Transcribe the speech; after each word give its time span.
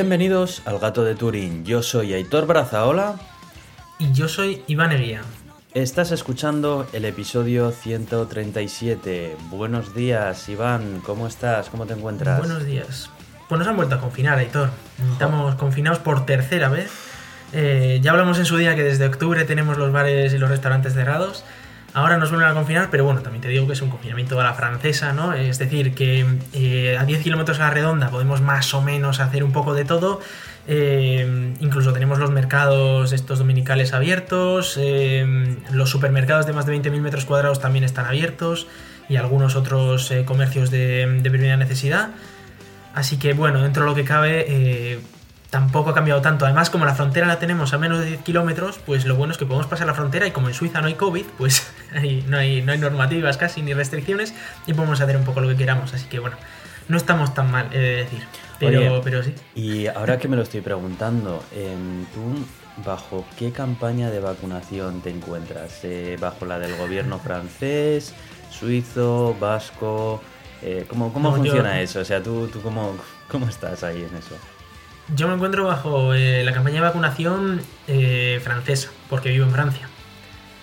Bienvenidos 0.00 0.62
al 0.64 0.78
Gato 0.78 1.02
de 1.02 1.16
Turín. 1.16 1.64
Yo 1.64 1.82
soy 1.82 2.14
Aitor 2.14 2.46
Brazaola. 2.46 3.16
Y 3.98 4.12
yo 4.12 4.28
soy 4.28 4.62
Iván 4.68 4.92
Eguía. 4.92 5.22
Estás 5.74 6.12
escuchando 6.12 6.86
el 6.92 7.04
episodio 7.04 7.72
137. 7.72 9.36
Buenos 9.50 9.96
días, 9.96 10.48
Iván. 10.48 11.02
¿Cómo 11.04 11.26
estás? 11.26 11.68
¿Cómo 11.68 11.84
te 11.84 11.94
encuentras? 11.94 12.38
Buenos 12.38 12.64
días. 12.64 13.10
Pues 13.48 13.58
nos 13.58 13.66
han 13.66 13.74
vuelto 13.74 13.96
a 13.96 14.00
confinar, 14.00 14.38
Aitor. 14.38 14.70
Estamos 15.14 15.56
confinados 15.56 15.98
por 15.98 16.24
tercera 16.24 16.68
vez. 16.68 16.92
Eh, 17.52 17.98
ya 18.00 18.12
hablamos 18.12 18.38
en 18.38 18.44
su 18.44 18.56
día 18.56 18.76
que 18.76 18.84
desde 18.84 19.04
octubre 19.04 19.44
tenemos 19.46 19.78
los 19.78 19.90
bares 19.90 20.32
y 20.32 20.38
los 20.38 20.48
restaurantes 20.48 20.94
cerrados. 20.94 21.42
Ahora 21.98 22.16
nos 22.16 22.30
vuelven 22.30 22.48
a 22.48 22.54
confinar, 22.54 22.90
pero 22.92 23.04
bueno, 23.04 23.22
también 23.22 23.42
te 23.42 23.48
digo 23.48 23.66
que 23.66 23.72
es 23.72 23.82
un 23.82 23.90
confinamiento 23.90 24.40
a 24.40 24.44
la 24.44 24.54
francesa, 24.54 25.12
¿no? 25.12 25.32
Es 25.32 25.58
decir, 25.58 25.96
que 25.96 26.24
eh, 26.52 26.96
a 26.96 27.04
10 27.04 27.24
kilómetros 27.24 27.58
a 27.58 27.64
la 27.64 27.70
redonda 27.70 28.08
podemos 28.08 28.40
más 28.40 28.72
o 28.72 28.80
menos 28.80 29.18
hacer 29.18 29.42
un 29.42 29.50
poco 29.50 29.74
de 29.74 29.84
todo. 29.84 30.20
Eh, 30.68 31.54
incluso 31.58 31.92
tenemos 31.92 32.20
los 32.20 32.30
mercados 32.30 33.12
estos 33.12 33.40
dominicales 33.40 33.94
abiertos, 33.94 34.78
eh, 34.80 35.56
los 35.72 35.90
supermercados 35.90 36.46
de 36.46 36.52
más 36.52 36.66
de 36.66 36.80
20.000 36.80 37.00
metros 37.00 37.24
cuadrados 37.24 37.58
también 37.58 37.84
están 37.84 38.06
abiertos 38.06 38.68
y 39.08 39.16
algunos 39.16 39.56
otros 39.56 40.12
comercios 40.24 40.70
de, 40.70 41.04
de, 41.20 41.30
primera 41.30 41.56
necesidad. 41.56 42.10
Así 42.94 43.18
que 43.18 43.32
bueno, 43.32 43.60
dentro 43.60 43.82
de 43.82 43.88
lo 43.90 43.96
que 43.96 44.04
cabe 44.04 45.00
tampoco 45.50 45.90
ha 45.90 45.94
cambiado 45.94 46.20
tanto. 46.20 46.44
Además, 46.44 46.70
como 46.70 46.84
la 46.84 46.94
frontera 46.94 47.26
la 47.26 47.40
tenemos 47.40 47.72
a 47.72 47.78
menos 47.78 47.98
de 47.98 48.06
10 48.06 48.22
kilómetros, 48.22 48.78
pues 48.84 49.04
lo 49.04 49.16
bueno 49.16 49.32
es 49.32 49.38
que 49.38 49.46
podemos 49.46 49.66
pasar 49.66 49.86
la 49.88 49.94
frontera 49.94 50.26
y 50.26 50.30
como 50.30 50.48
en 50.48 50.54
Suiza 50.54 50.80
no 50.80 50.86
hay 50.86 50.94
COVID, 50.94 51.24
pues 51.38 51.72
no, 52.26 52.38
hay, 52.38 52.62
no 52.62 52.72
hay 52.72 52.78
normativas 52.78 53.36
casi 53.36 53.62
ni 53.62 53.74
restricciones 53.74 54.34
y 54.66 54.74
podemos 54.74 55.00
hacer 55.00 55.16
un 55.16 55.24
poco 55.24 55.40
lo 55.40 55.48
que 55.48 55.56
queramos. 55.56 55.94
Así 55.94 56.06
que 56.06 56.18
bueno, 56.18 56.36
no 56.88 56.96
estamos 56.96 57.34
tan 57.34 57.50
mal, 57.50 57.68
he 57.72 57.78
de 57.78 57.96
decir. 57.96 58.20
Pero, 58.58 59.00
pero 59.02 59.22
sí. 59.22 59.34
Y 59.54 59.86
ahora 59.86 60.18
que 60.18 60.26
me 60.26 60.36
lo 60.36 60.42
estoy 60.42 60.60
preguntando, 60.60 61.44
em, 61.54 62.04
¿tú 62.06 62.44
bajo 62.84 63.24
qué 63.38 63.52
campaña 63.52 64.10
de 64.10 64.20
vacunación 64.20 65.00
te 65.00 65.10
encuentras? 65.10 65.80
Eh, 65.84 66.16
¿Bajo 66.20 66.44
la 66.44 66.58
del 66.58 66.76
gobierno 66.76 67.18
francés, 67.24 68.14
suizo, 68.50 69.36
vasco? 69.38 70.20
Eh, 70.62 70.86
¿Cómo, 70.88 71.12
cómo 71.12 71.34
funciona 71.34 71.80
eso? 71.80 72.00
O 72.00 72.04
sea, 72.04 72.22
¿tú, 72.22 72.48
tú 72.48 72.60
cómo, 72.60 72.96
cómo 73.28 73.48
estás 73.48 73.84
ahí 73.84 73.98
en 73.98 74.16
eso? 74.16 74.36
Yo 75.14 75.26
me 75.26 75.34
encuentro 75.34 75.64
bajo 75.64 76.12
eh, 76.14 76.42
la 76.44 76.52
campaña 76.52 76.76
de 76.76 76.80
vacunación 76.82 77.62
eh, 77.86 78.40
francesa, 78.42 78.90
porque 79.08 79.30
vivo 79.30 79.46
en 79.46 79.52
Francia. 79.52 79.88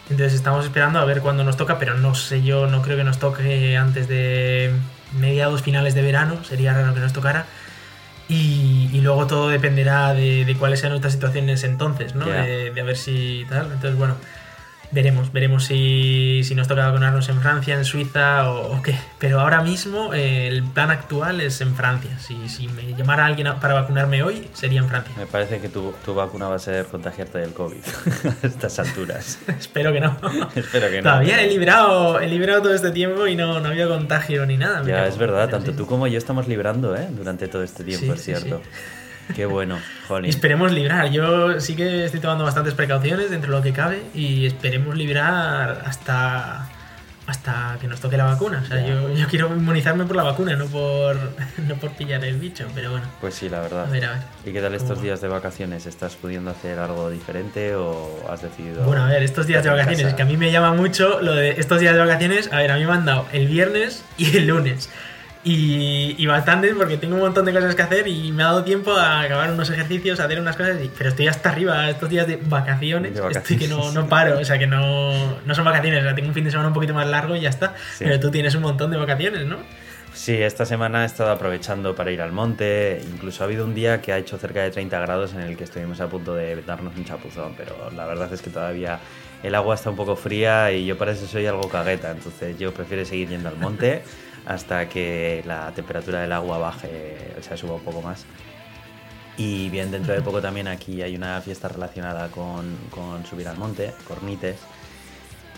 Entonces 0.09 0.33
estamos 0.33 0.65
esperando 0.65 0.99
a 0.99 1.05
ver 1.05 1.21
cuándo 1.21 1.43
nos 1.43 1.57
toca, 1.57 1.79
pero 1.79 1.95
no 1.95 2.13
sé 2.13 2.43
yo, 2.43 2.67
no 2.67 2.81
creo 2.81 2.95
que 2.97 3.03
nos 3.03 3.17
toque 3.17 3.75
antes 3.75 4.07
de 4.07 4.71
mediados 5.19 5.63
finales 5.63 5.95
de 5.95 6.01
verano, 6.01 6.43
sería 6.43 6.73
raro 6.73 6.93
que 6.93 6.99
nos 6.99 7.13
tocara. 7.13 7.45
Y, 8.27 9.01
luego 9.01 9.27
todo 9.27 9.49
dependerá 9.49 10.13
de, 10.13 10.55
cuáles 10.57 10.79
sean 10.79 10.91
nuestras 10.91 11.13
situaciones 11.13 11.63
entonces, 11.63 12.15
¿no? 12.15 12.25
De, 12.25 12.71
de, 12.71 12.81
a 12.81 12.83
ver 12.83 12.97
si 12.97 13.45
tal. 13.49 13.65
Entonces, 13.65 13.95
bueno, 13.97 14.15
Veremos, 14.95 15.33
veremos 15.33 15.65
si, 15.65 16.41
nos 16.55 16.69
toca 16.69 16.85
vacunarnos 16.85 17.27
en 17.27 17.41
Francia, 17.41 17.75
en 17.75 17.83
Suiza 17.83 18.49
o, 18.49 18.81
qué. 18.81 18.95
Pero 19.19 19.41
ahora 19.41 19.61
mismo 19.61 20.13
eh, 20.13 20.47
el 20.47 20.63
plan 20.63 20.89
actual 20.89 21.41
es 21.41 21.59
en 21.59 21.75
Francia. 21.75 22.17
Si, 22.17 22.47
si 22.47 22.69
me 22.69 22.93
llamara 22.93 23.25
alguien 23.25 23.49
para 23.59 23.73
vacunarme 23.73 24.23
hoy, 24.23 24.47
sería 24.53 24.79
en 24.79 24.87
Francia. 24.87 25.13
Me 25.17 25.25
parece 25.25 25.59
que 25.59 25.67
tu, 25.67 25.93
tu 26.05 26.13
vacuna 26.13 26.47
va 26.47 26.55
a 26.55 26.59
ser 26.59 26.85
contagiarte 26.85 27.39
del 27.39 27.51
COVID 27.51 27.81
a 28.43 28.47
estas 28.47 28.79
alturas. 28.79 29.37
Espero 29.59 29.91
que 29.91 29.99
no. 29.99 30.17
Espero 30.55 30.89
que 30.89 31.01
no. 31.01 31.09
Todavía 31.09 31.41
he 31.43 31.49
librado, 31.49 32.21
he 32.21 32.27
librado 32.27 32.61
todo 32.61 32.73
este 32.73 32.91
tiempo 32.91 33.27
y 33.27 33.35
no, 33.35 33.59
no 33.59 33.67
había 33.67 33.89
contagio 33.89 34.45
ni 34.45 34.55
nada. 34.55 34.81
Ya, 34.85 35.07
es 35.07 35.17
verdad, 35.17 35.49
tanto 35.49 35.73
tú 35.73 35.85
como 35.87 36.07
yo 36.07 36.17
estamos 36.17 36.47
librando 36.47 36.95
¿eh? 36.95 37.05
durante 37.11 37.49
todo 37.49 37.63
este 37.63 37.83
tiempo, 37.83 38.13
es 38.13 38.23
cierto. 38.23 38.61
Qué 39.33 39.45
bueno, 39.45 39.79
jolín. 40.07 40.29
Esperemos 40.29 40.71
librar. 40.71 41.09
Yo 41.09 41.59
sí 41.59 41.75
que 41.75 42.05
estoy 42.05 42.19
tomando 42.19 42.43
bastantes 42.43 42.73
precauciones 42.73 43.29
dentro 43.29 43.51
de 43.51 43.57
lo 43.57 43.63
que 43.63 43.73
cabe 43.73 44.03
y 44.13 44.45
esperemos 44.45 44.95
librar 44.95 45.83
hasta 45.85 46.69
hasta 47.27 47.77
que 47.81 47.87
nos 47.87 47.99
toque 47.99 48.17
la 48.17 48.25
vacuna. 48.25 48.61
O 48.63 48.67
sea, 48.67 48.85
yo, 48.85 49.11
yo, 49.13 49.27
quiero 49.27 49.47
inmunizarme 49.47 50.05
por 50.05 50.15
la 50.15 50.23
vacuna, 50.23 50.55
no 50.55 50.67
por, 50.67 51.17
no 51.67 51.75
por 51.75 51.91
pillar 51.91 52.23
el 52.23 52.37
bicho, 52.37 52.67
pero 52.75 52.91
bueno. 52.91 53.07
Pues 53.19 53.33
sí, 53.33 53.49
la 53.49 53.61
verdad. 53.61 53.85
A 53.85 53.89
ver, 53.89 54.05
a 54.05 54.11
ver. 54.11 54.21
¿Y 54.45 54.53
qué 54.53 54.61
tal 54.61 54.75
estos 54.75 55.01
días 55.01 55.21
de 55.21 55.27
vacaciones? 55.27 55.85
¿Estás 55.85 56.15
pudiendo 56.15 56.51
hacer 56.51 56.77
algo 56.79 57.09
diferente 57.09 57.75
o 57.75 58.25
has 58.29 58.41
decidido.? 58.41 58.83
Bueno, 58.83 59.03
a 59.03 59.07
ver, 59.07 59.23
estos 59.23 59.47
días 59.47 59.63
de 59.63 59.69
vacaciones, 59.69 60.01
es 60.05 60.13
que 60.13 60.21
a 60.21 60.25
mí 60.25 60.37
me 60.37 60.51
llama 60.51 60.73
mucho 60.73 61.21
lo 61.21 61.33
de 61.33 61.51
estos 61.51 61.79
días 61.79 61.93
de 61.93 61.99
vacaciones. 61.99 62.51
A 62.53 62.57
ver, 62.57 62.71
a 62.71 62.77
mí 62.77 62.85
me 62.85 62.93
han 62.93 63.05
dado 63.05 63.25
el 63.33 63.47
viernes 63.47 64.03
y 64.17 64.37
el 64.37 64.47
lunes. 64.47 64.89
Y, 65.47 66.15
y 66.17 66.25
bastante 66.25 66.73
porque 66.73 66.97
tengo 66.97 67.13
un 67.13 67.21
montón 67.21 67.45
de 67.45 67.53
cosas 67.53 67.75
que 67.75 67.83
hacer 67.83 68.07
y 68.07 68.31
me 68.31 68.41
ha 68.41 68.47
dado 68.47 68.63
tiempo 68.63 68.93
a 68.93 69.21
acabar 69.21 69.51
unos 69.51 69.69
ejercicios, 69.69 70.19
a 70.19 70.25
hacer 70.25 70.39
unas 70.39 70.57
cosas, 70.57 70.77
pero 70.97 71.11
estoy 71.11 71.27
hasta 71.27 71.51
arriba 71.51 71.87
estos 71.87 72.09
días 72.09 72.25
de 72.25 72.37
vacaciones, 72.37 73.13
estoy 73.15 73.57
que 73.57 73.67
no, 73.67 73.91
no, 73.91 74.09
paro, 74.09 74.39
o 74.39 74.43
sea 74.43 74.57
que 74.57 74.65
no, 74.65 75.11
no 75.45 75.53
son 75.53 75.63
vacaciones, 75.63 75.99
o 75.99 76.03
sea, 76.03 76.15
tengo 76.15 76.29
un 76.29 76.33
fin 76.33 76.45
de 76.45 76.49
semana 76.49 76.69
un 76.69 76.73
poquito 76.73 76.95
más 76.95 77.05
largo 77.05 77.35
y 77.35 77.41
ya 77.41 77.49
está, 77.49 77.75
pero 77.99 78.19
tú 78.19 78.31
tienes 78.31 78.55
un 78.55 78.63
montón 78.63 78.89
de 78.89 78.97
vacaciones, 78.97 79.45
¿no? 79.45 79.57
Sí, 80.15 80.33
esta 80.33 80.65
semana 80.65 81.03
he 81.03 81.05
estado 81.05 81.29
aprovechando 81.29 81.93
para 81.93 82.09
ir 82.09 82.21
al 82.21 82.31
monte, 82.31 83.03
incluso 83.13 83.43
ha 83.43 83.45
habido 83.45 83.65
un 83.65 83.75
día 83.75 84.01
que 84.01 84.13
ha 84.13 84.17
hecho 84.17 84.39
cerca 84.39 84.63
de 84.63 84.71
30 84.71 84.99
grados 84.99 85.35
en 85.35 85.41
el 85.41 85.55
que 85.55 85.65
estuvimos 85.65 86.01
a 86.01 86.07
punto 86.07 86.33
de 86.33 86.59
darnos 86.63 86.95
un 86.95 87.05
chapuzón, 87.05 87.53
pero 87.55 87.91
la 87.95 88.05
verdad 88.05 88.33
es 88.33 88.41
que 88.41 88.49
todavía 88.49 88.97
el 89.43 89.53
agua 89.53 89.75
está 89.75 89.91
un 89.91 89.95
poco 89.95 90.15
fría 90.15 90.71
y 90.71 90.87
yo 90.87 90.97
para 90.97 91.11
eso 91.11 91.27
soy 91.27 91.45
algo 91.45 91.69
cagueta, 91.69 92.09
entonces 92.09 92.57
yo 92.57 92.73
prefiero 92.73 93.05
seguir 93.05 93.29
yendo 93.29 93.49
al 93.49 93.57
monte 93.57 94.01
hasta 94.45 94.87
que 94.89 95.43
la 95.45 95.71
temperatura 95.71 96.21
del 96.21 96.31
agua 96.31 96.57
baje, 96.57 97.33
o 97.37 97.41
sea, 97.41 97.57
suba 97.57 97.75
un 97.75 97.83
poco 97.83 98.01
más. 98.01 98.25
Y 99.37 99.69
bien, 99.69 99.91
dentro 99.91 100.13
de 100.13 100.21
poco 100.21 100.41
también 100.41 100.67
aquí 100.67 101.01
hay 101.01 101.15
una 101.15 101.41
fiesta 101.41 101.67
relacionada 101.67 102.29
con, 102.29 102.77
con 102.89 103.25
subir 103.25 103.47
al 103.47 103.57
monte, 103.57 103.93
Cornites. 104.07 104.57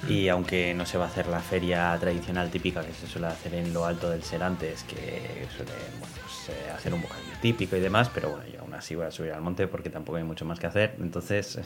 Y 0.07 0.27
aunque 0.29 0.73
no 0.75 0.85
se 0.85 0.97
va 0.97 1.05
a 1.05 1.07
hacer 1.07 1.27
la 1.27 1.39
feria 1.39 1.97
tradicional 1.99 2.51
típica 2.51 2.83
que 2.83 2.93
se 2.93 3.07
suele 3.07 3.27
hacer 3.27 3.55
en 3.55 3.73
lo 3.73 3.85
alto 3.85 4.09
del 4.09 4.23
Serantes, 4.23 4.83
que 4.83 5.47
suele 5.55 5.71
pues, 5.99 6.49
eh, 6.49 6.71
hacer 6.71 6.93
un 6.93 7.01
bocadillo 7.01 7.33
típico 7.41 7.75
y 7.75 7.79
demás, 7.79 8.09
pero 8.13 8.29
bueno, 8.29 8.45
yo 8.45 8.61
aún 8.61 8.73
así 8.75 8.93
voy 8.93 9.07
a 9.07 9.11
subir 9.11 9.31
al 9.33 9.41
monte 9.41 9.67
porque 9.67 9.89
tampoco 9.89 10.17
hay 10.17 10.23
mucho 10.23 10.45
más 10.45 10.59
que 10.59 10.67
hacer. 10.67 10.95
Entonces, 10.99 11.59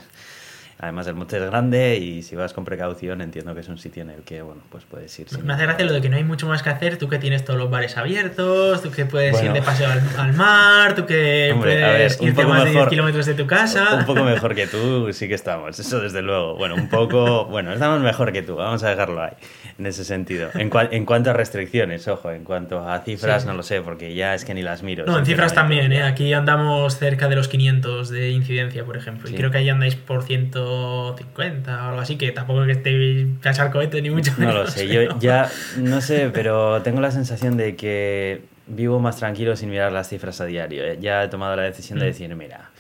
Además 0.81 1.05
el 1.05 1.13
monte 1.13 1.37
es 1.37 1.45
grande 1.45 1.97
y 1.97 2.23
si 2.23 2.35
vas 2.35 2.53
con 2.53 2.65
precaución 2.65 3.21
entiendo 3.21 3.53
que 3.53 3.61
es 3.61 3.69
un 3.69 3.77
sitio 3.77 4.01
en 4.01 4.09
el 4.09 4.23
que, 4.23 4.41
bueno, 4.41 4.63
pues 4.71 4.83
puedes 4.83 5.17
ir. 5.19 5.27
Me 5.43 5.53
hace 5.53 5.61
gracia 5.61 5.85
lo 5.85 5.93
de 5.93 6.01
que 6.01 6.09
no 6.09 6.17
hay 6.17 6.23
mucho 6.23 6.47
más 6.47 6.63
que 6.63 6.71
hacer, 6.71 6.97
tú 6.97 7.07
que 7.07 7.19
tienes 7.19 7.45
todos 7.45 7.59
los 7.59 7.69
bares 7.69 7.97
abiertos, 7.97 8.81
tú 8.81 8.89
que 8.89 9.05
puedes 9.05 9.41
ir 9.43 9.53
de 9.53 9.61
paseo 9.61 9.87
al, 10.17 10.33
mar, 10.33 10.95
tú 10.95 11.05
que 11.05 11.55
puedes 11.55 12.19
irte 12.19 12.45
más 12.47 12.63
de 12.65 12.71
10 12.71 12.87
kilómetros 12.87 13.27
de 13.27 13.35
tu 13.35 13.45
casa. 13.45 13.93
Un 13.93 14.05
poco 14.05 14.23
mejor 14.23 14.55
que 14.55 14.65
tú 14.65 15.13
sí 15.13 15.27
que 15.27 15.35
estamos, 15.35 15.79
eso 15.79 15.99
desde 15.99 16.23
luego. 16.23 16.55
Bueno, 16.55 16.73
un 16.73 16.89
poco, 16.89 17.45
bueno, 17.45 17.71
estamos 17.73 18.01
mejor 18.01 18.31
que 18.31 18.41
tú, 18.41 18.55
vamos 18.55 18.83
a 18.83 18.89
dejarlo 18.89 19.21
ahí, 19.21 19.33
en 19.77 19.85
ese 19.85 20.03
sentido. 20.03 20.49
En, 20.55 20.71
en 20.91 21.05
cuanto 21.05 21.29
a 21.29 21.33
restricciones, 21.33 22.07
ojo, 22.07 22.31
en 22.31 22.43
cuanto 22.43 22.89
a 22.89 22.97
cifras 23.01 23.45
no 23.45 23.53
lo 23.53 23.61
sé, 23.61 23.81
porque 23.81 24.15
ya 24.15 24.33
es 24.33 24.45
que 24.45 24.55
ni 24.55 24.63
las 24.63 24.81
miro. 24.81 25.05
No, 25.05 25.19
en 25.19 25.27
cifras 25.27 25.53
también, 25.53 25.93
¿eh? 25.93 26.01
aquí 26.01 26.33
andamos 26.33 26.97
cerca 26.97 27.29
de 27.29 27.35
los 27.35 27.47
500 27.49 28.09
de 28.09 28.31
incidencia, 28.31 28.83
por 28.83 28.97
ejemplo, 28.97 29.29
y 29.29 29.35
creo 29.35 29.51
que 29.51 29.59
ahí 29.59 29.69
andáis 29.69 29.95
por 29.95 30.23
ciento 30.23 30.70
50 31.17 31.85
o 31.85 31.89
algo 31.89 32.01
así, 32.01 32.17
que 32.17 32.31
tampoco 32.31 32.65
que 32.65 32.73
esté 32.73 33.27
cachar 33.41 33.71
cohete 33.71 34.01
ni 34.01 34.09
mucho 34.09 34.33
menos. 34.37 34.53
No 34.53 34.63
lo 34.63 34.67
sé, 34.67 34.87
yo 34.87 35.19
ya 35.19 35.49
no 35.77 36.01
sé, 36.01 36.29
pero 36.33 36.81
tengo 36.81 37.01
la 37.01 37.11
sensación 37.11 37.57
de 37.57 37.75
que 37.75 38.41
vivo 38.67 38.99
más 38.99 39.17
tranquilo 39.17 39.55
sin 39.55 39.69
mirar 39.69 39.91
las 39.91 40.09
cifras 40.09 40.41
a 40.41 40.45
diario. 40.45 40.83
Eh, 40.83 40.97
ya 40.99 41.23
he 41.23 41.27
tomado 41.27 41.55
la 41.55 41.63
decisión 41.63 41.99
de 41.99 42.05
mm. 42.05 42.07
decir, 42.07 42.35
mira, 42.35 42.71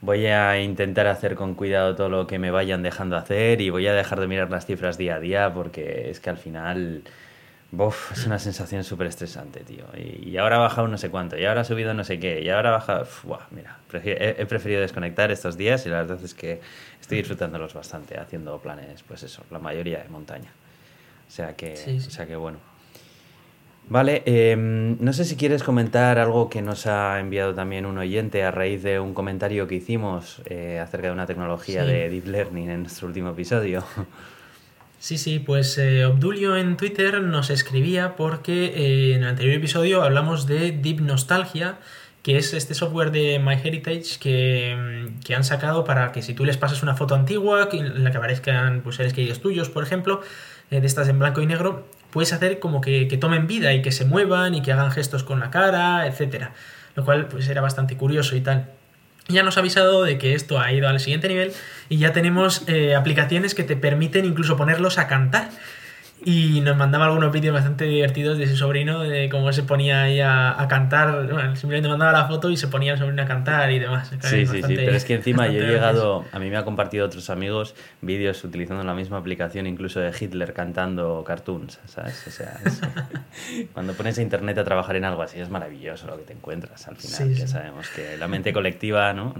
voy 0.00 0.26
a 0.26 0.60
intentar 0.60 1.06
hacer 1.06 1.34
con 1.34 1.54
cuidado 1.54 1.96
todo 1.96 2.08
lo 2.08 2.26
que 2.26 2.38
me 2.38 2.50
vayan 2.50 2.82
dejando 2.82 3.16
hacer 3.16 3.60
y 3.60 3.70
voy 3.70 3.86
a 3.86 3.92
dejar 3.92 4.20
de 4.20 4.26
mirar 4.26 4.50
las 4.50 4.66
cifras 4.66 4.98
día 4.98 5.16
a 5.16 5.20
día 5.20 5.52
porque 5.52 6.10
es 6.10 6.20
que 6.20 6.30
al 6.30 6.38
final 6.38 7.02
Bof, 7.70 8.12
es 8.12 8.24
una 8.24 8.38
sensación 8.38 8.82
súper 8.82 9.08
estresante, 9.08 9.60
tío. 9.60 9.84
Y, 9.94 10.36
ahora 10.38 10.56
ha 10.56 10.60
bajado 10.60 10.88
no 10.88 10.96
sé 10.96 11.10
cuánto, 11.10 11.36
y 11.36 11.44
ahora 11.44 11.60
ha 11.60 11.64
subido 11.64 11.92
no 11.92 12.02
sé 12.02 12.18
qué, 12.18 12.40
y 12.40 12.48
ahora 12.48 12.70
ha 12.70 12.72
bajado... 12.72 13.06
mira, 13.50 13.78
he, 13.92 14.46
preferido 14.46 14.80
desconectar 14.80 15.30
estos 15.30 15.58
días 15.58 15.84
y 15.84 15.90
la 15.90 15.96
verdad 15.96 16.18
es 16.24 16.32
que 16.32 16.60
estoy 16.98 17.18
disfrutándolos 17.18 17.74
bastante, 17.74 18.18
haciendo 18.18 18.58
planes, 18.58 19.02
pues 19.02 19.22
eso, 19.22 19.42
la 19.50 19.58
mayoría 19.58 19.98
de 19.98 20.08
montaña. 20.08 20.50
O 21.26 21.30
sea 21.30 21.54
que, 21.54 21.74
O 22.06 22.10
sea 22.10 22.26
que 22.26 22.36
bueno. 22.36 22.58
Vale, 23.90 24.22
em, 24.26 24.96
no 25.00 25.12
sé 25.14 25.24
si 25.24 25.36
quieres 25.36 25.62
comentar 25.62 26.18
algo 26.18 26.50
que 26.50 26.60
nos 26.60 26.86
ha 26.86 27.20
enviado 27.20 27.54
también 27.54 27.86
un 27.86 27.96
oyente 27.96 28.44
a 28.44 28.50
raíz 28.50 28.82
de 28.82 29.00
un 29.00 29.14
comentario 29.14 29.66
que 29.66 29.76
hicimos 29.76 30.42
eh, 30.46 30.78
acerca 30.78 31.06
de 31.08 31.12
una 31.14 31.26
tecnología 31.26 31.84
de 31.84 32.10
Deep 32.10 32.26
Learning 32.26 32.70
en 32.70 32.82
nuestro 32.82 33.08
último 33.08 33.30
episodio. 33.30 33.84
Sí, 35.00 35.16
sí, 35.16 35.38
pues 35.38 35.78
eh, 35.78 36.04
Obdulio 36.06 36.56
en 36.56 36.76
Twitter 36.76 37.22
nos 37.22 37.50
escribía 37.50 38.16
porque 38.16 38.64
eh, 38.66 39.14
en 39.14 39.22
el 39.22 39.28
anterior 39.28 39.54
episodio 39.54 40.02
hablamos 40.02 40.46
de 40.48 40.72
Deep 40.72 41.00
Nostalgia, 41.00 41.78
que 42.24 42.36
es 42.36 42.52
este 42.52 42.74
software 42.74 43.12
de 43.12 43.38
MyHeritage 43.38 44.18
que, 44.18 44.76
mm, 44.76 45.20
que 45.20 45.36
han 45.36 45.44
sacado 45.44 45.84
para 45.84 46.10
que 46.10 46.20
si 46.20 46.34
tú 46.34 46.44
les 46.44 46.56
pasas 46.56 46.82
una 46.82 46.96
foto 46.96 47.14
antigua 47.14 47.68
en 47.72 48.02
la 48.02 48.10
que 48.10 48.16
aparezcan 48.18 48.80
pues, 48.82 48.96
seres 48.96 49.12
queridos 49.12 49.40
tuyos, 49.40 49.68
por 49.70 49.84
ejemplo, 49.84 50.20
eh, 50.72 50.80
de 50.80 50.86
estas 50.88 51.08
en 51.08 51.20
blanco 51.20 51.40
y 51.42 51.46
negro, 51.46 51.86
puedes 52.10 52.32
hacer 52.32 52.58
como 52.58 52.80
que, 52.80 53.06
que, 53.06 53.16
tomen 53.18 53.46
vida 53.46 53.72
y 53.74 53.82
que 53.82 53.92
se 53.92 54.04
muevan 54.04 54.56
y 54.56 54.62
que 54.62 54.72
hagan 54.72 54.90
gestos 54.90 55.22
con 55.22 55.38
la 55.38 55.50
cara, 55.50 56.08
etc. 56.08 56.48
lo 56.96 57.04
cual 57.04 57.28
pues 57.28 57.48
era 57.48 57.60
bastante 57.60 57.96
curioso 57.96 58.34
y 58.34 58.40
tal. 58.40 58.77
Ya 59.30 59.42
nos 59.42 59.58
ha 59.58 59.60
avisado 59.60 60.04
de 60.04 60.16
que 60.16 60.32
esto 60.32 60.58
ha 60.58 60.72
ido 60.72 60.88
al 60.88 61.00
siguiente 61.00 61.28
nivel 61.28 61.52
y 61.90 61.98
ya 61.98 62.14
tenemos 62.14 62.62
eh, 62.66 62.94
aplicaciones 62.94 63.54
que 63.54 63.62
te 63.62 63.76
permiten 63.76 64.24
incluso 64.24 64.56
ponerlos 64.56 64.96
a 64.96 65.06
cantar. 65.06 65.50
Y 66.24 66.60
nos 66.62 66.76
mandaba 66.76 67.06
algunos 67.06 67.32
vídeos 67.32 67.54
bastante 67.54 67.84
divertidos 67.84 68.38
de 68.38 68.46
su 68.48 68.56
sobrino, 68.56 69.02
de 69.02 69.28
cómo 69.28 69.52
se 69.52 69.62
ponía 69.62 70.02
ahí 70.02 70.20
a, 70.20 70.66
cantar. 70.68 71.26
Bueno, 71.30 71.54
simplemente 71.54 71.88
mandaba 71.88 72.12
la 72.12 72.26
foto 72.26 72.50
y 72.50 72.56
se 72.56 72.68
ponía 72.68 72.92
el 72.92 72.98
sobrino 72.98 73.22
a 73.22 73.26
cantar 73.26 73.70
y 73.70 73.78
demás. 73.78 74.10
Sí, 74.22 74.46
sí, 74.46 74.62
sí. 74.62 74.74
Pero 74.74 74.96
es 74.96 75.04
que 75.04 75.14
encima 75.14 75.46
yo 75.46 75.62
he 75.62 75.66
llegado. 75.66 76.24
A 76.32 76.38
mí 76.38 76.50
me 76.50 76.56
ha 76.56 76.64
compartido 76.64 77.06
otros 77.06 77.30
amigos 77.30 77.74
vídeos 78.00 78.42
utilizando 78.42 78.82
la 78.82 78.94
misma 78.94 79.18
aplicación, 79.18 79.66
incluso 79.66 80.00
de 80.00 80.12
Hitler 80.18 80.52
cantando 80.52 81.22
cartoons, 81.24 81.78
¿sabes? 81.86 82.26
O 82.26 82.30
sea, 82.30 82.58
cuando 83.72 83.92
pones 83.94 84.18
a 84.18 84.22
internet 84.22 84.58
a 84.58 84.64
trabajar 84.64 84.96
en 84.96 85.04
algo 85.04 85.22
así 85.22 85.38
es 85.40 85.50
maravilloso 85.50 86.06
lo 86.08 86.16
que 86.16 86.24
te 86.24 86.32
encuentras 86.32 86.88
al 86.88 86.96
final. 86.96 87.34
ya 87.34 87.46
sabemos 87.46 87.88
que 87.90 88.16
la 88.16 88.26
mente 88.26 88.52
colectiva 88.52 89.12
¿no? 89.12 89.34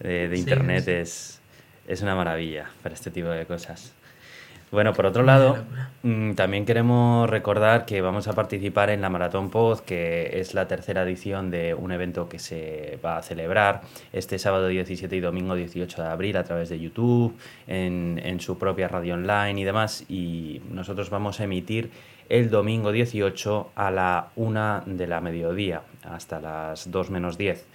de, 0.00 0.34
internet 0.34 0.88
es, 0.88 1.40
es 1.86 2.02
una 2.02 2.14
maravilla 2.14 2.70
para 2.82 2.94
este 2.94 3.10
tipo 3.10 3.28
de 3.28 3.44
cosas. 3.44 3.92
Bueno, 4.70 4.92
por 4.92 5.06
otro 5.06 5.22
lado, 5.22 5.56
mm, 6.02 6.32
también 6.32 6.66
queremos 6.66 7.28
recordar 7.30 7.86
que 7.86 8.02
vamos 8.02 8.28
a 8.28 8.34
participar 8.34 8.90
en 8.90 9.00
la 9.00 9.08
Maratón 9.08 9.48
Pod, 9.48 9.80
que 9.80 10.40
es 10.40 10.52
la 10.52 10.68
tercera 10.68 11.04
edición 11.04 11.50
de 11.50 11.72
un 11.72 11.90
evento 11.90 12.28
que 12.28 12.38
se 12.38 12.98
va 13.02 13.16
a 13.16 13.22
celebrar 13.22 13.80
este 14.12 14.38
sábado 14.38 14.68
17 14.68 15.16
y 15.16 15.20
domingo 15.20 15.54
18 15.54 16.02
de 16.02 16.08
abril 16.08 16.36
a 16.36 16.44
través 16.44 16.68
de 16.68 16.78
YouTube, 16.78 17.34
en, 17.66 18.20
en 18.22 18.40
su 18.40 18.58
propia 18.58 18.88
radio 18.88 19.14
online 19.14 19.58
y 19.58 19.64
demás. 19.64 20.04
Y 20.06 20.60
nosotros 20.70 21.08
vamos 21.08 21.40
a 21.40 21.44
emitir 21.44 21.90
el 22.28 22.50
domingo 22.50 22.92
18 22.92 23.70
a 23.74 23.90
la 23.90 24.28
1 24.36 24.82
de 24.84 25.06
la 25.06 25.22
mediodía, 25.22 25.80
hasta 26.04 26.40
las 26.40 26.90
2 26.90 27.08
menos 27.08 27.38
10. 27.38 27.66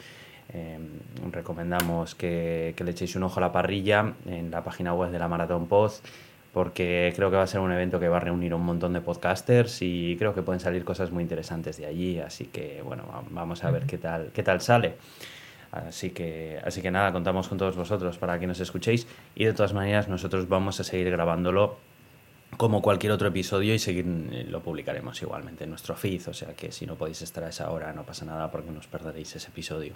Em, 0.54 1.00
recomendamos 1.32 2.14
que, 2.14 2.76
que, 2.78 2.84
le 2.84 2.92
echéis 2.92 3.16
un 3.16 3.24
ojo 3.24 3.40
a 3.40 3.42
la 3.42 3.52
parrilla 3.52 4.14
en 4.28 4.52
la 4.52 4.64
página 4.64 4.94
web 4.94 5.10
de 5.10 5.18
la 5.18 5.28
Maratón 5.28 5.68
Post 5.68 6.06
porque 6.54 7.12
creo 7.16 7.32
que 7.32 7.36
va 7.36 7.44
a 7.44 7.48
ser 7.48 7.60
un 7.60 7.72
evento 7.72 8.00
que 8.00 8.08
va 8.08 8.18
a 8.18 8.20
reunir 8.20 8.54
un 8.54 8.64
montón 8.64 8.94
de 8.94 9.02
podcasters 9.02 9.82
y 9.82 10.16
creo 10.18 10.36
que 10.36 10.44
pueden 10.44 10.60
salir 10.60 10.86
cosas 10.86 11.12
muy 11.12 11.24
interesantes 11.24 11.78
de 11.78 11.88
allí, 11.88 12.20
así 12.20 12.46
que 12.46 12.82
bueno, 12.84 13.04
vamos 13.32 13.64
a 13.64 13.72
ver 13.72 13.86
qué 13.88 13.98
tal, 13.98 14.32
qué 14.34 14.44
tal 14.44 14.62
sale. 14.62 14.96
Así 15.72 16.12
que, 16.12 16.62
así 16.64 16.84
que 16.84 16.92
nada, 16.92 17.12
contamos 17.12 17.48
con 17.48 17.58
todos 17.58 17.76
vosotros 17.76 18.20
para 18.20 18.40
que 18.40 18.46
nos 18.46 18.60
escuchéis 18.60 19.08
y 19.34 19.46
de 19.46 19.54
todas 19.54 19.74
maneras 19.74 20.08
nosotros 20.08 20.48
vamos 20.48 20.80
a 20.80 20.84
seguir 20.84 21.10
grabándolo 21.10 21.78
como 22.58 22.84
cualquier 22.84 23.12
otro 23.14 23.30
episodio 23.30 23.74
y 23.74 23.80
seguir 23.80 24.06
eh, 24.32 24.46
lo 24.48 24.62
publicaremos 24.62 25.20
igualmente 25.24 25.64
en 25.64 25.72
nuestro 25.72 25.96
feed, 25.96 26.28
o 26.28 26.34
sea 26.34 26.54
que 26.54 26.72
si 26.72 26.86
no 26.86 26.96
podéis 26.96 27.24
estar 27.24 27.44
a 27.44 27.50
esa 27.50 27.72
hora 27.72 27.92
no 27.94 28.04
pasa 28.04 28.26
nada 28.26 28.52
porque 28.52 28.70
nos 28.70 28.86
perderéis 28.86 29.36
ese 29.36 29.48
episodio. 29.48 29.96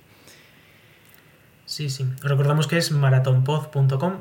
Sí, 1.65 1.91
sí. 1.91 2.07
Recordamos 2.23 2.65
que 2.65 2.77
es 2.77 2.91
maratonpod.com 2.91 4.13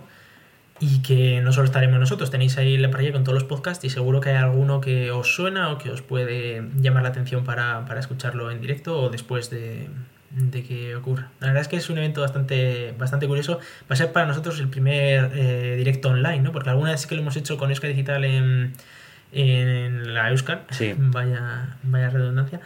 y 0.78 1.00
que 1.02 1.40
no 1.40 1.52
solo 1.52 1.66
estaremos 1.66 1.98
nosotros, 1.98 2.30
tenéis 2.30 2.58
ahí 2.58 2.76
la 2.76 2.90
parrilla 2.90 3.12
con 3.12 3.24
todos 3.24 3.34
los 3.34 3.44
podcasts 3.44 3.84
y 3.84 3.90
seguro 3.90 4.20
que 4.20 4.30
hay 4.30 4.36
alguno 4.36 4.80
que 4.80 5.10
os 5.10 5.34
suena 5.34 5.70
o 5.70 5.78
que 5.78 5.90
os 5.90 6.02
puede 6.02 6.68
llamar 6.76 7.02
la 7.02 7.10
atención 7.10 7.44
para, 7.44 7.84
escucharlo 7.98 8.50
en 8.50 8.60
directo 8.60 9.00
o 9.00 9.08
después 9.08 9.48
de, 9.48 9.88
que 10.52 10.94
ocurra. 10.94 11.30
La 11.40 11.48
verdad 11.48 11.62
es 11.62 11.68
que 11.68 11.76
es 11.76 11.88
un 11.88 11.96
evento 11.96 12.20
bastante, 12.20 12.94
bastante 12.98 13.26
curioso. 13.26 13.58
Va 13.90 13.94
a 13.94 13.96
ser 13.96 14.12
para 14.12 14.26
nosotros 14.26 14.60
el 14.60 14.68
primer 14.68 15.30
eh, 15.34 15.76
directo 15.78 16.10
online, 16.10 16.40
¿no? 16.40 16.52
Porque 16.52 16.68
alguna 16.68 16.90
vez 16.90 17.06
que 17.06 17.14
lo 17.14 17.22
hemos 17.22 17.36
hecho 17.36 17.56
con 17.56 17.70
Euskal 17.70 17.90
Digital 17.90 18.24
en, 18.24 18.74
en 19.32 20.12
la 20.12 20.30
Euskal. 20.30 20.64
Sí. 20.70 20.94
vaya, 20.98 21.76
vaya 21.84 22.10
redundancia. 22.10 22.60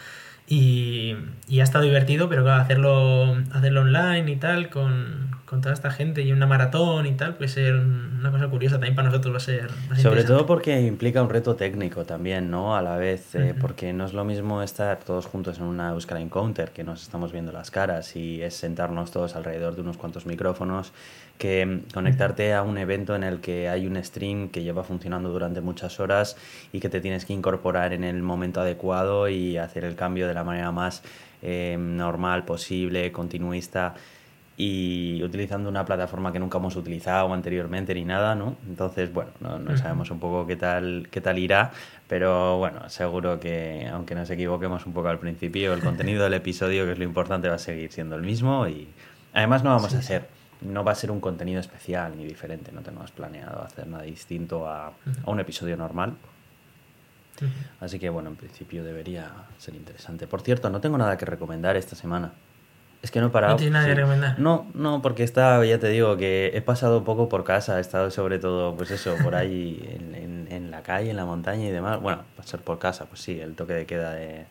Y, 0.48 1.14
y, 1.46 1.60
ha 1.60 1.62
estado 1.62 1.84
divertido, 1.84 2.28
pero 2.28 2.42
claro, 2.42 2.60
hacerlo, 2.60 3.36
hacerlo 3.52 3.82
online 3.82 4.32
y 4.32 4.34
tal, 4.34 4.68
con, 4.68 5.28
con 5.50 5.60
toda 5.60 5.74
esta 5.74 5.90
gente 5.90 6.22
y 6.22 6.30
una 6.30 6.46
maratón 6.46 7.06
y 7.06 7.14
tal, 7.14 7.34
puede 7.34 7.48
ser 7.48 7.74
una 7.74 8.30
cosa 8.30 8.46
curiosa 8.46 8.76
también 8.76 8.94
para 8.94 9.08
nosotros 9.08 9.34
va 9.34 9.38
a 9.38 9.40
ser. 9.40 9.68
Sobre 9.96 10.22
todo 10.22 10.46
porque 10.46 10.80
implica 10.80 11.20
un 11.24 11.28
reto 11.28 11.56
técnico 11.56 12.04
también, 12.04 12.52
¿no? 12.52 12.76
A 12.76 12.82
la 12.82 12.96
vez, 12.96 13.34
eh, 13.34 13.52
porque 13.60 13.92
no 13.92 14.04
es 14.04 14.12
lo 14.12 14.24
mismo 14.24 14.62
estar 14.62 15.00
todos 15.00 15.26
juntos 15.26 15.58
en 15.58 15.64
una 15.64 15.90
Euskara 15.90 16.20
Encounter, 16.20 16.70
que 16.70 16.84
nos 16.84 17.02
estamos 17.02 17.32
viendo 17.32 17.50
las 17.50 17.72
caras 17.72 18.14
y 18.14 18.40
es 18.40 18.54
sentarnos 18.54 19.10
todos 19.10 19.34
alrededor 19.34 19.74
de 19.74 19.80
unos 19.80 19.96
cuantos 19.96 20.24
micrófonos, 20.24 20.92
que 21.36 21.80
conectarte 21.92 22.54
a 22.54 22.62
un 22.62 22.78
evento 22.78 23.16
en 23.16 23.24
el 23.24 23.40
que 23.40 23.68
hay 23.68 23.88
un 23.88 24.00
stream 24.04 24.50
que 24.50 24.62
lleva 24.62 24.84
funcionando 24.84 25.30
durante 25.30 25.60
muchas 25.60 25.98
horas 25.98 26.36
y 26.72 26.78
que 26.78 26.88
te 26.88 27.00
tienes 27.00 27.24
que 27.24 27.32
incorporar 27.32 27.92
en 27.92 28.04
el 28.04 28.22
momento 28.22 28.60
adecuado 28.60 29.28
y 29.28 29.56
hacer 29.56 29.84
el 29.84 29.96
cambio 29.96 30.28
de 30.28 30.34
la 30.34 30.44
manera 30.44 30.70
más 30.70 31.02
eh, 31.42 31.76
normal 31.76 32.44
posible, 32.44 33.10
continuista 33.10 33.94
y 34.62 35.22
utilizando 35.22 35.70
una 35.70 35.86
plataforma 35.86 36.32
que 36.32 36.38
nunca 36.38 36.58
hemos 36.58 36.76
utilizado 36.76 37.32
anteriormente 37.32 37.94
ni 37.94 38.04
nada, 38.04 38.34
¿no? 38.34 38.56
Entonces, 38.68 39.10
bueno, 39.10 39.30
no, 39.40 39.74
sabemos 39.78 40.10
un 40.10 40.20
poco 40.20 40.46
qué 40.46 40.56
tal, 40.56 41.08
qué 41.10 41.22
tal 41.22 41.38
irá, 41.38 41.70
pero 42.06 42.58
bueno, 42.58 42.86
seguro 42.90 43.40
que 43.40 43.88
aunque 43.90 44.14
nos 44.14 44.28
equivoquemos 44.28 44.84
un 44.84 44.92
poco 44.92 45.08
al 45.08 45.18
principio, 45.18 45.72
el 45.72 45.80
contenido 45.80 46.24
del 46.24 46.34
episodio, 46.34 46.84
que 46.84 46.92
es 46.92 46.98
lo 46.98 47.04
importante, 47.04 47.48
va 47.48 47.54
a 47.54 47.58
seguir 47.58 47.90
siendo 47.90 48.16
el 48.16 48.22
mismo 48.22 48.68
y 48.68 48.86
además 49.32 49.64
no 49.64 49.70
vamos 49.70 49.94
a 49.94 49.98
hacer, 49.98 50.28
no 50.60 50.84
va 50.84 50.92
a 50.92 50.94
ser 50.94 51.10
un 51.10 51.20
contenido 51.20 51.58
especial 51.58 52.12
ni 52.18 52.26
diferente, 52.26 52.70
no 52.70 52.82
tenemos 52.82 53.10
planeado 53.12 53.62
hacer 53.62 53.86
nada 53.86 54.02
distinto 54.02 54.68
a, 54.68 54.88
a 54.88 55.30
un 55.30 55.40
episodio 55.40 55.78
normal. 55.78 56.12
Así 57.80 57.98
que 57.98 58.10
bueno, 58.10 58.28
en 58.28 58.36
principio 58.36 58.84
debería 58.84 59.30
ser 59.56 59.74
interesante. 59.74 60.26
Por 60.26 60.42
cierto, 60.42 60.68
no 60.68 60.82
tengo 60.82 60.98
nada 60.98 61.16
que 61.16 61.24
recomendar 61.24 61.78
esta 61.78 61.96
semana. 61.96 62.32
Es 63.02 63.10
que 63.10 63.20
no 63.20 63.28
he 63.28 63.30
parado. 63.30 63.54
No 63.54 63.56
tienes 63.56 63.72
nada 63.72 63.86
que 63.86 63.94
recomendar. 63.94 64.38
No, 64.38 64.66
no, 64.74 65.00
porque 65.00 65.22
está, 65.22 65.64
ya 65.64 65.78
te 65.78 65.88
digo, 65.88 66.16
que 66.16 66.50
he 66.54 66.60
pasado 66.60 67.02
poco 67.02 67.28
por 67.28 67.44
casa, 67.44 67.78
he 67.78 67.80
estado 67.80 68.10
sobre 68.10 68.38
todo, 68.38 68.76
pues 68.76 68.90
eso, 68.90 69.16
por 69.22 69.34
ahí 69.34 69.82
en, 69.90 70.14
en, 70.14 70.48
en 70.50 70.70
la 70.70 70.82
calle, 70.82 71.10
en 71.10 71.16
la 71.16 71.24
montaña 71.24 71.64
y 71.66 71.70
demás. 71.70 72.00
Bueno, 72.00 72.24
pasar 72.36 72.60
por 72.60 72.78
casa, 72.78 73.06
pues 73.06 73.20
sí, 73.22 73.40
el 73.40 73.54
toque 73.54 73.72
de 73.72 73.86
queda 73.86 74.12
de, 74.12 74.44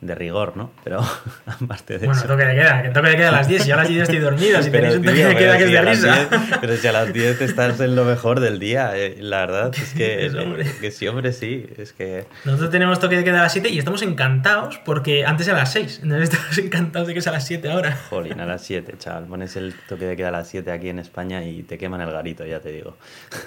de 0.00 0.14
rigor, 0.14 0.56
¿no? 0.56 0.70
Pero 0.84 1.00
aparte 1.46 1.98
de 1.98 2.06
bueno, 2.06 2.20
eso. 2.20 2.28
toque 2.28 2.44
de 2.44 2.54
queda, 2.54 2.82
que 2.82 2.90
toque 2.90 3.08
de 3.08 3.16
queda 3.16 3.28
a 3.30 3.32
las 3.32 3.48
10 3.48 3.66
y 3.66 3.72
a 3.72 3.76
las 3.76 3.88
10 3.88 4.02
estoy 4.02 4.18
dormida, 4.18 4.62
si 4.62 4.70
tenéis 4.70 4.96
un 4.96 5.02
toque 5.02 5.24
de 5.24 5.36
queda 5.36 5.58
que 5.58 5.64
es 5.64 5.72
de 5.72 5.80
risa. 5.80 6.28
10, 6.28 6.28
pero 6.60 6.76
si 6.76 6.86
a 6.86 6.92
las 6.92 7.12
10 7.12 7.40
estás 7.40 7.80
en 7.80 7.96
lo 7.96 8.04
mejor 8.04 8.38
del 8.38 8.60
día, 8.60 8.96
eh, 8.96 9.16
la 9.20 9.40
verdad 9.40 9.74
es 9.74 9.94
que, 9.94 10.26
es, 10.26 10.34
hombre. 10.34 10.66
que 10.80 10.90
sí, 10.92 11.08
hombre, 11.08 11.32
sí, 11.32 11.66
es 11.76 11.92
que... 11.92 12.26
Nosotros 12.44 12.70
tenemos 12.70 13.00
toque 13.00 13.16
de 13.16 13.24
queda 13.24 13.40
a 13.40 13.42
las 13.44 13.52
7 13.52 13.70
y 13.70 13.78
estamos 13.78 14.02
encantados 14.02 14.78
porque 14.84 15.24
antes 15.26 15.48
era 15.48 15.56
a 15.56 15.60
las 15.60 15.72
6, 15.72 16.00
entonces 16.04 16.30
estamos 16.32 16.58
encantados 16.58 17.08
de 17.08 17.14
que 17.14 17.18
es 17.18 17.26
a 17.26 17.32
las 17.32 17.44
7 17.46 17.68
ahora. 17.68 17.98
Jolín, 18.08 18.40
a 18.40 18.46
las 18.46 18.62
7, 18.62 18.94
chaval, 18.98 19.24
pones 19.24 19.56
el 19.56 19.74
toque 19.88 20.06
de 20.06 20.16
queda 20.16 20.28
a 20.28 20.32
las 20.32 20.48
7 20.48 20.70
aquí 20.70 20.90
en 20.90 21.00
España 21.00 21.42
y 21.44 21.64
te 21.64 21.76
queman 21.76 22.00
el 22.02 22.12
garito, 22.12 22.46
ya 22.46 22.60
te 22.60 22.70
digo. 22.70 22.96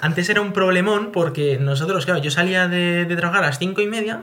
Antes 0.02 0.28
era 0.28 0.42
un 0.42 0.52
problemón 0.52 1.12
porque 1.12 1.56
nosotros, 1.58 2.04
claro, 2.04 2.20
yo 2.20 2.30
salía 2.30 2.68
de, 2.68 3.06
de 3.06 3.16
trabajar 3.16 3.42
a 3.44 3.46
las 3.46 3.58
5 3.58 3.80
y 3.80 3.86
media 3.86 4.22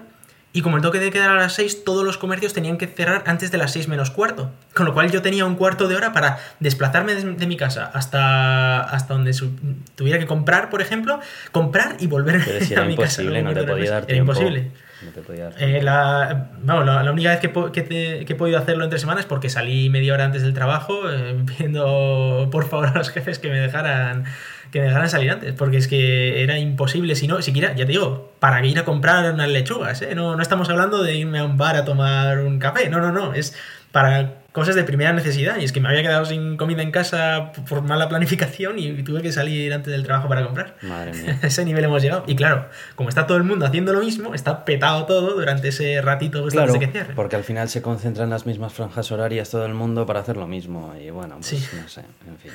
y 0.52 0.62
como 0.62 0.78
el 0.78 0.82
toque 0.82 1.00
de 1.00 1.12
quedar 1.12 1.30
a 1.30 1.36
las 1.36 1.54
6, 1.54 1.84
todos 1.84 2.04
los 2.04 2.18
comercios 2.18 2.54
tenían 2.54 2.78
que 2.78 2.88
cerrar 2.88 3.24
antes 3.28 3.52
de 3.52 3.60
las 3.60 3.72
6 3.72 3.88
menos 3.88 4.10
cuarto. 4.10 4.50
Con 4.74 4.88
lo 4.88 4.94
cual 4.94 5.12
yo 5.12 5.22
tenía 5.22 5.46
un 5.46 5.56
cuarto 5.56 5.88
de 5.88 5.96
hora 5.96 6.12
para 6.12 6.40
desplazarme 6.60 7.14
de, 7.14 7.48
mi 7.48 7.56
casa 7.56 7.92
hasta, 7.94 8.82
hasta 8.82 9.14
donde 9.14 9.36
tuviera 9.96 10.18
que 10.18 10.26
comprar, 10.26 10.72
por 10.72 10.82
ejemplo, 10.82 11.20
comprar 11.52 11.98
y 12.00 12.08
volver 12.08 12.42
Pero 12.44 12.66
si 12.66 12.74
a 12.76 12.84
mi 12.84 12.98
casa. 12.98 13.22
No, 13.22 13.42
no 13.42 13.54
te 13.54 13.64
podía 13.64 13.92
dar 13.92 14.06
tiempo. 14.06 14.32
Era 14.32 14.42
imposible. 14.42 14.72
No 15.02 15.12
te 15.12 15.22
podía 15.22 15.46
dar 15.46 15.54
eh, 15.64 15.82
la, 15.82 16.50
vamos, 16.62 16.86
la, 16.86 17.12
única 17.12 17.30
vez 17.30 17.40
que, 17.40 17.52
que, 17.72 18.26
he 18.28 18.36
podido 18.36 18.58
hacerlo 18.58 18.84
entre 18.84 19.00
semanas 19.00 19.22
es 19.22 19.28
porque 19.28 19.50
salí 19.50 19.90
media 19.90 20.14
hora 20.14 20.26
antes 20.26 20.42
del 20.42 20.54
trabajo 20.54 21.10
eh, 21.10 21.38
pidiendo 21.46 22.50
por 22.52 22.68
favor 22.68 22.88
a 22.88 22.94
los 22.98 23.10
jefes 23.10 23.40
que 23.40 23.50
me 23.50 23.60
dejaran 23.60 24.26
que 24.72 24.80
me 24.82 24.86
dejaran 24.86 25.10
salir 25.10 25.32
antes, 25.32 25.54
porque 25.54 25.78
es 25.78 25.88
que 25.88 26.44
era 26.44 26.60
imposible, 26.60 27.16
si 27.16 27.28
no, 27.28 27.42
siquiera, 27.42 27.74
ya 27.74 27.86
te 27.86 27.92
digo, 27.94 28.32
para 28.40 28.64
ir 28.64 28.78
a 28.78 28.86
comprar 28.86 29.34
unas 29.34 29.50
lechugas, 29.50 30.02
¿eh? 30.04 30.14
no, 30.14 30.36
no 30.36 30.42
estamos 30.44 30.70
hablando 30.70 31.02
de 31.02 31.16
irme 31.16 31.40
a 31.40 31.44
un 31.44 31.58
bar 31.58 31.76
a 31.76 31.86
tomar 31.86 32.40
un 32.40 32.60
café, 32.60 32.88
no, 32.90 33.00
no, 33.00 33.12
no, 33.12 33.34
es 33.34 33.56
para 33.92 34.39
cosas 34.52 34.76
de 34.76 34.84
primera 34.84 35.14
necesidad, 35.14 35.58
y 35.58 35.64
es 35.64 35.72
que 35.72 35.80
me 35.80 35.90
había 35.90 36.02
quedado 36.02 36.26
sin 36.26 36.58
comida 36.58 36.82
en 36.82 36.92
casa 36.92 37.52
por 37.68 37.82
mala 37.82 38.10
planificación 38.10 38.80
y 38.80 39.04
tuve 39.04 39.22
que 39.22 39.32
salir 39.32 39.74
antes 39.74 39.92
del 39.92 40.04
trabajo 40.04 40.28
para 40.28 40.44
comprar. 40.44 40.76
Madre 40.82 41.14
mía. 41.14 41.40
ese 41.44 41.66
nivel 41.66 41.84
hemos 41.84 42.02
llegado. 42.02 42.24
Y 42.28 42.36
claro, 42.36 42.68
como 42.96 43.10
está 43.10 43.28
todo 43.28 43.38
el 43.38 43.44
mundo 43.44 43.66
haciendo 43.66 43.94
lo 43.94 44.00
mismo, 44.00 44.34
está 44.34 44.66
petado 44.66 45.06
todo 45.06 45.36
durante 45.36 45.70
ese 45.70 46.02
ratito 46.02 46.46
claro, 46.48 46.80
que 46.80 46.88
cierre. 46.88 47.14
Porque 47.14 47.36
al 47.36 47.44
final 47.44 47.70
se 47.70 47.82
concentran 47.82 48.26
en 48.26 48.32
las 48.32 48.46
mismas 48.46 48.74
franjas 48.74 49.12
horarias 49.12 49.50
todo 49.50 49.66
el 49.66 49.74
mundo 49.74 50.06
para 50.06 50.22
hacer 50.22 50.38
lo 50.38 50.48
mismo, 50.48 50.96
y 51.00 51.10
bueno, 51.10 51.38
pues 51.38 51.74
no 51.74 51.88
sé, 51.88 52.02
en 52.28 52.38
fin. 52.38 52.52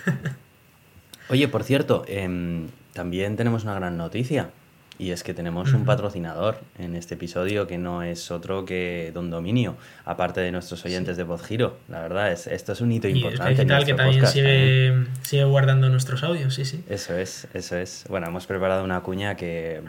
Oye, 1.28 1.48
por 1.48 1.64
cierto, 1.64 2.04
em, 2.06 2.68
también 2.92 3.36
tenemos 3.36 3.64
una 3.64 3.74
gran 3.74 3.96
noticia. 3.96 4.50
Y 4.98 5.10
es 5.10 5.24
que 5.24 5.34
tenemos 5.34 5.72
un 5.72 5.84
patrocinador 5.84 6.58
en 6.78 6.94
este 6.94 7.14
episodio 7.14 7.66
que 7.66 7.78
no 7.78 8.02
es 8.02 8.30
otro 8.30 8.64
que 8.64 9.10
Don 9.12 9.28
Dominio, 9.28 9.76
aparte 10.04 10.40
de 10.40 10.52
nuestros 10.52 10.84
oyentes 10.84 11.16
de 11.16 11.24
Voz 11.24 11.42
Giro. 11.42 11.78
La 11.88 12.00
verdad, 12.00 12.30
es, 12.30 12.46
esto 12.46 12.72
es 12.72 12.80
un 12.80 12.92
hito 12.92 13.08
importante. 13.08 13.52
Y 13.62 13.84
que 13.84 13.94
también 13.94 14.26
sigue, 14.26 15.06
sigue, 15.22 15.44
guardando 15.44 15.88
nuestros 15.88 16.22
audios, 16.22 16.54
sí, 16.54 16.64
sí. 16.64 16.84
Eso 16.88 17.16
es, 17.16 17.48
eso 17.54 17.76
es. 17.76 18.04
Bueno, 18.08 18.28
hemos 18.28 18.46
preparado 18.46 18.84
una 18.84 19.00
cuña 19.00 19.34
que 19.34 19.82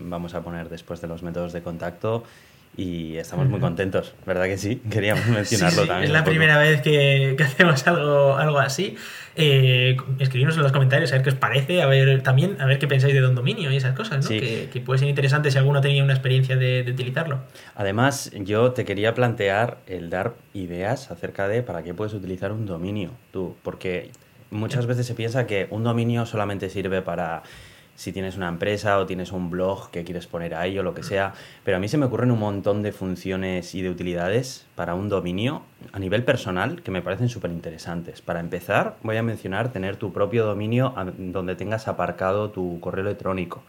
vamos 0.00 0.34
a 0.34 0.42
poner 0.42 0.68
después 0.68 1.00
de 1.00 1.06
los 1.06 1.22
métodos 1.22 1.52
de 1.52 1.62
contacto 1.62 2.24
y 2.76 3.16
estamos 3.16 3.48
muy 3.48 3.60
contentos, 3.60 4.14
¿verdad 4.26 4.44
que 4.44 4.56
sí? 4.56 4.76
Queríamos 4.90 5.26
mencionarlo 5.26 5.86
también. 5.86 6.04
Es 6.04 6.10
la 6.10 6.24
primera 6.24 6.58
vez 6.58 6.80
que, 6.80 7.36
hacemos 7.42 7.86
algo, 7.86 8.36
algo 8.36 8.58
así. 8.58 8.96
Eh, 9.36 9.96
escribidnos 10.18 10.56
en 10.56 10.62
los 10.62 10.72
comentarios 10.72 11.12
a 11.12 11.16
ver 11.16 11.22
qué 11.22 11.30
os 11.30 11.36
parece, 11.36 11.82
a 11.82 11.86
ver 11.86 12.22
también 12.22 12.56
a 12.60 12.66
ver 12.66 12.78
qué 12.78 12.88
pensáis 12.88 13.14
de 13.14 13.20
Don 13.20 13.34
Dominio 13.34 13.70
y 13.70 13.76
esas 13.76 13.96
cosas, 13.96 14.24
¿no? 14.24 14.28
Que, 14.28 14.82
puede 14.84 14.98
ser 14.98 15.08
interesante 15.08 15.50
si 15.50 15.58
alguno 15.58 15.80
tenía 15.80 16.02
una 16.02 16.12
experiencia 16.12 16.56
de, 16.56 16.84
utilizarlo. 16.90 17.40
Además, 17.74 18.30
yo 18.34 18.72
te 18.72 18.84
quería 18.84 19.14
plantear 19.14 19.78
el 19.86 20.10
dar 20.10 20.34
ideas 20.52 21.10
acerca 21.10 21.48
de 21.48 21.62
para 21.62 21.82
qué 21.82 21.94
puedes 21.94 22.12
utilizar 22.14 22.52
un 22.52 22.66
dominio 22.66 23.10
tú, 23.32 23.56
porque 23.62 24.10
muchas 24.50 24.86
veces 24.86 25.06
se 25.06 25.14
piensa 25.14 25.46
que 25.46 25.68
un 25.70 25.84
dominio 25.84 26.26
solamente 26.26 26.68
sirve 26.68 27.02
para 27.02 27.42
si 28.00 28.12
tienes 28.12 28.38
una 28.38 28.48
empresa 28.48 28.98
o 28.98 29.04
tienes 29.04 29.30
un 29.30 29.50
blog 29.50 29.90
que 29.90 30.04
quieres 30.04 30.26
poner 30.26 30.54
ahí 30.54 30.78
o 30.78 30.82
lo 30.82 30.94
que 30.94 31.02
sea. 31.02 31.34
Pero 31.64 31.76
a 31.76 31.80
mí 31.80 31.86
se 31.86 31.98
me 31.98 32.06
ocurren 32.06 32.30
un 32.30 32.38
montón 32.38 32.82
de 32.82 32.92
funciones 32.92 33.74
y 33.74 33.82
de 33.82 33.90
utilidades 33.90 34.64
para 34.74 34.94
un 34.94 35.10
dominio 35.10 35.64
a 35.92 35.98
nivel 35.98 36.24
personal 36.24 36.80
que 36.80 36.90
me 36.90 37.02
parecen 37.02 37.28
súper 37.28 37.50
interesantes. 37.50 38.22
Para 38.22 38.40
empezar, 38.40 38.96
voy 39.02 39.18
a 39.18 39.22
mencionar 39.22 39.70
tener 39.70 39.96
tu 39.96 40.14
propio 40.14 40.46
dominio 40.46 40.94
donde 41.18 41.56
tengas 41.56 41.88
aparcado 41.88 42.48
tu 42.48 42.80
correo 42.80 43.04
electrónico. 43.04 43.62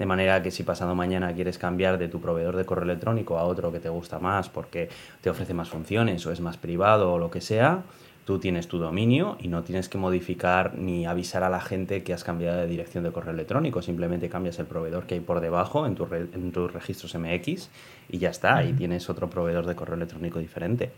De 0.00 0.04
manera 0.04 0.42
que 0.42 0.50
si 0.50 0.64
pasado 0.64 0.96
mañana 0.96 1.32
quieres 1.32 1.56
cambiar 1.56 1.96
de 1.96 2.08
tu 2.08 2.20
proveedor 2.20 2.56
de 2.56 2.66
correo 2.66 2.86
electrónico 2.86 3.38
a 3.38 3.44
otro 3.44 3.70
que 3.70 3.78
te 3.78 3.88
gusta 3.88 4.18
más 4.18 4.48
porque 4.48 4.88
te 5.20 5.30
ofrece 5.30 5.54
más 5.54 5.68
funciones 5.68 6.26
o 6.26 6.32
es 6.32 6.40
más 6.40 6.56
privado 6.56 7.12
o 7.12 7.18
lo 7.18 7.30
que 7.30 7.40
sea, 7.40 7.84
Tú 8.26 8.40
tienes 8.40 8.66
tu 8.66 8.78
dominio 8.78 9.38
y 9.40 9.46
no 9.46 9.62
tienes 9.62 9.88
que 9.88 9.98
modificar 9.98 10.74
ni 10.76 11.06
avisar 11.06 11.44
a 11.44 11.48
la 11.48 11.60
gente 11.60 12.02
que 12.02 12.12
has 12.12 12.24
cambiado 12.24 12.58
de 12.58 12.66
dirección 12.66 13.04
de 13.04 13.12
correo 13.12 13.32
electrónico. 13.32 13.82
Simplemente 13.82 14.28
cambias 14.28 14.58
el 14.58 14.66
proveedor 14.66 15.06
que 15.06 15.14
hay 15.14 15.20
por 15.20 15.38
debajo 15.38 15.86
en, 15.86 15.94
tu 15.94 16.08
en 16.12 16.50
tus 16.50 16.72
registros 16.72 17.14
MX 17.14 17.70
y 18.08 18.18
ya 18.18 18.30
está. 18.30 18.56
Ahí 18.56 18.72
tienes 18.72 19.08
otro 19.08 19.30
proveedor 19.30 19.64
de 19.64 19.76
correo 19.76 19.94
electrónico 19.94 20.40
diferente. 20.40 20.90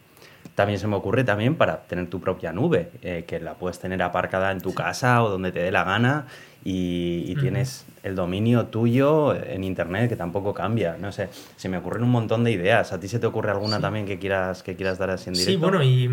También 0.55 0.79
se 0.79 0.87
me 0.87 0.97
ocurre 0.97 1.23
también 1.23 1.55
para 1.55 1.83
tener 1.83 2.09
tu 2.09 2.19
propia 2.19 2.51
nube, 2.51 2.93
eh, 3.03 3.25
que 3.27 3.41
la 3.41 3.57
puedes 3.57 3.79
tener 3.79 4.03
aparcada 4.03 4.51
en 4.51 4.63
tu 4.63 4.73
casa 4.73 5.23
o 5.23 5.29
donde 5.29 5.53
te 5.53 5.61
dé 5.61 5.71
la 5.71 5.85
gana 5.85 6.29
y, 6.65 7.37
tienes 7.37 7.85
el 8.03 8.15
dominio 8.15 8.69
tuyo 8.69 9.35
en 9.35 9.65
internet 9.65 10.09
que 10.09 10.17
tampoco 10.17 10.55
cambia. 10.55 10.97
No 10.99 11.13
sé, 11.13 11.29
se 11.57 11.69
me 11.69 11.77
ocurren 11.77 12.05
un 12.05 12.11
montón 12.11 12.43
de 12.43 12.53
ideas. 12.53 12.95
¿A 12.95 12.99
ti 12.99 13.07
se 13.07 13.19
te 13.19 13.27
ocurre 13.27 13.51
alguna 13.51 13.81
también 13.81 14.07
que 14.07 14.19
quieras, 14.19 14.63
que 14.63 14.77
quieras 14.77 14.97
dar 14.97 15.11
así 15.11 15.29
en 15.29 15.35
directo? 15.35 15.53
Sí, 15.53 15.57
bueno, 15.59 15.83
y 15.83 16.09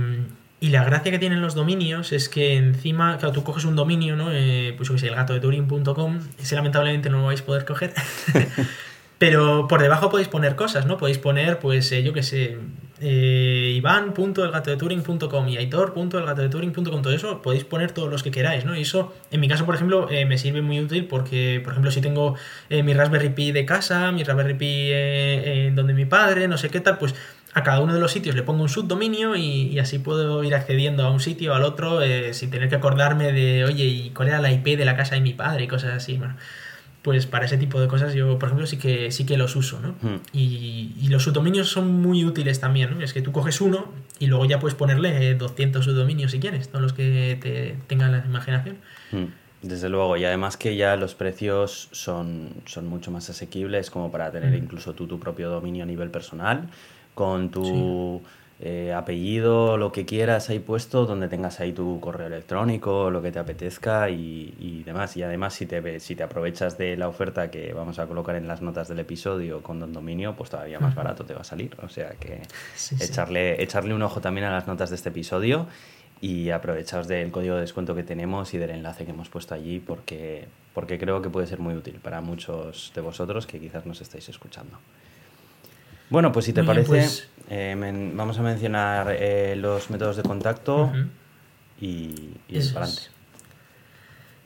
y 0.65 0.69
la 0.69 0.83
gracia 0.83 1.11
que 1.11 1.19
tienen 1.19 1.41
los 1.41 1.53
dominios 1.53 2.11
es 2.11 2.27
que 2.27 2.55
encima, 2.55 3.19
claro, 3.19 3.31
tú 3.31 3.43
coges 3.43 3.65
un 3.65 3.75
dominio, 3.75 4.15
¿no? 4.15 4.31
Eh, 4.31 4.73
pues 4.75 4.89
que 4.89 4.97
sé, 4.97 5.09
el 5.09 5.15
gato 5.15 5.31
de 5.31 5.39
Turing.com, 5.39 6.19
ese 6.39 6.55
lamentablemente 6.55 7.11
no 7.11 7.19
lo 7.19 7.27
vais 7.27 7.41
a 7.41 7.45
poder 7.45 7.65
coger. 7.65 7.93
Pero 9.19 9.67
por 9.67 9.79
debajo 9.79 10.09
podéis 10.09 10.27
poner 10.27 10.55
cosas, 10.55 10.87
¿no? 10.87 10.97
Podéis 10.97 11.19
poner, 11.19 11.59
pues, 11.59 11.91
eh, 11.91 12.01
yo 12.01 12.13
qué 12.13 12.23
sé, 12.23 12.57
eh, 12.99 13.73
Iván.elgatodeturing.com 13.75 15.47
y 15.49 15.57
Aitor.elgatodeturing.com. 15.57 17.01
Todo 17.03 17.13
eso 17.13 17.43
podéis 17.43 17.63
poner 17.63 17.91
todos 17.91 18.09
los 18.09 18.23
que 18.23 18.31
queráis, 18.31 18.65
¿no? 18.65 18.75
Y 18.75 18.81
eso, 18.81 19.13
en 19.29 19.41
mi 19.41 19.47
caso, 19.47 19.67
por 19.67 19.75
ejemplo, 19.75 20.09
eh, 20.09 20.25
me 20.25 20.39
sirve 20.39 20.63
muy 20.63 20.79
útil 20.79 21.05
porque, 21.05 21.61
por 21.63 21.73
ejemplo, 21.73 21.91
si 21.91 22.01
tengo 22.01 22.33
mi 22.71 22.95
Raspberry 22.95 23.29
Pi 23.29 23.51
de 23.51 23.65
casa, 23.67 24.11
mi 24.11 24.23
Raspberry 24.23 24.55
Pi 24.55 25.75
donde 25.75 25.93
mi 25.93 26.05
padre, 26.05 26.47
no 26.47 26.57
sé 26.57 26.69
qué 26.69 26.79
tal, 26.79 26.97
pues 26.97 27.13
a 27.55 27.63
cada 27.63 27.79
uno 27.79 27.93
de 27.93 28.01
los 28.01 28.11
sitios 28.11 28.35
le 28.35 28.43
pongo 28.43 28.63
un 28.63 28.69
subdominio 28.69 29.37
y, 29.37 29.69
y 29.69 29.79
así 29.79 29.97
puedo 29.97 30.43
ir 30.43 30.53
accediendo 30.53 31.05
a 31.05 31.09
un 31.09 31.21
sitio 31.21 31.53
o 31.53 31.55
al 31.55 31.63
otro 31.63 32.01
eh, 32.01 32.33
sin 32.33 32.51
tener 32.51 32.67
que 32.67 32.75
acordarme 32.75 33.31
de, 33.31 33.63
oye, 33.63 33.85
¿y 33.85 34.09
cuál 34.09 34.27
era 34.27 34.41
la 34.41 34.51
IP 34.51 34.77
de 34.77 34.83
la 34.83 34.97
casa 34.97 35.15
de 35.15 35.21
mi 35.21 35.33
padre? 35.33 35.63
y 35.63 35.67
cosas 35.67 35.93
así. 35.93 36.17
Bueno, 36.17 36.35
pues 37.01 37.27
para 37.27 37.45
ese 37.45 37.57
tipo 37.57 37.79
de 37.79 37.87
cosas 37.87 38.13
yo, 38.13 38.37
por 38.39 38.49
ejemplo, 38.49 38.67
sí 38.67 38.77
que, 38.77 39.09
sí 39.09 39.25
que 39.25 39.37
los 39.37 39.55
uso, 39.55 39.79
¿no? 39.79 39.95
Hmm. 40.01 40.19
Y, 40.33 41.07
los 41.07 41.23
subdominios 41.23 41.69
son 41.69 42.01
muy 42.01 42.25
útiles 42.25 42.59
también, 42.59 42.93
¿no? 42.93 43.01
Es 43.01 43.13
que 43.13 43.21
tú 43.21 43.31
coges 43.31 43.61
uno 43.61 43.85
y 44.19 44.27
luego 44.27 44.43
ya 44.43 44.59
puedes 44.59 44.75
ponerle 44.75 45.35
200 45.35 45.81
eh, 45.81 45.89
subdominios 45.89 46.31
si 46.31 46.41
quieres, 46.41 46.67
todos 46.67 46.81
los 46.81 46.91
que 46.91 47.37
te 47.41 47.77
tengan 47.87 48.11
la 48.11 48.25
imaginación. 48.25 48.79
Hmm. 49.13 49.27
Desde 49.61 49.87
luego, 49.87 50.17
y 50.17 50.25
además 50.25 50.57
que 50.57 50.75
ya 50.75 50.97
los 50.97 51.15
precios 51.15 51.87
son, 51.93 52.49
son 52.65 52.85
mucho 52.87 53.11
más 53.11 53.29
asequibles 53.29 53.89
como 53.89 54.11
para 54.11 54.29
tener 54.29 54.51
hmm. 54.51 54.63
incluso 54.63 54.93
tú 54.93 55.07
tu 55.07 55.21
propio 55.21 55.49
dominio 55.49 55.83
a 55.83 55.87
nivel 55.87 56.11
personal 56.11 56.67
con 57.15 57.49
tu 57.49 58.21
eh, 58.59 58.93
apellido, 58.93 59.75
lo 59.75 59.91
que 59.91 60.05
quieras 60.05 60.49
ahí 60.49 60.59
puesto, 60.59 61.05
donde 61.05 61.27
tengas 61.27 61.59
ahí 61.59 61.73
tu 61.73 61.99
correo 61.99 62.27
electrónico, 62.27 63.09
lo 63.09 63.21
que 63.21 63.31
te 63.31 63.39
apetezca 63.39 64.09
y, 64.09 64.83
demás. 64.85 65.17
Y 65.17 65.23
además, 65.23 65.53
si 65.55 65.65
te, 65.65 65.99
si 65.99 66.15
te 66.15 66.23
aprovechas 66.23 66.77
de 66.77 66.95
la 66.95 67.07
oferta 67.07 67.49
que 67.49 67.73
vamos 67.73 67.99
a 67.99 68.05
colocar 68.05 68.35
en 68.35 68.47
las 68.47 68.61
notas 68.61 68.87
del 68.87 68.99
episodio 68.99 69.61
con 69.63 69.79
Don 69.79 69.91
Dominio, 69.91 70.35
pues 70.35 70.51
todavía 70.51 70.79
más 70.79 70.95
barato 70.95 71.25
te 71.25 71.33
va 71.33 71.41
a 71.41 71.43
salir. 71.43 71.75
O 71.81 71.89
sea 71.89 72.11
que 72.11 72.43
echarle, 72.99 73.61
echarle 73.61 73.93
un 73.93 74.01
ojo 74.03 74.21
también 74.21 74.45
a 74.45 74.51
las 74.51 74.67
notas 74.67 74.89
de 74.89 74.95
este 74.95 75.09
episodio 75.09 75.67
y 76.21 76.49
aprovechaos 76.51 77.07
del 77.07 77.31
código 77.31 77.55
de 77.55 77.61
descuento 77.61 77.93
que 77.93 78.03
tenemos 78.03 78.53
y 78.53 78.57
del 78.57 78.69
enlace 78.69 79.05
que 79.05 79.11
hemos 79.11 79.27
puesto 79.27 79.53
allí 79.53 79.79
porque, 79.79 80.47
porque 80.73 80.97
creo 80.97 81.21
que 81.21 81.29
puede 81.29 81.45
ser 81.47 81.59
muy 81.59 81.73
útil 81.73 81.99
para 82.01 82.21
muchos 82.21 82.91
de 82.95 83.01
vosotros 83.01 83.45
que 83.45 83.59
quizás 83.59 83.85
nos 83.85 83.99
estáis 84.01 84.29
escuchando. 84.29 84.77
Bueno, 86.09 86.31
pues 86.31 86.45
si 86.45 86.53
te 86.53 86.63
parece, 86.63 86.87
pues 86.87 87.29
eh, 87.49 87.75
vamos 88.13 88.37
a 88.39 88.41
mencionar 88.41 89.15
eh, 89.17 89.55
los 89.55 89.89
métodos 89.89 90.17
de 90.17 90.23
contacto 90.23 90.91
y, 91.79 92.37
y 92.47 92.59
adelante. 92.59 93.03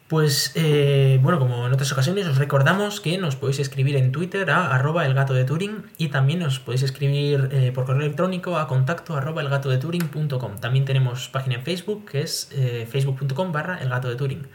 Pues 0.07 0.53
eh, 0.55 1.19
bueno, 1.21 1.37
como 1.37 1.67
en 1.67 1.73
otras 1.73 1.91
ocasiones, 1.91 2.25
os 2.25 2.37
recordamos 2.37 2.99
que 2.99 3.19
nos 3.19 3.35
podéis 3.35 3.59
escribir 3.59 3.95
en 3.95 4.11
Twitter 4.11 4.49
a 4.49 4.73
arroba 4.73 5.05
el 5.05 5.13
gato 5.13 5.35
de 5.35 5.45
Turing 5.45 5.83
y 5.99 6.07
también 6.07 6.39
nos 6.39 6.59
podéis 6.59 6.81
escribir 6.81 7.71
por 7.75 7.85
correo 7.85 8.01
electrónico 8.01 8.57
a 8.57 8.67
contacto 8.67 9.15
arroba 9.15 9.43
el 9.43 9.49
gato 9.49 9.69
de 9.69 9.77
Turing.com. 9.77 10.57
También 10.59 10.85
tenemos 10.85 11.29
página 11.29 11.55
en 11.55 11.63
Facebook 11.63 12.09
que 12.09 12.21
es 12.21 12.49
facebook.com 12.89 13.51
barra 13.51 13.77
el 13.81 13.89
gato 13.89 14.09
de 14.09 14.15
Turing. 14.15 14.47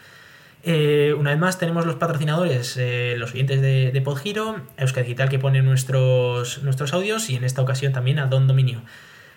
Eh, 0.66 1.14
una 1.18 1.30
vez 1.30 1.38
más 1.38 1.58
tenemos 1.58 1.84
los 1.84 1.96
patrocinadores, 1.96 2.78
eh, 2.78 3.16
los 3.18 3.32
oyentes 3.34 3.60
de, 3.60 4.00
Podgiro, 4.02 4.62
Euskadi 4.78 5.04
Digital 5.04 5.28
que 5.28 5.38
pone 5.38 5.60
nuestros, 5.60 6.62
nuestros 6.62 6.94
audios 6.94 7.28
y 7.28 7.36
en 7.36 7.44
esta 7.44 7.60
ocasión 7.60 7.92
también 7.92 8.18
a 8.18 8.26
Don 8.26 8.46
Dominio. 8.46 8.80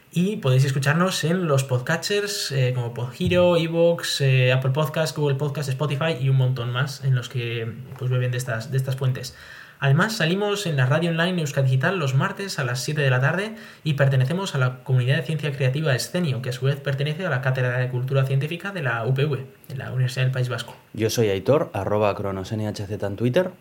Y 0.09 0.37
podéis 0.37 0.63
escucharnos 0.63 1.25
en 1.25 1.47
los 1.47 1.65
podcatchers 1.65 2.53
eh, 2.53 2.71
como 2.73 2.93
Podgiro, 2.93 3.57
Evox, 3.57 4.21
Apple 4.53 4.71
Podcasts, 4.71 5.17
Google 5.17 5.35
Podcasts, 5.35 5.69
Spotify 5.69 6.15
y 6.17 6.29
un 6.29 6.37
montón 6.37 6.71
más 6.71 7.03
en 7.03 7.13
los 7.13 7.27
que 7.27 7.73
pues, 7.99 8.09
beben 8.09 8.31
de 8.31 8.37
estas, 8.37 8.71
de 8.71 8.77
estas 8.77 8.95
fuentes. 8.95 9.35
Además, 9.79 10.17
salimos 10.17 10.65
en 10.65 10.75
la 10.75 10.85
radio 10.85 11.11
online 11.11 11.41
Euskadi 11.41 11.67
Digital 11.67 11.99
los 11.99 12.15
martes 12.15 12.57
a 12.57 12.63
las 12.63 12.83
7 12.83 13.01
de 13.01 13.09
la 13.09 13.21
tarde 13.21 13.55
y 13.83 13.93
pertenecemos 13.93 14.55
a 14.55 14.57
la 14.57 14.83
comunidad 14.83 15.17
de 15.17 15.23
ciencia 15.23 15.51
creativa 15.51 15.93
Escenio, 15.93 16.41
que 16.41 16.49
a 16.49 16.53
su 16.53 16.65
vez 16.65 16.77
pertenece 16.77 17.25
a 17.25 17.29
la 17.29 17.41
Cátedra 17.41 17.77
de 17.77 17.89
Cultura 17.89 18.25
Científica 18.25 18.71
de 18.71 18.81
la 18.81 19.05
UPV, 19.05 19.45
de 19.67 19.75
la 19.75 19.91
Universidad 19.91 20.25
del 20.25 20.31
País 20.31 20.49
Vasco. 20.49 20.75
Yo 20.93 21.09
soy 21.09 21.29
Aitor, 21.29 21.69
arroba 21.73 22.15
cronosnhz 22.15 22.79
en 22.89 23.15
Twitter. 23.15 23.51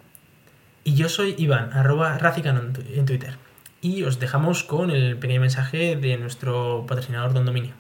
Y 0.85 0.95
yo 0.95 1.09
soy 1.09 1.35
Iván, 1.37 1.73
arroba 1.73 2.17
Racican 2.17 2.73
en 2.95 3.05
Twitter. 3.05 3.37
Y 3.83 4.05
os 4.05 4.19
dejamos 4.19 4.63
con 4.63 4.91
el 4.91 5.19
pequeño 5.19 5.41
mensaje 5.41 5.97
de 5.97 6.17
nuestro 6.17 6.87
patrocinador 6.87 7.35
Don 7.35 7.45
Dominio. 7.45 7.73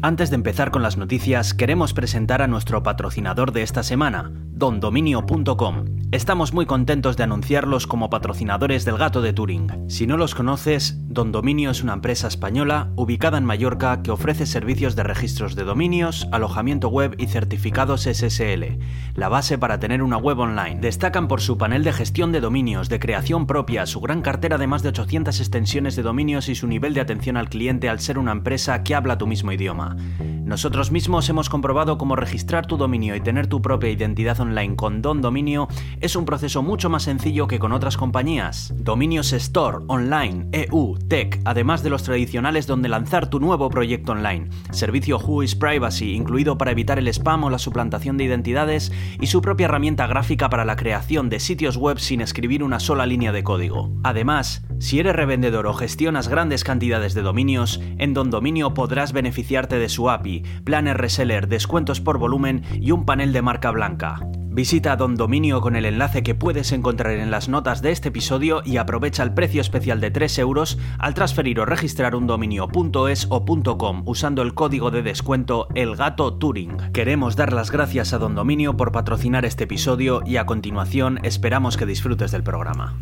Antes 0.00 0.30
de 0.30 0.36
empezar 0.36 0.70
con 0.70 0.82
las 0.82 0.96
noticias, 0.96 1.54
queremos 1.54 1.92
presentar 1.92 2.40
a 2.40 2.46
nuestro 2.46 2.84
patrocinador 2.84 3.50
de 3.50 3.64
esta 3.64 3.82
semana, 3.82 4.30
dondominio.com. 4.32 5.84
Estamos 6.12 6.54
muy 6.54 6.66
contentos 6.66 7.16
de 7.16 7.24
anunciarlos 7.24 7.86
como 7.88 8.08
patrocinadores 8.08 8.84
del 8.84 8.96
gato 8.96 9.22
de 9.22 9.32
Turing. 9.32 9.90
Si 9.90 10.06
no 10.06 10.16
los 10.16 10.36
conoces, 10.36 10.96
Don 11.08 11.32
Dominio 11.32 11.70
es 11.70 11.82
una 11.82 11.94
empresa 11.94 12.28
española 12.28 12.92
ubicada 12.96 13.38
en 13.38 13.44
Mallorca 13.44 14.02
que 14.02 14.12
ofrece 14.12 14.46
servicios 14.46 14.94
de 14.94 15.02
registros 15.02 15.56
de 15.56 15.64
dominios, 15.64 16.28
alojamiento 16.32 16.88
web 16.88 17.16
y 17.18 17.26
certificados 17.26 18.02
SSL, 18.02 18.78
la 19.14 19.28
base 19.28 19.58
para 19.58 19.80
tener 19.80 20.02
una 20.02 20.16
web 20.16 20.38
online. 20.38 20.78
Destacan 20.80 21.28
por 21.28 21.40
su 21.40 21.58
panel 21.58 21.82
de 21.82 21.92
gestión 21.92 22.30
de 22.30 22.40
dominios, 22.40 22.88
de 22.88 23.00
creación 23.00 23.46
propia, 23.46 23.84
su 23.84 24.00
gran 24.00 24.22
cartera 24.22 24.58
de 24.58 24.66
más 24.68 24.82
de 24.82 24.90
800 24.90 25.40
extensiones 25.40 25.96
de 25.96 26.02
dominios 26.02 26.48
y 26.48 26.54
su 26.54 26.68
nivel 26.68 26.94
de 26.94 27.00
atención 27.00 27.36
al 27.36 27.48
cliente 27.48 27.88
al 27.88 28.00
ser 28.00 28.16
una 28.16 28.32
empresa 28.32 28.82
que 28.82 28.94
habla 28.94 29.18
tu 29.18 29.26
mismo 29.26 29.52
idioma. 29.52 29.87
Nosotros 29.96 30.90
mismos 30.90 31.28
hemos 31.28 31.48
comprobado 31.48 31.98
cómo 31.98 32.16
registrar 32.16 32.66
tu 32.66 32.76
dominio 32.76 33.14
y 33.14 33.20
tener 33.20 33.46
tu 33.46 33.60
propia 33.60 33.90
identidad 33.90 34.40
online 34.40 34.76
con 34.76 35.02
Don 35.02 35.20
Dominio 35.20 35.68
es 36.00 36.16
un 36.16 36.24
proceso 36.24 36.62
mucho 36.62 36.88
más 36.88 37.02
sencillo 37.02 37.46
que 37.46 37.58
con 37.58 37.72
otras 37.72 37.96
compañías. 37.96 38.72
Dominios 38.76 39.32
Store, 39.32 39.78
Online, 39.88 40.48
EU, 40.52 40.96
Tech, 41.08 41.40
además 41.44 41.82
de 41.82 41.90
los 41.90 42.02
tradicionales 42.02 42.66
donde 42.66 42.88
lanzar 42.88 43.28
tu 43.28 43.40
nuevo 43.40 43.68
proyecto 43.70 44.12
online. 44.12 44.48
Servicio 44.70 45.18
Who 45.18 45.42
is 45.42 45.54
Privacy, 45.54 46.14
incluido 46.14 46.56
para 46.56 46.70
evitar 46.70 46.98
el 46.98 47.08
spam 47.08 47.44
o 47.44 47.50
la 47.50 47.58
suplantación 47.58 48.16
de 48.16 48.24
identidades, 48.24 48.92
y 49.20 49.26
su 49.26 49.42
propia 49.42 49.66
herramienta 49.66 50.06
gráfica 50.06 50.48
para 50.48 50.64
la 50.64 50.76
creación 50.76 51.28
de 51.28 51.40
sitios 51.40 51.76
web 51.76 51.98
sin 51.98 52.20
escribir 52.20 52.62
una 52.62 52.80
sola 52.80 53.06
línea 53.06 53.32
de 53.32 53.44
código. 53.44 53.90
Además, 54.02 54.64
si 54.78 55.00
eres 55.00 55.16
revendedor 55.16 55.66
o 55.66 55.74
gestionas 55.74 56.28
grandes 56.28 56.62
cantidades 56.62 57.14
de 57.14 57.22
dominios, 57.22 57.80
en 57.98 58.14
Don 58.14 58.30
Dominio 58.30 58.74
podrás 58.74 59.12
beneficiarte 59.12 59.77
de 59.78 59.88
su 59.88 60.10
API, 60.10 60.42
planes 60.64 60.96
reseller, 60.96 61.48
descuentos 61.48 62.00
por 62.00 62.18
volumen 62.18 62.64
y 62.80 62.90
un 62.92 63.04
panel 63.04 63.32
de 63.32 63.42
marca 63.42 63.70
blanca. 63.70 64.20
Visita 64.50 64.96
Don 64.96 65.14
Dominio 65.14 65.60
con 65.60 65.76
el 65.76 65.84
enlace 65.84 66.24
que 66.24 66.34
puedes 66.34 66.72
encontrar 66.72 67.12
en 67.12 67.30
las 67.30 67.48
notas 67.48 67.80
de 67.80 67.92
este 67.92 68.08
episodio 68.08 68.60
y 68.64 68.78
aprovecha 68.78 69.22
el 69.22 69.32
precio 69.32 69.60
especial 69.60 70.00
de 70.00 70.10
3 70.10 70.36
euros 70.40 70.78
al 70.98 71.14
transferir 71.14 71.60
o 71.60 71.64
registrar 71.64 72.16
un 72.16 72.26
dominio.es 72.26 73.28
o 73.30 73.44
.com 73.78 74.02
usando 74.04 74.42
el 74.42 74.54
código 74.54 74.90
de 74.90 75.02
descuento 75.02 75.68
El 75.76 75.94
Gato 75.94 76.34
Turing. 76.34 76.90
Queremos 76.92 77.36
dar 77.36 77.52
las 77.52 77.70
gracias 77.70 78.12
a 78.12 78.18
Don 78.18 78.34
Dominio 78.34 78.76
por 78.76 78.90
patrocinar 78.90 79.44
este 79.44 79.62
episodio 79.62 80.22
y 80.26 80.38
a 80.38 80.46
continuación 80.46 81.20
esperamos 81.22 81.76
que 81.76 81.86
disfrutes 81.86 82.32
del 82.32 82.42
programa. 82.42 82.96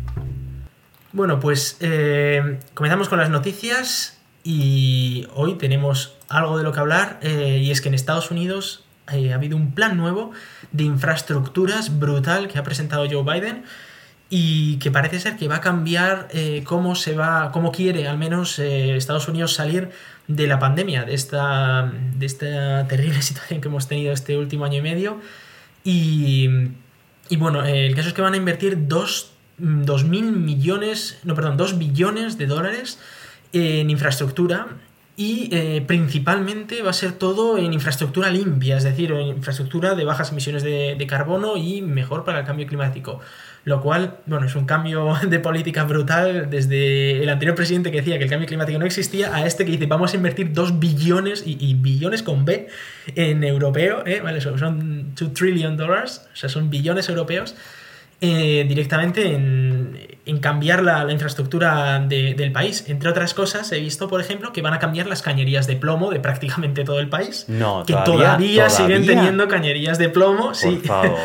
Bueno, 1.11 1.39
pues 1.39 1.77
eh, 1.79 2.59
comenzamos 2.75 3.09
con 3.09 3.17
las 3.17 3.31
noticias 3.31 4.16
y 4.49 5.27
hoy 5.35 5.55
tenemos 5.55 6.15
algo 6.29 6.57
de 6.57 6.63
lo 6.63 6.71
que 6.71 6.79
hablar 6.79 7.19
eh, 7.21 7.59
y 7.61 7.69
es 7.69 7.81
que 7.81 7.89
en 7.89 7.95
Estados 7.95 8.31
Unidos 8.31 8.85
eh, 9.11 9.33
ha 9.33 9.35
habido 9.35 9.57
un 9.57 9.73
plan 9.73 9.97
nuevo 9.97 10.31
de 10.71 10.85
infraestructuras 10.85 11.99
brutal 11.99 12.47
que 12.47 12.57
ha 12.57 12.63
presentado 12.63 13.05
Joe 13.11 13.23
Biden 13.23 13.65
y 14.29 14.77
que 14.77 14.89
parece 14.89 15.19
ser 15.19 15.35
que 15.35 15.49
va 15.49 15.57
a 15.57 15.59
cambiar 15.59 16.29
eh, 16.31 16.63
cómo 16.63 16.95
se 16.95 17.13
va, 17.13 17.51
cómo 17.51 17.73
quiere 17.73 18.07
al 18.07 18.17
menos 18.17 18.57
Estados 18.57 19.27
Unidos 19.27 19.53
salir 19.53 19.89
de 20.29 20.47
la 20.47 20.59
pandemia, 20.59 21.03
de 21.03 21.13
esta, 21.13 21.91
de 22.15 22.25
esta 22.25 22.87
terrible 22.87 23.21
situación 23.23 23.59
que 23.59 23.67
hemos 23.67 23.89
tenido 23.89 24.13
este 24.13 24.37
último 24.37 24.63
año 24.63 24.77
y 24.77 24.81
medio. 24.81 25.19
Y, 25.83 26.47
y 27.27 27.35
bueno, 27.35 27.65
el 27.65 27.93
caso 27.95 28.07
es 28.07 28.13
que 28.13 28.21
van 28.21 28.33
a 28.33 28.37
invertir 28.37 28.87
2 28.87 29.33
mil 30.05 30.31
millones, 30.31 31.19
no, 31.25 31.35
perdón, 31.35 31.57
2 31.57 31.77
billones 31.77 32.37
de 32.37 32.47
dólares 32.47 32.97
en 33.53 33.89
infraestructura 33.89 34.67
y 35.19 35.49
eh, 35.51 35.83
principalmente 35.85 36.83
va 36.83 36.91
a 36.91 36.93
ser 36.93 37.13
todo 37.13 37.57
en 37.57 37.73
infraestructura 37.73 38.29
limpia, 38.29 38.77
es 38.77 38.83
decir, 38.83 39.11
en 39.11 39.25
infraestructura 39.27 39.95
de 39.95 40.05
bajas 40.05 40.31
emisiones 40.31 40.61
de, 40.61 41.07
carbono 41.09 41.57
y 41.57 41.81
mejor 41.81 42.23
para 42.23 42.41
el 42.41 42.45
cambio 42.45 42.67
climático. 42.67 43.19
Lo 43.63 43.81
cual, 43.81 44.19
bueno, 44.27 44.45
es 44.45 44.55
un 44.55 44.65
cambio 44.65 45.15
de 45.27 45.39
política 45.39 45.85
brutal 45.85 46.51
desde 46.51 47.23
el 47.23 47.29
anterior 47.29 47.55
presidente 47.55 47.89
que 47.89 47.97
decía 47.97 48.19
que 48.19 48.25
el 48.25 48.29
cambio 48.29 48.47
climático 48.47 48.77
no 48.77 48.85
existía 48.85 49.35
a 49.35 49.45
este 49.47 49.65
que 49.65 49.71
dice 49.71 49.87
vamos 49.87 50.13
a 50.13 50.17
invertir 50.17 50.53
2 50.53 50.79
billones 50.79 51.43
y, 51.47 51.57
y, 51.59 51.73
billones 51.73 52.21
con 52.21 52.45
B 52.45 52.67
en 53.15 53.43
europeo, 53.43 54.03
¿eh? 54.05 54.21
¿vale? 54.23 54.39
Son 54.39 55.15
2 55.15 55.33
trillion 55.33 55.77
dólares, 55.77 56.27
o 56.31 56.35
sea, 56.35 56.47
son 56.47 56.69
billones 56.69 57.09
europeos 57.09 57.55
eh, 58.21 58.65
directamente 58.67 59.33
en, 59.35 59.99
en 60.25 60.37
cambiar 60.39 60.81
la, 60.83 61.03
la 61.03 61.11
infraestructura 61.13 61.99
de, 61.99 62.33
del 62.33 62.51
país. 62.51 62.83
Entre 62.87 63.09
otras 63.09 63.33
cosas, 63.33 63.71
he 63.71 63.79
visto, 63.79 64.07
por 64.07 64.19
ejemplo, 64.21 64.51
que 64.53 64.61
van 64.61 64.73
a 64.73 64.79
cambiar 64.79 65.07
las 65.07 65.21
cañerías 65.21 65.67
de 65.67 65.75
plomo 65.75 66.09
de 66.11 66.19
prácticamente 66.19 66.83
todo 66.83 66.99
el 66.99 67.09
país. 67.09 67.45
No, 67.47 67.83
que 67.85 67.93
todavía, 67.93 68.35
todavía, 68.37 68.69
siguen 68.69 69.05
teniendo 69.05 69.47
cañerías 69.47 69.97
de 69.97 70.09
plomo. 70.09 70.47
Por 70.47 70.55
sí. 70.55 70.81
favor. 70.83 71.17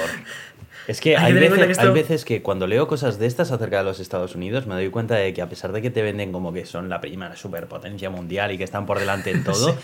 Es 0.89 1.01
que 1.01 1.17
hay, 1.17 1.33
veces, 1.33 1.65
que 1.65 1.71
esto- 1.71 1.83
hay 1.87 1.93
veces 1.95 2.25
que 2.25 2.43
cuando 2.43 2.67
leo 2.67 2.89
cosas 2.89 3.21
de 3.21 3.27
estas 3.29 3.53
acerca 3.53 3.79
de 3.79 3.85
los 3.85 4.01
Estados 4.01 4.35
Unidos 4.35 4.67
me 4.67 4.75
doy 4.75 4.89
cuenta 4.91 5.15
de 5.15 5.33
que 5.33 5.41
a 5.41 5.49
pesar 5.49 5.71
de 5.71 5.81
que 5.81 5.91
te 5.91 6.03
venden 6.03 6.33
como 6.33 6.53
que 6.53 6.67
son 6.67 6.89
la 6.89 7.01
primera 7.01 7.37
superpotencia 7.37 8.11
mundial 8.11 8.51
y 8.51 8.59
que 8.59 8.65
están 8.65 8.85
por 8.85 8.99
delante 8.99 9.31
en 9.31 9.45
todo, 9.45 9.77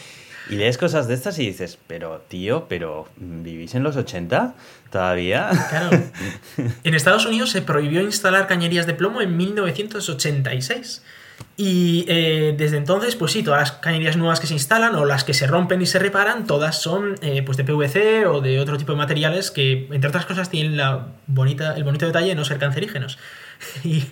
y 0.49 0.57
lees 0.57 0.79
cosas 0.79 1.09
de 1.09 1.15
estas 1.15 1.39
y 1.39 1.47
dices, 1.47 1.79
pero 1.87 2.25
tío, 2.29 2.67
pero 2.69 3.09
¿vivís 3.17 3.75
en 3.75 3.83
los 3.83 3.97
80 3.97 4.55
todavía? 4.91 5.51
Claro. 5.69 5.91
En 6.85 6.95
Estados 6.95 7.27
Unidos 7.27 7.51
se 7.51 7.63
prohibió 7.63 8.01
instalar 8.01 8.47
cañerías 8.47 8.87
de 8.87 8.95
plomo 8.95 9.21
en 9.21 9.37
1986. 9.37 11.03
Y 11.57 12.05
eh, 12.09 12.55
desde 12.57 12.77
entonces, 12.77 13.17
pues 13.17 13.33
sí, 13.33 13.43
todas 13.43 13.61
las 13.61 13.73
cañerías 13.73 14.17
nuevas 14.17 14.41
que 14.41 14.47
se 14.47 14.55
instalan 14.55 14.95
o 14.95 15.05
las 15.05 15.25
que 15.25 15.35
se 15.35 15.47
rompen 15.47 15.83
y 15.83 15.87
se 15.87 15.99
reparan, 15.99 16.47
todas 16.47 16.81
son 16.81 17.17
eh, 17.21 17.43
pues 17.43 17.57
de 17.57 17.65
PVC 17.65 18.27
o 18.27 18.41
de 18.41 18.61
otro 18.61 18.77
tipo 18.79 18.93
de 18.93 18.99
materiales 18.99 19.51
que, 19.51 19.89
entre 19.91 20.09
otras 20.09 20.27
cosas, 20.27 20.51
tienen 20.51 20.77
la 20.77 21.09
bonita, 21.27 21.75
el 21.77 21.85
bonito 21.85 22.07
detalle 22.07 22.29
de 22.29 22.35
no 22.35 22.45
ser 22.45 22.59
cancerígenos. 22.59 23.19
Y 23.85 24.05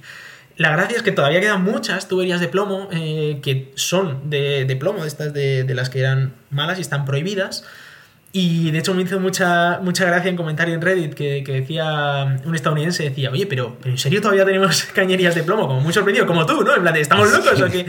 la 0.56 0.70
gracia 0.70 0.96
es 0.96 1.02
que 1.02 1.12
todavía 1.12 1.40
quedan 1.40 1.62
muchas 1.62 2.08
tuberías 2.08 2.40
de 2.40 2.48
plomo 2.48 2.88
eh, 2.90 3.40
que 3.42 3.72
son 3.74 4.30
de, 4.30 4.64
de 4.64 4.76
plomo, 4.76 5.02
de 5.02 5.08
estas 5.08 5.32
de 5.34 5.74
las 5.74 5.90
que 5.90 6.00
eran 6.00 6.34
malas 6.50 6.78
y 6.78 6.80
están 6.80 7.04
prohibidas. 7.04 7.64
Y 8.38 8.70
de 8.70 8.80
hecho 8.80 8.92
me 8.92 9.00
hizo 9.00 9.18
mucha, 9.18 9.78
mucha 9.80 10.04
gracia 10.04 10.28
en 10.28 10.36
comentario 10.36 10.74
en 10.74 10.82
Reddit 10.82 11.14
que, 11.14 11.42
que 11.42 11.52
decía 11.52 12.38
un 12.44 12.54
estadounidense, 12.54 13.04
decía, 13.04 13.30
oye, 13.30 13.46
pero, 13.46 13.78
pero 13.80 13.92
¿en 13.92 13.98
serio 13.98 14.20
todavía 14.20 14.44
tenemos 14.44 14.84
cañerías 14.94 15.34
de 15.34 15.42
plomo? 15.42 15.66
Como 15.66 15.80
muy 15.80 15.90
sorprendido, 15.94 16.26
como 16.26 16.44
tú, 16.44 16.62
¿no? 16.62 16.76
En 16.76 16.82
plan, 16.82 16.92
de, 16.92 17.00
¿estamos 17.00 17.32
locos 17.32 17.58
o 17.62 17.70
qué? 17.70 17.86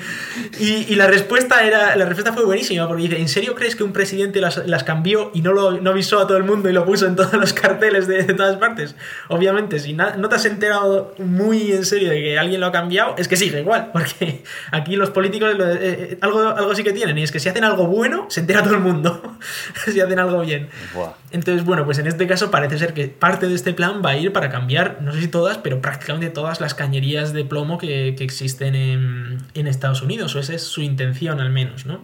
Y, 0.58 0.86
y, 0.88 0.96
la 0.96 1.08
respuesta 1.08 1.66
era, 1.66 1.98
la 1.98 2.06
respuesta 2.06 2.32
fue 2.32 2.46
buenísima, 2.46 2.88
porque 2.88 3.04
dice, 3.04 3.20
¿en 3.20 3.28
serio 3.28 3.56
crees 3.56 3.76
que 3.76 3.84
un 3.84 3.92
presidente 3.92 4.40
las, 4.40 4.66
las 4.66 4.86
cambió 4.86 5.32
y 5.34 5.42
no, 5.42 5.52
lo, 5.52 5.82
no 5.82 5.90
avisó 5.90 6.18
a 6.18 6.28
todo 6.28 6.38
el 6.38 6.46
mundo 6.46 6.70
y 6.70 6.72
lo 6.72 6.86
puso 6.86 7.08
en 7.08 7.18
todos 7.18 7.34
los 7.34 7.52
carteles 7.52 8.08
de, 8.08 8.24
de 8.24 8.34
todas 8.34 8.56
partes? 8.56 8.96
Obviamente, 9.28 9.80
si 9.80 9.92
na, 9.92 10.16
no 10.16 10.30
te 10.30 10.36
has 10.36 10.46
enterado 10.46 11.14
muy 11.18 11.74
en 11.74 11.84
serio 11.84 12.10
de 12.10 12.22
que 12.22 12.40
alguien 12.40 12.62
lo 12.62 12.68
ha 12.68 12.72
cambiado, 12.72 13.16
es 13.18 13.28
que 13.28 13.36
sigue 13.36 13.60
igual, 13.60 13.90
porque 13.92 14.44
aquí 14.72 14.96
los 14.96 15.10
políticos 15.10 15.54
eh, 15.60 15.78
eh, 15.82 16.18
algo, 16.22 16.40
algo 16.40 16.74
sí 16.74 16.86
que 16.86 16.94
tienen, 16.94 17.18
y 17.18 17.24
es 17.24 17.34
que 17.34 17.42
si 17.42 17.50
hacen 17.50 17.66
algo 17.66 17.86
bueno, 17.88 18.28
se 18.30 18.40
entera 18.40 18.64
todo 18.64 18.76
el 18.76 18.80
mundo. 18.80 19.38
si 19.92 20.00
hacen 20.00 20.20
algo 20.20 20.37
bien. 20.46 20.70
Buah. 20.94 21.14
Entonces, 21.32 21.66
bueno, 21.66 21.86
pues 21.86 22.00
en 22.00 22.08
este 22.08 22.28
caso 22.28 22.52
parece 22.52 22.78
ser 22.78 22.94
que 22.94 23.08
parte 23.08 23.48
de 23.48 23.56
este 23.56 23.74
plan 23.74 24.02
va 24.04 24.12
a 24.12 24.18
ir 24.18 24.34
para 24.34 24.50
cambiar, 24.50 25.00
no 25.02 25.14
sé 25.14 25.22
si 25.22 25.28
todas, 25.28 25.58
pero 25.58 25.82
prácticamente 25.82 26.30
todas 26.30 26.62
las 26.62 26.74
cañerías 26.74 27.34
de 27.34 27.46
plomo 27.46 27.78
que, 27.78 28.16
que 28.18 28.24
existen 28.24 28.76
en, 28.76 29.38
en, 29.54 29.68
Estados 29.68 30.02
Unidos, 30.02 30.36
o 30.36 30.40
esa 30.40 30.54
es 30.54 30.64
su 30.64 30.82
intención 30.82 31.40
al 31.40 31.50
menos, 31.50 31.86
¿no? 31.86 32.02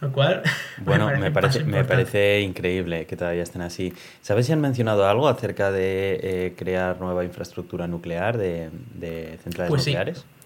Lo 0.00 0.12
cual... 0.12 0.42
Bueno, 0.84 1.10
me 1.16 1.30
parece, 1.30 1.64
me 1.64 1.84
parece 1.84 2.40
increíble 2.40 3.06
que 3.06 3.16
todavía 3.16 3.42
estén 3.42 3.62
así. 3.62 3.92
¿Sabes 4.20 4.46
si 4.46 4.52
han 4.52 4.60
mencionado 4.60 5.06
algo 5.06 5.28
acerca 5.28 5.70
de 5.70 6.18
eh, 6.22 6.54
crear 6.56 7.00
nueva 7.00 7.24
infraestructura 7.24 7.86
nuclear 7.86 8.36
de, 8.36 8.70
de 8.94 9.38
centrales 9.44 9.70
pues 9.70 9.86
nucleares? 9.86 10.18
Sí. 10.18 10.41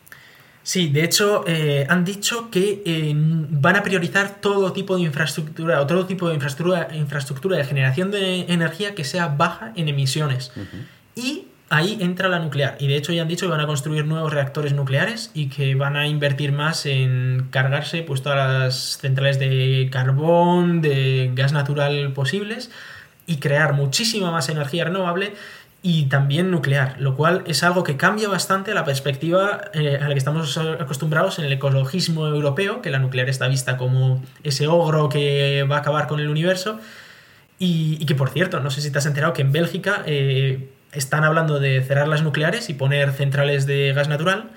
Sí, 0.66 0.88
de 0.88 1.04
hecho 1.04 1.44
eh, 1.46 1.86
han 1.88 2.04
dicho 2.04 2.50
que 2.50 2.82
eh, 2.84 3.12
van 3.14 3.76
a 3.76 3.84
priorizar 3.84 4.40
todo 4.40 4.72
tipo 4.72 4.96
de 4.96 5.02
infraestructura 5.02 5.80
o 5.80 5.86
todo 5.86 6.06
tipo 6.06 6.26
de 6.26 6.34
infraestructura, 6.34 6.88
infraestructura 6.92 7.56
de 7.56 7.64
generación 7.64 8.10
de 8.10 8.40
energía 8.52 8.96
que 8.96 9.04
sea 9.04 9.28
baja 9.28 9.72
en 9.76 9.88
emisiones. 9.88 10.50
Uh 10.56 10.62
-huh. 10.62 10.86
Y 11.14 11.44
ahí 11.70 11.98
entra 12.00 12.28
la 12.28 12.40
nuclear. 12.40 12.76
Y 12.80 12.88
de 12.88 12.96
hecho 12.96 13.12
ya 13.12 13.22
han 13.22 13.28
dicho 13.28 13.46
que 13.46 13.52
van 13.52 13.60
a 13.60 13.66
construir 13.68 14.06
nuevos 14.06 14.32
reactores 14.32 14.72
nucleares 14.72 15.30
y 15.34 15.50
que 15.50 15.76
van 15.76 15.96
a 15.96 16.08
invertir 16.08 16.50
más 16.50 16.84
en 16.84 17.46
cargarse 17.50 18.02
pues, 18.02 18.22
todas 18.22 18.36
las 18.36 18.98
centrales 18.98 19.38
de 19.38 19.88
carbón, 19.92 20.82
de 20.82 21.30
gas 21.32 21.52
natural 21.52 22.12
posibles 22.12 22.72
y 23.24 23.36
crear 23.36 23.72
muchísima 23.72 24.32
más 24.32 24.48
energía 24.48 24.82
renovable 24.82 25.32
y 25.88 26.06
también 26.06 26.50
nuclear, 26.50 26.96
lo 26.98 27.14
cual 27.14 27.44
es 27.46 27.62
algo 27.62 27.84
que 27.84 27.96
cambia 27.96 28.28
bastante 28.28 28.74
la 28.74 28.84
perspectiva 28.84 29.70
eh, 29.72 30.00
a 30.02 30.08
la 30.08 30.14
que 30.14 30.18
estamos 30.18 30.58
acostumbrados 30.58 31.38
en 31.38 31.44
el 31.44 31.52
ecologismo 31.52 32.26
europeo, 32.26 32.82
que 32.82 32.90
la 32.90 32.98
nuclear 32.98 33.28
está 33.28 33.46
vista 33.46 33.76
como 33.76 34.20
ese 34.42 34.66
ogro 34.66 35.08
que 35.08 35.64
va 35.70 35.76
a 35.76 35.78
acabar 35.78 36.08
con 36.08 36.18
el 36.18 36.28
universo. 36.28 36.80
Y, 37.60 37.98
y 38.00 38.06
que, 38.06 38.16
por 38.16 38.30
cierto, 38.30 38.58
no 38.58 38.72
sé 38.72 38.80
si 38.80 38.90
te 38.90 38.98
has 38.98 39.06
enterado 39.06 39.32
que 39.32 39.42
en 39.42 39.52
Bélgica 39.52 40.02
eh, 40.06 40.70
están 40.90 41.22
hablando 41.22 41.60
de 41.60 41.80
cerrar 41.84 42.08
las 42.08 42.24
nucleares 42.24 42.68
y 42.68 42.74
poner 42.74 43.12
centrales 43.12 43.64
de 43.66 43.92
gas 43.92 44.08
natural, 44.08 44.50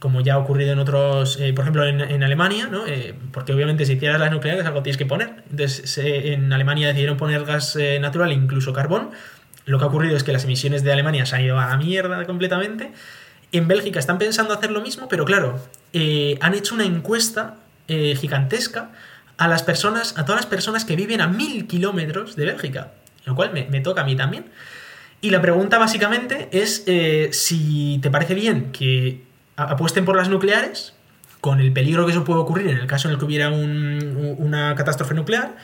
como 0.00 0.20
ya 0.20 0.34
ha 0.34 0.38
ocurrido 0.38 0.74
en 0.74 0.80
otros, 0.80 1.40
eh, 1.40 1.54
por 1.54 1.62
ejemplo, 1.62 1.86
en, 1.86 2.02
en 2.02 2.22
Alemania, 2.22 2.68
¿no? 2.70 2.86
Eh, 2.86 3.14
porque 3.32 3.54
obviamente 3.54 3.86
si 3.86 3.96
cierras 3.98 4.20
las 4.20 4.30
nucleares 4.30 4.66
algo 4.66 4.82
tienes 4.82 4.98
que 4.98 5.06
poner. 5.06 5.44
Entonces, 5.50 5.96
en 5.96 6.52
Alemania 6.52 6.88
decidieron 6.88 7.16
poner 7.16 7.42
gas 7.46 7.74
eh, 7.76 7.98
natural 8.00 8.32
e 8.32 8.34
incluso 8.34 8.74
carbón. 8.74 9.12
Lo 9.64 9.78
que 9.78 9.84
ha 9.84 9.88
ocurrido 9.88 10.16
es 10.16 10.24
que 10.24 10.32
las 10.32 10.44
emisiones 10.44 10.82
de 10.82 10.92
Alemania 10.92 11.26
se 11.26 11.36
han 11.36 11.42
ido 11.42 11.58
a 11.58 11.66
la 11.68 11.76
mierda 11.76 12.24
completamente. 12.26 12.92
En 13.52 13.68
Bélgica 13.68 13.98
están 13.98 14.18
pensando 14.18 14.54
hacer 14.54 14.70
lo 14.70 14.80
mismo, 14.80 15.08
pero 15.08 15.24
claro, 15.24 15.60
eh, 15.92 16.38
han 16.40 16.54
hecho 16.54 16.74
una 16.74 16.84
encuesta 16.84 17.56
eh, 17.88 18.16
gigantesca 18.16 18.90
a 19.36 19.48
las 19.48 19.62
personas, 19.62 20.18
a 20.18 20.24
todas 20.24 20.40
las 20.40 20.46
personas 20.46 20.84
que 20.84 20.96
viven 20.96 21.20
a 21.20 21.28
mil 21.28 21.66
kilómetros 21.66 22.36
de 22.36 22.46
Bélgica, 22.46 22.92
lo 23.24 23.34
cual 23.34 23.52
me, 23.52 23.66
me, 23.66 23.80
toca 23.80 24.02
a 24.02 24.04
mí 24.04 24.16
también. 24.16 24.46
Y 25.20 25.30
la 25.30 25.40
pregunta 25.40 25.78
básicamente 25.78 26.48
es 26.52 26.84
eh, 26.86 27.28
si 27.32 27.98
te 28.02 28.10
parece 28.10 28.34
bien 28.34 28.72
que 28.72 29.22
apuesten 29.56 30.04
por 30.04 30.16
las 30.16 30.28
nucleares, 30.28 30.94
con 31.40 31.60
el 31.60 31.72
peligro 31.72 32.06
que 32.06 32.12
eso 32.12 32.24
puede 32.24 32.40
ocurrir 32.40 32.68
en 32.68 32.78
el 32.78 32.86
caso 32.86 33.08
en 33.08 33.14
el 33.14 33.18
que 33.18 33.24
hubiera 33.24 33.50
un, 33.50 34.36
una 34.38 34.74
catástrofe 34.74 35.14
nuclear, 35.14 35.56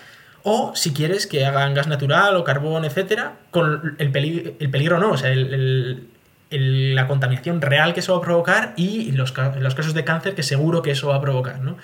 o 0.43 0.73
si 0.75 0.93
quieres 0.93 1.27
que 1.27 1.45
hagan 1.45 1.75
gas 1.75 1.87
natural 1.87 2.37
o 2.37 2.45
carbón, 2.45 2.85
etcétera, 2.85 3.35
con 3.51 3.97
el 3.99 4.11
peligro, 4.11 4.53
el 4.59 4.71
peligro 4.71 4.99
no, 4.99 5.13
o 5.13 5.17
sea, 5.17 5.31
el, 5.31 5.53
el, 5.53 6.09
el, 6.51 6.95
la 6.95 7.07
contaminación 7.07 7.61
real 7.61 7.95
que 7.95 8.01
eso 8.01 8.13
va 8.13 8.19
a 8.19 8.23
provocar 8.23 8.73
y 8.77 9.13
los, 9.13 9.35
los, 9.59 9.75
casos 9.75 9.95
de 9.95 10.05
cáncer 10.05 10.35
que 10.35 10.43
seguro 10.43 10.83
que 10.83 10.93
eso 10.93 11.09
va 11.09 11.17
a 11.17 11.21
provocar, 11.21 11.61
¿no? 11.61 11.77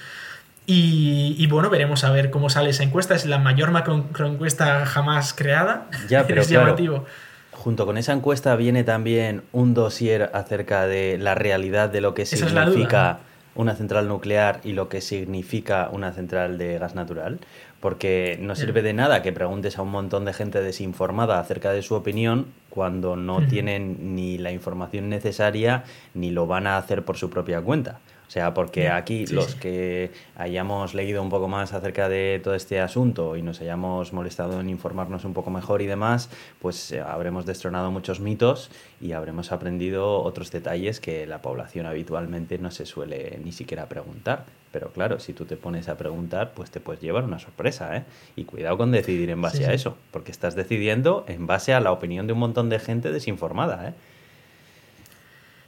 Y, 0.67 1.37
y, 1.39 1.47
bueno, 1.47 1.69
veremos 1.69 2.05
a 2.05 2.11
ver 2.11 2.31
cómo 2.31 2.49
sale 2.49 2.71
esa 2.71 2.85
encuesta. 2.85 3.15
Es 3.15 3.27
la 3.27 3.39
mayor 3.39 3.71
macro 3.71 4.07
encuesta 4.21 4.87
jamás 4.87 5.35
creada. 5.35 5.89
Ya, 6.09 6.27
pero 6.27 6.41
es 6.41 6.49
claro, 6.49 6.65
llamativo. 6.65 7.05
Junto 7.53 7.85
con 7.85 7.99
esa 7.99 8.15
encuesta 8.15 8.57
viene 8.57 8.83
también 8.83 9.43
un 9.53 9.75
dossier 9.75 10.31
acerca 10.33 10.87
de 10.87 11.19
la 11.19 11.35
realidad 11.35 11.91
de 11.91 12.01
lo 12.01 12.15
que 12.15 12.23
esa 12.23 12.37
significa 12.37 13.19
una 13.55 13.77
central 13.77 14.09
nuclear 14.09 14.61
y 14.65 14.73
lo 14.73 14.89
que 14.89 15.01
significa 15.01 15.89
una 15.93 16.13
central 16.13 16.59
de 16.59 16.79
gas 16.79 16.95
natural, 16.95 17.39
porque 17.85 18.39
no 18.41 18.57
sirve 18.57 18.81
de 18.81 18.95
nada 18.95 19.21
que 19.21 19.31
preguntes 19.31 19.77
a 19.77 19.83
un 19.83 19.91
montón 19.91 20.25
de 20.25 20.33
gente 20.33 20.63
desinformada 20.63 21.39
acerca 21.39 21.71
de 21.71 21.83
su 21.83 21.95
opinión 21.95 22.47
cuando 22.71 23.15
no 23.15 23.47
tienen 23.47 24.17
ni 24.17 24.39
la 24.39 24.53
información 24.53 25.11
necesaria 25.11 25.85
ni 26.15 26.31
lo 26.31 26.47
van 26.47 26.67
a 26.67 26.79
hacer 26.79 27.05
por 27.05 27.19
su 27.19 27.29
propia 27.29 27.61
cuenta. 27.61 28.01
O 28.35 28.37
sea, 28.37 28.53
porque 28.53 28.89
aquí 28.89 29.27
los 29.27 29.55
que 29.55 30.11
hayamos 30.35 30.93
leído 30.93 31.23
un 31.23 31.29
poco 31.29 31.47
más 31.47 31.73
acerca 31.73 32.09
de 32.09 32.41
todo 32.43 32.57
este 32.57 32.81
asunto 32.81 33.37
y 33.37 33.43
nos 33.43 33.61
hayamos 33.61 34.13
molestado 34.13 34.61
en 34.61 34.69
informarnos 34.69 35.25
un 35.25 35.35
poco 35.35 35.51
mejor 35.51 35.83
y 35.83 35.87
demás, 35.87 36.31
pues 36.61 36.91
eh, 36.91 37.01
habremos 37.01 37.47
destronado 37.47 37.93
muchos 37.93 38.19
mitos 38.19 38.73
y 39.01 39.13
habremos 39.13 39.53
aprendido 39.53 40.21
otros 40.21 40.51
detalles 40.51 40.99
que 40.99 41.29
la 41.29 41.43
población 41.43 41.87
habitualmente 41.87 42.59
no 42.59 42.73
se 42.73 42.87
suele 42.87 43.39
ni 43.45 43.53
siquiera 43.53 43.89
preguntar. 43.89 44.47
Pero 44.73 44.89
claro, 44.91 45.21
si 45.21 45.33
tú 45.33 45.45
te 45.45 45.57
pones 45.57 45.89
a 45.89 45.97
preguntar, 45.97 46.55
pues 46.57 46.73
te 46.73 46.81
puedes 46.81 47.01
llevar 47.01 47.23
una 47.23 47.39
sorpresa, 47.39 47.97
¿eh? 47.97 48.03
Y 48.35 48.47
cuidado 48.47 48.77
con 48.77 48.91
decidir 48.91 49.31
en 49.31 49.43
base 49.43 49.65
a 49.65 49.73
eso, 49.73 49.97
porque 50.11 50.33
estás 50.33 50.57
decidiendo 50.57 51.25
en 51.29 51.47
base 51.47 51.73
a 51.73 51.79
la 51.79 51.93
opinión 51.93 52.27
de 52.27 52.33
un 52.33 52.41
montón 52.41 52.69
de 52.69 52.81
gente 52.81 53.13
desinformada, 53.13 53.91
¿eh? 53.91 53.95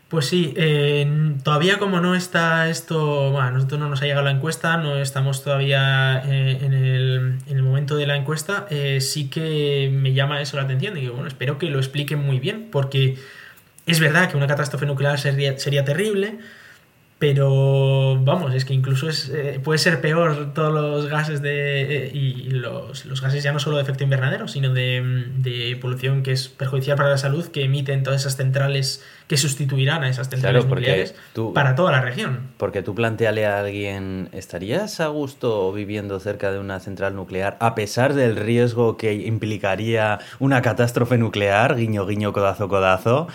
Pues 0.08 0.26
sí, 0.26 0.54
todavía 1.42 1.80
como 1.80 2.00
no 2.00 2.14
está 2.14 2.68
esto, 2.68 3.32
bueno, 3.32 3.48
a 3.48 3.50
nosotros 3.50 3.80
no 3.80 3.88
nos 3.88 4.02
ha 4.02 4.04
llegado 4.04 4.24
la 4.24 4.30
encuesta, 4.30 4.76
no 4.76 4.98
estamos 4.98 5.42
todavía 5.42 6.22
eh, 6.24 6.58
en, 6.62 6.74
el, 6.74 7.38
en, 7.48 7.56
el, 7.56 7.62
momento 7.64 7.96
de 7.96 8.06
la 8.06 8.14
encuesta, 8.14 8.68
eh, 8.70 9.00
sí 9.00 9.28
que 9.28 9.90
me 9.92 10.12
llama 10.12 10.40
eso 10.40 10.58
la 10.58 10.62
atención. 10.62 10.94
Digo, 10.94 11.14
bueno, 11.14 11.26
espero 11.26 11.58
que 11.58 11.70
lo 11.70 11.78
expliquen 11.78 12.20
muy 12.20 12.38
bien, 12.38 12.68
porque 12.70 13.16
es 13.86 13.98
verdad 13.98 14.30
que 14.30 14.36
una 14.36 14.46
catástrofe 14.46 14.86
nuclear 14.86 15.18
sería, 15.18 15.58
sería 15.58 15.84
terrible, 15.84 16.38
pero 17.18 18.22
vamos, 18.22 18.54
es 18.54 18.66
que 18.66 18.74
incluso 18.74 19.08
es, 19.08 19.30
eh, 19.30 19.58
puede 19.64 19.78
ser 19.78 20.02
peor 20.02 20.52
todos 20.52 20.72
los 20.72 21.06
gases 21.06 21.40
de. 21.40 22.08
Eh, 22.08 22.10
y 22.12 22.50
los, 22.50 23.06
los, 23.06 23.22
gases 23.22 23.42
ya 23.42 23.52
no 23.52 23.58
solo 23.58 23.76
de 23.76 23.82
efecto 23.82 24.04
invernadero, 24.04 24.48
sino 24.48 24.74
de, 24.74 25.24
de, 25.38 25.78
polución 25.80 26.22
que 26.22 26.32
es 26.32 26.48
perjudicial 26.48 26.98
para 26.98 27.08
la 27.08 27.16
salud 27.16 27.46
que 27.46 27.64
emiten 27.64 28.02
todas 28.02 28.20
esas 28.20 28.36
centrales 28.36 29.02
que 29.28 29.38
sustituirán 29.38 30.04
a 30.04 30.10
esas 30.10 30.28
centrales 30.28 30.66
nucleares 30.66 31.14
para 31.54 31.74
toda 31.74 31.90
la 31.90 32.02
región. 32.02 32.50
Porque 32.58 32.82
tú 32.82 32.94
planteale 32.94 33.46
a 33.46 33.60
alguien, 33.60 34.28
¿estarías 34.32 35.00
a 35.00 35.06
gusto 35.08 35.72
viviendo 35.72 36.20
cerca 36.20 36.52
de 36.52 36.58
una 36.58 36.80
central 36.80 37.16
nuclear 37.16 37.56
a 37.60 37.74
pesar 37.74 38.12
del 38.12 38.36
riesgo 38.36 38.98
que 38.98 39.14
implicaría 39.14 40.18
una 40.38 40.60
catástrofe 40.60 41.16
nuclear? 41.16 41.76
Guiño, 41.76 42.06
guiño, 42.06 42.34
codazo, 42.34 42.68
codazo. 42.68 43.26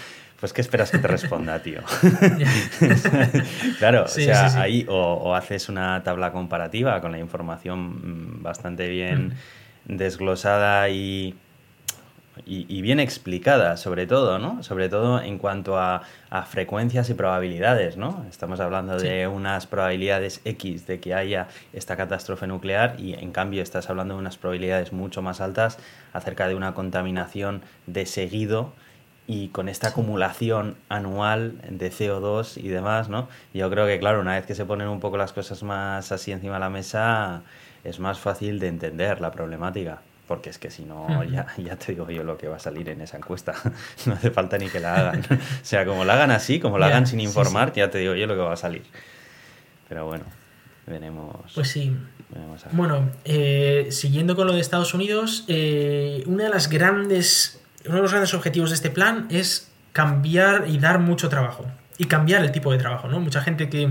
Pues 0.42 0.54
¿qué 0.54 0.62
esperas 0.62 0.90
que 0.90 0.98
te 0.98 1.08
responda, 1.08 1.60
tío? 1.60 1.82
claro, 3.78 4.06
o 4.06 4.08
sea, 4.08 4.60
ahí 4.60 4.86
o, 4.90 5.36
haces 5.36 5.70
una 5.70 6.02
tabla 6.04 6.32
comparativa 6.32 7.00
con 7.00 7.12
la 7.12 7.20
información 7.20 8.40
mm, 8.40 8.44
bastante 8.44 8.90
bien 8.90 9.36
mm. 9.86 9.98
desglosada 9.98 10.90
y, 10.90 11.36
y, 12.44 12.82
bien 12.82 13.00
explicada, 13.00 13.78
sobre 13.78 14.08
todo, 14.08 14.40
¿no? 14.40 14.64
Sobre 14.64 14.90
todo 14.90 15.22
en 15.22 15.38
cuanto 15.38 15.78
a, 15.78 16.02
frecuencias 16.50 17.10
y 17.10 17.14
probabilidades, 17.14 17.98
¿no? 17.98 18.26
Estamos 18.28 18.60
hablando 18.62 18.98
de 18.98 19.28
unas 19.28 19.68
probabilidades 19.68 20.42
X 20.44 20.88
de 20.88 21.00
que 21.00 21.14
haya 21.14 21.50
esta 21.72 21.98
catástrofe 21.98 22.48
nuclear 22.48 22.96
y 22.98 23.14
en 23.14 23.32
cambio 23.32 23.62
estás 23.62 23.92
hablando 23.92 24.16
de 24.16 24.22
unas 24.22 24.38
probabilidades 24.38 24.92
mucho 24.92 25.22
más 25.22 25.40
altas 25.40 25.78
acerca 26.14 26.48
de 26.48 26.56
una 26.56 26.74
contaminación 26.74 27.62
de 27.86 28.06
seguido 28.06 28.74
y 29.32 29.48
con 29.48 29.70
esta 29.70 29.88
acumulación 29.88 30.76
anual 30.90 31.54
de 31.70 31.90
CO2 31.90 32.58
y 32.58 32.68
demás, 32.68 33.08
¿no? 33.08 33.30
Yo 33.54 33.70
creo 33.70 33.88
que, 33.88 33.98
claro, 33.98 34.20
una 34.20 34.36
vez 34.36 34.46
que 34.46 34.56
se 34.56 34.66
ponen 34.66 34.90
un 34.90 35.00
poco 35.00 35.16
las 35.16 35.32
cosas 35.32 35.64
más 35.64 36.12
así 36.12 36.34
encima 36.34 36.56
de 36.56 36.60
la 36.60 36.70
mesa, 36.70 37.42
es 37.86 38.02
más 38.02 38.20
fácil 38.20 38.60
de 38.60 38.68
entender 38.68 39.22
la 39.22 39.32
problemática. 39.32 40.02
Porque 40.28 40.50
es 40.50 40.58
que 40.58 40.70
si 40.70 40.84
no, 40.84 41.24
ya, 41.24 41.48
ya 41.58 41.78
te 41.78 41.94
digo 41.94 42.10
yo 42.10 42.24
lo 42.24 42.38
que 42.38 42.50
va 42.50 42.58
a 42.58 42.60
salir 42.60 42.90
en 42.90 43.00
esa 43.00 43.16
encuesta. 43.16 43.54
no 44.06 44.16
hace 44.16 44.32
falta 44.32 44.58
ni 44.58 44.68
que 44.68 44.82
la 44.82 44.96
hagan. 44.96 45.22
o 45.32 45.64
sea, 45.66 45.86
como 45.86 46.04
la 46.04 46.14
hagan 46.16 46.32
así, 46.32 46.60
como 46.60 46.78
la 46.78 46.88
hagan 46.88 47.08
sin 47.08 47.22
informar, 47.22 47.72
ya 47.72 47.90
te 47.90 48.00
digo 48.00 48.16
yo 48.16 48.28
lo 48.28 48.36
que 48.36 48.42
va 48.42 48.54
a 48.54 48.58
salir. 48.58 48.84
Pero 49.88 50.08
bueno, 50.08 50.26
veremos. 50.88 51.38
Pues 51.56 51.70
sí. 51.70 51.96
Bueno, 52.74 53.10
eh, 53.24 53.88
siguiendo 53.92 54.36
con 54.36 54.48
lo 54.48 54.54
de 54.54 54.60
Estados 54.60 54.94
Unidos, 54.94 55.46
eh, 55.48 56.24
una 56.28 56.46
de 56.46 56.50
las 56.50 56.70
grandes 56.70 57.61
uno 57.86 57.96
de 57.96 58.02
los 58.02 58.12
grandes 58.12 58.34
objetivos 58.34 58.70
de 58.70 58.76
este 58.76 58.90
plan 58.90 59.28
es 59.30 59.72
cambiar 59.94 60.66
y 60.68 60.78
dar 60.78 61.00
mucho 61.00 61.30
trabajo. 61.30 61.66
Y 61.98 62.06
cambiar 62.06 62.44
el 62.44 62.52
tipo 62.52 62.72
de 62.72 62.78
trabajo, 62.78 63.08
¿no? 63.08 63.20
Mucha 63.20 63.42
gente 63.42 63.70
que 63.70 63.90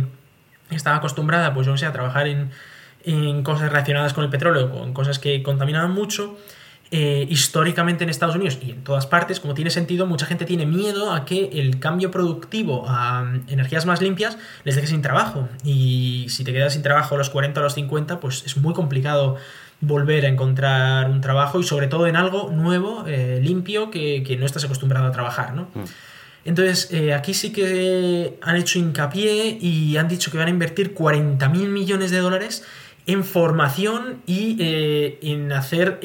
estaba 0.71 0.97
acostumbrada, 0.97 1.55
pues 1.55 1.67
yo 1.67 1.77
sé, 1.77 1.87
a 1.87 1.93
trabajar 1.93 2.27
en, 2.27 2.51
cosas 3.43 3.69
relacionadas 3.69 4.13
con 4.13 4.25
el 4.25 4.31
petróleo, 4.31 4.71
con 4.71 4.93
cosas 4.93 5.19
que 5.19 5.43
contaminaban 5.43 5.93
mucho, 5.93 6.37
eh, 6.91 7.27
históricamente 7.31 8.03
en 8.03 8.11
Estados 8.11 8.35
Unidos 8.35 8.59
y 8.61 8.73
en 8.73 8.83
todas 8.83 9.07
partes, 9.07 9.39
como 9.39 9.55
tiene 9.55 9.71
sentido, 9.71 10.07
mucha 10.07 10.27
gente 10.27 10.45
tiene 10.45 10.67
miedo 10.67 11.13
a 11.13 11.25
que 11.25 11.51
el 11.53 11.79
cambio 11.79 12.11
productivo 12.11 12.85
a 12.89 13.25
energías 13.47 13.87
más 13.87 14.03
limpias 14.03 14.37
les 14.65 14.75
deje 14.75 14.89
sin 14.89 15.01
trabajo. 15.01 15.49
Y 15.65 16.27
si 16.29 16.43
te 16.43 16.53
quedas 16.53 16.73
sin 16.73 16.83
trabajo 16.83 17.15
a 17.15 17.19
los 17.19 17.31
40 17.31 17.61
o 17.61 17.63
a 17.63 17.65
los 17.65 17.75
50, 17.75 18.19
pues 18.21 18.43
es 18.45 18.57
muy 18.57 18.75
complicado 18.75 19.37
volver 19.81 20.27
a 20.27 20.29
encontrar 20.29 21.11
un 21.11 21.21
trabajo 21.21 21.59
y 21.61 21.65
sobre 21.65 21.87
todo 21.87 22.07
en 22.07 22.17
algo 22.17 22.51
nuevo, 22.51 23.05
eh, 23.07 23.41
limpio, 23.43 23.91
que, 23.91 24.37
no 24.39 24.47
estás 24.47 24.65
acostumbrado 24.65 25.07
a 25.07 25.13
trabajar, 25.13 25.55
¿no? 25.55 25.63
Mm. 25.75 25.85
Entonces, 26.45 26.89
eh, 26.91 27.13
aquí 27.13 27.35
sí 27.35 27.53
que 27.53 28.39
han 28.41 28.57
hecho 28.57 28.79
hincapié 28.79 29.59
y 29.61 29.97
han 29.99 30.09
dicho 30.09 30.31
que 30.31 30.39
van 30.39 30.47
a 30.47 30.51
invertir 30.51 30.95
40.000 30.95 31.69
millones 31.69 32.11
de 32.11 32.19
dólares 32.19 32.65
en 33.07 33.25
formación 33.25 34.23
y 34.27 34.57
eh, 34.61 35.19
en 35.23 35.53
hacer 35.53 36.01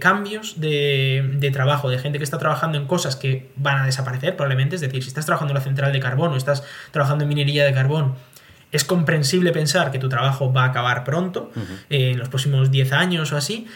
cambios 0.00 0.60
de, 0.60 1.34
de, 1.38 1.50
trabajo, 1.50 1.88
de 1.88 1.98
gente 1.98 2.18
que 2.18 2.24
está 2.24 2.38
trabajando 2.38 2.78
en 2.78 2.86
cosas 2.86 3.14
que 3.14 3.50
van 3.56 3.78
a 3.78 3.86
desaparecer 3.86 4.36
probablemente, 4.36 4.76
es 4.76 4.80
decir, 4.80 5.02
si 5.02 5.08
estás 5.08 5.26
trabajando 5.26 5.52
en 5.52 5.56
la 5.58 5.64
central 5.64 5.92
de 5.92 6.00
carbón 6.00 6.32
o 6.32 6.36
estás 6.36 6.64
trabajando 6.90 7.24
en 7.24 7.28
minería 7.28 7.64
de 7.64 7.72
carbón, 7.72 8.14
es 8.76 8.84
comprensible 8.84 9.52
pensar 9.52 9.90
que 9.90 9.98
tu 9.98 10.08
trabajo 10.08 10.52
va 10.52 10.64
a 10.64 10.66
acabar 10.68 11.02
pronto, 11.02 11.50
eh, 11.90 12.10
en 12.10 12.18
los 12.18 12.28
próximos 12.28 12.70
10 12.70 12.92
años 12.92 13.32
o 13.32 13.36
así, 13.36 13.66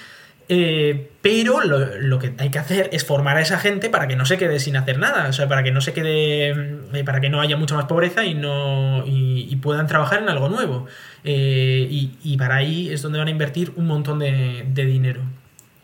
eh, 0.49 1.11
pero 1.23 1.61
lo, 1.63 2.19
que 2.19 2.35
hay 2.39 2.51
que 2.51 2.59
hacer 2.59 2.91
es 2.93 3.05
formar 3.05 3.37
a 3.37 3.41
esa 3.41 3.59
gente 3.59 3.89
para 3.89 4.09
que 4.09 4.17
no 4.17 4.27
se 4.27 4.37
quede 4.37 4.59
sin 4.59 4.77
hacer 4.77 4.99
nada, 4.99 5.29
o 5.29 5.33
sea, 5.33 5.49
para 5.49 5.63
que 5.63 5.71
no 5.71 5.81
se 5.81 5.93
quede, 5.93 6.51
eh, 6.93 7.05
para 7.05 7.21
que 7.21 7.31
no 7.31 7.41
haya 7.41 7.57
mucha 7.57 7.77
más 7.77 7.85
pobreza 7.85 8.25
y, 8.25 8.35
no, 8.35 9.05
y, 9.07 9.55
puedan 9.57 9.87
trabajar 9.87 10.23
en 10.23 10.29
algo 10.29 10.49
nuevo. 10.49 10.87
y, 11.25 12.37
para 12.39 12.57
ahí 12.57 12.89
es 12.89 13.03
donde 13.03 13.19
van 13.19 13.29
a 13.29 13.31
invertir 13.31 13.73
un 13.77 13.87
montón 13.87 14.19
de, 14.19 14.65
dinero. 14.75 15.21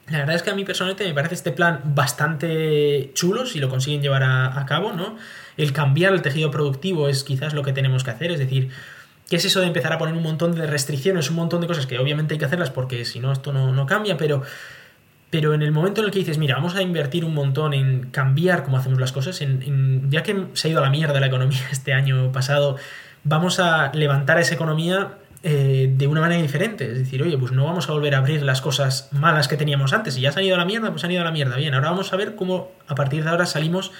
La 0.08 0.18
verdad 0.18 0.36
es 0.36 0.42
que 0.42 0.50
a 0.50 0.54
mí 0.54 0.64
personalmente 0.64 1.04
me 1.04 1.14
parece 1.14 1.34
este 1.34 1.50
plan 1.50 1.80
bastante 1.84 3.10
chulo 3.14 3.44
si 3.44 3.58
lo 3.58 3.68
consiguen 3.68 4.02
llevar 4.02 4.22
a, 4.22 4.60
a 4.60 4.64
cabo, 4.64 4.92
¿no? 4.92 5.16
El 5.56 5.72
cambiar 5.72 6.12
el 6.12 6.22
tejido 6.22 6.50
productivo 6.50 7.08
es 7.08 7.24
quizás 7.24 7.54
lo 7.54 7.62
que 7.62 7.72
tenemos 7.72 8.04
que 8.04 8.10
hacer, 8.10 8.30
es 8.30 8.38
decir, 8.38 8.70
¿Qué 9.28 9.36
es 9.36 9.44
eso 9.44 9.60
de 9.60 9.66
empezar 9.66 9.92
a 9.92 9.98
poner 9.98 10.14
un 10.14 10.22
montón 10.22 10.54
de 10.54 10.66
restricciones, 10.66 11.30
un 11.30 11.36
montón 11.36 11.60
de 11.60 11.66
cosas 11.66 11.86
que 11.86 11.98
obviamente 11.98 12.34
hay 12.34 12.38
que 12.38 12.44
hacerlas 12.44 12.70
porque 12.70 13.04
si 13.04 13.18
no 13.18 13.32
esto 13.32 13.52
no, 13.52 13.86
cambia, 13.86 14.16
pero, 14.16 14.42
pero 15.30 15.52
en 15.52 15.62
el 15.62 15.72
momento 15.72 16.00
en 16.00 16.06
el 16.06 16.12
que 16.12 16.20
dices, 16.20 16.38
mira, 16.38 16.54
vamos 16.54 16.76
a 16.76 16.82
invertir 16.82 17.24
un 17.24 17.34
montón 17.34 17.74
en 17.74 18.10
cambiar 18.10 18.62
cómo 18.62 18.78
hacemos 18.78 19.00
las 19.00 19.10
cosas, 19.10 19.40
en, 19.40 20.10
ya 20.10 20.22
que 20.22 20.46
se 20.52 20.68
ha 20.68 20.70
ido 20.70 20.80
a 20.80 20.84
la 20.84 20.90
mierda 20.90 21.18
la 21.18 21.26
economía 21.26 21.58
este 21.72 21.92
año 21.92 22.30
pasado, 22.30 22.76
vamos 23.24 23.58
a 23.58 23.90
levantar 23.92 24.38
esa 24.38 24.54
economía 24.54 25.18
eh, 25.42 25.92
de 25.96 26.06
una 26.06 26.20
manera 26.20 26.40
diferente. 26.40 26.90
Es 26.90 26.98
decir, 26.98 27.22
oye, 27.22 27.36
pues 27.36 27.52
no 27.52 27.64
vamos 27.64 27.88
a 27.88 27.92
volver 27.92 28.14
a 28.14 28.18
abrir 28.18 28.42
las 28.42 28.60
cosas 28.60 29.08
malas 29.12 29.48
que 29.48 29.56
teníamos 29.56 29.92
antes. 29.92 30.14
Si 30.14 30.20
ya 30.20 30.30
se 30.32 30.38
han 30.38 30.46
ido 30.46 30.54
a 30.54 30.58
la 30.58 30.64
mierda, 30.64 30.90
pues 30.90 31.04
han 31.04 31.10
ido 31.10 31.20
a 31.20 31.24
la 31.24 31.32
mierda. 31.32 31.56
Bien, 31.56 31.74
ahora 31.74 31.90
vamos 31.90 32.12
a 32.12 32.16
ver 32.16 32.36
cómo 32.36 32.70
a 32.86 32.94
partir 32.94 33.24
de 33.24 33.30
ahora 33.30 33.46
salimos 33.46 33.92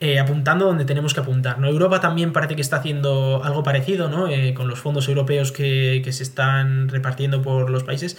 eh, 0.00 0.20
apuntando 0.20 0.66
donde 0.66 0.84
tenemos 0.84 1.12
que 1.12 1.20
apuntar. 1.20 1.58
¿no? 1.58 1.66
Europa 1.66 2.00
también 2.00 2.32
parece 2.32 2.54
que 2.54 2.62
está 2.62 2.76
haciendo 2.76 3.42
algo 3.42 3.64
parecido, 3.64 4.08
¿no? 4.08 4.28
Eh, 4.28 4.54
con 4.54 4.68
los 4.68 4.78
fondos 4.78 5.08
europeos 5.08 5.50
que, 5.50 6.06
se 6.08 6.22
están 6.22 6.88
repartiendo 6.88 7.42
por 7.42 7.68
los 7.68 7.82
países. 7.82 8.16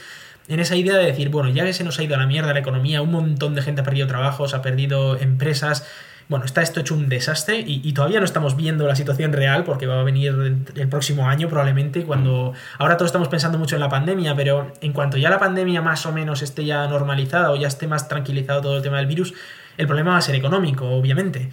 En 0.50 0.60
esa 0.60 0.76
idea 0.76 0.98
de 0.98 1.06
decir, 1.06 1.30
bueno, 1.30 1.50
ya 1.50 1.64
que 1.64 1.74
se 1.74 1.86
nos 1.86 1.98
ha 2.00 2.04
ido 2.04 2.16
a 2.16 2.18
la 2.18 2.26
mierda 2.26 2.54
la 2.54 2.60
economía, 2.60 3.02
un 3.02 3.12
montón 3.12 3.56
de 3.56 3.62
gente 3.62 3.82
ha 3.82 3.84
perdido 3.86 4.08
trabajos, 4.08 4.54
ha 4.54 4.62
perdido 4.62 5.18
empresas, 5.18 5.88
bueno, 6.28 6.44
está 6.44 6.62
esto 6.62 6.82
hecho 6.82 6.96
un 6.96 7.08
desastre 7.08 7.64
y, 7.66 7.94
todavía 7.94 8.20
no 8.20 8.26
estamos 8.26 8.56
viendo 8.56 8.86
la 8.86 8.96
situación 8.96 9.32
real 9.32 9.64
porque 9.64 9.88
va 9.88 10.02
a 10.02 10.04
venir 10.04 10.36
el, 10.76 10.88
próximo 10.90 11.28
año 11.28 11.48
probablemente 11.48 12.04
cuando... 12.04 12.54
Ahora 12.78 12.98
todos 12.98 13.08
estamos 13.08 13.30
pensando 13.30 13.58
mucho 13.58 13.76
en 13.76 13.82
la 13.82 13.90
pandemia, 13.90 14.36
pero 14.36 14.74
en 14.82 14.92
cuanto 14.94 15.18
ya 15.18 15.30
la 15.30 15.40
pandemia 15.40 15.82
más 15.82 16.06
o 16.06 16.12
menos 16.12 16.42
esté 16.42 16.66
ya 16.66 16.86
normalizada 16.88 17.52
o 17.52 17.56
ya 17.56 17.68
esté 17.68 17.88
más 17.88 18.08
tranquilizado 18.08 18.62
todo 18.62 18.78
el 18.78 18.84
tema 18.84 18.98
del 18.98 19.08
virus, 19.08 19.34
el 19.80 19.88
problema 19.88 20.12
va 20.12 20.18
a 20.18 20.22
ser 20.22 20.36
económico, 20.36 20.90
obviamente. 20.90 21.50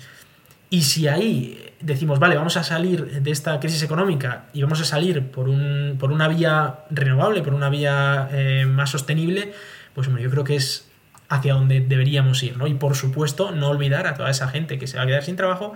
Y 0.69 0.83
si 0.83 1.07
ahí 1.07 1.73
decimos, 1.81 2.19
vale, 2.19 2.35
vamos 2.35 2.57
a 2.57 2.65
salir 2.65 3.23
de 3.23 3.31
esta 3.31 3.61
crisis 3.61 3.85
económica 3.85 4.47
y 4.53 4.63
vamos 4.63 4.81
a 4.81 4.85
salir 4.85 5.31
por, 5.31 5.49
un, 5.49 5.95
por 5.97 6.11
una 6.11 6.27
vía 6.27 6.81
renovable, 6.91 7.43
por 7.43 7.55
una 7.55 7.69
vía 7.69 8.29
eh, 8.33 8.67
más 8.67 8.91
sostenible, 8.91 9.53
pues 9.95 10.09
hombre, 10.09 10.25
yo 10.25 10.31
creo 10.31 10.43
que 10.43 10.57
es 10.57 10.89
hacia 11.29 11.55
donde 11.55 11.81
deberíamos 11.81 12.43
ir, 12.43 12.57
¿no? 12.57 12.67
Y 12.67 12.75
por 12.75 12.97
supuesto, 12.97 13.53
no 13.53 13.69
olvidar 13.69 14.09
a 14.09 14.15
toda 14.15 14.29
esa 14.29 14.49
gente 14.49 14.77
que 14.77 14.89
se 14.89 14.97
va 14.97 15.05
a 15.05 15.07
quedar 15.07 15.23
sin 15.23 15.37
trabajo 15.37 15.75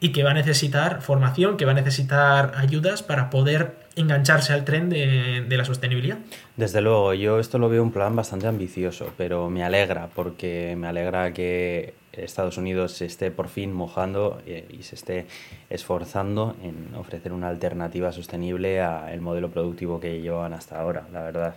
y 0.00 0.12
que 0.12 0.24
va 0.24 0.30
a 0.30 0.34
necesitar 0.34 1.02
formación, 1.02 1.58
que 1.58 1.66
va 1.66 1.72
a 1.72 1.74
necesitar 1.74 2.54
ayudas 2.56 3.02
para 3.02 3.28
poder 3.28 3.76
engancharse 3.96 4.52
al 4.52 4.64
tren 4.64 4.88
de, 4.88 5.44
la 5.48 5.64
sostenibilidad. 5.64 6.18
Desde 6.56 6.80
luego, 6.80 7.14
yo 7.14 7.38
esto 7.38 7.58
lo 7.58 7.68
veo 7.68 7.82
un 7.82 7.92
plan 7.92 8.14
bastante 8.14 8.46
ambicioso, 8.46 9.12
pero 9.16 9.50
me 9.50 9.64
alegra 9.64 10.08
porque 10.14 10.74
me 10.76 10.86
alegra 10.86 11.32
que 11.32 11.94
Estados 12.12 12.56
Unidos 12.56 12.92
se 12.92 13.06
esté 13.06 13.30
por 13.30 13.48
fin 13.48 13.72
mojando 13.72 14.40
y, 14.46 14.82
se 14.82 14.94
esté 14.94 15.26
esforzando 15.68 16.56
en 16.62 16.94
ofrecer 16.94 17.32
una 17.32 17.48
alternativa 17.48 18.12
sostenible 18.12 18.80
al 18.80 19.20
modelo 19.20 19.50
productivo 19.50 20.00
que 20.00 20.20
llevaban 20.20 20.52
hasta 20.52 20.80
ahora, 20.80 21.06
la 21.12 21.22
verdad. 21.22 21.54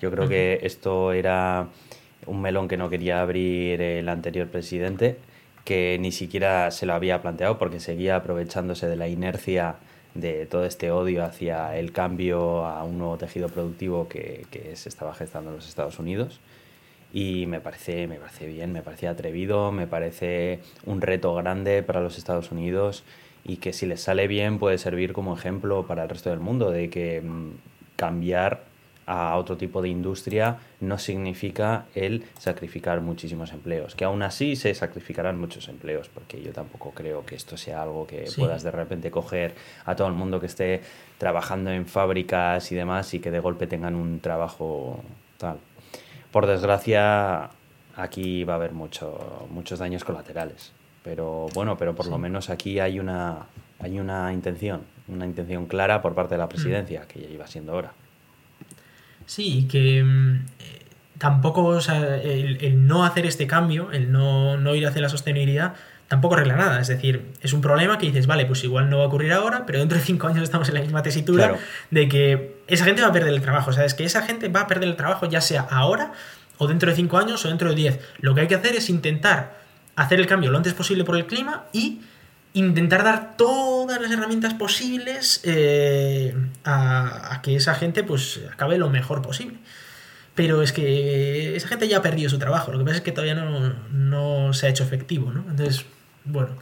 Yo 0.00 0.10
creo 0.10 0.28
que 0.28 0.60
esto 0.62 1.12
era 1.12 1.68
un 2.26 2.40
melón 2.40 2.68
que 2.68 2.76
no 2.76 2.90
quería 2.90 3.20
abrir 3.20 3.80
el 3.80 4.08
anterior 4.08 4.48
presidente 4.48 5.16
que 5.64 5.96
ni 5.98 6.12
siquiera 6.12 6.70
se 6.70 6.86
lo 6.86 6.94
había 6.94 7.22
planteado 7.22 7.58
porque 7.58 7.80
seguía 7.80 8.16
aprovechándose 8.16 8.86
de 8.86 8.96
la 8.96 9.08
inercia 9.08 9.76
de 10.14 10.46
todo 10.46 10.64
este 10.64 10.90
odio 10.90 11.24
hacia 11.24 11.76
el 11.76 11.92
cambio 11.92 12.64
a 12.64 12.84
un 12.84 12.98
nuevo 12.98 13.18
tejido 13.18 13.48
productivo 13.48 14.08
que, 14.08 14.46
que 14.50 14.76
se 14.76 14.88
estaba 14.88 15.14
gestando 15.14 15.50
en 15.50 15.56
los 15.56 15.68
Estados 15.68 15.98
Unidos. 15.98 16.40
Y 17.12 17.46
me 17.46 17.60
parece, 17.60 18.06
me 18.06 18.16
parece 18.16 18.46
bien, 18.46 18.72
me 18.72 18.82
parece 18.82 19.06
atrevido, 19.06 19.70
me 19.70 19.86
parece 19.86 20.60
un 20.84 21.00
reto 21.00 21.34
grande 21.34 21.82
para 21.82 22.00
los 22.00 22.18
Estados 22.18 22.50
Unidos 22.50 23.04
y 23.44 23.58
que 23.58 23.72
si 23.72 23.86
les 23.86 24.00
sale 24.00 24.26
bien 24.26 24.58
puede 24.58 24.78
servir 24.78 25.12
como 25.12 25.34
ejemplo 25.34 25.86
para 25.86 26.04
el 26.04 26.08
resto 26.08 26.30
del 26.30 26.40
mundo 26.40 26.70
de 26.70 26.90
que 26.90 27.20
mm, 27.20 27.50
cambiar 27.96 28.64
a 29.06 29.36
otro 29.36 29.56
tipo 29.56 29.82
de 29.82 29.88
industria 29.88 30.58
no 30.80 30.98
significa 30.98 31.86
el 31.94 32.24
sacrificar 32.38 33.00
muchísimos 33.00 33.52
empleos, 33.52 33.94
que 33.94 34.04
aún 34.04 34.22
así 34.22 34.56
se 34.56 34.74
sacrificarán 34.74 35.38
muchos 35.38 35.68
empleos, 35.68 36.08
porque 36.08 36.42
yo 36.42 36.52
tampoco 36.52 36.92
creo 36.92 37.24
que 37.26 37.34
esto 37.34 37.56
sea 37.56 37.82
algo 37.82 38.06
que 38.06 38.28
puedas 38.36 38.62
de 38.62 38.70
repente 38.70 39.10
coger 39.10 39.54
a 39.84 39.94
todo 39.96 40.08
el 40.08 40.14
mundo 40.14 40.40
que 40.40 40.46
esté 40.46 40.82
trabajando 41.18 41.70
en 41.70 41.86
fábricas 41.86 42.70
y 42.72 42.74
demás 42.74 43.12
y 43.14 43.20
que 43.20 43.30
de 43.30 43.40
golpe 43.40 43.66
tengan 43.66 43.94
un 43.94 44.20
trabajo 44.20 45.02
tal. 45.38 45.58
Por 46.30 46.46
desgracia, 46.46 47.50
aquí 47.96 48.44
va 48.44 48.54
a 48.54 48.56
haber 48.56 48.72
mucho, 48.72 49.46
muchos 49.50 49.78
daños 49.78 50.04
colaterales, 50.04 50.72
pero 51.02 51.46
bueno, 51.54 51.76
pero 51.76 51.94
por 51.94 52.06
lo 52.06 52.18
menos 52.18 52.50
aquí 52.50 52.80
hay 52.80 52.98
una, 52.98 53.46
hay 53.78 54.00
una 54.00 54.32
intención, 54.32 54.82
una 55.08 55.26
intención 55.26 55.66
clara 55.66 56.02
por 56.02 56.14
parte 56.14 56.34
de 56.34 56.38
la 56.38 56.48
presidencia, 56.48 57.06
que 57.06 57.20
ya 57.20 57.28
iba 57.28 57.46
siendo 57.46 57.74
hora. 57.74 57.92
Sí, 59.26 59.66
que 59.70 60.02
mm, 60.02 60.34
eh, 60.58 60.84
tampoco, 61.18 61.64
o 61.64 61.80
sea, 61.80 62.16
el, 62.16 62.86
no 62.86 63.04
hacer 63.04 63.26
este 63.26 63.46
cambio, 63.46 63.90
el 63.92 64.12
no, 64.12 64.56
no 64.56 64.74
ir 64.74 64.86
hacia 64.86 65.00
la 65.00 65.08
sostenibilidad, 65.08 65.74
tampoco 66.08 66.34
arregla 66.34 66.56
nada. 66.56 66.80
Es 66.80 66.88
decir, 66.88 67.32
es 67.40 67.52
un 67.52 67.60
problema 67.60 67.98
que 67.98 68.06
dices, 68.06 68.26
vale, 68.26 68.46
pues 68.46 68.62
igual 68.64 68.90
no 68.90 68.98
va 68.98 69.04
a 69.04 69.06
ocurrir 69.06 69.32
ahora, 69.32 69.64
pero 69.66 69.78
dentro 69.78 69.98
de 69.98 70.04
cinco 70.04 70.26
años 70.26 70.42
estamos 70.42 70.68
en 70.68 70.74
la 70.74 70.80
misma 70.80 71.02
tesitura 71.02 71.56
de 71.90 72.08
que 72.08 72.56
esa 72.66 72.84
gente 72.84 73.02
va 73.02 73.08
a 73.08 73.12
perder 73.12 73.32
el 73.32 73.40
trabajo. 73.40 73.70
O 73.70 73.72
sea, 73.72 73.84
es 73.84 73.94
que 73.94 74.04
esa 74.04 74.22
gente 74.22 74.48
va 74.48 74.60
a 74.60 74.66
perder 74.66 74.88
el 74.88 74.96
trabajo 74.96 75.26
ya 75.26 75.40
sea 75.40 75.62
ahora 75.62 76.12
o 76.58 76.66
dentro 76.66 76.90
de 76.90 76.96
cinco 76.96 77.18
años 77.18 77.44
o 77.44 77.48
dentro 77.48 77.68
de 77.70 77.74
diez. 77.74 78.00
Lo 78.20 78.34
que 78.34 78.42
hay 78.42 78.46
que 78.46 78.54
hacer 78.54 78.76
es 78.76 78.90
intentar 78.90 79.64
hacer 79.96 80.20
el 80.20 80.26
cambio 80.26 80.50
lo 80.50 80.56
antes 80.56 80.74
posible 80.74 81.04
por 81.04 81.16
el 81.16 81.26
clima 81.26 81.64
y 81.72 82.00
intentar 82.54 83.04
dar 83.04 83.36
todas 83.36 84.00
las 84.00 84.10
herramientas 84.10 84.54
posibles 84.54 85.40
eh, 85.44 86.34
a, 86.64 87.40
que 87.42 87.56
esa 87.56 87.74
gente 87.74 88.02
pues 88.04 88.40
acabe 88.50 88.78
lo 88.78 88.88
mejor 88.88 89.20
posible. 89.20 89.58
Pero 90.34 90.62
es 90.62 90.72
que 90.72 91.54
esa 91.54 91.68
gente 91.68 91.86
ya 91.86 91.98
ha 91.98 92.02
perdido 92.02 92.30
su 92.30 92.38
trabajo, 92.38 92.72
lo 92.72 92.78
que 92.78 92.84
pasa 92.84 92.96
es 92.96 93.02
que 93.02 93.12
todavía 93.12 93.34
no, 93.34 93.74
no 93.92 94.52
se 94.52 94.66
ha 94.66 94.70
hecho 94.70 94.82
efectivo, 94.82 95.32
¿no? 95.32 95.44
Entonces, 95.48 95.84
bueno, 96.24 96.56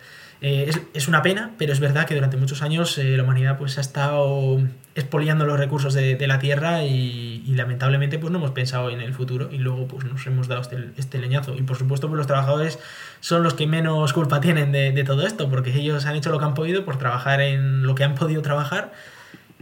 eh, 0.45 0.69
es, 0.93 1.07
una 1.07 1.23
pena, 1.23 1.53
pero 1.57 1.73
es 1.73 1.79
verdad 1.79 2.05
que 2.05 2.17
durante 2.17 2.37
muchos 2.37 2.63
años 2.63 2.99
eh, 2.99 3.17
la 3.17 3.23
humanidad 3.23 3.59
pues, 3.59 3.79
ha 3.79 3.81
estado 3.81 4.61
expoliando 4.97 5.47
los 5.47 5.57
recursos 5.57 5.95
de, 5.95 6.27
la 6.27 6.41
Tierra 6.41 6.83
y, 6.83 7.45
lamentablemente 7.55 8.19
pues, 8.19 8.33
no 8.33 8.39
hemos 8.39 8.51
pensado 8.51 8.91
en 8.91 9.01
el 9.01 9.15
futuro 9.15 9.51
y 9.53 9.59
luego 9.59 9.87
pues, 9.87 10.05
nos 10.05 10.27
hemos 10.27 10.49
dado 10.49 10.63
este, 10.63 10.89
este 10.97 11.19
leñazo. 11.19 11.55
Y 11.55 11.63
por 11.63 11.77
supuesto 11.77 12.09
pues, 12.09 12.19
los 12.19 12.27
trabajadores 12.27 12.81
son 13.21 13.45
los 13.45 13.55
que 13.55 13.69
menos 13.69 14.13
culpa 14.13 14.41
tienen 14.41 14.73
de, 14.73 14.91
de, 14.91 15.05
todo 15.05 15.25
esto, 15.25 15.49
porque 15.49 15.73
ellos 15.73 16.07
han 16.07 16.17
hecho 16.17 16.33
lo 16.33 16.41
que 16.41 16.45
han 16.45 16.55
podido 16.55 16.85
por 16.85 16.99
trabajar 16.99 17.41
en 17.41 17.87
lo 17.87 17.95
que 17.95 18.03
han 18.03 18.17
podido 18.17 18.43
trabajar 18.43 18.93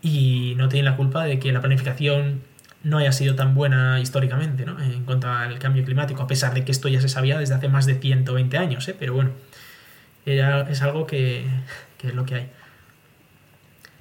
y 0.00 0.54
no 0.56 0.70
tienen 0.70 0.86
la 0.86 0.96
culpa 0.96 1.24
de 1.24 1.38
que 1.38 1.52
la 1.52 1.60
planificación 1.60 2.40
no 2.84 2.96
haya 2.96 3.12
sido 3.12 3.34
tan 3.34 3.54
buena 3.54 4.00
históricamente 4.00 4.64
¿no? 4.64 4.82
en 4.82 5.04
cuanto 5.04 5.28
al 5.28 5.58
cambio 5.58 5.84
climático, 5.84 6.22
a 6.22 6.26
pesar 6.26 6.54
de 6.54 6.64
que 6.64 6.72
esto 6.72 6.88
ya 6.88 7.02
se 7.02 7.10
sabía 7.10 7.38
desde 7.38 7.52
hace 7.52 7.68
más 7.68 7.84
de 7.84 7.96
120 7.96 8.56
años, 8.56 8.88
¿eh? 8.88 8.96
pero 8.98 9.12
bueno 9.12 9.32
es 10.24 10.82
algo 10.82 11.06
que, 11.06 11.44
es 12.02 12.14
lo 12.14 12.24
que 12.24 12.34
hay. 12.34 12.48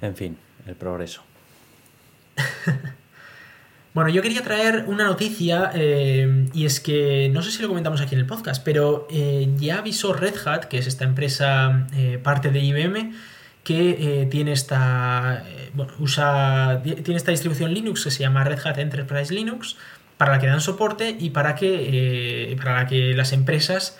En 0.02 0.16
fin, 0.16 0.38
el 0.66 0.76
progreso. 0.76 1.22
bueno, 3.94 4.10
yo 4.10 4.22
quería 4.22 4.42
traer 4.42 4.84
una 4.86 5.04
noticia 5.04 5.70
eh, 5.74 6.48
y 6.52 6.64
es 6.64 6.80
que 6.80 7.28
no 7.32 7.42
sé 7.42 7.50
si 7.50 7.62
lo 7.62 7.68
comentamos 7.68 8.00
aquí 8.00 8.14
en 8.14 8.20
el 8.20 8.26
podcast, 8.26 8.62
pero 8.64 9.06
eh, 9.10 9.52
ya 9.56 9.78
avisó 9.78 10.12
Red 10.12 10.34
Hat, 10.46 10.64
que 10.64 10.78
es 10.78 10.86
esta 10.86 11.04
empresa 11.04 11.86
eh, 11.94 12.18
parte 12.22 12.50
de 12.50 12.60
IBM, 12.60 13.12
que 13.62 14.26
tiene 14.30 14.52
esta 14.52 15.44
bueno, 15.74 15.92
usa 15.98 16.80
tiene 16.82 17.16
esta 17.16 17.30
distribución 17.30 17.74
Linux 17.74 18.04
que 18.04 18.10
se 18.10 18.20
llama 18.20 18.42
Red 18.42 18.58
Hat 18.64 18.78
Enterprise 18.78 19.32
Linux 19.32 19.76
para 20.16 20.32
la 20.32 20.38
que 20.38 20.46
dan 20.46 20.62
soporte 20.62 21.14
y 21.20 21.30
para 21.30 21.54
que 21.54 22.56
para 22.56 22.76
la 22.76 22.86
que 22.86 23.14
las 23.14 23.34
empresas 23.34 23.98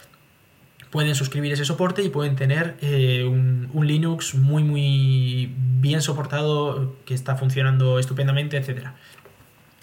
pueden 0.91 1.15
suscribir 1.15 1.53
ese 1.53 1.65
soporte 1.65 2.03
y 2.03 2.09
pueden 2.09 2.37
tener 2.37 2.77
eh, 2.81 3.25
un, 3.25 3.71
Linux 3.87 4.35
muy 4.35 4.63
muy 4.63 5.55
bien 5.81 6.03
soportado 6.03 6.97
que 7.07 7.15
está 7.15 7.37
funcionando 7.37 7.99
estupendamente, 7.99 8.57
etc. 8.57 8.89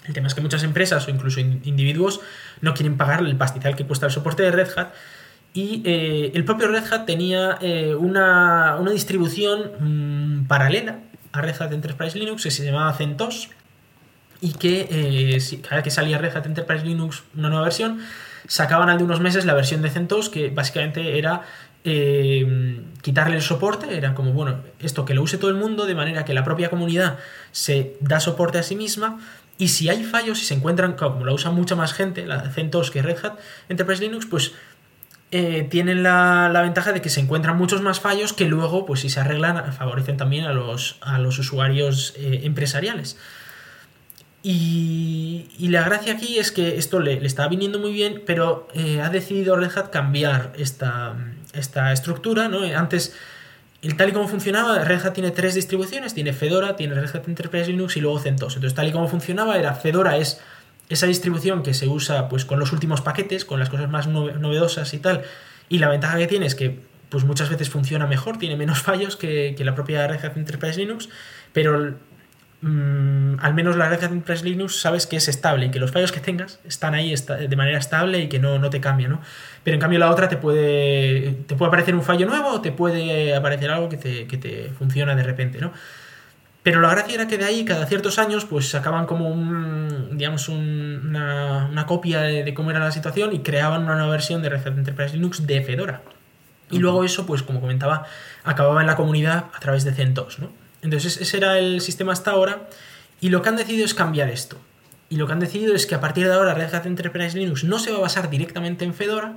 El 0.06 0.14
tema 0.14 0.28
es 0.28 0.34
que 0.34 0.40
muchas 0.40 0.62
empresas 0.62 1.06
o 1.08 1.10
incluso 1.10 1.40
individuos 1.40 2.20
no 2.60 2.74
quieren 2.74 2.96
pagar 2.96 3.20
el 3.20 3.36
pastizal 3.36 3.74
que 3.74 3.84
cuesta 3.84 4.06
el 4.06 4.12
soporte 4.12 4.42
de 4.42 4.52
Red 4.52 4.68
Hat 4.76 4.92
y 5.54 5.82
eh, 5.84 6.30
el 6.34 6.44
propio 6.44 6.68
Red 6.68 6.84
Hat 6.92 7.06
tenía 7.06 7.58
eh, 7.60 7.94
una, 7.94 8.78
distribución 8.92 9.72
mm, 9.80 10.46
paralela 10.46 11.00
a 11.32 11.40
Red 11.40 11.60
Hat 11.60 11.72
Enterprise 11.72 12.18
Linux 12.18 12.44
que 12.44 12.50
se 12.50 12.64
llamaba 12.64 12.92
CentOS 12.92 13.50
y 14.40 14.52
que 14.52 15.40
cada 15.62 15.76
vez 15.76 15.84
que 15.84 15.90
salía 15.90 16.18
Red 16.18 16.36
Hat 16.36 16.46
Enterprise 16.46 16.84
Linux 16.84 17.24
una 17.34 17.48
nueva 17.48 17.64
versión 17.64 18.00
sacaban 18.46 18.88
al 18.88 18.98
de 18.98 19.04
unos 19.04 19.20
meses 19.20 19.44
la 19.44 19.54
versión 19.54 19.82
de 19.82 19.90
CentOS 19.90 20.28
que 20.28 20.50
básicamente 20.50 21.18
era 21.18 21.42
eh, 21.84 22.82
quitarle 23.02 23.36
el 23.36 23.42
soporte, 23.42 23.96
era 23.96 24.14
como, 24.14 24.32
bueno, 24.32 24.60
esto 24.80 25.04
que 25.04 25.14
lo 25.14 25.22
use 25.22 25.38
todo 25.38 25.50
el 25.50 25.56
mundo 25.56 25.86
de 25.86 25.94
manera 25.94 26.24
que 26.24 26.34
la 26.34 26.44
propia 26.44 26.70
comunidad 26.70 27.18
se 27.52 27.96
da 28.00 28.20
soporte 28.20 28.58
a 28.58 28.62
sí 28.62 28.76
misma 28.76 29.18
y 29.58 29.68
si 29.68 29.88
hay 29.88 30.04
fallos, 30.04 30.38
si 30.38 30.44
se 30.44 30.54
encuentran, 30.54 30.94
como 30.94 31.24
la 31.24 31.32
usa 31.32 31.50
mucha 31.50 31.76
más 31.76 31.92
gente, 31.92 32.26
la 32.26 32.50
CentOS 32.50 32.90
que 32.90 33.02
Red 33.02 33.24
Hat 33.24 33.38
Enterprise 33.68 34.02
Linux, 34.02 34.26
pues 34.26 34.52
eh, 35.30 35.66
tienen 35.70 36.02
la, 36.02 36.50
ventaja 36.62 36.92
de 36.92 37.02
que 37.02 37.10
se 37.10 37.20
encuentran 37.20 37.58
muchos 37.58 37.82
más 37.82 38.00
fallos 38.00 38.32
que 38.32 38.46
luego, 38.46 38.86
pues 38.86 39.00
si 39.00 39.10
se 39.10 39.20
arreglan, 39.20 39.72
favorecen 39.72 40.16
también 40.16 40.44
a 40.44 40.52
los, 40.52 40.96
a 41.00 41.18
los 41.18 41.38
usuarios 41.38 42.14
eh, 42.16 42.40
empresariales. 42.44 43.18
Y, 44.42 45.68
la 45.68 45.82
gracia 45.84 46.14
aquí 46.14 46.38
es 46.38 46.52
que 46.52 46.78
esto 46.78 47.00
le, 47.00 47.20
le 47.20 47.26
estaba 47.26 47.48
viniendo 47.48 47.78
muy 47.78 47.92
bien, 47.92 48.22
pero 48.24 48.68
eh, 48.74 49.00
ha 49.00 49.10
decidido 49.10 49.56
Red 49.56 49.76
Hat 49.76 49.90
cambiar 49.90 50.52
esta, 50.56 51.16
esta 51.52 51.92
estructura. 51.92 52.48
¿no? 52.48 52.62
Antes, 52.62 53.14
el, 53.82 53.96
tal 53.96 54.10
y 54.10 54.12
como 54.12 54.28
funcionaba, 54.28 54.84
Red 54.84 55.04
Hat 55.04 55.14
tiene 55.14 55.30
tres 55.30 55.54
distribuciones, 55.54 56.14
tiene 56.14 56.32
Fedora, 56.32 56.76
tiene 56.76 56.94
Red 56.94 57.14
Hat 57.14 57.28
Enterprise 57.28 57.68
Linux 57.70 57.96
y 57.96 58.00
luego 58.00 58.18
CentOS. 58.18 58.54
Entonces, 58.54 58.74
tal 58.74 58.88
y 58.88 58.92
como 58.92 59.08
funcionaba, 59.08 59.58
era 59.58 59.74
Fedora 59.74 60.16
es 60.16 60.40
esa 60.88 61.06
distribución 61.06 61.62
que 61.62 61.74
se 61.74 61.88
usa 61.88 62.28
pues, 62.28 62.44
con 62.44 62.58
los 62.58 62.72
últimos 62.72 63.00
paquetes, 63.00 63.44
con 63.44 63.58
las 63.60 63.68
cosas 63.68 63.90
más 63.90 64.06
novedosas 64.06 64.94
y 64.94 64.98
tal. 64.98 65.22
Y 65.68 65.78
la 65.78 65.88
ventaja 65.88 66.16
que 66.16 66.26
tiene 66.26 66.46
es 66.46 66.54
que 66.54 66.80
pues, 67.10 67.24
muchas 67.24 67.50
veces 67.50 67.68
funciona 67.68 68.06
mejor, 68.06 68.38
tiene 68.38 68.56
menos 68.56 68.80
fallos 68.82 69.16
que, 69.16 69.54
que 69.56 69.64
la 69.64 69.74
propia 69.74 70.06
Red 70.06 70.24
Hat 70.24 70.36
Enterprise 70.36 70.78
Linux, 70.78 71.08
pero 71.52 71.94
Mm, 72.60 73.38
al 73.40 73.54
menos 73.54 73.76
la 73.76 73.88
red 73.88 74.00
de 74.00 74.08
Press 74.20 74.42
Linux 74.42 74.80
sabes 74.80 75.06
que 75.06 75.16
es 75.16 75.28
estable 75.28 75.66
y 75.66 75.70
que 75.70 75.78
los 75.78 75.92
fallos 75.92 76.10
que 76.10 76.18
tengas 76.18 76.58
están 76.64 76.94
ahí 76.94 77.14
de 77.14 77.56
manera 77.56 77.78
estable 77.78 78.18
y 78.20 78.28
que 78.28 78.40
no, 78.40 78.58
no 78.58 78.68
te 78.68 78.80
cambia, 78.80 79.06
¿no? 79.06 79.20
Pero 79.62 79.76
en 79.76 79.80
cambio 79.80 80.00
la 80.00 80.10
otra 80.10 80.28
te 80.28 80.36
puede, 80.36 81.36
te 81.46 81.54
puede 81.54 81.68
aparecer 81.68 81.94
un 81.94 82.02
fallo 82.02 82.26
nuevo 82.26 82.48
o 82.54 82.60
te 82.60 82.72
puede 82.72 83.34
aparecer 83.34 83.70
algo 83.70 83.88
que 83.88 83.96
te, 83.96 84.26
que 84.26 84.38
te 84.38 84.70
funciona 84.76 85.14
de 85.14 85.22
repente, 85.22 85.60
¿no? 85.60 85.72
Pero 86.64 86.80
la 86.80 86.90
gracia 86.90 87.14
era 87.14 87.28
que 87.28 87.38
de 87.38 87.44
ahí, 87.44 87.64
cada 87.64 87.86
ciertos 87.86 88.18
años, 88.18 88.44
pues 88.44 88.68
sacaban 88.68 89.06
como 89.06 89.28
un, 89.30 90.18
digamos, 90.18 90.48
una, 90.48 91.68
una, 91.70 91.86
copia 91.86 92.20
de, 92.20 92.52
cómo 92.52 92.70
era 92.70 92.80
la 92.80 92.90
situación 92.90 93.32
y 93.32 93.38
creaban 93.40 93.84
una 93.84 93.94
nueva 93.94 94.10
versión 94.10 94.42
de 94.42 94.50
Red 94.50 94.66
Hat 94.66 94.76
Enterprise 94.76 95.14
Linux 95.14 95.46
de 95.46 95.62
Fedora. 95.62 96.02
Y 96.70 96.78
luego 96.80 97.04
eso, 97.04 97.24
pues 97.24 97.42
como 97.42 97.60
comentaba, 97.60 98.04
acababa 98.44 98.80
en 98.80 98.86
la 98.86 98.96
comunidad 98.96 99.46
a 99.54 99.60
través 99.60 99.84
de 99.84 99.92
CentOS, 99.92 100.40
¿no? 100.40 100.50
Entonces 100.82 101.18
ese 101.20 101.36
era 101.36 101.58
el 101.58 101.80
sistema 101.80 102.12
hasta 102.12 102.30
ahora 102.30 102.68
y 103.20 103.30
lo 103.30 103.42
que 103.42 103.48
han 103.48 103.56
decidido 103.56 103.84
es 103.84 103.94
cambiar 103.94 104.28
esto. 104.28 104.58
Y 105.10 105.16
lo 105.16 105.26
que 105.26 105.32
han 105.32 105.40
decidido 105.40 105.74
es 105.74 105.86
que 105.86 105.94
a 105.94 106.00
partir 106.00 106.26
de 106.26 106.34
ahora 106.34 106.54
Red 106.54 106.74
Hat 106.74 106.86
Enterprise 106.86 107.36
Linux 107.36 107.64
no 107.64 107.78
se 107.78 107.90
va 107.90 107.98
a 107.98 108.02
basar 108.02 108.28
directamente 108.30 108.84
en 108.84 108.94
Fedora, 108.94 109.36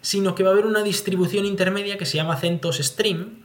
sino 0.00 0.34
que 0.34 0.42
va 0.42 0.50
a 0.50 0.52
haber 0.52 0.66
una 0.66 0.82
distribución 0.82 1.46
intermedia 1.46 1.96
que 1.96 2.06
se 2.06 2.16
llama 2.16 2.36
CentOS 2.36 2.78
Stream, 2.78 3.42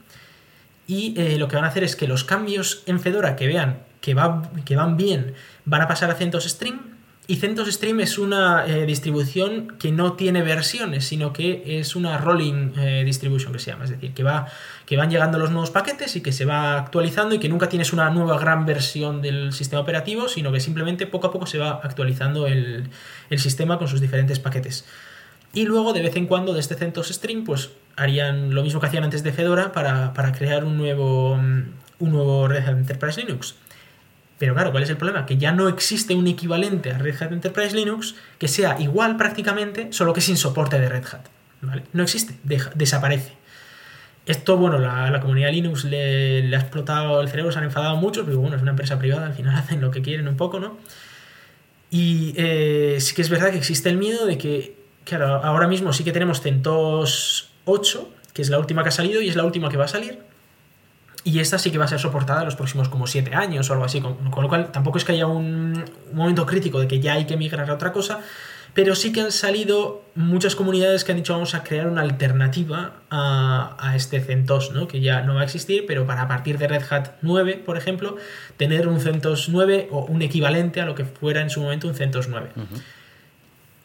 y 0.88 1.14
eh, 1.20 1.38
lo 1.38 1.48
que 1.48 1.56
van 1.56 1.66
a 1.66 1.68
hacer 1.68 1.84
es 1.84 1.94
que 1.94 2.08
los 2.08 2.24
cambios 2.24 2.82
en 2.86 2.98
Fedora 2.98 3.36
que 3.36 3.46
vean 3.46 3.82
que, 4.00 4.16
que 4.64 4.76
van 4.76 4.96
bien 4.96 5.34
van 5.66 5.82
a 5.82 5.88
pasar 5.88 6.10
a 6.10 6.14
CentOS 6.14 6.44
Stream 6.44 6.97
y 7.30 7.36
CentOS 7.36 7.74
Stream 7.74 8.00
es 8.00 8.16
una 8.16 8.66
eh, 8.66 8.86
distribución 8.86 9.76
que 9.78 9.92
no 9.92 10.14
tiene 10.14 10.40
versiones, 10.40 11.04
sino 11.04 11.34
que 11.34 11.78
es 11.78 11.94
una 11.94 12.16
rolling 12.16 12.72
eh, 12.78 13.02
distribution 13.04 13.52
que 13.52 13.58
se 13.58 13.70
llama. 13.70 13.84
Es 13.84 13.90
decir, 13.90 14.14
que, 14.14 14.22
va, 14.22 14.46
que 14.86 14.96
van 14.96 15.10
llegando 15.10 15.38
los 15.38 15.50
nuevos 15.50 15.70
paquetes 15.70 16.16
y 16.16 16.22
que 16.22 16.32
se 16.32 16.46
va 16.46 16.78
actualizando 16.78 17.34
y 17.34 17.38
que 17.38 17.50
nunca 17.50 17.68
tienes 17.68 17.92
una 17.92 18.08
nueva 18.08 18.38
gran 18.38 18.64
versión 18.64 19.20
del 19.20 19.52
sistema 19.52 19.82
operativo, 19.82 20.26
sino 20.26 20.50
que 20.52 20.60
simplemente 20.60 21.06
poco 21.06 21.26
a 21.26 21.30
poco 21.30 21.44
se 21.44 21.58
va 21.58 21.80
actualizando 21.82 22.46
el, 22.46 22.88
sistema 23.36 23.76
con 23.76 23.88
sus 23.88 24.00
diferentes 24.00 24.38
paquetes. 24.38 24.86
Y 25.52 25.66
luego, 25.66 25.92
de 25.92 26.00
vez 26.00 26.16
en 26.16 26.26
cuando, 26.28 26.54
de 26.54 26.60
este 26.60 26.76
CentOS 26.76 27.08
Stream, 27.08 27.44
pues 27.44 27.72
harían 27.96 28.54
lo 28.54 28.62
mismo 28.62 28.80
que 28.80 28.86
hacían 28.86 29.04
antes 29.04 29.22
de 29.22 29.32
Fedora 29.32 29.72
para, 29.72 30.14
para 30.14 30.32
crear 30.32 30.64
un 30.64 30.78
nuevo, 30.78 31.32
un 31.34 31.74
nuevo 31.98 32.48
Red 32.48 32.66
Enterprise 32.68 33.20
Linux. 33.20 33.54
Pero 34.38 34.54
claro, 34.54 34.70
¿cuál 34.70 34.84
es 34.84 34.90
el 34.90 34.96
problema? 34.96 35.26
Que 35.26 35.36
ya 35.36 35.52
no 35.52 35.68
existe 35.68 36.14
un 36.14 36.26
equivalente 36.26 36.92
a 36.92 36.98
Red 36.98 37.20
Hat 37.20 37.32
Enterprise 37.32 37.74
Linux 37.74 38.14
que 38.38 38.48
sea 38.48 38.80
igual 38.80 39.16
prácticamente, 39.16 39.88
solo 39.92 40.12
que 40.12 40.20
sin 40.20 40.36
soporte 40.36 40.78
de 40.78 40.88
Red 40.88 41.04
Hat. 41.12 41.26
No 41.92 42.02
existe, 42.02 42.38
desaparece. 42.74 43.32
Esto, 44.28 44.58
bueno, 44.58 44.78
la, 44.78 45.10
la 45.10 45.20
comunidad 45.20 45.50
Linux 45.50 45.84
le, 45.84 46.54
ha 46.54 46.60
explotado 46.60 47.22
el 47.22 47.30
cerebro, 47.30 47.50
se 47.50 47.58
han 47.58 47.64
enfadado 47.64 47.96
mucho, 47.96 48.26
pero 48.26 48.38
bueno, 48.38 48.56
es 48.56 48.62
una 48.62 48.72
empresa 48.72 48.98
privada, 48.98 49.26
al 49.26 49.32
final 49.32 49.56
hacen 49.56 49.80
lo 49.80 49.90
que 49.90 50.02
quieren 50.02 50.28
un 50.28 50.36
poco, 50.36 50.60
¿no? 50.60 50.76
Y 51.90 52.34
eh, 52.36 52.98
sí 53.00 53.14
que 53.14 53.22
es 53.22 53.30
verdad 53.30 53.50
que 53.50 53.56
existe 53.56 53.88
el 53.88 53.96
miedo 53.96 54.26
de 54.26 54.36
que, 54.36 54.76
claro, 55.04 55.42
ahora 55.42 55.66
mismo 55.66 55.94
sí 55.94 56.04
que 56.04 56.12
tenemos 56.12 56.42
CentOS 56.42 57.48
8, 57.64 58.10
que 58.34 58.42
es 58.42 58.50
la 58.50 58.58
última 58.58 58.82
que 58.82 58.90
ha 58.90 58.92
salido 58.92 59.22
y 59.22 59.30
es 59.30 59.36
la 59.36 59.44
última 59.44 59.70
que 59.70 59.78
va 59.78 59.86
a 59.86 59.88
salir, 59.88 60.18
y 61.24 61.40
esta 61.40 61.58
sí 61.58 61.70
que 61.70 61.78
va 61.78 61.84
a 61.84 61.88
ser 61.88 61.98
soportada 61.98 62.40
en 62.40 62.46
los 62.46 62.56
próximos 62.56 62.88
como 62.88 63.06
7 63.06 63.34
años 63.34 63.68
o 63.68 63.72
algo 63.72 63.84
así, 63.84 64.00
con, 64.00 64.16
lo 64.36 64.48
cual 64.48 64.70
tampoco 64.72 64.98
es 64.98 65.04
que 65.04 65.12
haya 65.12 65.26
un, 65.26 65.84
momento 66.12 66.46
crítico 66.46 66.80
de 66.80 66.88
que 66.88 67.00
ya 67.00 67.14
hay 67.14 67.26
que 67.26 67.36
migrar 67.36 67.68
a 67.70 67.74
otra 67.74 67.92
cosa, 67.92 68.20
pero 68.74 68.94
sí 68.94 69.12
que 69.12 69.20
han 69.20 69.32
salido 69.32 70.04
muchas 70.14 70.54
comunidades 70.54 71.04
que 71.04 71.12
han 71.12 71.18
dicho 71.18 71.32
vamos 71.32 71.54
a 71.54 71.64
crear 71.64 71.88
una 71.88 72.02
alternativa 72.02 72.92
a, 73.10 73.92
este 73.96 74.20
CentOS, 74.20 74.72
¿no? 74.72 74.86
que 74.86 75.00
ya 75.00 75.22
no 75.22 75.34
va 75.34 75.40
a 75.40 75.44
existir, 75.44 75.84
pero 75.86 76.06
para 76.06 76.22
a 76.22 76.28
partir 76.28 76.58
de 76.58 76.68
Red 76.68 76.84
Hat 76.88 77.08
9, 77.22 77.62
por 77.64 77.76
ejemplo, 77.76 78.16
tener 78.56 78.86
un 78.86 79.00
CentOS 79.00 79.48
9 79.48 79.88
o 79.90 80.04
un 80.04 80.22
equivalente 80.22 80.80
a 80.80 80.86
lo 80.86 80.94
que 80.94 81.04
fuera 81.04 81.40
en 81.40 81.50
su 81.50 81.60
momento 81.60 81.88
un 81.88 81.94
CentOS 81.94 82.28
9. 82.28 82.50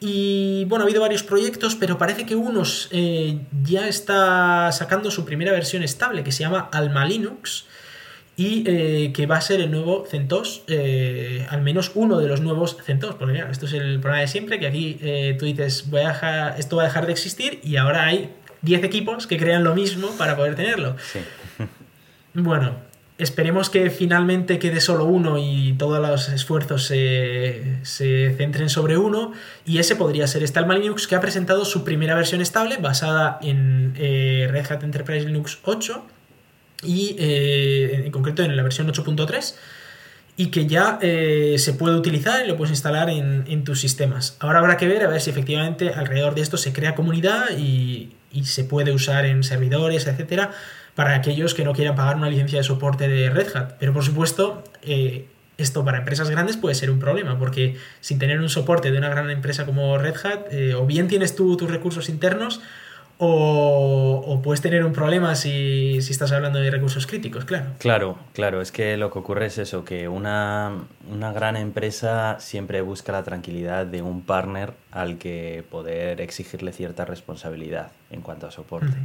Y 0.06 0.66
bueno, 0.66 0.84
ha 0.84 0.86
habido 0.86 1.00
varios 1.00 1.22
proyectos, 1.22 1.76
pero 1.76 1.96
parece 1.96 2.26
que 2.26 2.36
unos 2.36 2.88
eh, 2.90 3.38
ya 3.62 3.88
está 3.88 4.70
sacando 4.70 5.10
su 5.10 5.24
primera 5.24 5.50
versión 5.50 5.82
estable, 5.82 6.22
que 6.22 6.30
se 6.30 6.40
llama 6.40 6.68
Alma 6.72 7.06
Linux, 7.06 7.64
y 8.36 8.64
eh, 8.66 9.12
que 9.14 9.24
va 9.24 9.38
a 9.38 9.40
ser 9.40 9.62
el 9.62 9.70
nuevo 9.70 10.04
CentOS, 10.04 10.64
eh, 10.66 11.46
al 11.48 11.62
menos 11.62 11.92
uno 11.94 12.18
de 12.18 12.28
los 12.28 12.42
nuevos 12.42 12.76
CentOS, 12.84 13.14
porque 13.14 13.38
ya, 13.38 13.48
esto 13.50 13.64
es 13.64 13.72
el 13.72 13.98
problema 13.98 14.20
de 14.20 14.28
siempre, 14.28 14.60
que 14.60 14.66
aquí 14.66 14.98
tú 15.38 15.46
dices, 15.46 15.88
voy 15.88 16.02
a 16.02 16.08
dejar, 16.08 16.60
esto 16.60 16.76
va 16.76 16.82
a 16.82 16.86
dejar 16.86 17.06
de 17.06 17.12
existir, 17.12 17.60
y 17.62 17.76
ahora 17.76 18.04
hay 18.04 18.30
10 18.60 18.84
equipos 18.84 19.26
que 19.26 19.38
crean 19.38 19.64
lo 19.64 19.74
mismo 19.74 20.10
para 20.18 20.36
poder 20.36 20.54
tenerlo. 20.54 20.96
Bueno, 22.34 22.74
Esperemos 23.16 23.70
que 23.70 23.90
finalmente 23.90 24.58
quede 24.58 24.80
solo 24.80 25.04
uno 25.04 25.38
y 25.38 25.74
todos 25.78 26.00
los 26.00 26.28
esfuerzos 26.30 26.82
se, 26.84 27.78
centren 27.84 28.68
sobre 28.68 28.98
uno. 28.98 29.32
Y 29.64 29.78
ese 29.78 29.94
podría 29.94 30.26
ser 30.26 30.42
este 30.42 30.58
Alma 30.58 30.74
Linux 30.74 31.06
que 31.06 31.14
ha 31.14 31.20
presentado 31.20 31.64
su 31.64 31.84
primera 31.84 32.16
versión 32.16 32.40
estable 32.40 32.76
basada 32.78 33.38
en 33.40 33.94
eh, 33.96 34.48
Red 34.50 34.66
Hat 34.68 34.82
Enterprise 34.82 35.26
Linux 35.26 35.60
8 35.62 36.04
y 36.82 37.14
eh, 37.20 38.02
en 38.04 38.10
concreto 38.10 38.42
en 38.42 38.56
la 38.56 38.64
versión 38.64 38.88
8.3 38.88 39.54
y 40.36 40.48
que 40.48 40.66
ya 40.66 40.98
eh, 41.00 41.54
se 41.58 41.72
puede 41.74 41.94
utilizar 41.94 42.44
y 42.44 42.48
lo 42.48 42.56
puedes 42.56 42.72
instalar 42.72 43.10
en, 43.10 43.44
en, 43.46 43.62
tus 43.62 43.78
sistemas. 43.78 44.36
Ahora 44.40 44.58
habrá 44.58 44.76
que 44.76 44.88
ver 44.88 45.04
a 45.04 45.08
ver 45.08 45.20
si 45.20 45.30
efectivamente 45.30 45.90
alrededor 45.94 46.34
de 46.34 46.40
esto 46.40 46.56
se 46.56 46.72
crea 46.72 46.96
comunidad 46.96 47.56
y, 47.56 48.16
y 48.32 48.46
se 48.46 48.64
puede 48.64 48.90
usar 48.90 49.24
en 49.24 49.44
servidores, 49.44 50.08
etcétera 50.08 50.50
para 50.94 51.14
aquellos 51.14 51.54
que 51.54 51.64
no 51.64 51.72
quieran 51.72 51.96
pagar 51.96 52.16
una 52.16 52.28
licencia 52.28 52.58
de 52.58 52.64
soporte 52.64 53.08
de 53.08 53.30
Red 53.30 53.56
Hat. 53.56 53.72
Pero 53.78 53.92
por 53.92 54.04
supuesto, 54.04 54.62
eh, 54.82 55.26
esto 55.58 55.84
para 55.84 55.98
empresas 55.98 56.30
grandes 56.30 56.56
puede 56.56 56.74
ser 56.74 56.90
un 56.90 56.98
problema, 56.98 57.38
porque 57.38 57.76
sin 58.00 58.18
tener 58.18 58.40
un 58.40 58.48
soporte 58.48 58.90
de 58.90 58.98
una 58.98 59.08
gran 59.08 59.30
empresa 59.30 59.66
como 59.66 59.98
Red 59.98 60.16
Hat, 60.24 60.52
eh, 60.52 60.74
o 60.74 60.86
bien 60.86 61.08
tienes 61.08 61.34
tú 61.36 61.56
tus 61.56 61.70
recursos 61.70 62.08
internos, 62.08 62.60
o, 63.16 64.40
puedes 64.42 64.60
tener 64.60 64.84
un 64.84 64.92
problema 64.92 65.36
si, 65.36 65.98
estás 65.98 66.32
hablando 66.32 66.58
de 66.58 66.68
recursos 66.68 67.06
críticos, 67.06 67.44
claro. 67.44 67.66
Claro, 67.78 68.18
claro, 68.32 68.60
es 68.60 68.72
que 68.72 68.96
lo 68.96 69.12
que 69.12 69.20
ocurre 69.20 69.46
es 69.46 69.58
eso, 69.58 69.84
que 69.84 70.08
una, 70.08 70.72
gran 71.32 71.56
empresa 71.56 72.38
siempre 72.40 72.82
busca 72.82 73.12
la 73.12 73.22
tranquilidad 73.22 73.86
de 73.86 74.02
un 74.02 74.22
partner 74.22 74.72
al 74.90 75.16
que 75.18 75.64
poder 75.70 76.20
exigirle 76.20 76.72
cierta 76.72 77.04
responsabilidad 77.04 77.92
en 78.10 78.20
cuanto 78.20 78.48
a 78.48 78.50
soporte 78.50 78.96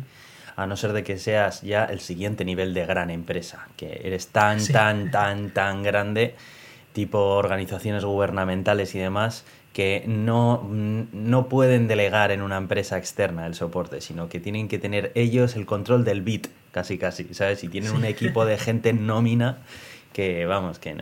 a 0.56 0.66
no 0.66 0.78
ser 0.78 0.94
de 0.94 1.04
que 1.04 1.18
seas 1.18 1.62
ya 1.62 1.86
el 1.86 2.00
siguiente 2.00 2.46
nivel 2.46 2.74
de 2.74 2.86
gran 2.86 3.10
empresa, 3.10 3.68
que 3.78 4.02
eres 4.04 4.28
tan, 4.28 4.66
tan, 4.68 5.12
tan, 5.12 5.52
tan 5.52 5.84
grande, 5.84 6.36
tipo 6.94 7.20
organizaciones 7.20 8.06
gubernamentales 8.06 8.96
y 8.96 9.00
demás, 9.00 9.46
que 9.74 10.04
no, 10.08 10.68
no 10.70 11.48
pueden 11.48 11.88
delegar 11.88 12.32
en 12.32 12.42
una 12.42 12.58
empresa 12.58 12.98
externa 12.98 13.46
el 13.46 13.54
soporte, 13.54 14.02
sino 14.02 14.28
que 14.28 14.40
tienen 14.40 14.68
que 14.68 14.80
tener 14.80 15.12
ellos 15.16 15.56
el 15.56 15.66
control 15.66 16.04
del 16.04 16.22
bit, 16.22 16.48
casi 16.72 16.98
casi, 16.98 17.34
¿sabes? 17.34 17.64
Y 17.64 17.68
tienen 17.68 17.92
un 17.92 18.06
equipo 18.06 18.46
de 18.46 18.58
gente 18.58 18.94
nómina 18.94 19.60
que, 20.14 20.46
vamos, 20.46 20.80
que 20.80 20.96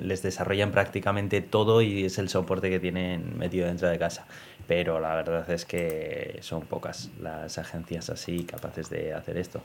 les 0.00 0.22
desarrollan 0.22 0.70
prácticamente 0.70 1.40
todo 1.40 1.82
y 1.82 2.04
es 2.04 2.18
el 2.18 2.28
soporte 2.28 2.70
que 2.70 2.78
tienen 2.78 3.38
metido 3.38 3.66
dentro 3.66 3.88
de 3.88 3.98
casa 3.98 4.26
pero 4.74 4.98
la 5.00 5.14
verdad 5.14 5.50
es 5.50 5.66
que 5.66 6.38
son 6.40 6.62
pocas 6.62 7.10
las 7.20 7.58
agencias 7.58 8.08
así 8.08 8.44
capaces 8.44 8.88
de 8.88 9.12
hacer 9.12 9.36
esto. 9.36 9.60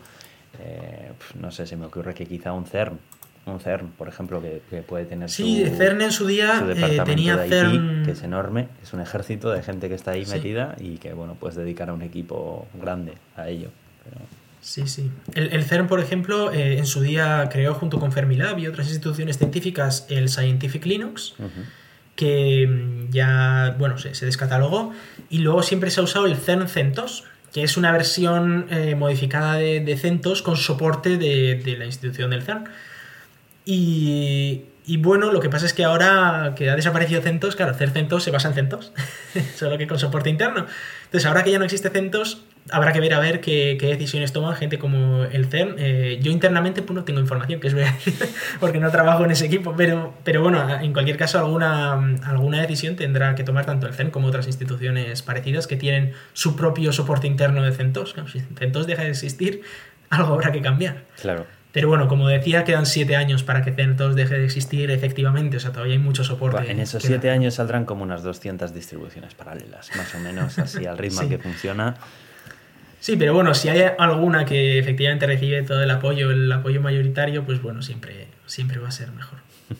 Eh, 0.59 1.13
no 1.39 1.49
sé, 1.49 1.65
se 1.65 1.77
me 1.77 1.85
ocurre 1.85 2.13
que 2.13 2.25
quizá 2.25 2.51
un 2.51 2.65
CERN, 2.65 2.99
un 3.45 3.61
CERN, 3.61 3.87
por 3.97 4.09
ejemplo, 4.09 4.41
que, 4.41 4.81
puede 4.81 5.05
tener 5.05 5.29
sí, 5.29 5.63
CERN 5.77 6.01
en 6.01 6.11
su 6.11 6.27
día 6.27 6.61
eh, 6.75 7.01
tenía 7.05 7.37
CERN... 7.37 8.03
que 8.03 8.11
es 8.11 8.23
enorme, 8.23 8.67
es 8.83 8.91
un 8.91 8.99
ejército 8.99 9.49
de 9.49 9.63
gente 9.63 9.87
que 9.87 9.95
está 9.95 10.11
ahí 10.11 10.25
metida 10.25 10.75
y 10.77 10.97
que, 10.97 11.13
bueno, 11.13 11.35
puedes 11.35 11.55
dedicar 11.55 11.89
a 11.89 11.93
un 11.93 12.01
equipo 12.01 12.67
grande 12.73 13.13
a 13.37 13.47
ello. 13.47 13.69
Sí, 14.59 14.89
sí. 14.89 15.09
El, 15.35 15.63
CERN, 15.63 15.87
por 15.87 16.01
ejemplo, 16.01 16.51
eh, 16.51 16.79
en 16.79 16.85
su 16.85 16.99
día 16.99 17.47
creó 17.49 17.73
junto 17.75 17.97
con 17.97 18.11
Fermilab 18.11 18.59
y 18.59 18.67
otras 18.67 18.87
instituciones 18.87 19.37
científicas 19.37 20.05
el 20.09 20.27
Scientific 20.27 20.85
Linux 20.85 21.35
que 22.17 22.67
mm, 22.67 23.11
ya, 23.11 23.75
bueno, 23.79 23.97
se, 23.97 24.25
descatalogó. 24.25 24.91
Y 25.29 25.37
luego 25.37 25.63
siempre 25.63 25.89
se 25.89 26.01
ha 26.01 26.03
usado 26.03 26.25
el 26.25 26.35
CERN 26.35 26.67
CentOS, 26.67 27.23
que 27.53 27.63
es 27.63 27.77
una 27.77 27.93
versión 27.93 28.67
eh, 28.69 28.95
modificada 28.95 29.53
de, 29.53 29.97
CentOS 29.97 30.41
con 30.41 30.57
soporte 30.57 31.17
de, 31.17 31.75
la 31.77 31.85
institución 31.85 32.31
del 32.31 32.41
CERN. 32.41 32.65
Y, 33.63 34.63
y, 34.85 34.97
bueno, 34.97 35.31
lo 35.31 35.39
que 35.39 35.49
pasa 35.49 35.65
es 35.65 35.73
que 35.73 35.85
ahora 35.85 36.53
que 36.57 36.69
ha 36.69 36.75
desaparecido 36.75 37.21
CentOS, 37.21 37.55
claro, 37.55 37.71
hacer 37.71 37.91
CentOS 37.91 38.23
se 38.23 38.31
basa 38.31 38.49
en 38.49 38.55
CentOS, 38.55 38.91
solo 39.55 39.77
que 39.77 39.87
con 39.87 39.99
soporte 39.99 40.29
interno. 40.29 40.65
Entonces, 41.05 41.25
ahora 41.25 41.43
que 41.43 41.51
ya 41.51 41.59
no 41.59 41.65
existe 41.65 41.89
CentOS, 41.89 42.43
habrá 42.71 42.93
que 42.93 42.99
ver 42.99 43.13
a 43.13 43.19
ver 43.19 43.41
qué, 43.41 43.77
decisiones 43.79 44.33
toman 44.33 44.55
gente 44.55 44.77
como 44.77 45.23
el 45.23 45.45
CERN. 45.45 45.75
Eh, 45.77 46.19
yo 46.21 46.31
internamente 46.31 46.81
pues, 46.81 46.95
no 46.95 47.03
tengo 47.03 47.19
información, 47.19 47.59
que 47.59 47.67
es 47.67 47.73
verdad, 47.73 47.93
porque 48.59 48.79
no 48.79 48.89
trabajo 48.91 49.25
en 49.25 49.31
ese 49.31 49.45
equipo, 49.45 49.73
pero, 49.75 50.13
pero 50.23 50.41
bueno, 50.41 50.65
en 50.79 50.93
cualquier 50.93 51.17
caso 51.17 51.39
alguna, 51.39 51.93
alguna 52.23 52.61
decisión 52.61 52.95
tendrá 52.95 53.35
que 53.35 53.43
tomar 53.43 53.65
tanto 53.65 53.87
el 53.87 53.93
CERN 53.93 54.11
como 54.11 54.27
otras 54.27 54.47
instituciones 54.47 55.21
parecidas 55.21 55.67
que 55.67 55.75
tienen 55.75 56.13
su 56.33 56.55
propio 56.55 56.91
soporte 56.91 57.27
interno 57.27 57.63
de 57.63 57.71
CentOS. 57.71 58.15
si 58.31 58.39
CentOS 58.39 58.87
deja 58.87 59.03
de 59.03 59.09
existir, 59.09 59.61
algo 60.09 60.33
habrá 60.33 60.51
que 60.51 60.61
cambiar. 60.61 61.03
Claro. 61.21 61.45
Pero 61.71 61.89
bueno, 61.89 62.07
como 62.07 62.27
decía, 62.27 62.63
quedan 62.63 62.85
siete 62.85 63.15
años 63.15 63.43
para 63.43 63.61
que 63.61 63.71
CentOS 63.71 64.15
deje 64.15 64.39
de 64.39 64.45
existir 64.45 64.89
efectivamente, 64.89 65.57
o 65.57 65.59
sea, 65.59 65.71
todavía 65.71 65.93
hay 65.93 65.99
mucho 65.99 66.23
soporte. 66.23 66.71
En 66.71 66.79
esos 66.79 67.03
siete 67.03 67.29
años 67.29 67.55
saldrán 67.55 67.85
como 67.85 68.03
unas 68.03 68.23
200 68.23 68.73
distribuciones 68.73 69.35
paralelas, 69.35 69.91
más 69.95 70.15
o 70.15 70.19
menos, 70.19 70.57
así 70.57 70.85
al 70.85 70.97
ritmo 70.97 71.29
que 71.29 71.37
funciona. 71.37 71.95
Sí, 72.99 73.15
pero 73.15 73.33
bueno, 73.33 73.53
si 73.53 73.69
hay 73.69 73.83
alguna 73.97 74.45
que 74.45 74.79
efectivamente 74.79 75.27
recibe 75.27 75.61
todo 75.63 75.81
el 75.83 75.91
apoyo, 75.91 76.31
el 76.31 76.51
apoyo 76.51 76.81
mayoritario, 76.81 77.45
pues 77.45 77.61
bueno, 77.61 77.81
siempre, 77.81 78.27
siempre 78.45 78.79
va 78.79 78.89
a 78.89 78.91
ser 78.91 79.11
mejor. 79.11 79.39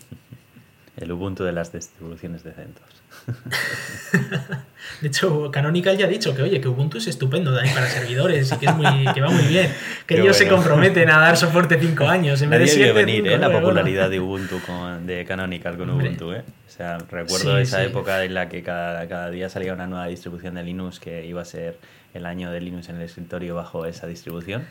El 0.97 1.11
Ubuntu 1.11 1.43
de 1.43 1.51
las 1.51 1.71
distribuciones 1.71 2.43
de 2.43 2.53
CentOS. 2.53 2.83
De 5.01 5.09
hecho, 5.09 5.51
Canonical 5.51 5.95
ya 5.97 6.05
ha 6.05 6.09
dicho 6.09 6.33
que, 6.33 6.41
oye, 6.41 6.59
que 6.59 6.67
Ubuntu 6.67 6.97
es 6.97 7.07
estupendo 7.07 7.53
también 7.53 7.75
para 7.75 7.87
servidores 7.87 8.51
y 8.51 8.57
que, 8.57 8.65
es 8.65 8.75
muy, 8.75 9.05
que 9.13 9.21
va 9.21 9.29
muy 9.29 9.43
bien. 9.43 9.71
Que 10.07 10.15
Qué 10.15 10.21
ellos 10.21 10.35
se 10.35 10.45
bueno. 10.45 10.57
comprometen 10.57 11.09
a 11.11 11.19
dar 11.19 11.37
soporte 11.37 11.79
5 11.79 12.07
años. 12.07 12.41
En 12.41 12.49
vez 12.49 12.59
de 12.59 12.65
Nadie 12.65 12.75
vio 12.77 12.93
7, 12.93 13.05
venir 13.05 13.27
¿eh? 13.27 13.37
la 13.37 13.51
popularidad 13.51 14.09
de 14.09 14.19
Ubuntu 14.19 14.59
con, 14.61 15.05
de 15.05 15.23
Canonical 15.25 15.77
con 15.77 15.89
Hombre. 15.91 16.07
Ubuntu. 16.09 16.31
¿eh? 16.33 16.43
O 16.67 16.69
sea, 16.71 16.97
recuerdo 16.97 17.57
Sí, 17.57 17.61
esa 17.61 17.79
sí. 17.79 17.85
época 17.85 18.23
en 18.23 18.33
la 18.33 18.49
que 18.49 18.63
cada, 18.63 19.07
cada 19.07 19.29
día 19.29 19.49
salía 19.49 19.73
una 19.73 19.85
nueva 19.85 20.07
distribución 20.07 20.55
de 20.55 20.63
Linux 20.63 20.99
que 20.99 21.25
iba 21.27 21.41
a 21.41 21.45
ser 21.45 21.77
el 22.15 22.25
año 22.25 22.49
de 22.49 22.59
Linux 22.61 22.89
en 22.89 22.95
el 22.95 23.03
escritorio 23.03 23.53
bajo 23.53 23.85
esa 23.85 24.07
distribución. 24.07 24.65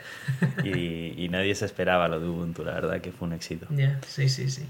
Y, 0.65 1.15
y 1.23 1.29
nadie 1.31 1.55
se 1.55 1.67
esperaba 1.67 2.09
lo 2.09 2.19
de 2.19 2.27
Ubuntu, 2.27 2.65
la 2.65 2.73
verdad 2.73 3.01
que 3.01 3.13
fue 3.13 3.29
un 3.29 3.35
éxito. 3.35 3.67
Ya, 3.71 4.01
sí, 4.09 4.29
sí, 4.29 4.51
sí. 4.51 4.63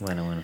Bueno, 0.00 0.24
bueno. 0.24 0.42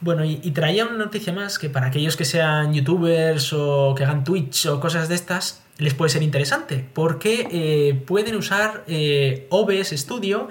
Bueno, 0.00 0.24
y, 0.24 0.40
y 0.42 0.50
traía 0.50 0.84
una 0.84 0.98
noticia 0.98 1.32
más 1.32 1.58
que 1.58 1.70
para 1.70 1.86
aquellos 1.86 2.16
que 2.16 2.24
sean 2.24 2.74
youtubers 2.74 3.52
o 3.52 3.94
que 3.96 4.04
hagan 4.04 4.24
Twitch 4.24 4.66
o 4.66 4.78
cosas 4.80 5.08
de 5.08 5.14
estas, 5.14 5.62
les 5.78 5.94
puede 5.94 6.10
ser 6.10 6.22
interesante, 6.22 6.84
porque 6.94 7.48
eh, 7.50 8.02
pueden 8.06 8.36
usar 8.36 8.84
eh, 8.86 9.46
OBS 9.50 9.90
Studio 9.90 10.48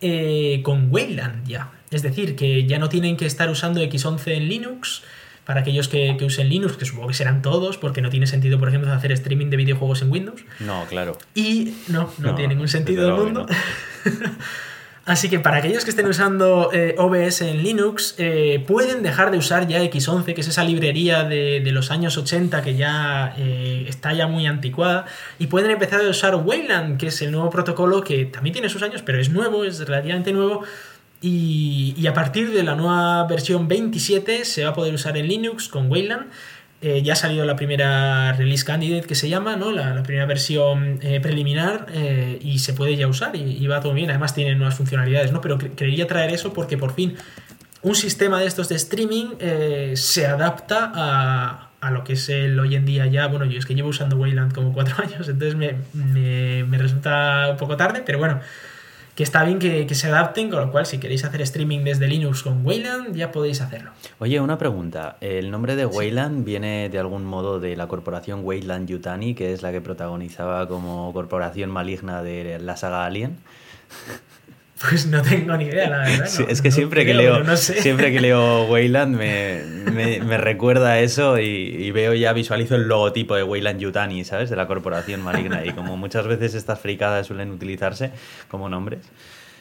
eh, 0.00 0.60
con 0.62 0.88
Wayland 0.90 1.46
ya. 1.46 1.70
Es 1.90 2.02
decir, 2.02 2.36
que 2.36 2.66
ya 2.66 2.78
no 2.78 2.88
tienen 2.88 3.16
que 3.16 3.26
estar 3.26 3.50
usando 3.50 3.80
X11 3.80 4.32
en 4.32 4.48
Linux. 4.48 5.02
Para 5.44 5.62
aquellos 5.62 5.88
que, 5.88 6.14
que 6.16 6.24
usen 6.24 6.48
Linux, 6.48 6.76
que 6.76 6.84
supongo 6.84 7.08
que 7.08 7.14
serán 7.14 7.42
todos, 7.42 7.76
porque 7.76 8.00
no 8.00 8.10
tiene 8.10 8.28
sentido, 8.28 8.60
por 8.60 8.68
ejemplo, 8.68 8.92
hacer 8.92 9.10
streaming 9.10 9.50
de 9.50 9.56
videojuegos 9.56 10.00
en 10.00 10.12
Windows. 10.12 10.44
No, 10.60 10.86
claro. 10.88 11.18
Y 11.34 11.74
no, 11.88 12.12
no, 12.18 12.28
No, 12.28 12.34
tiene 12.36 12.54
ningún 12.54 12.68
sentido 12.68 13.06
del 13.06 13.14
mundo. 13.14 13.46
Así 15.04 15.28
que 15.28 15.40
para 15.40 15.56
aquellos 15.56 15.82
que 15.82 15.90
estén 15.90 16.06
usando 16.06 16.70
eh, 16.72 16.94
OBS 16.96 17.42
en 17.42 17.64
Linux, 17.64 18.14
eh, 18.18 18.62
pueden 18.68 19.02
dejar 19.02 19.32
de 19.32 19.38
usar 19.38 19.66
ya 19.66 19.82
X11, 19.82 20.32
que 20.32 20.40
es 20.40 20.46
esa 20.46 20.62
librería 20.62 21.24
de, 21.24 21.60
de 21.60 21.72
los 21.72 21.90
años 21.90 22.16
80 22.16 22.62
que 22.62 22.76
ya 22.76 23.34
eh, 23.36 23.84
está 23.88 24.12
ya 24.12 24.28
muy 24.28 24.46
anticuada, 24.46 25.06
y 25.40 25.48
pueden 25.48 25.72
empezar 25.72 26.00
a 26.02 26.08
usar 26.08 26.36
Wayland, 26.36 26.98
que 26.98 27.08
es 27.08 27.20
el 27.20 27.32
nuevo 27.32 27.50
protocolo 27.50 28.02
que 28.02 28.26
también 28.26 28.52
tiene 28.52 28.68
sus 28.68 28.84
años, 28.84 29.02
pero 29.02 29.20
es 29.20 29.30
nuevo, 29.30 29.64
es 29.64 29.80
relativamente 29.80 30.32
nuevo. 30.32 30.62
Y, 31.20 31.94
y 31.96 32.06
a 32.06 32.14
partir 32.14 32.52
de 32.52 32.62
la 32.62 32.76
nueva 32.76 33.24
versión 33.26 33.66
27 33.66 34.44
se 34.44 34.64
va 34.64 34.70
a 34.70 34.74
poder 34.74 34.94
usar 34.94 35.16
en 35.16 35.26
Linux 35.26 35.68
con 35.68 35.90
Wayland. 35.90 36.26
Eh, 36.84 37.00
ya 37.02 37.12
ha 37.12 37.16
salido 37.16 37.44
la 37.44 37.54
primera 37.54 38.32
release 38.32 38.64
candidate 38.64 39.06
que 39.06 39.14
se 39.14 39.28
llama, 39.28 39.54
¿no? 39.54 39.70
La, 39.70 39.94
la 39.94 40.02
primera 40.02 40.26
versión 40.26 40.98
eh, 41.00 41.20
preliminar 41.20 41.86
eh, 41.94 42.38
y 42.42 42.58
se 42.58 42.72
puede 42.72 42.96
ya 42.96 43.06
usar 43.06 43.36
y, 43.36 43.64
va 43.68 43.80
todo 43.80 43.94
bien. 43.94 44.10
Además 44.10 44.34
tiene 44.34 44.54
nuevas 44.56 44.74
funcionalidades, 44.74 45.30
¿no? 45.30 45.40
Pero 45.40 45.58
cre- 45.58 45.74
quería 45.76 46.08
traer 46.08 46.30
eso 46.30 46.52
porque 46.52 46.76
por 46.76 46.92
fin 46.94 47.14
un 47.82 47.94
sistema 47.94 48.40
de 48.40 48.46
estos 48.46 48.68
de 48.68 48.74
streaming 48.76 49.26
eh, 49.38 49.92
se 49.96 50.26
adapta 50.26 50.90
a, 50.94 51.70
a 51.80 51.90
lo 51.92 52.02
que 52.02 52.14
es 52.14 52.28
el 52.28 52.58
hoy 52.58 52.74
en 52.74 52.84
día 52.84 53.06
ya. 53.06 53.28
Bueno, 53.28 53.44
yo 53.44 53.60
es 53.60 53.66
que 53.66 53.76
llevo 53.76 53.88
usando 53.90 54.16
Wayland 54.16 54.52
como 54.52 54.72
cuatro 54.72 54.96
años, 55.04 55.28
entonces 55.28 55.54
me, 55.54 55.76
me- 55.94 56.64
me 56.64 56.78
resulta 56.78 57.48
un 57.50 57.56
poco 57.58 57.76
tarde, 57.76 58.02
pero 58.04 58.18
bueno, 58.18 58.40
que 59.14 59.22
está 59.22 59.44
bien 59.44 59.58
que, 59.58 59.86
que 59.86 59.94
se 59.94 60.08
adapten, 60.08 60.50
con 60.50 60.60
lo 60.60 60.70
cual 60.70 60.86
si 60.86 60.98
queréis 60.98 61.24
hacer 61.24 61.42
streaming 61.42 61.84
desde 61.84 62.06
Linux 62.08 62.42
con 62.42 62.64
Wayland 62.64 63.14
ya 63.14 63.30
podéis 63.30 63.60
hacerlo. 63.60 63.90
Oye, 64.18 64.40
una 64.40 64.58
pregunta. 64.58 65.16
¿El 65.20 65.50
nombre 65.50 65.76
de 65.76 65.84
Wayland 65.86 66.44
viene 66.44 66.88
de 66.88 66.98
algún 66.98 67.24
modo 67.24 67.60
de 67.60 67.76
la 67.76 67.88
corporación 67.88 68.40
Wayland 68.42 68.88
Yutani, 68.88 69.34
que 69.34 69.52
es 69.52 69.62
la 69.62 69.72
que 69.72 69.80
protagonizaba 69.80 70.66
como 70.66 71.12
corporación 71.12 71.70
maligna 71.70 72.22
de 72.22 72.58
la 72.58 72.76
saga 72.76 73.04
Alien? 73.04 73.36
Pues 74.88 75.06
no 75.06 75.22
tengo 75.22 75.56
ni 75.56 75.64
idea, 75.66 75.88
la 75.88 75.98
verdad. 75.98 76.26
Sí, 76.26 76.42
no- 76.42 76.48
es 76.48 76.60
que 76.62 76.68
no 76.70 76.74
siempre 76.74 77.04
que 77.06 77.14
leo 77.14 77.42
no 77.44 77.56
sé. 77.56 77.80
siempre 77.80 78.12
que 78.12 78.20
leo 78.20 78.64
Wayland 78.64 79.16
me, 79.16 79.62
me- 79.92 80.20
me 80.20 80.36
recuerda 80.38 80.92
a 80.92 81.00
eso 81.00 81.38
y, 81.38 81.44
y 81.46 81.90
veo 81.92 82.14
ya 82.14 82.32
visualizo 82.32 82.74
el 82.74 82.88
logotipo 82.88 83.36
de 83.36 83.42
Wayland 83.44 83.78
Yutani, 83.80 84.24
¿sabes? 84.24 84.50
De 84.50 84.56
la 84.56 84.66
corporación 84.66 85.22
maligna 85.22 85.64
y 85.64 85.70
como 85.70 85.96
muchas 85.96 86.26
veces 86.26 86.54
estas 86.54 86.80
fricadas 86.80 87.26
suelen 87.26 87.50
utilizarse 87.50 88.10
como 88.48 88.68
nombres, 88.68 89.00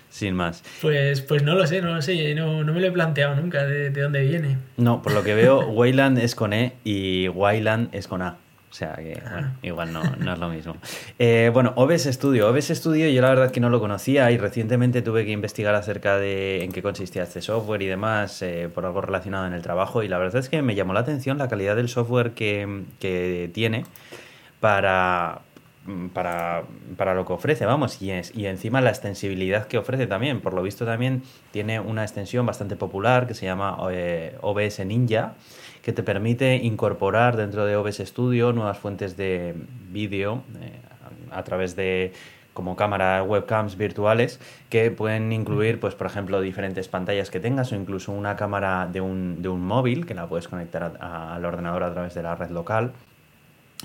sin 0.10 0.34
más. 0.34 0.64
Pues, 0.82 1.22
pues 1.22 1.44
no 1.44 1.56
lo 1.56 1.68
sé, 1.68 1.82
no 1.82 1.94
lo 1.94 2.02
sé, 2.02 2.34
no, 2.36 2.64
no 2.64 2.74
me 2.74 2.82
lo 2.82 2.88
he 2.88 2.92
planteado 2.92 3.36
nunca 3.36 3.64
de, 3.66 3.90
de 3.92 4.02
dónde 4.02 4.22
viene. 4.22 4.58
No, 4.78 5.02
por 5.02 5.14
lo 5.14 5.24
que 5.24 5.36
veo 5.36 5.68
Wayland 5.70 6.18
es 6.18 6.36
con 6.36 6.54
E 6.54 6.74
y 6.84 7.28
Wayland 7.30 7.94
es 7.94 8.08
con 8.08 8.22
A. 8.22 8.38
O 8.72 8.74
sea 8.74 8.94
que, 8.96 9.22
bueno, 9.30 9.52
igual 9.64 9.92
no, 9.92 10.02
no 10.02 10.32
es 10.32 10.40
lo 10.40 10.48
mismo. 10.48 10.78
Eh, 11.20 11.52
bueno, 11.54 11.74
OBS 11.76 12.04
Studio. 12.04 12.50
OBS 12.50 12.70
Studio 12.70 13.10
yo 13.10 13.22
la 13.22 13.28
verdad 13.28 13.52
que 13.52 13.60
no 13.60 13.70
lo 13.70 13.82
conocía 13.82 14.32
y 14.32 14.38
recientemente 14.38 15.02
tuve 15.02 15.26
que 15.26 15.32
investigar 15.32 15.76
acerca 15.76 16.18
de 16.18 16.64
en 16.64 16.72
qué 16.72 16.82
consistía 16.82 17.24
este 17.24 17.42
software 17.42 17.82
y 17.82 17.88
demás 17.88 18.42
eh, 18.42 18.70
por 18.74 18.86
algo 18.86 19.02
relacionado 19.02 19.46
en 19.46 19.52
el 19.52 19.62
trabajo 19.62 20.04
y 20.04 20.08
la 20.08 20.18
verdad 20.18 20.38
es 20.38 20.48
que 20.48 20.62
me 20.62 20.74
llamó 20.74 20.94
la 20.94 21.02
atención 21.02 21.38
la 21.38 21.50
calidad 21.50 21.76
del 21.76 21.90
software 21.90 22.32
que, 22.32 22.84
que 23.00 23.52
tiene 23.54 23.84
para, 24.62 25.42
para, 26.14 26.64
para 26.96 27.14
lo 27.14 27.26
que 27.26 27.34
ofrece, 27.34 27.66
vamos, 27.66 28.02
y, 28.02 28.12
es, 28.12 28.34
y 28.34 28.46
encima 28.46 28.80
la 28.80 28.92
extensibilidad 28.92 29.68
que 29.68 29.78
ofrece 29.78 30.08
también. 30.08 30.40
Por 30.40 30.54
lo 30.54 30.64
visto 30.64 30.86
también 30.86 31.24
tiene 31.52 31.82
una 31.82 32.04
extensión 32.04 32.46
bastante 32.46 32.78
popular 32.78 33.28
que 33.28 33.34
se 33.34 33.46
llama 33.46 33.78
eh, 33.92 34.38
OBS 34.42 34.86
Ninja, 34.86 35.34
que 35.82 35.94
te 35.94 36.04
permite 36.04 36.56
incorporar 36.56 37.38
dentro 37.38 37.66
de 37.66 37.76
OBS 37.76 37.98
Studio 37.98 38.54
nuevas 38.54 38.78
fuentes 38.78 39.18
de 39.18 39.56
vídeo 39.90 40.44
eh, 40.62 40.80
a 41.32 41.44
través 41.44 41.76
de 41.76 42.14
como 42.54 42.76
cámara 42.76 43.24
webcams 43.24 43.78
virtuales 43.78 44.40
que 44.70 44.92
pueden 44.92 45.32
incluir 45.32 45.80
pues 45.80 45.96
por 45.96 46.08
ejemplo 46.08 46.42
diferentes 46.42 46.88
pantallas 46.88 47.30
que 47.30 47.40
tengas 47.40 47.72
o 47.72 47.76
incluso 47.76 48.12
una 48.12 48.36
cámara 48.36 48.88
de 48.92 49.02
un, 49.02 49.42
de 49.42 49.50
un 49.50 49.66
móvil 49.66 50.06
que 50.06 50.14
la 50.14 50.28
puedes 50.28 50.48
conectar 50.48 50.98
al 51.00 51.46
ordenador 51.46 51.84
a 51.84 51.94
través 51.94 52.14
de 52.14 52.24
la 52.24 52.36
red 52.36 52.50
local 52.50 52.92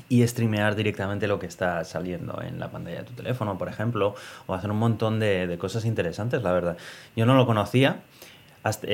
y 0.09 0.27
streamear 0.27 0.75
directamente 0.75 1.27
lo 1.27 1.39
que 1.39 1.47
está 1.47 1.85
saliendo 1.85 2.43
en 2.43 2.59
la 2.61 2.71
pantalla 2.71 2.99
de 2.99 3.05
tu 3.05 3.15
teléfono, 3.15 3.57
por 3.57 3.69
ejemplo, 3.69 4.15
o 4.47 4.53
hacer 4.53 4.71
un 4.71 4.79
montón 4.79 5.19
de, 5.19 5.47
de 5.47 5.57
cosas 5.57 5.87
interesantes, 5.87 6.43
la 6.43 6.53
verdad. 6.53 6.77
Yo 7.17 7.25
no 7.25 7.35
lo 7.35 7.47
conocía. 7.47 8.03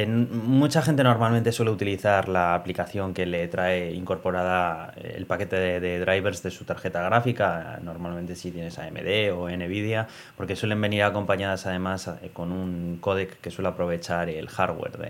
Mucha 0.07 0.83
gente 0.83 1.03
normalmente 1.03 1.53
suele 1.53 1.71
utilizar 1.71 2.29
la 2.29 2.55
aplicación 2.55 3.15
que 3.15 3.27
le 3.27 3.49
trae 3.49 3.93
incorporada 3.93 4.93
el 4.97 5.27
paquete 5.27 5.57
de, 5.81 5.99
drivers 6.01 6.43
de 6.43 6.51
su 6.51 6.65
tarjeta 6.65 7.03
gráfica, 7.03 7.79
normalmente 7.83 8.35
si 8.37 8.51
tienes 8.51 8.79
AMD 8.79 9.33
o 9.35 9.49
Nvidia, 9.49 10.09
porque 10.37 10.57
suelen 10.57 10.81
venir 10.81 11.03
acompañadas 11.05 11.67
además 11.67 12.09
eh, 12.23 12.31
con 12.33 12.53
un 12.53 12.99
códec 13.01 13.41
que 13.41 13.51
suele 13.51 13.69
aprovechar 13.69 14.29
el 14.29 14.49
hardware 14.49 14.99
de, 14.99 15.09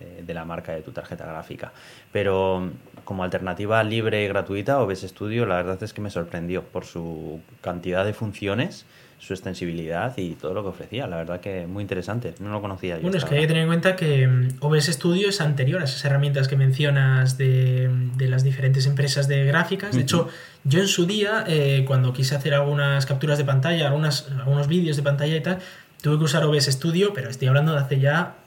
de- 0.00 0.22
de 0.22 0.34
la 0.34 0.44
marca 0.44 0.72
de 0.72 0.82
tu 0.82 0.92
tarjeta 0.92 1.24
gráfica. 1.26 1.72
Pero 2.12 2.70
como 3.04 3.24
alternativa 3.24 3.82
libre 3.82 4.24
y 4.24 4.28
gratuita, 4.28 4.80
OBS 4.80 5.00
Studio 5.08 5.46
la 5.46 5.56
verdad 5.56 5.82
es 5.82 5.92
que 5.92 6.00
me 6.00 6.10
sorprendió 6.10 6.62
por 6.62 6.84
su 6.84 7.40
cantidad 7.60 8.04
de 8.04 8.12
funciones, 8.14 8.86
su 9.22 9.34
extensibilidad 9.34 10.12
y 10.16 10.34
todo 10.34 10.52
lo 10.52 10.62
que 10.64 10.70
ofrecía. 10.70 11.06
La 11.06 11.16
verdad 11.16 11.40
que 11.40 11.68
muy 11.68 11.82
interesante. 11.82 12.34
No 12.40 12.50
lo 12.50 12.60
conocía 12.60 12.96
yo. 12.96 13.02
Bueno, 13.02 13.18
es 13.18 13.24
que 13.24 13.36
hay 13.36 13.42
que 13.42 13.46
tener 13.46 13.62
en 13.62 13.68
cuenta 13.68 13.94
que 13.94 14.26
mm, 14.26 14.48
OBS 14.58 14.86
Studio 14.86 15.28
es 15.28 15.40
anterior 15.40 15.80
a 15.80 15.84
esas 15.84 16.04
herramientas 16.04 16.48
que 16.48 16.56
mencionas 16.56 17.38
de, 17.38 17.88
de 18.16 18.28
las 18.28 18.42
diferentes 18.42 18.84
empresas 18.86 19.28
de 19.28 19.44
gráficas. 19.44 19.94
De 19.94 20.02
hecho, 20.02 20.28
yo 20.64 20.80
en 20.80 20.88
su 20.88 21.06
día, 21.06 21.44
eh, 21.46 21.84
cuando 21.86 22.12
quise 22.12 22.34
hacer 22.34 22.52
algunas 22.52 23.06
capturas 23.06 23.38
de 23.38 23.44
pantalla, 23.44 23.86
algunas, 23.86 24.28
algunos 24.28 24.66
vídeos 24.66 24.96
de 24.96 25.04
pantalla 25.04 25.36
y 25.36 25.40
tal, 25.40 25.58
tuve 26.00 26.18
que 26.18 26.24
usar 26.24 26.44
OBS 26.44 26.66
Studio, 26.66 27.12
pero 27.14 27.30
estoy 27.30 27.46
hablando 27.46 27.74
de 27.74 27.78
hace 27.78 28.00
ya, 28.00 28.38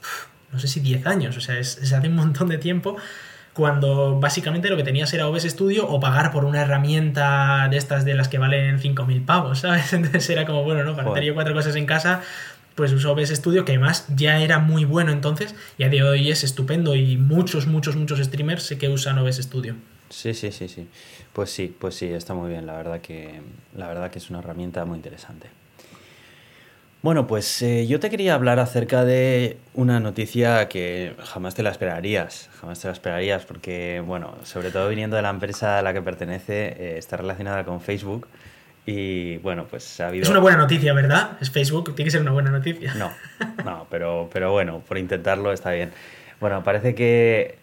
no 0.52 0.58
sé 0.58 0.68
si 0.68 0.80
10 0.80 1.06
años, 1.06 1.38
o 1.38 1.40
sea, 1.40 1.58
es, 1.58 1.78
es 1.78 1.94
hace 1.94 2.08
un 2.08 2.16
montón 2.16 2.48
de 2.48 2.58
tiempo 2.58 2.98
cuando 3.56 4.20
básicamente 4.20 4.68
lo 4.68 4.76
que 4.76 4.82
tenías 4.82 5.14
era 5.14 5.26
OBS 5.28 5.44
Studio 5.44 5.88
o 5.88 5.98
pagar 5.98 6.30
por 6.30 6.44
una 6.44 6.60
herramienta 6.60 7.68
de 7.70 7.78
estas 7.78 8.04
de 8.04 8.12
las 8.12 8.28
que 8.28 8.36
valen 8.36 8.78
5.000 8.78 9.24
pavos, 9.24 9.60
¿sabes? 9.60 9.90
Entonces 9.94 10.28
era 10.28 10.44
como, 10.44 10.62
bueno, 10.62 10.84
¿no? 10.84 10.94
Para 10.94 11.22
yo 11.22 11.32
cuatro 11.32 11.54
cosas 11.54 11.74
en 11.74 11.86
casa, 11.86 12.20
pues 12.74 12.92
uso 12.92 13.10
OBS 13.12 13.30
Studio, 13.30 13.64
que 13.64 13.72
además 13.72 14.04
ya 14.14 14.40
era 14.40 14.58
muy 14.58 14.84
bueno 14.84 15.10
entonces 15.10 15.54
y 15.78 15.84
a 15.84 15.88
día 15.88 16.04
de 16.04 16.10
hoy 16.10 16.30
es 16.30 16.44
estupendo 16.44 16.94
y 16.94 17.16
muchos, 17.16 17.66
muchos, 17.66 17.96
muchos 17.96 18.18
streamers 18.18 18.62
sé 18.62 18.76
que 18.76 18.90
usan 18.90 19.18
OBS 19.18 19.36
Studio. 19.36 19.74
Sí, 20.10 20.34
sí, 20.34 20.52
sí, 20.52 20.68
sí. 20.68 20.86
Pues 21.32 21.48
sí, 21.48 21.74
pues 21.78 21.94
sí, 21.94 22.06
está 22.08 22.34
muy 22.34 22.50
bien. 22.50 22.66
La 22.66 22.76
verdad 22.76 23.00
que, 23.00 23.40
la 23.74 23.88
verdad 23.88 24.10
que 24.10 24.18
es 24.18 24.28
una 24.28 24.40
herramienta 24.40 24.84
muy 24.84 24.96
interesante. 24.96 25.48
Bueno, 27.06 27.28
pues 27.28 27.62
eh, 27.62 27.86
yo 27.86 28.00
te 28.00 28.10
quería 28.10 28.34
hablar 28.34 28.58
acerca 28.58 29.04
de 29.04 29.58
una 29.74 30.00
noticia 30.00 30.66
que 30.66 31.14
jamás 31.22 31.54
te 31.54 31.62
la 31.62 31.70
esperarías, 31.70 32.50
jamás 32.60 32.80
te 32.80 32.88
la 32.88 32.94
esperarías, 32.94 33.44
porque, 33.44 34.02
bueno, 34.04 34.34
sobre 34.42 34.72
todo 34.72 34.88
viniendo 34.88 35.14
de 35.14 35.22
la 35.22 35.30
empresa 35.30 35.78
a 35.78 35.82
la 35.82 35.92
que 35.92 36.02
pertenece, 36.02 36.66
eh, 36.66 36.98
está 36.98 37.16
relacionada 37.16 37.62
con 37.62 37.80
Facebook 37.80 38.26
y, 38.86 39.36
bueno, 39.36 39.66
pues 39.70 40.00
ha 40.00 40.08
habido... 40.08 40.24
Es 40.24 40.30
una 40.30 40.40
buena 40.40 40.58
noticia, 40.58 40.92
¿verdad? 40.94 41.38
Es 41.40 41.48
Facebook, 41.48 41.94
tiene 41.94 42.06
que 42.06 42.10
ser 42.10 42.22
una 42.22 42.32
buena 42.32 42.50
noticia. 42.50 42.92
No, 42.94 43.12
no, 43.64 43.86
pero, 43.88 44.28
pero 44.32 44.50
bueno, 44.50 44.80
por 44.80 44.98
intentarlo 44.98 45.52
está 45.52 45.70
bien. 45.70 45.92
Bueno, 46.40 46.64
parece 46.64 46.96
que 46.96 47.54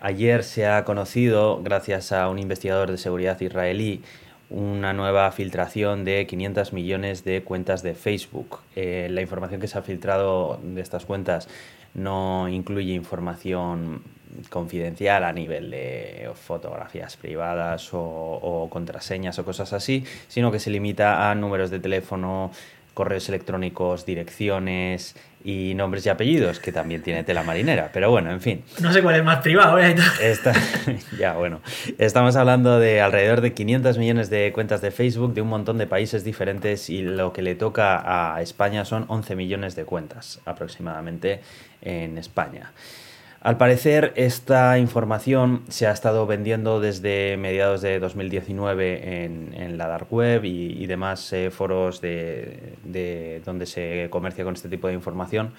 ayer 0.00 0.44
se 0.44 0.68
ha 0.68 0.84
conocido, 0.84 1.60
gracias 1.60 2.12
a 2.12 2.28
un 2.28 2.38
investigador 2.38 2.92
de 2.92 2.98
seguridad 2.98 3.40
israelí, 3.40 4.04
una 4.52 4.92
nueva 4.92 5.32
filtración 5.32 6.04
de 6.04 6.26
500 6.26 6.72
millones 6.74 7.24
de 7.24 7.42
cuentas 7.42 7.82
de 7.82 7.94
Facebook. 7.94 8.60
Eh, 8.76 9.08
la 9.10 9.22
información 9.22 9.60
que 9.60 9.66
se 9.66 9.78
ha 9.78 9.82
filtrado 9.82 10.60
de 10.62 10.80
estas 10.82 11.06
cuentas 11.06 11.48
no 11.94 12.48
incluye 12.48 12.92
información 12.92 14.02
confidencial 14.50 15.24
a 15.24 15.32
nivel 15.32 15.70
de 15.70 16.30
fotografías 16.34 17.16
privadas 17.16 17.90
o, 17.92 18.68
contraseñas 18.70 19.38
o 19.38 19.44
cosas 19.44 19.72
así, 19.72 20.04
sino 20.28 20.50
que 20.52 20.58
se 20.58 20.70
limita 20.70 21.30
a 21.30 21.34
números 21.34 21.70
de 21.70 21.80
teléfono, 21.80 22.50
correos 22.94 23.28
electrónicos, 23.28 24.04
direcciones 24.04 25.16
y 25.44 25.74
nombres 25.74 26.06
y 26.06 26.08
apellidos, 26.08 26.60
que 26.60 26.72
también 26.72 27.02
tiene 27.02 27.24
tela 27.24 27.42
marinera. 27.42 27.90
Pero 27.92 28.10
bueno, 28.10 28.30
en 28.30 28.40
fin. 28.40 28.62
No 28.80 28.92
sé 28.92 29.02
cuál 29.02 29.16
es 29.16 29.24
más 29.24 29.38
privado. 29.38 29.78
¿eh? 29.78 29.94
ya, 31.18 31.34
bueno. 31.34 31.60
Estamos 31.98 32.36
hablando 32.36 32.78
de 32.78 33.00
alrededor 33.00 33.40
de 33.40 33.52
500 33.52 33.98
millones 33.98 34.30
de 34.30 34.52
cuentas 34.52 34.80
de 34.80 34.90
Facebook 34.90 35.34
de 35.34 35.42
un 35.42 35.48
montón 35.48 35.78
de 35.78 35.86
países 35.86 36.24
diferentes 36.24 36.90
y 36.90 37.02
lo 37.02 37.32
que 37.32 37.42
le 37.42 37.54
toca 37.54 38.34
a 38.34 38.40
España 38.42 38.84
son 38.84 39.04
11 39.08 39.36
millones 39.36 39.76
de 39.76 39.84
cuentas 39.84 40.40
aproximadamente 40.44 41.40
en 41.82 42.18
España. 42.18 42.72
Al 43.44 43.56
parecer, 43.56 44.12
esta 44.14 44.78
información 44.78 45.64
se 45.68 45.88
ha 45.88 45.90
estado 45.90 46.28
vendiendo 46.28 46.78
desde 46.78 47.36
mediados 47.36 47.82
de 47.82 47.98
2019 47.98 49.24
en, 49.24 49.76
la 49.76 49.88
dark 49.88 50.06
web 50.12 50.44
y, 50.44 50.86
demás 50.86 51.32
eh, 51.32 51.50
foros 51.50 52.00
de, 52.00 53.40
donde 53.44 53.66
se 53.66 54.06
comercia 54.10 54.44
con 54.44 54.54
este 54.54 54.68
tipo 54.68 54.86
de 54.86 54.94
información. 54.94 55.54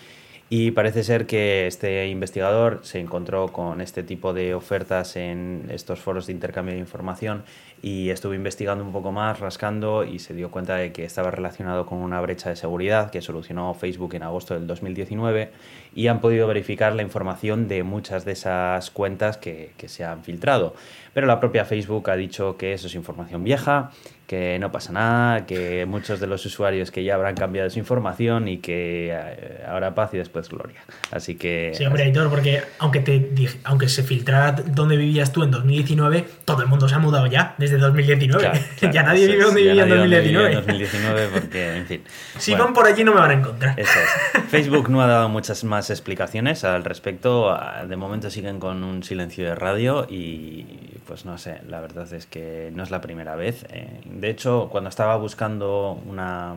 Y 0.49 0.71
parece 0.71 1.03
ser 1.03 1.25
que 1.25 1.67
este 1.67 2.07
investigador 2.07 2.79
se 2.83 2.99
encontró 2.99 3.47
con 3.47 3.81
este 3.81 4.03
tipo 4.03 4.33
de 4.33 4.53
ofertas 4.53 5.17
en 5.17 5.65
estos 5.69 5.99
foros 5.99 6.27
de 6.27 6.33
intercambio 6.33 6.75
de 6.75 6.79
información 6.79 7.43
y 7.81 8.11
estuvo 8.11 8.33
investigando 8.33 8.83
un 8.83 8.91
poco 8.91 9.11
más, 9.11 9.39
rascando 9.39 10.05
y 10.05 10.19
se 10.19 10.33
dio 10.33 10.51
cuenta 10.51 10.75
de 10.75 10.91
que 10.91 11.05
estaba 11.05 11.31
relacionado 11.31 11.85
con 11.85 11.97
una 11.97 12.21
brecha 12.21 12.49
de 12.49 12.55
seguridad 12.55 13.09
que 13.09 13.21
solucionó 13.21 13.73
Facebook 13.73 14.13
en 14.13 14.23
agosto 14.23 14.53
del 14.53 14.67
2019 14.67 15.51
y 15.95 16.07
han 16.07 16.21
podido 16.21 16.47
verificar 16.47 16.95
la 16.95 17.01
información 17.01 17.67
de 17.67 17.83
muchas 17.83 18.25
de 18.25 18.33
esas 18.33 18.89
cuentas 18.91 19.37
que, 19.37 19.71
que 19.77 19.87
se 19.87 20.03
han 20.03 20.23
filtrado. 20.23 20.75
Pero 21.13 21.27
la 21.27 21.39
propia 21.39 21.65
Facebook 21.65 22.09
ha 22.09 22.15
dicho 22.15 22.57
que 22.57 22.73
eso 22.73 22.87
es 22.87 22.95
información 22.95 23.43
vieja, 23.43 23.91
que 24.33 24.57
no 24.57 24.71
pasa 24.71 24.91
nada, 24.91 25.45
que 25.45 25.85
muchos 25.85 26.19
de 26.19 26.25
los 26.25 26.43
usuarios 26.45 26.89
que 26.89 27.03
ya 27.03 27.13
habrán 27.13 27.35
cambiado 27.35 27.69
su 27.69 27.77
información 27.77 28.47
y 28.47 28.57
que 28.57 29.11
eh, 29.11 29.63
ahora 29.67 29.93
paz 29.93 30.11
y 30.13 30.17
después 30.17 30.49
gloria. 30.49 30.81
Así 31.11 31.35
que... 31.35 31.73
Sí, 31.75 31.85
hombre, 31.85 32.03
Aitor, 32.03 32.29
porque 32.29 32.63
aunque, 32.79 33.01
te, 33.01 33.29
aunque 33.63 33.89
se 33.89 34.01
filtrara 34.01 34.53
dónde 34.53 34.97
vivías 34.97 35.31
tú 35.31 35.43
en 35.43 35.51
2019, 35.51 36.25
todo 36.45 36.63
el 36.63 36.67
mundo 36.67 36.89
se 36.89 36.95
ha 36.95 36.99
mudado 36.99 37.27
ya 37.27 37.53
desde 37.59 37.77
2019. 37.77 38.51
ya 38.91 39.03
nadie 39.03 39.27
vive 39.27 39.43
donde 39.43 39.61
vivía 39.61 39.83
en 39.83 39.89
2019. 39.89 40.47
en 40.47 40.55
2019 40.55 41.27
porque, 41.33 41.77
en 41.77 41.85
fin. 41.85 42.03
Si 42.39 42.55
van 42.55 42.73
por 42.73 42.87
allí 42.87 43.03
no 43.03 43.13
me 43.13 43.19
van 43.19 43.31
a 43.31 43.33
encontrar. 43.35 43.79
Eso 43.79 43.91
es. 43.99 44.43
Facebook 44.49 44.89
no 44.89 45.01
ha 45.01 45.07
dado 45.07 45.29
muchas 45.29 45.63
más 45.63 45.82
explicaciones 45.89 46.63
al 46.63 46.83
respecto. 46.83 47.57
De 47.87 47.95
momento 47.95 48.29
siguen 48.29 48.59
con 48.59 48.83
un 48.83 49.03
silencio 49.03 49.45
de 49.45 49.55
radio 49.55 50.05
y 50.09 50.65
pues 51.05 51.25
no 51.25 51.37
sé, 51.37 51.61
la 51.67 51.81
verdad 51.81 52.11
es 52.13 52.25
que 52.25 52.71
no 52.73 52.83
es 52.83 52.91
la 52.91 53.01
primera 53.01 53.35
vez. 53.35 53.65
Eh, 53.69 54.01
de 54.05 54.29
hecho, 54.29 54.69
cuando 54.71 54.89
estaba 54.89 55.15
buscando 55.17 56.01
una, 56.05 56.55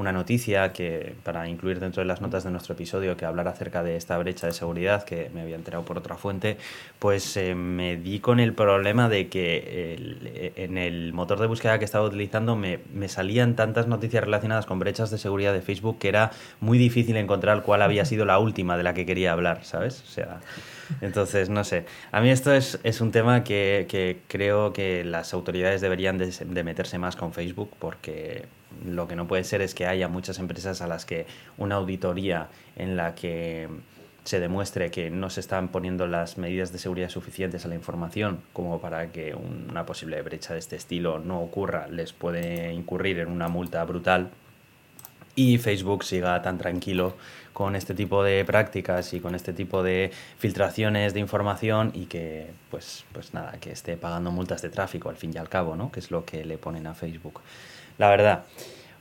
una 0.00 0.12
noticia 0.12 0.72
que 0.72 1.14
para 1.22 1.48
incluir 1.48 1.78
dentro 1.80 2.00
de 2.00 2.06
las 2.06 2.20
notas 2.20 2.44
de 2.44 2.50
nuestro 2.50 2.74
episodio 2.74 3.16
que 3.16 3.24
hablara 3.24 3.50
acerca 3.50 3.82
de 3.82 3.96
esta 3.96 4.16
brecha 4.18 4.46
de 4.46 4.52
seguridad 4.52 5.04
que 5.04 5.30
me 5.34 5.42
había 5.42 5.56
enterado 5.56 5.84
por 5.84 5.98
otra 5.98 6.16
fuente, 6.16 6.56
pues 6.98 7.36
eh, 7.36 7.54
me 7.54 7.96
di 7.96 8.20
con 8.20 8.40
el 8.40 8.52
problema 8.54 9.08
de 9.08 9.28
que 9.28 10.52
en 10.56 10.78
el 10.78 11.12
motor 11.12 11.38
de 11.38 11.46
búsqueda 11.46 11.78
que 11.78 11.84
estaba 11.84 12.04
utilizando 12.04 12.56
me, 12.56 12.80
me, 12.92 13.08
salían 13.08 13.56
tantas 13.56 13.86
noticias 13.86 14.24
relacionadas 14.24 14.66
con 14.66 14.78
brechas 14.78 15.10
de 15.10 15.18
seguridad 15.18 15.52
de 15.52 15.62
Facebook 15.62 15.98
que 15.98 16.08
era 16.08 16.30
muy 16.60 16.78
difícil 16.78 17.16
encontrar 17.16 17.62
cuál 17.62 17.82
había 17.82 18.04
sido 18.04 18.24
la 18.24 18.38
última 18.38 18.76
de 18.76 18.82
la 18.82 18.94
que 18.94 19.06
quería 19.06 19.32
hablar, 19.32 19.64
¿sabes? 19.64 20.02
O 20.02 20.10
sea, 20.10 20.40
entonces, 21.00 21.48
no 21.48 21.64
sé. 21.64 21.84
A 22.12 22.20
mí 22.20 22.30
esto 22.30 22.52
es, 22.52 22.78
es 22.82 23.00
un 23.00 23.12
tema 23.12 23.44
que, 23.44 23.86
que, 23.88 24.18
creo 24.28 24.72
que 24.72 25.04
las 25.04 25.32
autoridades 25.34 25.80
deberían 25.80 26.18
de, 26.18 26.30
de, 26.30 26.64
meterse 26.64 26.98
más 26.98 27.16
con 27.16 27.32
Facebook 27.32 27.70
porque 27.78 28.44
lo 28.84 29.08
que 29.08 29.16
no 29.16 29.26
puede 29.26 29.44
ser 29.44 29.62
es 29.62 29.74
que 29.74 29.86
haya 29.86 30.08
muchas 30.08 30.38
empresas 30.38 30.80
a 30.80 30.86
las 30.86 31.04
que 31.04 31.26
una 31.58 31.76
auditoría 31.76 32.48
en 32.76 32.96
la 32.96 33.14
que 33.14 33.68
se 34.24 34.38
demuestre 34.38 34.90
que 34.90 35.10
no 35.10 35.30
se 35.30 35.40
están 35.40 35.68
poniendo 35.68 36.06
las 36.06 36.38
medidas 36.38 36.72
de 36.72 36.78
seguridad 36.78 37.08
suficientes 37.08 37.64
a 37.64 37.68
la 37.68 37.74
información 37.74 38.40
como 38.52 38.80
para 38.80 39.10
que 39.12 39.34
una 39.34 39.86
posible 39.86 40.20
brecha 40.22 40.52
de 40.52 40.58
este 40.58 40.76
estilo 40.76 41.18
no 41.18 41.40
ocurra, 41.40 41.88
les 41.88 42.12
puede 42.12 42.72
incurrir 42.72 43.18
en 43.20 43.28
una 43.28 43.48
multa 43.48 43.82
brutal 43.84 44.30
y 45.34 45.58
Facebook 45.58 46.04
siga 46.04 46.42
tan 46.42 46.58
tranquilo 46.58 47.14
con 47.52 47.76
este 47.76 47.94
tipo 47.94 48.22
de 48.22 48.44
prácticas 48.44 49.12
y 49.14 49.20
con 49.20 49.34
este 49.34 49.52
tipo 49.52 49.82
de 49.82 50.10
filtraciones 50.38 51.14
de 51.14 51.20
información 51.20 51.92
y 51.94 52.06
que 52.06 52.50
pues 52.70 53.04
pues 53.12 53.32
nada, 53.32 53.52
que 53.60 53.72
esté 53.72 53.96
pagando 53.96 54.30
multas 54.30 54.62
de 54.62 54.70
tráfico 54.70 55.08
al 55.08 55.16
fin 55.16 55.32
y 55.34 55.38
al 55.38 55.48
cabo, 55.48 55.76
¿no? 55.76 55.90
Que 55.90 56.00
es 56.00 56.10
lo 56.10 56.24
que 56.24 56.44
le 56.44 56.58
ponen 56.58 56.86
a 56.86 56.94
Facebook. 56.94 57.40
La 58.00 58.08
verdad. 58.08 58.44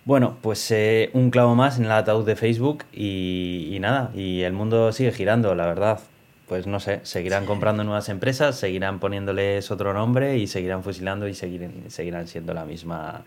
Bueno, 0.04 0.38
pues 0.41 0.70
eh, 0.72 1.10
un 1.14 1.32
clavo 1.32 1.56
más 1.56 1.80
en 1.80 1.86
el 1.86 1.91
ataúd 1.93 2.26
de 2.26 2.36
Facebook 2.36 2.84
y, 2.91 3.78
nada, 3.80 4.12
y 4.14 4.41
el 4.41 4.52
mundo 4.52 4.91
sigue 4.91 5.14
girando, 5.14 5.56
la 5.56 5.68
verdad. 5.68 6.02
Pues 6.50 6.68
no 6.68 6.82
sé, 6.82 7.00
seguirán 7.04 7.45
comprando 7.45 7.86
nuevas 7.86 8.10
empresas, 8.10 8.58
seguirán 8.58 9.00
poniéndoles 9.00 9.72
otro 9.72 9.93
nombre 9.93 10.38
y 10.38 10.47
seguirán 10.47 10.84
fusilando 10.84 11.30
y 11.30 11.34
seguirán 11.34 12.28
siendo 12.28 12.54
la 12.54 12.66
misma, 12.66 13.22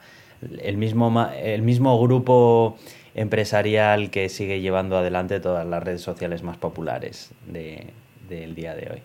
el 0.60 0.76
mismo, 0.76 1.26
el 1.34 1.62
mismo 1.62 1.98
grupo 2.02 2.76
empresarial 3.14 4.10
que 4.10 4.28
sigue 4.28 4.60
llevando 4.60 4.98
adelante 4.98 5.40
todas 5.40 5.66
las 5.66 5.82
redes 5.82 6.02
sociales 6.02 6.42
más 6.42 6.58
populares 6.58 7.30
del 7.46 8.54
día 8.54 8.74
de 8.74 8.90
hoy. 8.92 9.02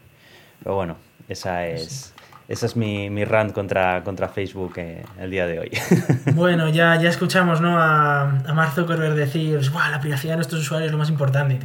Pero 0.60 0.76
bueno, 0.76 0.98
esa 1.30 1.66
es, 1.66 2.14
esa 2.48 2.66
es 2.66 2.76
mi, 2.76 3.10
mi 3.10 3.26
rant 3.26 3.52
contra, 3.52 4.04
contra 4.04 4.30
Facebook 4.30 4.74
eh, 4.78 5.04
el 5.20 5.32
día 5.32 5.48
de 5.48 5.60
hoy. 5.60 5.72
Bueno, 6.34 6.70
ya, 6.70 6.96
ya 7.02 7.10
escuchamos 7.10 7.62
¿no? 7.62 7.80
a, 7.80 8.22
a 8.22 8.54
Mark 8.54 8.74
Zuckerberg 8.74 9.16
decir, 9.16 9.60
la 9.92 10.00
privacidad 10.00 10.34
de 10.34 10.38
nuestros 10.38 10.62
usuarios 10.62 10.88
es 10.88 10.92
lo 10.92 10.98
más 10.98 11.10
importante. 11.10 11.56
Y 11.56 11.60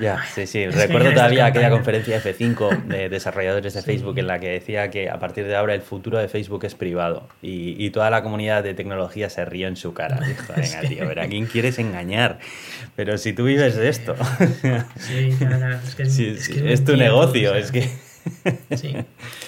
ya, 0.00 0.24
sí, 0.24 0.46
sí. 0.46 0.66
Recuerdo 0.68 1.12
todavía 1.12 1.46
aquella 1.46 1.70
conferencia 1.70 2.22
F5 2.22 2.84
de 2.84 3.08
desarrolladores 3.10 3.74
de 3.74 3.82
Facebook 3.82 4.18
en 4.18 4.26
la 4.26 4.38
que 4.38 4.48
decía 4.48 4.90
que 4.90 5.10
a 5.10 5.18
partir 5.18 5.46
de 5.46 5.54
ahora 5.54 5.74
el 5.74 5.82
futuro 5.82 6.18
de 6.18 6.28
Facebook 6.28 6.64
es 6.64 6.74
privado 6.74 7.28
y, 7.42 7.74
y 7.84 7.90
toda 7.90 8.08
la 8.08 8.22
comunidad 8.22 8.62
de 8.62 8.74
tecnología 8.74 9.28
se 9.28 9.44
rió 9.44 9.68
en 9.68 9.76
su 9.76 9.92
cara. 9.92 10.18
Dijo, 10.26 10.52
venga, 10.56 10.80
tío, 10.80 11.22
a 11.22 11.26
quién 11.26 11.46
quieres 11.46 11.78
engañar? 11.78 12.38
Pero 12.96 13.18
si 13.18 13.32
tú 13.32 13.44
vives 13.44 13.76
de 13.76 13.88
esto. 13.88 14.16
Sí, 14.96 15.34
claro, 15.38 15.78
es 15.86 15.94
que 15.94 16.02
es, 16.04 16.18
es 16.18 16.84
tu 16.84 16.96
negocio, 16.96 17.54
es 17.54 17.70
que... 17.70 18.11
Sí, 18.76 18.94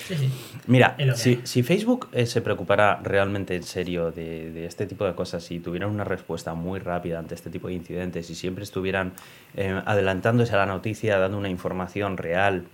sí, 0.06 0.14
sí. 0.16 0.30
Mira, 0.66 0.96
si, 1.14 1.40
si, 1.44 1.62
Facebook 1.62 2.08
eh, 2.12 2.26
se 2.26 2.40
preocupara 2.40 3.00
realmente 3.02 3.54
en 3.54 3.62
serio 3.62 4.10
de, 4.10 4.50
de, 4.50 4.66
este 4.66 4.86
tipo 4.86 5.04
de 5.04 5.14
cosas, 5.14 5.44
si 5.44 5.60
tuvieran 5.60 5.90
una 5.90 6.04
respuesta 6.04 6.54
muy 6.54 6.80
rápida 6.80 7.18
ante 7.18 7.34
este 7.34 7.50
tipo 7.50 7.68
de 7.68 7.74
incidentes 7.74 8.30
y 8.30 8.34
siempre 8.34 8.64
estuvieran 8.64 9.12
eh, 9.56 9.80
adelantándose 9.84 10.54
a 10.54 10.58
la 10.58 10.66
noticia, 10.66 11.18
dando 11.18 11.38
una 11.38 11.48
información 11.48 12.16
real 12.16 12.64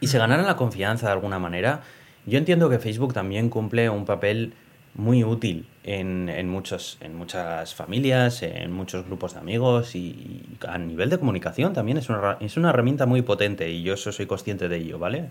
y 0.00 0.08
se 0.08 0.18
ganaran 0.18 0.46
la 0.46 0.56
confianza 0.56 1.06
de 1.06 1.12
alguna 1.12 1.38
manera, 1.38 1.82
yo 2.26 2.38
entiendo 2.38 2.68
que 2.68 2.78
Facebook 2.78 3.14
también 3.14 3.48
cumple 3.48 3.88
un 3.90 4.04
papel 4.04 4.52
muy 4.94 5.24
útil 5.24 5.66
en, 5.88 6.48
muchos, 6.48 6.98
en 7.00 7.16
muchas 7.16 7.74
familias, 7.74 8.42
en 8.42 8.70
muchos 8.72 9.06
grupos 9.06 9.34
de 9.34 9.40
amigos 9.40 9.94
y, 9.94 10.44
a 10.66 10.76
nivel 10.76 11.08
de 11.08 11.18
comunicación 11.18 11.72
también 11.72 11.96
es 11.96 12.10
una, 12.10 12.36
es 12.40 12.56
una 12.58 12.70
herramienta 12.70 13.06
muy 13.06 13.22
potente 13.22 13.70
y 13.70 13.82
yo 13.82 13.94
eso 13.94 14.12
soy 14.12 14.26
consciente 14.26 14.68
de 14.68 14.76
ello, 14.76 14.98
¿vale? 14.98 15.28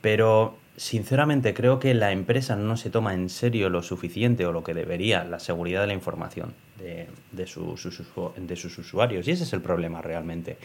Pero 0.00 0.56
sinceramente 0.76 1.52
creo 1.52 1.78
que 1.78 1.92
la 1.92 2.10
empresa 2.10 2.56
no 2.56 2.78
se 2.78 2.88
toma 2.88 3.12
en 3.12 3.28
serio 3.28 3.68
lo 3.68 3.82
suficiente 3.82 4.46
o 4.46 4.52
lo 4.52 4.64
que 4.64 4.72
debería 4.72 5.24
la 5.24 5.38
seguridad 5.38 5.82
de 5.82 5.88
la 5.88 5.94
información 5.94 6.54
de, 6.78 7.06
de, 7.32 7.44
de 8.36 8.56
sus 8.56 8.78
usuarios. 8.78 9.28
Y 9.28 9.30
ese 9.30 9.44
es 9.44 9.52
el 9.52 9.60
problema 9.60 10.00
realmente. 10.00 10.56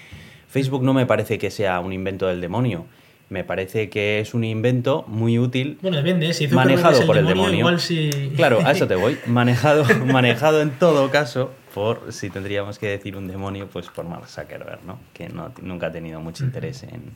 Facebook 0.47 0.83
no 0.83 0.93
me 0.93 1.05
parece 1.05 1.37
que 1.37 1.51
sea 1.51 1.81
un 1.81 1.91
invento 1.91 2.27
del 2.27 2.39
demonio. 2.39 2.85
Me 3.29 3.43
parece 3.43 3.89
que 3.89 4.21
es 4.21 4.33
un 4.33 4.43
invento 4.45 5.03
muy 5.07 5.37
útil. 5.37 5.77
Bueno, 5.81 5.97
depende, 5.97 6.33
si 6.33 6.47
manejado 6.47 7.05
por 7.05 7.17
el 7.17 7.25
demonio. 7.25 7.59
Igual 7.59 7.79
si... 7.81 8.09
Claro, 8.35 8.59
a 8.65 8.71
eso 8.71 8.87
te 8.89 8.95
voy. 8.95 9.17
Manejado, 9.25 9.83
manejado 10.05 10.61
en 10.61 10.71
todo 10.71 11.11
caso 11.11 11.51
por, 11.73 12.13
si 12.13 12.29
tendríamos 12.29 12.79
que 12.79 12.87
decir 12.87 13.17
un 13.17 13.27
demonio, 13.27 13.67
pues 13.67 13.87
por 13.87 14.05
Mark 14.05 14.27
Zuckerberg, 14.27 14.83
¿no? 14.85 14.99
Que 15.13 15.27
no, 15.27 15.51
nunca 15.61 15.87
ha 15.87 15.91
tenido 15.91 16.21
mucho 16.21 16.45
interés 16.45 16.83
en, 16.83 17.15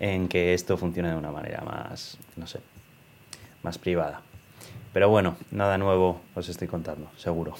en 0.00 0.28
que 0.28 0.54
esto 0.54 0.76
funcione 0.78 1.10
de 1.10 1.16
una 1.16 1.30
manera 1.30 1.60
más, 1.60 2.16
no 2.36 2.46
sé, 2.46 2.60
más 3.62 3.76
privada. 3.76 4.22
Pero 4.92 5.10
bueno, 5.10 5.36
nada 5.50 5.76
nuevo 5.76 6.22
os 6.34 6.48
estoy 6.48 6.68
contando, 6.68 7.10
seguro. 7.16 7.54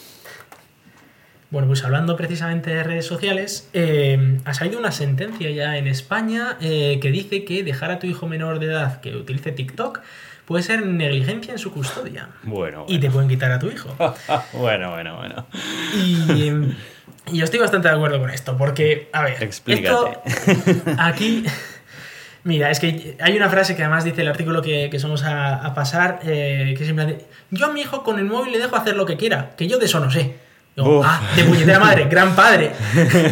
Bueno, 1.51 1.67
pues 1.67 1.83
hablando 1.83 2.15
precisamente 2.17 2.71
de 2.71 2.83
redes 2.83 3.07
sociales, 3.07 3.71
eh, 3.73 4.39
ha 4.45 4.53
salido 4.53 4.79
una 4.79 4.93
sentencia 4.93 5.51
ya 5.51 5.79
en 5.79 5.87
España 5.87 6.59
eh, 6.61 6.99
que 7.01 7.11
dice 7.11 7.45
que 7.45 7.65
dejar 7.65 7.91
a 7.91 7.99
tu 7.99 8.07
hijo 8.07 8.27
menor 8.27 8.59
de 8.59 8.67
edad 8.67 9.01
que 9.01 9.17
utilice 9.17 9.53
TikTok 9.53 10.01
puede 10.45 10.63
ser 10.63 10.85
negligencia 10.85 11.53
en 11.53 11.59
su 11.59 11.73
custodia. 11.73 12.29
Bueno. 12.43 12.85
Y 12.89 12.99
te 12.99 13.11
pueden 13.11 13.29
quitar 13.29 13.51
a 13.51 13.59
tu 13.59 13.69
hijo. 13.69 13.95
bueno, 14.53 14.91
bueno, 14.91 15.17
bueno. 15.17 15.47
Y, 15.97 16.53
y 17.33 17.39
yo 17.39 17.45
estoy 17.45 17.61
bastante 17.61 17.89
de 17.89 17.95
acuerdo 17.95 18.19
con 18.19 18.31
esto, 18.31 18.57
porque, 18.57 19.09
a 19.13 19.23
ver, 19.23 19.43
Explícate. 19.43 20.19
esto 20.27 20.83
aquí... 20.99 21.45
Mira, 22.45 22.71
es 22.71 22.81
que 22.81 23.17
hay 23.21 23.37
una 23.37 23.51
frase 23.51 23.77
que 23.77 23.83
además 23.83 24.05
dice 24.05 24.23
el 24.23 24.29
artículo 24.29 24.63
que, 24.63 24.89
que 24.91 24.99
somos 24.99 25.23
a, 25.25 25.57
a 25.57 25.75
pasar, 25.75 26.21
eh, 26.25 26.75
que 26.79 26.85
plan 26.95 27.09
de, 27.09 27.19
yo 27.51 27.67
a 27.67 27.73
mi 27.73 27.83
hijo 27.83 28.03
con 28.05 28.19
el 28.19 28.25
móvil 28.25 28.53
le 28.53 28.59
dejo 28.59 28.77
hacer 28.77 28.97
lo 28.97 29.05
que 29.05 29.17
quiera, 29.17 29.51
que 29.57 29.67
yo 29.67 29.79
de 29.79 29.85
eso 29.85 30.01
no 30.01 30.11
sé. 30.11 30.48
Digo, 30.85 31.03
ah, 31.05 31.21
de 31.35 31.45
puñetera 31.45 31.79
madre, 31.79 32.05
gran 32.11 32.35
padre. 32.35 32.73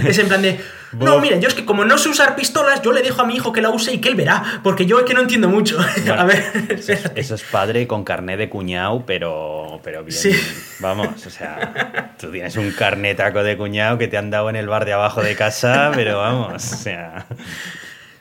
Es 0.06 0.18
en 0.18 0.28
plan 0.28 0.42
de, 0.42 0.60
no, 0.92 1.20
mira, 1.20 1.38
yo 1.38 1.48
es 1.48 1.54
que 1.54 1.64
como 1.64 1.84
no 1.84 1.98
sé 1.98 2.08
usar 2.08 2.36
pistolas, 2.36 2.80
yo 2.82 2.92
le 2.92 3.02
dejo 3.02 3.20
a 3.20 3.26
mi 3.26 3.34
hijo 3.36 3.52
que 3.52 3.60
la 3.60 3.70
use 3.70 3.92
y 3.92 3.98
que 3.98 4.08
él 4.08 4.14
verá, 4.14 4.60
porque 4.62 4.86
yo 4.86 4.98
es 4.98 5.04
que 5.04 5.14
no 5.14 5.20
entiendo 5.20 5.48
mucho. 5.48 5.78
Bueno, 6.06 6.20
a 6.20 6.24
ver, 6.24 6.44
Eso 6.68 6.92
es, 6.92 7.10
eso 7.14 7.34
es 7.34 7.42
padre 7.42 7.86
con 7.86 8.04
carné 8.04 8.36
de 8.36 8.48
cuñado, 8.48 9.04
pero, 9.06 9.80
pero 9.82 10.04
bien. 10.04 10.16
Sí. 10.16 10.32
Vamos, 10.80 11.26
o 11.26 11.30
sea, 11.30 12.14
tú 12.20 12.30
tienes 12.30 12.56
un 12.56 12.70
carnetaco 12.70 13.42
de 13.42 13.56
cuñado 13.56 13.98
que 13.98 14.08
te 14.08 14.16
han 14.16 14.30
dado 14.30 14.50
en 14.50 14.56
el 14.56 14.68
bar 14.68 14.84
de 14.84 14.92
abajo 14.92 15.22
de 15.22 15.34
casa, 15.34 15.90
pero 15.94 16.18
vamos, 16.18 16.72
o 16.72 16.76
sea. 16.76 17.26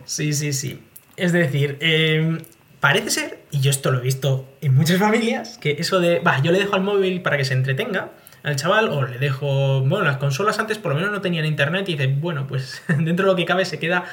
Sí, 0.06 0.34
sí, 0.34 0.54
sí. 0.54 0.82
Es 1.16 1.32
decir, 1.32 1.78
eh, 1.80 2.40
parece 2.80 3.10
ser, 3.10 3.40
y 3.52 3.60
yo 3.62 3.70
esto 3.72 3.92
lo 3.92 4.00
he 4.00 4.02
visto 4.02 4.48
en 4.62 4.74
muchas 4.74 4.98
familias, 4.98 5.58
que 5.60 5.76
eso 5.80 6.00
de, 6.00 6.20
va, 6.20 6.42
yo 6.42 6.52
le 6.52 6.60
dejo 6.60 6.76
al 6.76 6.82
móvil 6.82 7.22
para 7.22 7.38
que 7.38 7.46
se 7.46 7.54
entretenga 7.54 8.10
al 8.46 8.56
chaval, 8.56 8.90
o 8.90 9.06
le 9.06 9.18
dejo, 9.18 9.82
bueno, 9.82 10.06
las 10.06 10.18
consolas 10.18 10.60
antes 10.60 10.78
por 10.78 10.92
lo 10.94 10.98
menos 10.98 11.12
no 11.12 11.20
tenían 11.22 11.46
internet 11.46 11.90
y 11.90 11.94
dice, 11.94 12.08
bueno, 12.08 12.46
pues 12.48 12.82
dentro 12.88 13.26
de 13.26 13.32
lo 13.32 13.36
que 13.36 13.46
cabe 13.46 13.66
se 13.66 13.80
queda 13.80 14.06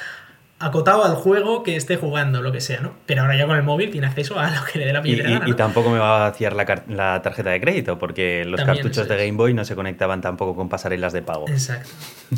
acotado 0.59 1.03
al 1.03 1.15
juego 1.15 1.61
que 1.63 1.75
esté 1.75 1.97
jugando, 1.97 2.41
lo 2.41 2.51
que 2.53 2.61
sea, 2.61 2.79
¿no? 2.79 2.93
Pero 3.05 3.21
ahora 3.23 3.35
ya 3.35 3.45
con 3.47 3.57
el 3.57 3.63
móvil 3.63 3.91
tiene 3.91 4.07
acceso 4.07 4.39
a 4.39 4.49
lo 4.55 4.63
que 4.65 4.79
le 4.79 4.85
dé 4.85 4.93
la 4.93 4.99
Y, 4.99 5.01
puñetera 5.17 5.41
y- 5.49 5.53
tampoco 5.53 5.89
me 5.89 5.99
va 5.99 6.15
a 6.25 6.29
vaciar 6.29 6.53
la, 6.53 6.83
la 6.87 7.21
tarjeta 7.21 7.49
de 7.49 7.59
crédito, 7.59 7.99
porque 7.99 8.45
los 8.45 8.57
También 8.59 8.77
cartuchos 8.83 9.07
de. 9.07 9.17
Game 9.17 9.37
Boy 9.37 9.53
no 9.53 9.65
se 9.65 9.75
conectaban 9.75 10.21
tampoco 10.21 10.55
con 10.55 10.69
pasarelas 10.69 11.11
de 11.13 11.21
pago. 11.21 11.45
Exacto, 11.49 11.89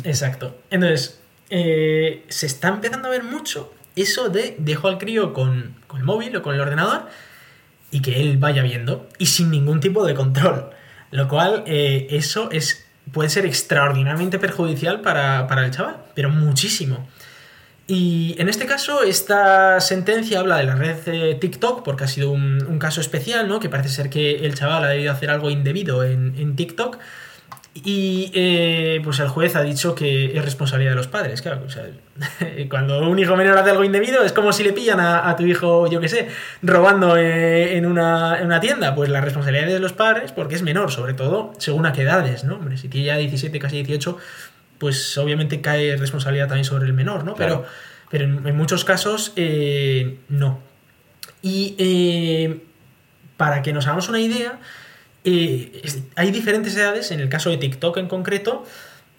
exacto. 0.04 0.56
Entonces, 0.70 1.20
eh, 1.50 2.24
se 2.28 2.46
está 2.46 2.68
empezando 2.68 3.06
a 3.08 3.10
ver 3.12 3.22
mucho 3.22 3.72
eso 3.94 4.28
de 4.28 4.56
dejo 4.58 4.88
al 4.88 4.98
crío 4.98 5.32
con, 5.32 5.76
con 5.86 5.98
el 6.00 6.04
móvil 6.04 6.36
o 6.36 6.42
con 6.42 6.54
el 6.54 6.60
ordenador 6.60 7.06
y 7.92 8.02
que 8.02 8.20
él 8.20 8.36
vaya 8.38 8.62
viendo 8.62 9.08
y 9.18 9.26
sin 9.26 9.50
ningún 9.50 9.78
tipo 9.80 10.04
de 10.04 10.14
control. 10.14 10.70
Lo 11.16 11.28
cual, 11.28 11.64
eh, 11.66 12.08
eso 12.10 12.50
es, 12.50 12.84
puede 13.10 13.30
ser 13.30 13.46
extraordinariamente 13.46 14.38
perjudicial 14.38 15.00
para, 15.00 15.46
para 15.46 15.64
el 15.64 15.70
chaval, 15.70 15.96
pero 16.14 16.28
muchísimo. 16.28 17.08
Y 17.86 18.34
en 18.38 18.50
este 18.50 18.66
caso, 18.66 19.02
esta 19.02 19.80
sentencia 19.80 20.40
habla 20.40 20.58
de 20.58 20.64
la 20.64 20.74
red 20.74 20.98
eh, 21.06 21.34
TikTok, 21.40 21.82
porque 21.82 22.04
ha 22.04 22.06
sido 22.06 22.30
un, 22.32 22.62
un 22.66 22.78
caso 22.78 23.00
especial, 23.00 23.48
¿no? 23.48 23.60
Que 23.60 23.70
parece 23.70 23.88
ser 23.88 24.10
que 24.10 24.44
el 24.44 24.54
chaval 24.54 24.84
ha 24.84 24.88
debido 24.88 25.10
hacer 25.10 25.30
algo 25.30 25.48
indebido 25.48 26.04
en, 26.04 26.34
en 26.36 26.54
TikTok. 26.54 26.98
Y 27.84 28.30
eh, 28.32 29.00
pues 29.04 29.18
el 29.20 29.28
juez 29.28 29.54
ha 29.54 29.62
dicho 29.62 29.94
que 29.94 30.36
es 30.36 30.44
responsabilidad 30.44 30.92
de 30.92 30.96
los 30.96 31.08
padres, 31.08 31.42
claro. 31.42 31.62
O 31.66 31.68
sea, 31.68 31.84
cuando 32.70 33.08
un 33.08 33.18
hijo 33.18 33.36
menor 33.36 33.58
hace 33.58 33.70
algo 33.70 33.84
indebido, 33.84 34.24
es 34.24 34.32
como 34.32 34.52
si 34.52 34.64
le 34.64 34.72
pillan 34.72 34.98
a, 34.98 35.28
a 35.28 35.36
tu 35.36 35.44
hijo, 35.44 35.86
yo 35.90 36.00
qué 36.00 36.08
sé, 36.08 36.28
robando 36.62 37.16
eh, 37.16 37.76
en, 37.76 37.84
una, 37.84 38.38
en 38.38 38.46
una 38.46 38.60
tienda. 38.60 38.94
Pues 38.94 39.10
la 39.10 39.20
responsabilidad 39.20 39.68
es 39.68 39.74
de 39.74 39.80
los 39.80 39.92
padres, 39.92 40.32
porque 40.32 40.54
es 40.54 40.62
menor, 40.62 40.90
sobre 40.90 41.12
todo 41.14 41.52
según 41.58 41.84
a 41.84 41.92
qué 41.92 42.02
edades, 42.02 42.44
¿no? 42.44 42.54
Hombre, 42.54 42.78
si 42.78 42.88
tiene 42.88 43.08
ya 43.08 43.16
17, 43.16 43.58
casi 43.58 43.76
18, 43.76 44.16
pues 44.78 45.18
obviamente 45.18 45.60
cae 45.60 45.96
responsabilidad 45.96 46.48
también 46.48 46.64
sobre 46.64 46.86
el 46.86 46.94
menor, 46.94 47.24
¿no? 47.24 47.34
Claro. 47.34 47.66
Pero, 48.10 48.24
pero 48.24 48.24
en, 48.24 48.46
en 48.46 48.56
muchos 48.56 48.84
casos, 48.84 49.32
eh, 49.36 50.18
no. 50.28 50.60
Y 51.42 52.62
para 53.36 53.62
que 53.62 53.72
nos 53.72 53.86
hagamos 53.86 54.08
una 54.08 54.18
idea, 54.18 54.58
eh, 55.26 55.80
es- 55.84 55.98
hay 56.16 56.30
diferentes 56.30 56.74
edades, 56.76 57.10
en 57.10 57.20
el 57.20 57.28
caso 57.28 57.50
de 57.50 57.58
TikTok 57.58 57.98
en 57.98 58.06
concreto, 58.08 58.64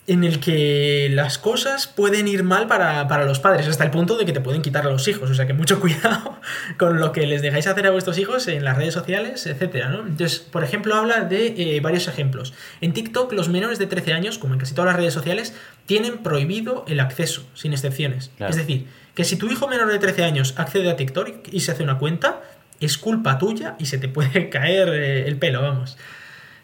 en 0.10 0.24
el 0.24 0.40
que 0.40 1.10
las 1.12 1.38
cosas 1.38 1.86
pueden 1.86 2.30
ir 2.30 2.42
mal 2.44 2.66
para, 2.68 3.10
para 3.10 3.26
los 3.26 3.40
padres, 3.42 3.68
hasta 3.68 3.84
el 3.84 3.92
punto 3.92 4.16
de 4.18 4.24
que 4.26 4.32
te 4.32 4.40
pueden 4.40 4.62
quitar 4.62 4.88
a 4.88 4.90
los 4.90 5.06
hijos. 5.10 5.30
O 5.30 5.34
sea 5.34 5.46
que 5.46 5.54
mucho 5.54 5.80
cuidado 5.82 6.38
con 6.78 6.98
lo 7.02 7.12
que 7.12 7.28
les 7.28 7.42
dejáis 7.42 7.68
hacer 7.68 7.86
a 7.88 7.92
vuestros 7.92 8.18
hijos 8.18 8.48
en 8.48 8.64
las 8.64 8.78
redes 8.78 8.94
sociales, 8.94 9.46
etcétera, 9.46 9.90
¿no? 9.90 10.08
Entonces, 10.08 10.40
por 10.40 10.64
ejemplo, 10.64 10.96
habla 10.96 11.26
de 11.26 11.48
eh, 11.76 11.82
varios 11.82 12.08
ejemplos. 12.08 12.54
En 12.80 12.94
TikTok, 12.94 13.34
los 13.34 13.50
menores 13.50 13.80
de 13.80 13.86
13 13.88 14.14
años, 14.14 14.38
como 14.38 14.54
en 14.54 14.62
casi 14.62 14.74
todas 14.74 14.88
las 14.92 14.96
redes 14.96 15.14
sociales, 15.14 15.54
tienen 15.86 16.20
prohibido 16.20 16.86
el 16.88 17.02
acceso, 17.02 17.46
sin 17.54 17.74
excepciones. 17.74 18.32
Claro. 18.38 18.52
Es 18.52 18.56
decir, 18.56 18.88
que 19.14 19.26
si 19.26 19.36
tu 19.36 19.50
hijo 19.52 19.68
menor 19.68 19.92
de 19.92 20.00
13 20.00 20.24
años 20.24 20.54
accede 20.56 20.90
a 20.90 20.96
TikTok 20.96 21.50
y 21.52 21.60
se 21.60 21.74
hace 21.74 21.84
una 21.84 21.98
cuenta, 21.98 22.40
es 22.80 22.98
culpa 22.98 23.38
tuya 23.38 23.76
y 23.80 23.86
se 23.86 23.98
te 23.98 24.08
puede 24.08 24.50
caer 24.52 24.90
eh, 24.90 25.28
el 25.28 25.38
pelo, 25.38 25.62
vamos. 25.62 25.98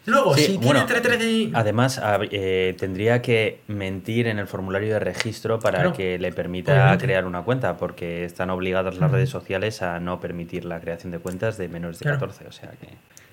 Luego, 0.06 0.34
Sí, 0.34 0.42
si 0.42 0.46
tiene 0.52 0.66
bueno, 0.66 0.80
entre 0.82 1.00
13 1.00 1.30
y... 1.30 1.50
Además, 1.54 2.00
eh, 2.30 2.74
tendría 2.78 3.22
que 3.22 3.60
mentir 3.68 4.26
en 4.26 4.38
el 4.38 4.46
formulario 4.46 4.92
de 4.92 4.98
registro 5.00 5.58
para 5.60 5.78
Claro. 5.78 5.92
que 5.94 6.18
le 6.18 6.30
permita 6.32 6.72
Obviamente. 6.72 7.04
crear 7.06 7.24
una 7.24 7.42
cuenta, 7.42 7.76
porque 7.78 8.24
están 8.24 8.50
obligadas 8.50 8.98
las 8.98 9.10
redes 9.10 9.30
sociales 9.30 9.80
a 9.82 10.00
no 10.00 10.20
permitir 10.20 10.64
la 10.66 10.78
creación 10.80 11.10
de 11.10 11.18
cuentas 11.20 11.56
de 11.56 11.68
menores 11.68 11.98
de 12.00 12.04
Claro. 12.04 12.18
14. 12.20 12.46
O 12.48 12.52
sea 12.52 12.70
que. 12.80 12.88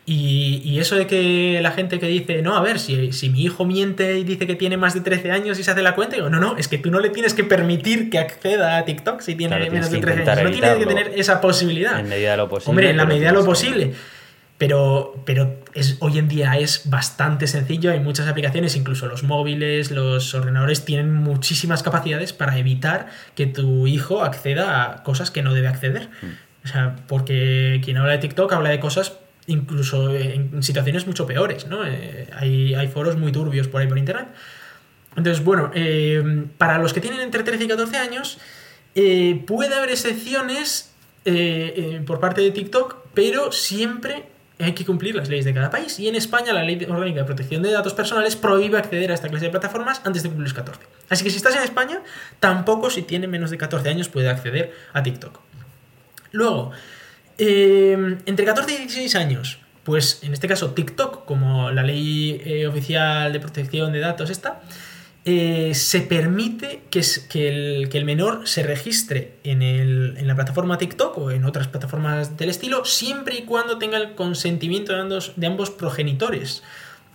Y, 0.06 0.62
y 0.66 0.80
eso 0.80 0.96
de 0.96 1.06
que 1.06 1.60
la 1.62 1.72
gente 1.72 2.00
que 2.00 2.08
dice, 2.08 2.42
no, 2.42 2.56
a 2.58 2.62
ver, 2.62 2.80
si, 2.80 3.12
si 3.14 3.30
mi 3.30 3.44
hijo 3.44 3.66
miente 3.66 4.18
y 4.18 4.24
dice 4.24 4.48
que 4.48 4.56
tiene 4.56 4.76
más 4.76 4.94
de 4.96 5.02
13 5.02 5.32
años 5.32 5.60
y 5.60 5.64
se 5.64 5.70
hace 5.72 5.84
la 5.84 5.94
cuenta, 5.94 6.16
digo, 6.16 6.30
no, 6.30 6.40
no, 6.40 6.58
es 6.58 6.68
que 6.68 6.80
tú 6.80 6.90
no 6.90 7.00
le 7.00 7.10
tienes 7.10 7.34
que 7.36 7.44
permitir 7.44 8.10
que 8.10 8.18
acceda 8.18 8.78
a 8.78 8.86
TikTok 8.86 9.22
si 9.22 9.36
tiene 9.36 9.58
Claro, 9.58 9.72
menos 9.72 9.92
de 9.92 9.98
tienes 10.00 10.16
que 10.18 10.24
13 10.24 10.32
años. 10.32 10.44
No 10.44 10.52
tienes 10.60 10.78
que 10.80 10.86
tener 10.88 11.12
esa 11.20 11.40
posibilidad. 11.40 12.00
En 12.00 12.10
medida 12.10 12.32
de 12.32 12.38
lo 12.38 12.50
posible. 12.50 12.70
Hombre, 12.72 12.90
en 12.90 12.98
la 12.98 13.06
medida 13.06 13.28
de 13.28 13.34
lo 13.34 13.42
que- 13.42 13.46
posible. 13.46 13.94
Pero, 14.62 15.20
pero 15.26 15.60
es, 15.74 15.98
hoy 16.02 16.20
en 16.20 16.28
día 16.28 16.56
es 16.60 16.88
bastante 16.88 17.48
sencillo, 17.48 17.90
hay 17.90 18.00
muchas 18.00 18.28
aplicaciones, 18.28 18.76
incluso 18.76 19.08
los 19.08 19.24
móviles, 19.24 19.90
los 19.90 20.36
ordenadores 20.36 20.86
tienen 20.86 21.12
muchísimas 21.12 21.82
capacidades 21.82 22.32
para 22.32 22.56
evitar 22.60 23.08
que 23.34 23.48
tu 23.48 23.88
hijo 23.88 24.22
acceda 24.22 24.84
a 24.84 25.02
cosas 25.02 25.32
que 25.32 25.42
no 25.42 25.56
debe 25.56 25.68
acceder. 25.68 26.10
O 26.64 26.68
sea, 26.68 26.96
porque 27.08 27.82
quien 27.84 27.98
habla 27.98 28.12
de 28.12 28.18
TikTok 28.20 28.54
habla 28.54 28.70
de 28.70 28.80
cosas 28.80 29.14
incluso 29.48 30.16
en 30.16 30.62
situaciones 30.62 31.08
mucho 31.08 31.26
peores, 31.26 31.66
¿no? 31.66 31.84
Eh, 31.84 32.28
hay, 32.32 32.76
hay 32.76 32.88
foros 32.88 33.18
muy 33.18 33.32
turbios 33.32 33.68
por 33.68 33.82
ahí 33.82 33.88
por 33.88 33.98
internet. 33.98 34.28
Entonces, 35.16 35.44
bueno, 35.44 35.72
eh, 35.74 36.46
para 36.60 36.78
los 36.78 36.94
que 36.94 37.02
tienen 37.02 37.22
entre 37.22 37.42
13 37.42 37.64
y 37.64 37.68
14 37.68 37.98
años, 37.98 38.38
eh, 38.94 39.44
puede 39.48 39.74
haber 39.74 39.90
excepciones 39.90 40.94
por 42.06 42.20
parte 42.20 42.42
de 42.42 42.52
TikTok, 42.52 42.98
pero 43.16 43.52
siempre 43.52 44.31
hay 44.64 44.74
que 44.74 44.86
cumplir 44.86 45.16
las 45.16 45.30
leyes 45.30 45.46
de 45.46 45.54
cada 45.54 45.70
país. 45.70 46.00
Y 46.00 46.08
en 46.08 46.16
España 46.16 46.54
la 46.54 46.64
Ley 46.64 46.86
Orgánica 46.90 47.20
de 47.22 47.26
Protección 47.26 47.62
de 47.62 47.72
Datos 47.72 47.94
Personales 47.94 48.36
prohíbe 48.36 48.78
acceder 48.78 49.12
a 49.12 49.14
esta 49.14 49.30
clase 49.30 49.46
de 49.46 49.52
plataformas 49.52 50.02
antes 50.04 50.24
de 50.24 50.30
cumplir 50.30 50.50
los 50.50 50.54
14. 50.54 50.82
Así 51.10 51.24
que 51.24 51.30
si 51.30 51.38
estás 51.38 51.56
en 51.56 51.64
España, 51.64 52.02
tampoco 52.40 52.90
si 52.90 53.02
tiene 53.02 53.28
menos 53.28 53.52
de 53.52 53.58
14 53.58 53.90
años 53.90 54.10
puede 54.10 54.30
acceder 54.30 54.74
a 54.94 55.04
TikTok. 55.04 55.40
Luego, 56.32 56.72
eh, 57.38 58.18
entre 58.26 58.46
14 58.46 58.74
y 58.74 58.78
16 58.78 59.16
años, 59.16 59.60
pues 59.84 60.20
en 60.24 60.34
este 60.34 60.48
caso 60.48 60.72
TikTok, 60.72 61.26
como 61.26 61.72
la 61.72 61.84
ley 61.84 62.42
eh, 62.46 62.68
oficial 62.68 63.34
de 63.34 63.40
protección 63.40 63.92
de 63.92 64.00
datos 64.00 64.30
está, 64.30 64.62
eh, 65.26 65.74
se 65.76 66.02
permite 66.02 66.82
que, 66.90 67.00
es- 67.00 67.20
que 67.20 67.48
el, 67.50 67.90
que 67.90 67.98
el 68.00 68.06
menor 68.06 68.48
se 68.48 68.64
registre 68.64 69.36
en, 69.44 69.62
el- 69.62 70.16
en 70.18 70.28
la 70.28 70.36
plataforma 70.36 70.78
TikTok 70.80 71.18
o 71.18 71.32
en 71.32 71.46
otras 71.46 71.68
plataformas 71.68 72.38
del 72.38 72.50
estilo, 72.50 72.86
siempre 72.86 73.36
y 73.36 73.44
cuando 73.44 73.78
tenga 73.78 73.98
el 73.98 74.16
consentimiento 74.16 74.94
de 74.94 75.02
ambos, 75.02 75.34
de 75.36 75.48
ambos 75.48 75.70
progenitores. 75.70 76.64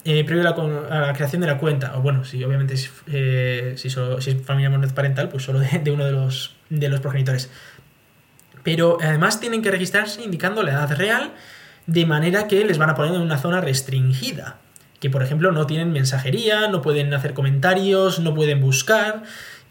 eh, 0.08 0.22
previo 0.24 0.42
a 0.48 1.00
la, 1.00 1.12
creación 1.14 1.40
de 1.40 1.48
la 1.48 1.58
cuenta, 1.58 1.98
o 1.98 2.00
bueno, 2.00 2.24
si 2.24 2.44
obviamente 2.44 2.76
si, 2.76 2.88
eh, 3.08 3.74
solo- 3.76 4.20
si 4.20 4.30
es 4.30 4.42
familia 4.42 4.70
monoparental, 4.70 5.28
pues 5.28 5.42
solo 5.42 5.58
de, 5.58 5.66
de 5.80 5.90
uno 5.90 6.04
de 6.04 6.12
los, 6.12 6.54
de 6.70 6.88
los 6.88 7.00
progenitores. 7.00 7.50
Pero 8.62 8.98
además 9.02 9.40
tienen 9.40 9.62
que 9.62 9.70
registrarse 9.72 10.22
indicando 10.22 10.62
la 10.62 10.72
edad 10.72 10.96
real, 10.96 11.32
de 11.86 12.06
manera 12.06 12.46
que 12.46 12.64
les 12.64 12.78
van 12.78 12.90
a 12.90 12.94
poner 12.94 13.14
en 13.14 13.20
una 13.20 13.38
zona 13.38 13.60
restringida. 13.60 14.58
Que 15.00 15.10
por 15.10 15.22
ejemplo 15.22 15.52
no 15.52 15.66
tienen 15.66 15.92
mensajería, 15.92 16.68
no 16.68 16.82
pueden 16.82 17.12
hacer 17.14 17.34
comentarios, 17.34 18.18
no 18.20 18.34
pueden 18.34 18.60
buscar 18.60 19.24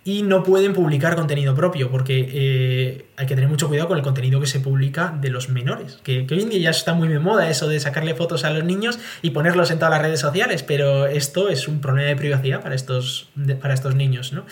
y 0.07 0.21
no 0.21 0.43
pueden 0.43 0.73
publicar 0.73 1.15
contenido 1.15 1.55
propio, 1.55 1.89
porque 1.89 2.29
eh, 2.31 3.05
hay 3.17 3.25
que 3.25 3.33
tener 3.33 3.49
mucho 3.49 3.67
cuidado 3.67 3.87
con 3.87 3.97
el 3.97 4.03
contenido 4.03 4.39
que 4.39 4.45
se 4.45 4.59
publica 4.59 5.17
de 5.19 5.29
los 5.29 5.49
menores. 5.49 5.99
Que, 6.03 6.27
hoy 6.29 6.41
en 6.43 6.49
día 6.49 6.59
ya 6.59 6.69
está 6.69 6.93
muy 6.93 7.07
de 7.07 7.17
moda 7.17 7.49
eso 7.49 7.67
de 7.67 7.79
sacarle 7.79 8.13
fotos 8.13 8.43
a 8.45 8.51
los 8.51 8.63
niños 8.63 8.99
y 9.23 9.31
ponerlos 9.31 9.71
en 9.71 9.79
todas 9.79 9.91
las 9.91 10.03
redes 10.03 10.19
sociales, 10.19 10.61
pero 10.61 11.07
esto 11.07 11.49
es 11.49 11.67
un 11.67 11.81
problema 11.81 12.07
de 12.09 12.15
privacidad 12.15 12.61
para 12.61 12.75
estos, 12.75 13.29
para 13.59 13.73
estos 13.73 13.95
niños, 13.95 14.31
¿no? 14.31 14.45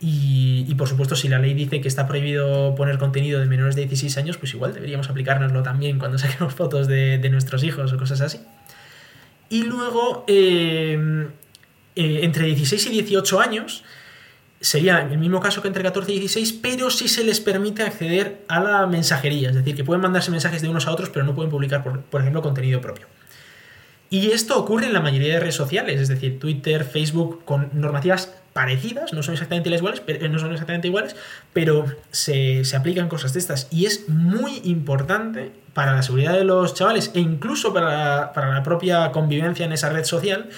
Y, 0.00 0.64
y, 0.68 0.74
por 0.76 0.88
supuesto, 0.88 1.16
si 1.16 1.28
la 1.28 1.40
ley 1.40 1.54
dice 1.54 1.80
que 1.80 1.88
está 1.88 2.06
prohibido 2.06 2.76
poner 2.76 2.98
contenido 2.98 3.40
de 3.40 3.46
menores 3.46 3.74
de 3.74 3.82
16 3.86 4.16
años, 4.18 4.36
pues 4.36 4.54
igual 4.54 4.74
deberíamos 4.74 5.08
aplicárnoslo 5.10 5.64
también 5.64 5.98
cuando 5.98 6.18
saquemos 6.20 6.54
fotos 6.54 6.86
de, 6.86 7.18
de 7.18 7.30
nuestros 7.30 7.64
hijos 7.64 7.92
o 7.92 7.96
cosas 7.96 8.20
así. 8.20 8.38
Y 9.54 9.62
luego, 9.62 10.24
eh, 10.26 11.28
eh, 11.94 12.20
entre 12.22 12.46
16 12.46 12.86
y 12.86 12.90
18 12.90 13.40
años, 13.40 13.84
sería 14.60 14.98
el 14.98 15.16
mismo 15.16 15.38
caso 15.38 15.62
que 15.62 15.68
entre 15.68 15.84
14 15.84 16.12
y 16.12 16.18
16, 16.18 16.54
pero 16.54 16.90
sí 16.90 17.06
se 17.06 17.22
les 17.22 17.38
permite 17.38 17.84
acceder 17.84 18.42
a 18.48 18.58
la 18.58 18.84
mensajería, 18.88 19.50
es 19.50 19.54
decir, 19.54 19.76
que 19.76 19.84
pueden 19.84 20.00
mandarse 20.00 20.32
mensajes 20.32 20.60
de 20.60 20.68
unos 20.68 20.88
a 20.88 20.92
otros, 20.92 21.08
pero 21.10 21.24
no 21.24 21.36
pueden 21.36 21.52
publicar, 21.52 21.84
por, 21.84 22.00
por 22.00 22.22
ejemplo, 22.22 22.42
contenido 22.42 22.80
propio. 22.80 23.06
Y 24.10 24.32
esto 24.32 24.58
ocurre 24.58 24.86
en 24.86 24.92
la 24.92 25.00
mayoría 25.00 25.34
de 25.34 25.38
redes 25.38 25.54
sociales, 25.54 26.00
es 26.00 26.08
decir, 26.08 26.40
Twitter, 26.40 26.82
Facebook, 26.84 27.44
con 27.44 27.70
normativas 27.74 28.34
parecidas, 28.54 29.12
no 29.12 29.22
son 29.22 29.34
exactamente 29.34 29.68
iguales, 29.68 30.00
pero, 30.00 30.26
no 30.28 30.38
son 30.38 30.52
exactamente 30.52 30.88
iguales, 30.88 31.14
pero 31.52 31.84
se, 32.12 32.64
se, 32.64 32.76
aplican 32.76 33.08
cosas 33.08 33.34
de 33.34 33.40
estas. 33.40 33.68
Y 33.70 33.84
es 33.84 34.08
muy 34.08 34.62
importante 34.64 35.50
para 35.74 35.92
la 35.92 36.02
seguridad 36.02 36.32
de 36.32 36.44
los 36.44 36.72
chavales 36.72 37.10
e 37.14 37.20
incluso 37.20 37.74
para 37.74 38.32
para 38.32 38.54
la 38.54 38.62
propia 38.62 39.10
convivencia 39.10 39.66
en 39.66 39.72
esa 39.72 39.90
red 39.90 40.04
social. 40.04 40.48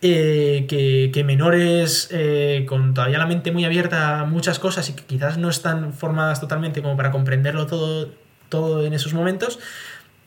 Eh, 0.00 0.66
que, 0.68 1.10
que, 1.12 1.24
menores 1.24 2.08
eh, 2.12 2.64
con 2.68 2.94
todavía 2.94 3.18
la 3.18 3.26
mente 3.26 3.50
muy 3.50 3.64
abierta 3.64 4.20
a 4.20 4.24
muchas 4.26 4.60
cosas 4.60 4.88
y 4.88 4.92
que 4.92 5.02
quizás 5.02 5.38
no 5.38 5.48
están 5.48 5.92
formadas 5.92 6.40
totalmente 6.40 6.82
como 6.82 6.96
para 6.96 7.10
comprenderlo 7.10 7.66
todo, 7.66 8.08
todo 8.48 8.86
en 8.86 8.94
esos 8.94 9.12
momentos, 9.12 9.58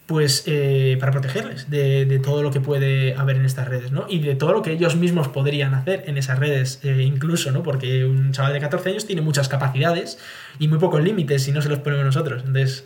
pues 0.05 0.43
eh, 0.45 0.97
para 0.99 1.11
protegerles 1.11 1.69
de, 1.69 2.19
todo 2.23 2.43
lo 2.43 2.51
que 2.51 2.59
puede 2.59 3.15
haber 3.15 3.37
en 3.37 3.45
estas 3.45 3.67
redes, 3.67 3.91
¿no? 3.91 4.05
Y 4.09 4.19
de 4.19 4.35
todo 4.35 4.51
lo 4.51 4.61
que 4.61 4.71
ellos 4.71 4.95
mismos 4.95 5.29
podrían 5.29 5.73
hacer 5.73 6.03
en 6.07 6.17
esas 6.17 6.37
redes, 6.37 6.79
eh, 6.83 7.03
incluso, 7.03 7.51
¿no? 7.51 7.63
Porque 7.63 8.03
un 8.05 8.31
chaval 8.31 8.53
de 8.53 8.59
14 8.59 8.89
años 8.89 9.05
tiene 9.05 9.21
muchas 9.21 9.47
capacidades 9.47 10.19
y 10.59 10.67
muy 10.67 10.79
pocos 10.79 11.01
límites 11.01 11.43
si 11.43 11.51
no 11.51 11.61
se 11.61 11.69
los 11.69 11.79
ponemos 11.79 12.05
nosotros. 12.05 12.43
Entonces, 12.45 12.85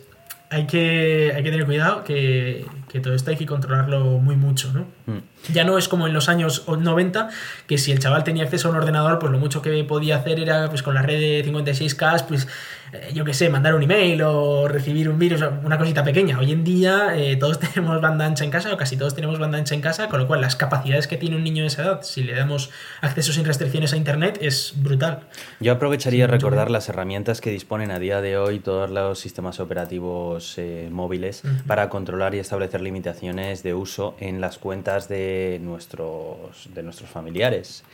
hay 0.50 0.66
que, 0.66 1.32
hay 1.34 1.42
que 1.42 1.50
tener 1.50 1.66
cuidado 1.66 2.04
que, 2.04 2.64
que 2.88 3.00
todo 3.00 3.14
esto 3.14 3.30
hay 3.30 3.36
que 3.36 3.46
controlarlo 3.46 4.18
muy 4.18 4.36
mucho, 4.36 4.72
¿no? 4.72 4.86
Mm. 5.06 5.18
Ya 5.52 5.64
no 5.64 5.78
es 5.78 5.88
como 5.88 6.06
en 6.06 6.12
los 6.12 6.28
años 6.28 6.64
90, 6.66 7.28
que 7.66 7.78
si 7.78 7.92
el 7.92 7.98
chaval 7.98 8.24
tenía 8.24 8.44
acceso 8.44 8.68
a 8.68 8.70
un 8.72 8.76
ordenador, 8.76 9.18
pues 9.18 9.32
lo 9.32 9.38
mucho 9.38 9.62
que 9.62 9.84
podía 9.84 10.16
hacer 10.16 10.40
era, 10.40 10.68
pues 10.68 10.82
con 10.82 10.94
la 10.94 11.02
red 11.02 11.18
de 11.18 11.44
56K, 11.44 12.26
pues 12.26 12.48
eh, 12.92 13.10
yo 13.12 13.24
qué 13.24 13.34
sé, 13.34 13.48
mandar 13.48 13.74
un 13.74 13.82
email 13.82 14.22
o 14.22 14.68
recibir 14.68 15.08
un 15.08 15.18
virus, 15.18 15.42
una 15.64 15.78
cosita 15.78 16.04
pequeña. 16.04 16.38
Hoy 16.38 16.52
en 16.52 16.64
día 16.64 17.16
eh, 17.16 17.36
todos 17.36 17.58
tenemos 17.74 18.00
banda 18.00 18.26
ancha 18.26 18.44
en 18.44 18.50
casa, 18.50 18.72
o 18.72 18.76
casi 18.76 18.96
todos 18.96 19.14
tenemos 19.14 19.38
banda 19.38 19.58
ancha 19.58 19.74
en 19.74 19.80
casa, 19.80 20.08
con 20.08 20.20
lo 20.20 20.26
cual 20.26 20.40
las 20.40 20.56
capacidades 20.56 21.06
que 21.06 21.16
tiene 21.16 21.36
un 21.36 21.44
niño 21.44 21.62
de 21.62 21.68
esa 21.68 21.82
edad, 21.82 22.02
si 22.02 22.22
le 22.22 22.34
damos 22.34 22.70
acceso 23.00 23.32
sin 23.32 23.44
restricciones 23.44 23.92
a 23.92 23.96
Internet, 23.96 24.38
es 24.40 24.74
brutal. 24.76 25.20
Yo 25.60 25.72
aprovecharía 25.72 26.26
recordar 26.26 26.70
las 26.70 26.88
herramientas 26.88 27.40
que 27.40 27.50
disponen 27.50 27.90
a 27.90 27.98
día 27.98 28.20
de 28.20 28.38
hoy 28.38 28.60
todos 28.60 28.90
los 28.90 29.18
sistemas 29.18 29.60
operativos 29.60 30.54
eh, 30.58 30.88
móviles 30.90 31.42
para 31.66 31.88
controlar 31.88 32.34
y 32.34 32.38
establecer 32.38 32.80
limitaciones 32.80 33.62
de 33.62 33.74
uso 33.74 34.16
en 34.20 34.40
las 34.40 34.58
cuentas 34.58 35.08
de 35.08 35.35
nuestros, 35.60 36.68
de 36.74 36.82
nuestros 36.82 37.10
familiares. 37.10 37.84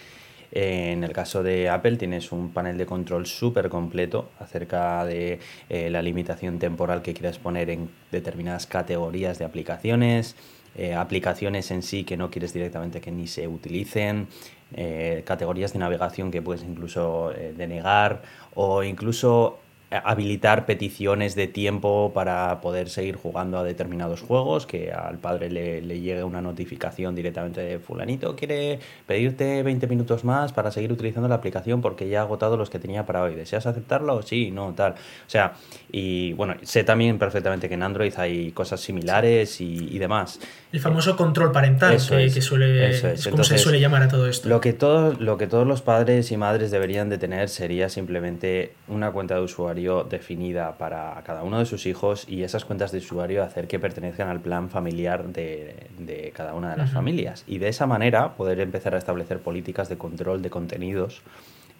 En 0.55 1.03
el 1.03 1.13
caso 1.13 1.43
de 1.43 1.71
Apple 1.71 1.97
tienes 1.97 2.31
un 2.31 2.53
panel 2.53 2.77
de 2.77 2.85
control 2.85 3.25
súper 3.25 3.71
completo 3.71 4.29
acerca 4.39 5.03
de 5.07 5.41
eh, 5.71 5.89
la 5.89 6.03
limitación 6.03 6.59
temporal 6.59 7.01
que 7.01 7.15
quieres 7.15 7.39
poner 7.39 7.71
en 7.71 7.89
determinadas 8.11 8.67
categorías 8.67 9.39
de 9.39 9.47
aplicaciones, 9.47 10.37
eh, 10.77 10.93
aplicaciones 10.93 11.71
en 11.71 11.83
sí 11.83 12.05
que 12.05 12.19
no 12.19 12.31
quieres 12.31 12.53
directamente 12.53 13.01
que 13.01 13.11
ni 13.11 13.29
se 13.29 13.49
utilicen, 13.49 14.29
eh, 14.75 15.23
categorías 15.25 15.73
de 15.73 15.79
navegación 15.79 16.31
que 16.31 16.43
puedes 16.43 16.63
incluso 16.65 17.33
denegar 17.57 18.21
o 18.55 18.83
incluso 18.83 19.62
habilitar 19.93 20.67
peticiones 20.67 21.35
de 21.35 21.47
tiempo 21.47 22.13
para 22.15 22.61
poder 22.61 22.89
seguir 22.89 23.17
jugando 23.17 23.59
a 23.59 23.65
determinados 23.65 24.23
juegos, 24.23 24.67
que 24.67 24.93
al 24.93 25.19
padre 25.19 25.51
le, 25.51 25.83
le, 25.83 26.01
llegue 26.01 26.25
una 26.25 26.41
notificación 26.41 27.15
directamente 27.15 27.61
de 27.61 27.79
fulanito, 27.79 28.35
quiere 28.37 28.79
pedirte 29.07 29.63
20 29.63 29.87
minutos 29.87 30.25
más 30.25 30.53
para 30.53 30.71
seguir 30.71 30.93
utilizando 30.93 31.29
la 31.29 31.37
aplicación 31.37 31.81
porque 31.81 32.09
ya 32.09 32.21
ha 32.21 32.23
agotado 32.23 32.57
los 32.57 32.71
que 32.71 32.79
tenía 32.79 33.05
para 33.05 33.23
hoy. 33.23 33.35
¿Deseas 33.35 33.67
aceptarlo? 33.67 34.23
Sí, 34.23 34.51
no, 34.51 34.73
tal. 34.75 34.93
O 34.93 34.97
sea, 35.31 35.55
y 35.91 36.33
bueno, 36.35 36.55
sé 36.63 36.85
también 36.85 37.19
perfectamente 37.19 37.69
que 37.69 37.75
en 37.75 37.83
Android 37.83 38.13
hay 38.17 38.53
cosas 38.53 38.81
similares 38.81 39.61
y, 39.61 39.99
demás. 39.99 40.41
El 40.73 40.81
famoso 40.81 41.17
control 41.17 41.53
parental, 41.53 41.93
que, 41.93 42.41
suele, 42.41 42.91
es. 42.91 43.29
como 43.29 43.45
se 43.45 43.59
suele 43.59 43.79
llamar 43.79 44.03
a 44.03 44.09
todo 44.09 44.27
esto. 44.27 44.49
Lo 44.49 44.61
que, 44.61 44.73
todos, 44.73 45.21
lo 45.21 45.37
que 45.39 45.47
todos 45.47 45.67
los 45.67 45.83
padres 45.83 46.33
y 46.33 46.37
madres 46.37 46.71
deberían 46.71 47.09
de 47.09 47.19
tener 47.19 47.49
sería 47.49 47.89
simplemente 47.89 48.73
una 48.89 49.13
cuenta 49.13 49.35
de 49.37 49.43
usuario 49.43 49.82
definida 50.09 50.79
para 50.79 51.21
cada 51.25 51.43
uno 51.43 51.59
de 51.59 51.67
sus 51.67 51.87
hijos 51.87 52.25
y 52.29 52.43
esas 52.43 52.65
cuentas 52.65 52.93
de 52.93 52.99
usuario 52.99 53.43
hacer 53.43 53.69
que 53.69 53.79
pertenezcan 53.79 54.29
al 54.29 54.41
plan 54.41 54.71
familiar 54.71 55.27
de, 55.27 56.33
cada 56.35 56.55
una 56.55 56.71
de 56.71 56.77
las 56.77 56.91
familias. 56.91 57.45
Y 57.47 57.59
de 57.59 57.69
esa 57.69 57.87
manera 57.87 58.35
poder 58.35 58.61
empezar 58.61 58.95
a 58.95 58.99
establecer 58.99 59.41
políticas 59.41 59.89
de 59.89 59.99
control 59.99 60.43
de 60.43 60.51
contenidos 60.51 61.23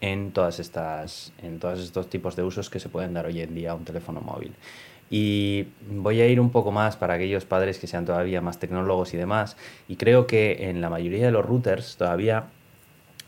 en 0.01 0.33
todas 0.33 0.59
estas 0.59 1.33
en 1.43 1.61
todos 1.61 1.79
estos 1.79 2.11
tipos 2.11 2.35
de 2.35 2.43
usos 2.43 2.71
que 2.71 2.81
se 2.81 2.89
pueden 2.89 3.15
dar 3.15 3.27
hoy 3.27 3.41
en 3.41 3.55
día 3.55 3.71
a 3.71 3.75
un 3.75 3.85
teléfono 3.85 4.21
móvil. 4.21 4.53
Y 5.11 5.67
voy 5.91 6.21
a 6.21 6.27
ir 6.27 6.41
un 6.41 6.51
poco 6.51 6.73
más 6.73 6.97
para 6.97 7.15
aquellos 7.15 7.45
padres 7.45 7.79
que 7.79 7.87
sean 7.87 8.07
todavía 8.07 8.41
más 8.41 8.59
tecnólogos 8.59 9.13
y 9.13 9.19
demás. 9.19 9.57
Y 9.87 9.97
creo 9.97 10.27
que 10.27 10.71
en 10.71 10.81
la 10.81 10.89
mayoría 10.89 11.27
de 11.27 11.33
los 11.33 11.45
routers 11.45 11.97
todavía 11.97 12.47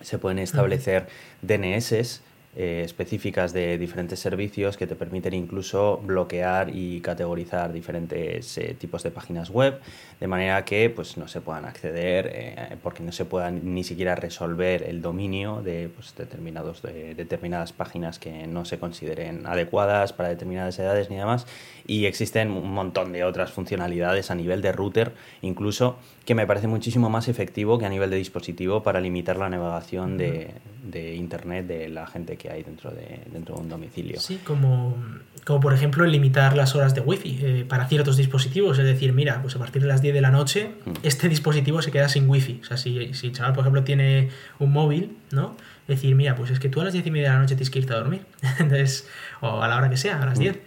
se 0.01 0.19
pueden 0.19 0.39
establecer 0.39 1.07
DNS 1.43 2.23
eh, 2.57 2.83
específicas 2.85 3.53
de 3.53 3.79
diferentes 3.79 4.21
servicios 4.21 4.77
que 4.77 4.87
te 4.87 4.95
permiten 4.95 5.35
incluso 5.35 6.01
bloquear 6.05 6.71
y 6.73 7.01
categorizar 7.01 7.73
diferentes 7.73 8.57
eh, 8.59 8.77
tipos 8.79 9.03
de 9.03 9.11
páginas 9.11 9.51
web 9.51 9.81
de 10.21 10.29
manera 10.29 10.65
que 10.65 10.89
pues, 10.89 11.17
no 11.17 11.27
se 11.27 11.41
puedan 11.41 11.65
acceder 11.65 12.31
eh, 12.33 12.77
porque 12.81 13.03
no 13.03 13.11
se 13.11 13.25
puedan 13.25 13.75
ni 13.75 13.83
siquiera 13.83 14.15
resolver 14.15 14.85
el 14.85 15.03
dominio 15.03 15.63
de 15.63 15.89
pues, 15.89 16.15
determinados, 16.17 16.81
de, 16.83 17.17
determinadas 17.17 17.73
páginas 17.73 18.21
que 18.21 18.47
no 18.47 18.65
se 18.65 18.79
consideren 18.79 19.47
adecuadas 19.47 20.13
para 20.13 20.29
determinadas 20.29 20.79
edades 20.79 21.11
ni 21.11 21.17
demás. 21.17 21.49
Y 21.89 22.07
existen 22.07 22.53
un 22.53 22.73
montón 22.73 23.13
de 23.13 23.25
otras 23.25 23.51
funcionalidades 23.51 24.31
a 24.31 24.37
nivel 24.37 24.63
de 24.63 24.71
router 24.71 25.13
incluso 25.43 25.97
que 26.25 26.37
me 26.37 26.47
parece 26.47 26.69
muchísimo 26.69 27.11
más 27.11 27.27
efectivo 27.27 27.79
que 27.79 27.87
a 27.87 27.89
nivel 27.89 28.11
de 28.11 28.17
dispositivo 28.17 28.85
para 28.85 29.01
limitar 29.01 29.37
la 29.37 29.49
navegación 29.49 30.17
de, 30.17 30.53
de 30.85 31.15
internet 31.15 31.67
de 31.67 31.89
la 31.89 32.07
gente 32.07 32.37
que 32.37 32.51
hay 32.51 32.63
dentro 32.63 32.91
de, 32.91 33.23
dentro 33.33 33.57
de 33.57 33.63
un 33.63 33.69
domicilio. 33.69 34.21
Sí, 34.21 34.39
como, 34.45 34.97
como 35.45 35.61
por 35.61 35.75
ejemplo 35.75 36.07
limitar 36.07 36.57
las 36.57 36.75
horas 36.77 36.95
de 36.95 37.01
wifi 37.01 37.39
eh, 37.43 37.65
para 37.69 37.89
ciertos 37.89 38.17
dispositivos, 38.17 38.79
es 38.79 38.85
decir, 38.85 39.13
mira, 39.13 39.41
pues 39.43 39.57
a 39.57 39.59
partir 39.59 39.83
de 39.83 39.89
las 39.89 40.03
10 40.03 40.15
de 40.15 40.21
la 40.21 40.31
noche 40.31 40.73
mm. 40.85 40.93
este 41.03 41.29
dispositivo 41.29 41.83
se 41.83 41.91
queda 41.91 42.09
sin 42.09 42.29
wifi. 42.29 42.61
O 42.63 42.65
sea, 42.65 42.77
si, 42.77 43.15
si 43.15 43.29
el 43.29 43.33
chaval, 43.33 43.53
por 43.53 43.63
ejemplo, 43.63 43.83
tiene 43.83 44.29
un 44.59 44.73
móvil, 44.73 45.17
¿no? 45.31 45.57
decir, 45.87 46.15
mira, 46.15 46.35
pues 46.35 46.51
es 46.51 46.61
que 46.61 46.69
tú 46.69 46.81
a 46.81 46.85
las 46.85 46.93
10 46.93 47.07
y 47.07 47.11
media 47.11 47.29
de 47.29 47.35
la 47.35 47.41
noche 47.41 47.57
tienes 47.57 47.71
que 47.71 47.79
irte 47.79 47.93
a 47.93 47.97
dormir. 47.97 48.23
Entonces, 48.59 49.09
o 49.41 49.63
a 49.63 49.69
la 49.69 49.77
hora 49.77 49.91
que 49.91 49.97
sea, 49.97 50.23
a 50.23 50.27
las 50.27 50.39
10. 50.39 50.57
Mm. 50.57 50.59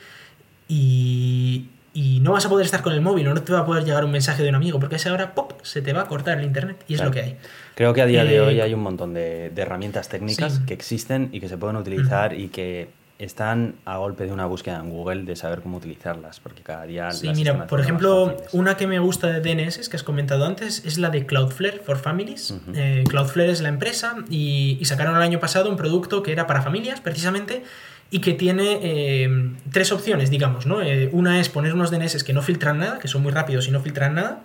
Y, 0.69 1.69
y 1.97 2.19
no 2.19 2.33
vas 2.33 2.45
a 2.45 2.49
poder 2.49 2.63
estar 2.63 2.83
con 2.83 2.93
el 2.93 3.01
móvil 3.01 3.27
o 3.27 3.33
no 3.33 3.41
te 3.41 3.51
va 3.51 3.61
a 3.61 3.65
poder 3.65 3.83
llegar 3.83 4.05
un 4.05 4.11
mensaje 4.11 4.43
de 4.43 4.49
un 4.49 4.53
amigo 4.53 4.79
porque 4.79 4.93
a 4.93 4.97
esa 4.97 5.11
hora 5.11 5.33
¡pop! 5.33 5.53
se 5.63 5.81
te 5.81 5.93
va 5.93 6.03
a 6.03 6.05
cortar 6.05 6.37
el 6.37 6.45
internet 6.45 6.77
y 6.87 6.93
es 6.93 7.03
lo 7.03 7.09
que 7.09 7.21
hay. 7.21 7.37
Creo 7.73 7.91
que 7.95 8.03
a 8.03 8.05
día 8.05 8.23
de 8.23 8.35
eh, 8.35 8.41
hoy 8.41 8.61
hay 8.61 8.71
un 8.75 8.81
montón 8.81 9.15
de, 9.15 9.51
herramientas 9.55 10.07
técnicas 10.07 10.59
que 10.59 10.75
existen 10.75 11.29
y 11.31 11.39
que 11.39 11.49
se 11.49 11.57
pueden 11.57 11.75
utilizar 11.75 12.39
y 12.39 12.49
que 12.49 12.89
están 13.17 13.73
a 13.85 13.97
golpe 13.97 14.27
de 14.27 14.31
una 14.31 14.45
búsqueda 14.45 14.77
en 14.77 14.91
Google 14.91 15.23
de 15.23 15.35
saber 15.35 15.61
cómo 15.61 15.77
utilizarlas, 15.77 16.39
porque 16.39 16.61
cada 16.61 16.85
día... 16.85 17.09
Sí, 17.09 17.31
mira, 17.33 17.65
por 17.65 17.79
ejemplo, 17.79 18.37
una 18.51 18.77
que 18.77 18.85
me 18.85 18.99
gusta 18.99 19.25
de 19.27 19.39
DNS, 19.41 19.89
que 19.89 19.95
has 19.95 20.03
comentado 20.03 20.45
antes, 20.45 20.85
es 20.85 20.99
la 20.99 21.09
de 21.09 21.25
Cloudflare 21.25 21.79
for 21.79 21.97
Families. 21.97 22.53
Eh, 22.75 23.05
Cloudflare 23.07 23.49
es 23.49 23.61
la 23.61 23.69
empresa 23.69 24.17
y, 24.29 24.77
y 24.79 24.85
sacaron 24.85 25.15
el 25.15 25.23
año 25.23 25.39
pasado 25.39 25.67
un 25.71 25.77
producto 25.77 26.21
que 26.21 26.31
era 26.31 26.45
para 26.45 26.61
familias, 26.61 27.01
precisamente, 27.01 27.63
y 28.09 28.19
que 28.19 28.33
tiene 28.33 28.79
eh, 28.81 29.51
tres 29.71 29.91
opciones, 29.91 30.29
digamos, 30.29 30.65
¿no? 30.65 30.81
Eh, 30.81 31.09
una 31.11 31.39
es 31.39 31.49
poner 31.49 31.73
unos 31.73 31.91
DNS 31.91 32.23
que 32.23 32.33
no 32.33 32.41
filtran 32.41 32.79
nada, 32.79 32.99
que 32.99 33.07
son 33.07 33.21
muy 33.21 33.31
rápidos 33.31 33.67
y 33.67 33.71
no 33.71 33.81
filtran 33.81 34.15
nada, 34.15 34.43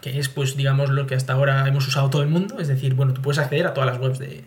que 0.00 0.18
es, 0.18 0.28
pues, 0.28 0.56
digamos, 0.56 0.88
lo 0.88 1.06
que 1.06 1.14
hasta 1.14 1.34
ahora 1.34 1.66
hemos 1.68 1.86
usado 1.86 2.08
todo 2.08 2.22
el 2.22 2.28
mundo, 2.28 2.58
es 2.58 2.68
decir, 2.68 2.94
bueno, 2.94 3.12
tú 3.12 3.20
puedes 3.20 3.38
acceder 3.38 3.66
a 3.66 3.74
todas 3.74 3.90
las 3.90 4.00
webs 4.00 4.18
de, 4.18 4.44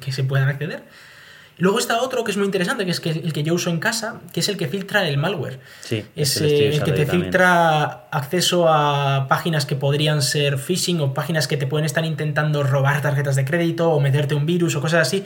que, 0.00 0.12
se 0.12 0.22
puedan 0.22 0.48
acceder. 0.48 0.84
Luego 1.58 1.78
está 1.78 2.02
otro 2.02 2.22
que 2.22 2.30
es 2.30 2.36
muy 2.36 2.44
interesante, 2.44 2.84
que 2.84 2.90
es 2.90 3.00
que 3.00 3.10
el 3.10 3.32
que 3.32 3.42
yo 3.42 3.54
uso 3.54 3.70
en 3.70 3.80
casa, 3.80 4.20
que 4.32 4.40
es 4.40 4.48
el 4.50 4.58
que 4.58 4.68
filtra 4.68 5.08
el 5.08 5.16
malware. 5.16 5.58
Sí, 5.80 6.04
es 6.14 6.38
eh, 6.42 6.68
el 6.68 6.82
que 6.82 6.92
te 6.92 7.06
filtra 7.06 8.06
acceso 8.10 8.68
a 8.68 9.26
páginas 9.26 9.64
que 9.64 9.74
podrían 9.74 10.20
ser 10.20 10.58
phishing 10.58 11.00
o 11.00 11.14
páginas 11.14 11.48
que 11.48 11.56
te 11.56 11.66
pueden 11.66 11.86
estar 11.86 12.04
intentando 12.04 12.62
robar 12.62 13.00
tarjetas 13.00 13.36
de 13.36 13.46
crédito 13.46 13.90
o 13.90 14.00
meterte 14.00 14.34
un 14.34 14.44
virus 14.44 14.76
o 14.76 14.82
cosas 14.82 15.08
así 15.08 15.24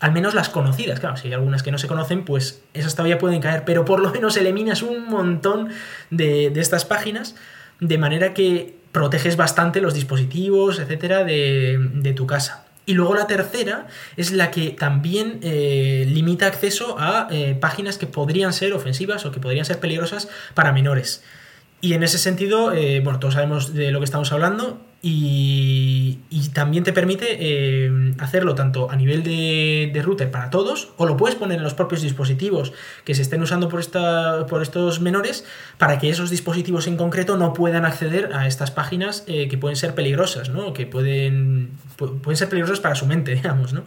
al 0.00 0.12
menos 0.12 0.32
las 0.34 0.48
conocidas, 0.48 0.98
claro, 0.98 1.18
si 1.18 1.28
hay 1.28 1.34
algunas 1.34 1.62
que 1.62 1.70
no 1.70 1.76
se 1.76 1.86
conocen, 1.86 2.24
pues 2.24 2.62
esas 2.72 2.94
todavía 2.94 3.18
pueden 3.18 3.40
caer, 3.40 3.64
pero 3.66 3.84
por 3.84 4.00
lo 4.00 4.10
menos 4.10 4.36
eliminas 4.38 4.82
un 4.82 5.08
montón 5.08 5.68
de, 6.08 6.46
estas 6.56 6.86
páginas, 6.86 7.36
de 7.80 7.98
manera 7.98 8.32
que 8.32 8.76
proteges 8.92 9.36
bastante 9.36 9.82
los 9.82 9.92
dispositivos, 9.92 10.78
etcétera, 10.78 11.22
de, 11.24 12.14
tu 12.16 12.26
casa. 12.26 12.64
Y 12.86 12.94
luego 12.94 13.14
la 13.14 13.26
tercera 13.26 13.86
es 14.16 14.32
la 14.32 14.50
que 14.50 14.70
también 14.70 15.38
eh, 15.42 16.06
limita 16.08 16.46
acceso 16.46 16.96
a 16.98 17.28
eh, 17.30 17.54
páginas 17.60 17.98
que 17.98 18.06
podrían 18.06 18.54
ser 18.54 18.72
ofensivas 18.72 19.26
o 19.26 19.32
que 19.32 19.38
podrían 19.38 19.66
ser 19.66 19.80
peligrosas 19.80 20.28
para 20.54 20.72
menores. 20.72 21.22
Y 21.82 21.92
en 21.92 22.02
ese 22.02 22.18
sentido, 22.18 22.72
eh, 22.72 23.00
bueno, 23.00 23.18
todos 23.20 23.34
sabemos 23.34 23.74
de 23.74 23.90
lo 23.90 24.00
que 24.00 24.06
estamos 24.06 24.32
hablando 24.32 24.80
y, 25.02 26.18
también 26.52 26.84
te 26.84 26.92
permite 26.92 27.38
eh, 27.40 28.12
hacerlo 28.18 28.54
tanto 28.54 28.90
a 28.90 28.96
nivel 28.96 29.22
de, 29.22 29.90
de, 29.92 30.02
router 30.02 30.30
para 30.30 30.50
todos, 30.50 30.92
o 30.96 31.06
lo 31.06 31.16
puedes 31.16 31.36
poner 31.36 31.58
en 31.58 31.64
los 31.64 31.74
propios 31.74 32.02
dispositivos 32.02 32.72
que 33.04 33.14
se 33.14 33.22
estén 33.22 33.40
usando 33.40 33.68
por, 33.68 33.80
esta, 33.80 34.46
por 34.46 34.60
estos 34.60 35.00
menores, 35.00 35.44
para 35.78 35.98
que 35.98 36.10
esos 36.10 36.28
dispositivos 36.28 36.86
en 36.86 36.96
concreto 36.96 37.36
no 37.38 37.54
puedan 37.54 37.86
acceder 37.86 38.30
a 38.34 38.46
estas 38.46 38.70
páginas 38.70 39.24
eh, 39.26 39.48
que 39.48 39.56
pueden 39.56 39.76
ser 39.76 39.94
peligrosas, 39.94 40.50
¿no? 40.50 40.74
Que 40.74 40.86
pueden, 40.86 41.70
pueden 41.96 42.36
ser 42.36 42.48
peligrosas 42.48 42.80
para 42.80 42.94
su 42.94 43.06
mente, 43.06 43.34
digamos, 43.36 43.72
¿no? 43.72 43.84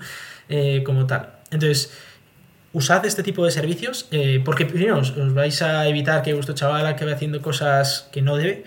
Eh, 0.50 0.82
como 0.84 1.06
tal. 1.06 1.30
Entonces, 1.52 1.94
usad 2.72 3.06
este 3.06 3.22
tipo 3.22 3.46
de 3.46 3.52
servicios, 3.52 4.10
porque 4.44 4.66
primero 4.66 4.98
os, 4.98 5.12
os, 5.12 5.34
vais 5.34 5.62
a 5.62 5.88
evitar 5.88 6.24
que 6.24 6.34
vuestro 6.34 6.56
chaval 6.56 6.88
acabe 6.88 7.14
haciendo 7.14 7.40
cosas 7.42 8.10
que 8.12 8.24
no 8.24 8.36
debe. 8.36 8.64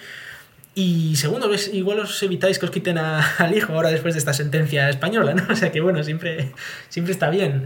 Y 0.79 1.17
segundo, 1.17 1.51
igual 1.73 2.01
os 2.01 2.23
evitáis 2.23 2.59
que 2.59 2.67
os 2.67 2.71
quiten 2.71 2.99
a, 2.99 3.25
al 3.39 3.57
hijo 3.57 3.73
ahora 3.73 3.89
después 3.89 4.13
de 4.13 4.19
esta 4.19 4.35
sentencia 4.35 4.91
española, 4.91 5.33
¿no? 5.33 5.47
O 5.51 5.57
sea 5.57 5.73
que 5.73 5.81
bueno, 5.81 6.05
siempre, 6.05 6.53
siempre 6.91 7.13
está 7.13 7.31
bien. 7.31 7.65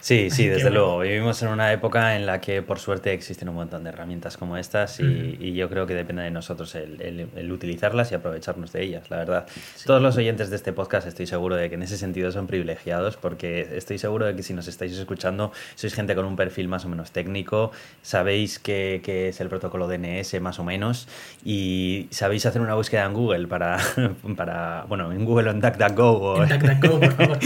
Sí, 0.00 0.30
sí, 0.30 0.46
desde 0.48 0.70
luego. 0.70 1.00
Vivimos 1.00 1.42
en 1.42 1.48
una 1.48 1.72
época 1.72 2.16
en 2.16 2.26
la 2.26 2.40
que 2.40 2.62
por 2.62 2.78
suerte 2.78 3.12
existen 3.12 3.48
un 3.48 3.56
montón 3.56 3.84
de 3.84 3.90
herramientas 3.90 4.36
como 4.36 4.56
estas 4.56 5.00
y, 5.00 5.02
uh-huh. 5.02 5.36
y 5.44 5.54
yo 5.54 5.68
creo 5.68 5.86
que 5.86 5.94
depende 5.94 6.22
de 6.22 6.30
nosotros 6.30 6.74
el, 6.74 7.00
el, 7.00 7.28
el, 7.34 7.52
utilizarlas 7.52 8.12
y 8.12 8.14
aprovecharnos 8.14 8.72
de 8.72 8.82
ellas, 8.82 9.10
la 9.10 9.18
verdad. 9.18 9.46
Sí. 9.74 9.86
Todos 9.86 10.02
los 10.02 10.16
oyentes 10.16 10.50
de 10.50 10.56
este 10.56 10.72
podcast 10.72 11.06
estoy 11.06 11.26
seguro 11.26 11.56
de 11.56 11.68
que 11.68 11.74
en 11.74 11.82
ese 11.82 11.96
sentido 11.96 12.30
son 12.32 12.46
privilegiados 12.46 13.16
porque 13.16 13.68
estoy 13.76 13.98
seguro 13.98 14.26
de 14.26 14.36
que 14.36 14.42
si 14.42 14.54
nos 14.54 14.68
estáis 14.68 14.92
escuchando 14.92 15.52
sois 15.74 15.94
gente 15.94 16.14
con 16.14 16.24
un 16.24 16.36
perfil 16.36 16.68
más 16.68 16.84
o 16.84 16.88
menos 16.88 17.10
técnico, 17.10 17.72
sabéis 18.02 18.58
qué, 18.58 19.00
qué 19.04 19.28
es 19.28 19.40
el 19.40 19.48
protocolo 19.48 19.88
DNS 19.88 20.40
más 20.40 20.58
o 20.58 20.64
menos 20.64 21.08
y 21.44 22.06
sabéis 22.10 22.46
hacer 22.46 22.60
una 22.60 22.74
búsqueda 22.74 23.04
en 23.04 23.14
Google 23.14 23.46
para, 23.46 23.78
para 24.36 24.84
bueno, 24.88 25.12
en 25.12 25.24
Google 25.24 25.48
o 25.48 25.52
en 25.52 25.60
DuckDuckGo 25.60 26.10
o 26.12 26.42
en, 26.42 26.48
DuckDuckGo, 26.60 27.00
por 27.00 27.12
favor. 27.12 27.38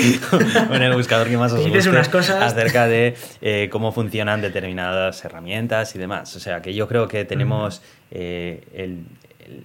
o 0.71 0.75
en 0.75 0.83
el 0.83 0.95
buscador 0.95 1.29
que 1.29 1.37
más 1.37 1.53
os 1.53 1.67
guste. 1.67 1.89
unas 1.89 2.09
cosas 2.09 2.42
acerca 2.47 2.87
de 2.87 3.15
eh, 3.41 3.69
cómo 3.71 3.93
funcionan 3.93 4.41
determinadas 4.41 5.25
herramientas 5.25 5.95
y 5.95 5.99
demás. 5.99 6.35
O 6.37 6.41
sea, 6.41 6.63
que 6.63 6.75
yo 6.75 6.89
creo 6.89 7.09
que 7.09 7.25
tenemos 7.25 7.83
eh, 8.11 8.65
el, 8.75 9.05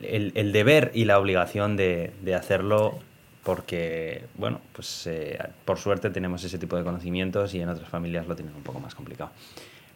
el, 0.02 0.32
el, 0.36 0.52
deber 0.52 0.92
y 0.94 1.06
la 1.06 1.20
obligación 1.20 1.78
de, 1.78 2.12
de 2.22 2.36
hacerlo 2.36 3.00
porque, 3.48 4.26
bueno, 4.36 4.60
pues 4.74 5.08
eh, 5.08 5.40
por 5.64 5.78
suerte 5.78 6.10
tenemos 6.10 6.44
ese 6.44 6.58
tipo 6.58 6.76
de 6.76 6.84
conocimientos 6.84 7.54
y 7.54 7.62
en 7.62 7.70
otras 7.70 7.88
familias 7.88 8.28
lo 8.28 8.36
tienen 8.36 8.54
un 8.54 8.62
poco 8.62 8.82
más 8.82 8.94
complicado. 8.94 9.32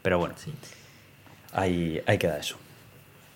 Pero 0.01 0.17
bueno, 0.19 0.35
sí. 0.37 0.53
ahí, 1.51 2.01
ahí 2.05 2.17
queda 2.17 2.37
eso. 2.37 2.55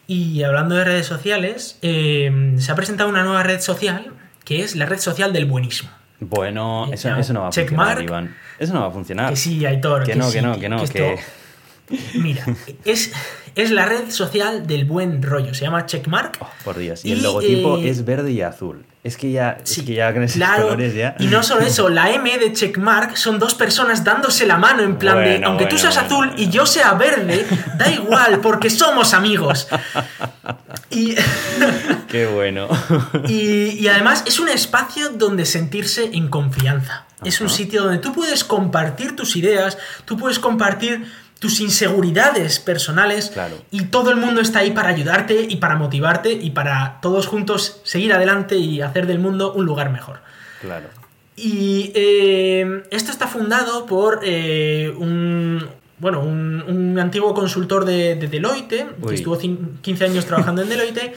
Y 0.08 0.42
hablando 0.44 0.76
de 0.76 0.86
redes 0.86 1.06
sociales, 1.06 1.78
eh, 1.82 2.56
se 2.60 2.72
ha 2.72 2.76
presentado 2.76 3.10
una 3.10 3.24
nueva 3.24 3.44
red 3.44 3.60
social 3.60 4.14
que 4.46 4.62
es 4.62 4.78
la 4.78 4.86
red 4.86 5.00
social 5.00 5.34
del 5.34 5.48
buenismo. 5.48 5.90
Bueno, 6.20 6.90
eso, 6.92 7.16
eso 7.16 7.34
no 7.34 7.42
va 7.42 7.48
a 7.50 7.52
funcionar, 7.52 8.02
Iván. 8.02 8.36
Eso 8.58 8.74
no 8.74 8.82
va 8.82 8.88
a 8.88 8.92
funcionar. 8.92 9.30
Que 9.32 9.36
sí, 9.36 9.66
Aitor. 9.66 10.04
Que, 10.04 10.14
que 10.14 10.18
no, 10.18 10.26
sí, 10.30 10.34
que 10.34 10.42
no, 10.42 10.60
que 10.60 10.70
no, 10.70 10.84
que... 10.84 10.90
que 10.90 11.14
esto... 11.14 11.24
Mira, 12.16 12.44
es, 12.84 13.12
es 13.54 13.72
la 13.72 13.86
red 13.86 14.10
social 14.10 14.66
del 14.66 14.86
buen 14.86 15.22
rollo. 15.22 15.54
Se 15.54 15.66
llama 15.66 15.86
Checkmark. 15.86 16.38
Oh, 16.40 16.50
por 16.64 16.78
Dios. 16.78 17.06
Y, 17.06 17.10
y 17.10 17.12
el 17.14 17.24
logotipo 17.24 17.78
eh... 17.78 17.90
es 17.90 18.06
verde 18.06 18.32
y 18.32 18.42
azul. 18.42 18.86
Es 19.04 19.18
que 19.18 19.32
ya, 19.32 19.60
sí, 19.64 19.82
es 19.82 19.86
que 19.86 19.94
ya 19.94 20.12
con 20.12 20.24
esos 20.24 20.38
claro. 20.38 20.64
colores 20.64 20.96
ya. 20.96 21.16
Y 21.20 21.28
no 21.28 21.44
solo 21.44 21.62
eso, 21.62 21.90
la 21.90 22.10
M 22.12 22.38
de 22.40 22.54
Checkmark 22.54 23.16
son 23.18 23.38
dos 23.38 23.54
personas 23.54 24.04
dándose 24.04 24.48
la 24.48 24.58
mano 24.58 24.82
en 24.82 24.98
plan 24.98 25.18
bueno, 25.18 25.30
de, 25.30 25.46
aunque 25.46 25.66
bueno, 25.66 25.70
tú 25.70 25.78
seas 25.78 25.94
bueno, 26.10 26.32
azul 26.32 26.34
y 26.38 26.50
yo 26.50 26.66
sea 26.66 26.94
verde, 26.96 27.46
da 27.78 27.92
igual, 27.92 28.40
porque 28.40 28.72
somos 28.72 29.14
amigos. 29.14 29.68
Y, 30.90 31.16
Qué 32.08 32.28
bueno. 32.28 32.68
y, 33.28 33.80
y, 33.80 33.88
además 33.88 34.24
es 34.28 34.40
un 34.40 34.50
espacio 34.50 35.10
donde 35.10 35.46
sentirse 35.46 36.12
en 36.14 36.28
confianza. 36.30 37.06
Ajá. 37.20 37.28
Es 37.28 37.42
un 37.42 37.50
sitio 37.50 37.84
donde 37.84 38.00
tú 38.00 38.14
puedes 38.14 38.44
compartir 38.44 39.16
tus 39.16 39.36
ideas, 39.36 39.78
tú 40.06 40.18
puedes 40.18 40.40
compartir 40.40 41.06
tus 41.40 41.60
inseguridades 41.60 42.60
personales 42.60 43.30
claro. 43.30 43.58
y 43.70 43.86
todo 43.86 44.10
el 44.10 44.18
mundo 44.18 44.42
está 44.42 44.60
ahí 44.60 44.72
para 44.72 44.90
ayudarte 44.90 45.46
y 45.50 45.58
para 45.58 45.76
motivarte 45.76 46.32
y 46.32 46.52
para 46.52 47.00
todos 47.02 47.28
juntos 47.28 47.82
seguir 47.84 48.14
adelante 48.14 48.56
y 48.56 48.82
hacer 48.82 49.06
del 49.06 49.20
mundo 49.20 49.54
un 49.54 49.66
lugar 49.66 49.92
mejor. 49.92 50.22
Claro. 50.62 50.88
Y 51.36 51.92
eh, 51.94 52.84
esto 52.92 53.12
está 53.12 53.28
fundado 53.28 53.86
por 53.86 54.22
eh, 54.24 54.94
un, 54.98 55.68
bueno, 55.98 56.22
un, 56.22 56.62
un, 56.68 57.00
antiguo 57.00 57.34
consultor 57.34 57.86
de, 57.86 58.16
de 58.16 58.28
Deloitte, 58.28 58.88
Uy. 59.02 59.10
que 59.10 59.16
estuvo 59.16 59.38
15 59.38 60.06
años 60.06 60.26
trabajando 60.26 60.62
en 60.62 60.70
Deloitte, 60.70 61.14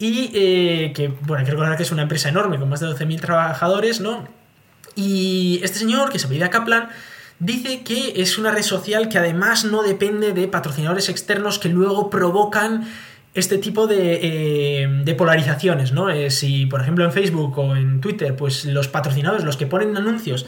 y 0.00 0.30
eh, 0.34 0.92
que, 0.94 1.08
bueno, 1.08 1.40
hay 1.40 1.44
que 1.44 1.50
recordar 1.50 1.76
que 1.76 1.82
es 1.82 1.92
una 1.92 2.02
empresa 2.02 2.30
enorme, 2.30 2.58
con 2.58 2.68
más 2.68 2.80
de 2.80 2.86
12.000 2.86 3.20
trabajadores, 3.20 4.00
¿no? 4.00 4.26
Y 4.96 5.60
este 5.62 5.78
señor, 5.78 6.10
que 6.10 6.18
se 6.18 6.26
apellida 6.26 6.48
Kaplan, 6.50 6.88
dice 7.38 7.82
que 7.82 8.14
es 8.16 8.38
una 8.38 8.50
red 8.50 8.62
social 8.62 9.08
que 9.08 9.18
además 9.18 9.64
no 9.64 9.82
depende 9.82 10.32
de 10.32 10.48
patrocinadores 10.48 11.08
externos 11.08 11.58
que 11.58 11.68
luego 11.68 12.10
provocan 12.10 12.88
este 13.34 13.58
tipo 13.58 13.86
de, 13.86 14.20
eh, 14.22 14.88
de 15.04 15.14
polarizaciones, 15.14 15.92
¿no? 15.92 16.10
Eh, 16.10 16.30
si, 16.30 16.66
por 16.66 16.80
ejemplo, 16.80 17.04
en 17.04 17.12
Facebook 17.12 17.58
o 17.58 17.76
en 17.76 18.00
Twitter, 18.00 18.34
pues 18.34 18.64
los 18.64 18.88
patrocinadores, 18.88 19.44
los 19.44 19.56
que 19.56 19.66
ponen 19.66 19.96
anuncios, 19.96 20.46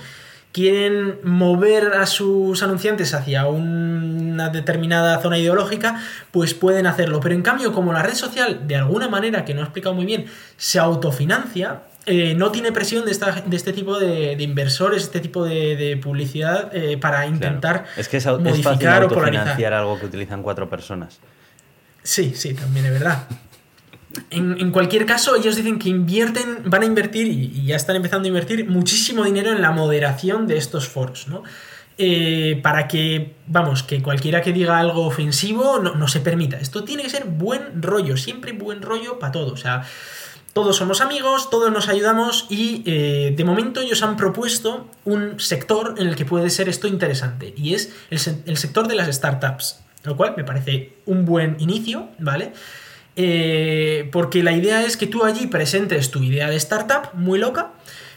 quieren 0.53 1.19
mover 1.25 1.95
a 1.95 2.07
sus 2.07 2.63
anunciantes 2.63 3.15
hacia 3.15 3.47
una 3.47 4.51
determinada 4.51 5.21
zona 5.21 5.39
ideológica, 5.39 6.01
pues 6.31 6.55
pueden 6.55 6.87
hacerlo. 6.87 7.21
Pero 7.21 7.35
en 7.35 7.43
cambio, 7.43 7.73
como 7.73 7.93
la 7.93 8.03
red 8.03 8.15
social, 8.15 8.67
de 8.67 8.77
alguna 8.77 9.09
manera, 9.09 9.45
que 9.45 9.55
no 9.55 9.61
he 9.61 9.65
explicado 9.65 9.95
muy 9.95 10.05
bien, 10.05 10.27
se 10.57 10.79
autofinancia, 10.79 11.83
eh, 12.05 12.35
no 12.35 12.51
tiene 12.51 12.73
presión 12.73 13.05
de, 13.05 13.13
esta, 13.13 13.43
de 13.47 13.57
este 13.57 13.73
tipo 13.73 13.99
de, 13.99 14.37
de, 14.37 14.43
inversores, 14.43 15.05
este 15.05 15.21
tipo 15.21 15.45
de, 15.45 15.77
de 15.77 15.97
publicidad 15.97 16.75
eh, 16.75 16.99
para 16.99 17.27
intentar 17.27 17.85
claro. 17.85 17.93
es 17.97 18.09
que 18.09 18.17
es, 18.17 18.27
modificar 18.27 18.55
es 18.57 18.81
fácil 18.83 19.05
o 19.05 19.09
polarizar. 19.09 19.73
algo 19.73 19.99
que 20.01 20.07
utilizan 20.07 20.43
cuatro 20.43 20.69
personas. 20.69 21.21
Sí, 22.03 22.33
sí, 22.35 22.55
también 22.55 22.87
es 22.87 22.93
verdad. 22.93 23.29
En, 24.31 24.71
cualquier 24.71 25.07
caso, 25.07 25.37
ellos 25.37 25.57
dicen 25.57 25.79
que 25.79 25.89
invierten, 25.89 26.63
van 26.65 26.83
a 26.83 26.87
invertir 26.87 27.27
y, 27.27 27.65
ya 27.65 27.77
están 27.77 27.97
empezando 27.97 28.27
a 28.27 28.29
invertir 28.29 28.69
muchísimo 28.69 29.25
dinero 29.25 29.53
en 29.53 29.63
la 29.63 29.71
moderación 29.71 30.47
de 30.47 30.57
estos 30.59 30.89
foros, 30.89 31.29
¿no? 31.29 31.43
Eh, 31.99 32.59
para 32.63 32.89
que, 32.89 33.35
vamos, 33.47 33.83
que 33.83 34.03
cualquiera 34.03 34.41
que 34.41 34.53
diga 34.53 34.79
algo 34.79 35.07
ofensivo 35.07 35.79
no, 35.79 35.95
no, 35.95 36.09
se 36.09 36.21
permita. 36.21 36.59
Esto 36.59 36.85
tiene 36.85 37.03
que 37.03 37.11
ser 37.11 37.27
buen 37.27 37.83
rollo, 37.83 38.17
siempre 38.17 38.53
buen 38.53 38.81
rollo 38.81 39.19
para 39.19 39.33
todos. 39.33 39.53
O 39.53 39.57
sea, 39.57 39.85
todos 40.53 40.77
somos 40.77 41.01
amigos, 41.01 41.49
todos 41.49 41.73
nos 41.73 41.89
ayudamos 41.89 42.47
y 42.51 42.83
eh, 42.85 43.33
de 43.35 43.45
momento 43.45 43.81
ellos 43.81 44.03
han 44.03 44.17
propuesto 44.17 44.87
un 45.05 45.41
sector 45.41 45.95
en 45.97 46.09
el 46.09 46.17
que 46.17 46.27
puede 46.27 46.51
ser 46.51 46.69
esto 46.69 46.89
interesante 46.89 47.55
y 47.57 47.73
es 47.73 47.93
el 48.11 48.57
sector 48.59 48.87
de 48.87 48.95
las 48.95 49.15
startups, 49.15 49.81
lo 50.05 50.15
cual 50.15 50.35
me 50.37 50.45
parece 50.45 50.99
un 51.07 51.25
buen 51.25 51.57
inicio, 51.59 52.09
¿vale? 52.19 52.53
Eh, 53.17 54.09
porque 54.13 54.43
la 54.43 54.53
idea 54.53 54.85
es 54.85 54.97
que 54.97 55.07
tú 55.07 55.25
allí 55.25 55.47
presentes 55.47 56.11
tu 56.11 56.23
idea 56.23 56.49
de 56.49 56.57
startup 56.57 57.13
muy 57.15 57.39
loca, 57.39 57.73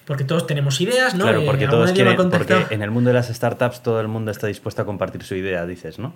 porque 0.05 0.23
todos 0.23 0.47
tenemos 0.47 0.79
ideas, 0.81 1.15
¿no? 1.15 1.23
Claro, 1.23 1.43
porque, 1.45 1.65
eh, 1.65 1.69
todos 1.69 1.91
quieren, 1.91 2.15
porque 2.15 2.67
en 2.69 2.81
el 2.81 2.91
mundo 2.91 3.09
de 3.09 3.15
las 3.15 3.27
startups 3.27 3.83
todo 3.83 3.99
el 3.99 4.07
mundo 4.07 4.31
está 4.31 4.47
dispuesto 4.47 4.81
a 4.81 4.85
compartir 4.85 5.23
su 5.23 5.35
idea, 5.35 5.65
dices, 5.65 5.99
¿no? 5.99 6.13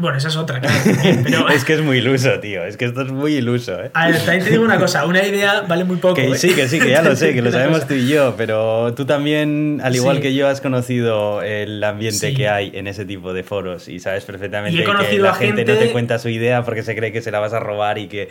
Bueno, 0.00 0.16
esa 0.16 0.28
es 0.28 0.36
otra, 0.36 0.60
claro. 0.60 0.76
Pero... 1.24 1.48
es 1.50 1.62
que 1.66 1.74
es 1.74 1.82
muy 1.82 1.98
iluso, 1.98 2.40
tío. 2.40 2.64
Es 2.64 2.78
que 2.78 2.86
esto 2.86 3.02
es 3.02 3.12
muy 3.12 3.34
iluso, 3.34 3.78
¿eh? 3.82 3.90
A 3.92 4.08
ver, 4.08 4.16
también 4.16 4.44
te 4.44 4.50
digo 4.50 4.64
una 4.64 4.78
cosa. 4.78 5.04
Una 5.04 5.22
idea 5.22 5.60
vale 5.68 5.84
muy 5.84 5.98
poco, 5.98 6.14
que 6.14 6.26
¿eh? 6.26 6.34
Sí, 6.36 6.54
que 6.54 6.68
sí, 6.68 6.78
que 6.80 6.88
ya 6.88 7.02
lo 7.02 7.14
sé, 7.14 7.34
que 7.34 7.42
lo 7.42 7.52
sabemos 7.52 7.86
tú 7.86 7.92
y 7.92 8.08
yo. 8.08 8.34
Pero 8.38 8.94
tú 8.94 9.04
también, 9.04 9.78
al 9.84 9.94
igual 9.94 10.16
sí. 10.16 10.22
que 10.22 10.34
yo, 10.34 10.48
has 10.48 10.62
conocido 10.62 11.42
el 11.42 11.84
ambiente 11.84 12.30
sí. 12.30 12.34
que 12.34 12.48
hay 12.48 12.70
en 12.72 12.86
ese 12.86 13.04
tipo 13.04 13.34
de 13.34 13.42
foros 13.42 13.88
y 13.88 14.00
sabes 14.00 14.24
perfectamente 14.24 14.82
que 14.82 15.18
la 15.18 15.34
gente, 15.34 15.58
gente, 15.58 15.72
no 15.74 15.78
te 15.78 15.92
cuenta 15.92 16.18
su 16.18 16.30
idea 16.30 16.64
porque 16.64 16.82
se 16.82 16.96
cree 16.96 17.12
que 17.12 17.20
se 17.20 17.30
la 17.30 17.38
vas 17.38 17.52
a 17.52 17.60
robar 17.60 17.98
y 17.98 18.08
que... 18.08 18.30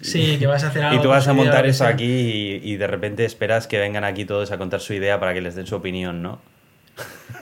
Sí, 0.00 0.36
que 0.38 0.46
vas 0.46 0.62
a 0.62 0.68
hacer 0.68 0.82
algo. 0.84 1.00
Y 1.00 1.02
tú 1.02 1.08
vas 1.08 1.26
a 1.26 1.32
montar 1.32 1.66
eso 1.66 1.84
aquí 1.84 2.04
y, 2.04 2.60
y 2.62 2.76
de 2.76 2.86
repente 2.86 3.24
esperas 3.24 3.66
que 3.66 3.80
vengan 3.80 4.04
aquí 4.04 4.24
todos 4.24 4.52
a 4.52 4.58
contar 4.58 4.78
su 4.78 4.94
idea 4.94 5.18
para 5.18 5.34
que 5.34 5.40
les 5.40 5.56
den 5.56 5.66
su 5.66 5.74
opinión, 5.74 6.22
¿no? 6.22 6.40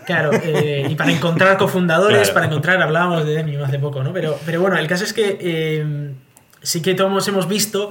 Claro, 0.07 0.31
eh, 0.33 0.87
y 0.89 0.95
para 0.95 1.11
encontrar 1.11 1.57
cofundadores, 1.59 2.19
claro. 2.19 2.35
para 2.35 2.47
encontrar, 2.47 2.81
hablábamos 2.81 3.27
de 3.27 3.35
Demium 3.35 3.63
hace 3.65 3.79
poco, 3.79 4.03
¿no? 4.03 4.13
Pero, 4.13 4.39
pero 4.47 4.61
bueno, 4.61 4.79
el 4.79 4.87
caso 4.87 5.05
es 5.05 5.13
que 5.13 5.37
eh, 5.41 6.13
sí 6.63 6.81
que 6.81 6.95
todos 6.95 7.27
hemos 7.29 7.49
visto 7.49 7.91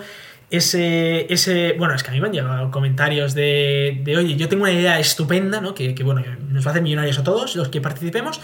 ese, 0.49 1.32
ese. 1.32 1.76
Bueno, 1.78 1.93
es 1.93 2.03
que 2.03 2.11
a 2.11 2.13
mí 2.13 2.22
me 2.22 2.28
han 2.28 2.34
llegado 2.34 2.72
comentarios 2.72 3.34
de, 3.34 4.01
de 4.03 4.18
oye, 4.18 4.36
yo 4.38 4.47
tengo 4.47 4.63
una 4.63 4.72
idea 4.72 4.97
estupenda, 4.97 5.59
¿no? 5.59 5.76
Que, 5.76 5.93
que, 5.93 6.03
bueno, 6.03 6.24
nos 6.49 6.66
va 6.66 6.70
a 6.70 6.72
hacer 6.72 6.84
millonarios 6.84 7.20
a 7.20 7.24
todos 7.24 7.55
los 7.57 7.68
que 7.68 7.82
participemos, 7.82 8.39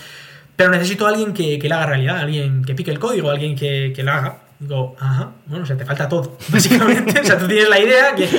pero 0.56 0.70
necesito 0.70 1.06
a 1.06 1.10
alguien 1.10 1.34
que, 1.34 1.58
que 1.58 1.70
la 1.70 1.78
haga 1.78 1.86
realidad, 1.88 2.18
alguien 2.18 2.66
que 2.66 2.76
pique 2.76 2.92
el 2.92 3.00
código, 3.00 3.32
alguien 3.32 3.56
que, 3.56 3.94
que 3.96 4.04
la 4.04 4.18
haga. 4.18 4.40
Digo, 4.62 4.96
ajá, 5.00 5.32
bueno, 5.48 5.64
o 5.64 5.66
sea, 5.66 5.76
te 5.76 5.86
falta 5.86 6.08
todo, 6.08 6.38
básicamente. 6.50 7.20
o 7.20 7.24
sea, 7.24 7.36
tú 7.40 7.48
tienes 7.48 7.68
la 7.68 7.80
idea 7.80 8.14
que. 8.14 8.30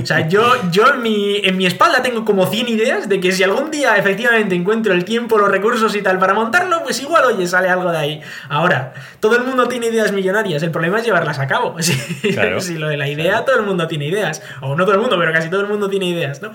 O 0.00 0.06
sea, 0.06 0.28
yo, 0.28 0.70
yo 0.70 0.94
en, 0.94 1.02
mi, 1.02 1.38
en 1.42 1.56
mi 1.56 1.66
espalda 1.66 2.00
tengo 2.00 2.24
como 2.24 2.46
100 2.46 2.68
ideas 2.68 3.08
de 3.08 3.18
que 3.18 3.32
si 3.32 3.42
algún 3.42 3.72
día 3.72 3.96
efectivamente 3.96 4.54
encuentro 4.54 4.94
el 4.94 5.04
tiempo, 5.04 5.36
los 5.36 5.50
recursos 5.50 5.96
y 5.96 6.00
tal 6.00 6.20
para 6.20 6.32
montarlo, 6.32 6.84
pues 6.84 7.02
igual, 7.02 7.24
oye, 7.24 7.44
sale 7.48 7.68
algo 7.68 7.90
de 7.90 7.98
ahí. 7.98 8.20
Ahora, 8.48 8.94
todo 9.18 9.36
el 9.36 9.42
mundo 9.42 9.66
tiene 9.66 9.86
ideas 9.88 10.12
millonarias, 10.12 10.62
el 10.62 10.70
problema 10.70 10.98
es 11.00 11.04
llevarlas 11.06 11.40
a 11.40 11.48
cabo. 11.48 11.74
Si, 11.82 11.92
Claro. 12.32 12.60
si 12.60 12.78
lo 12.78 12.86
de 12.88 12.96
la 12.96 13.08
idea, 13.08 13.44
todo 13.44 13.56
el 13.58 13.66
mundo 13.66 13.88
tiene 13.88 14.06
ideas. 14.06 14.42
O 14.60 14.76
no 14.76 14.84
todo 14.84 14.94
el 14.94 15.00
mundo, 15.00 15.18
pero 15.18 15.32
casi 15.32 15.50
todo 15.50 15.62
el 15.62 15.66
mundo 15.66 15.88
tiene 15.90 16.06
ideas, 16.06 16.40
¿no? 16.40 16.52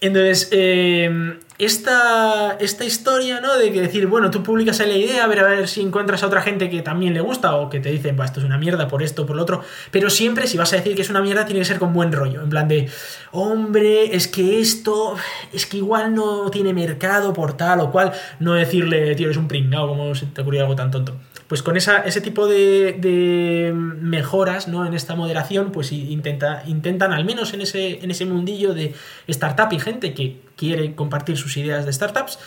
Entonces, 0.00 0.48
eh, 0.50 1.38
esta, 1.64 2.56
esta 2.60 2.84
historia, 2.84 3.40
¿no? 3.40 3.56
De 3.56 3.72
que 3.72 3.80
decir, 3.80 4.06
bueno, 4.06 4.30
tú 4.30 4.42
publicas 4.42 4.78
la 4.80 4.96
idea, 4.96 5.24
a 5.24 5.26
ver, 5.26 5.40
a 5.40 5.48
ver 5.48 5.68
si 5.68 5.80
encuentras 5.80 6.22
a 6.22 6.26
otra 6.26 6.42
gente 6.42 6.68
que 6.68 6.82
también 6.82 7.14
le 7.14 7.20
gusta 7.20 7.54
o 7.56 7.70
que 7.70 7.80
te 7.80 7.90
dicen, 7.90 8.16
pues 8.16 8.30
esto 8.30 8.40
es 8.40 8.46
una 8.46 8.58
mierda 8.58 8.88
por 8.88 9.02
esto, 9.02 9.26
por 9.26 9.36
lo 9.36 9.42
otro. 9.42 9.62
Pero 9.90 10.10
siempre, 10.10 10.46
si 10.46 10.56
vas 10.56 10.72
a 10.72 10.76
decir 10.76 10.96
que 10.96 11.02
es 11.02 11.10
una 11.10 11.20
mierda, 11.20 11.44
tiene 11.44 11.60
que 11.60 11.66
ser 11.66 11.78
con 11.78 11.92
buen 11.92 12.12
rollo. 12.12 12.42
En 12.42 12.50
plan 12.50 12.68
de, 12.68 12.88
hombre, 13.30 14.14
es 14.14 14.28
que 14.28 14.60
esto, 14.60 15.16
es 15.52 15.66
que 15.66 15.76
igual 15.78 16.14
no 16.14 16.50
tiene 16.50 16.72
mercado 16.72 17.32
por 17.32 17.56
tal 17.56 17.80
o 17.80 17.90
cual. 17.90 18.12
No 18.40 18.54
decirle, 18.54 19.14
tío, 19.14 19.26
eres 19.26 19.36
un 19.36 19.48
pringao, 19.48 19.88
como 19.88 20.14
se 20.14 20.26
te 20.26 20.40
ocurrió 20.40 20.62
algo 20.62 20.76
tan 20.76 20.90
tonto. 20.90 21.16
Pues 21.52 21.62
con 21.62 21.76
esa, 21.76 21.98
ese 21.98 22.22
tipo 22.22 22.48
de, 22.48 22.96
de 22.98 23.74
mejoras 23.74 24.68
¿no? 24.68 24.86
en 24.86 24.94
esta 24.94 25.14
moderación, 25.14 25.70
pues 25.70 25.92
intenta, 25.92 26.62
intentan, 26.66 27.12
al 27.12 27.26
menos 27.26 27.52
en 27.52 27.60
ese, 27.60 28.02
en 28.02 28.10
ese 28.10 28.24
mundillo 28.24 28.72
de 28.72 28.94
startup 29.26 29.70
y 29.70 29.78
gente 29.78 30.14
que 30.14 30.40
quiere 30.56 30.94
compartir 30.94 31.36
sus 31.36 31.54
ideas 31.58 31.84
de 31.84 31.92
startups, 31.92 32.38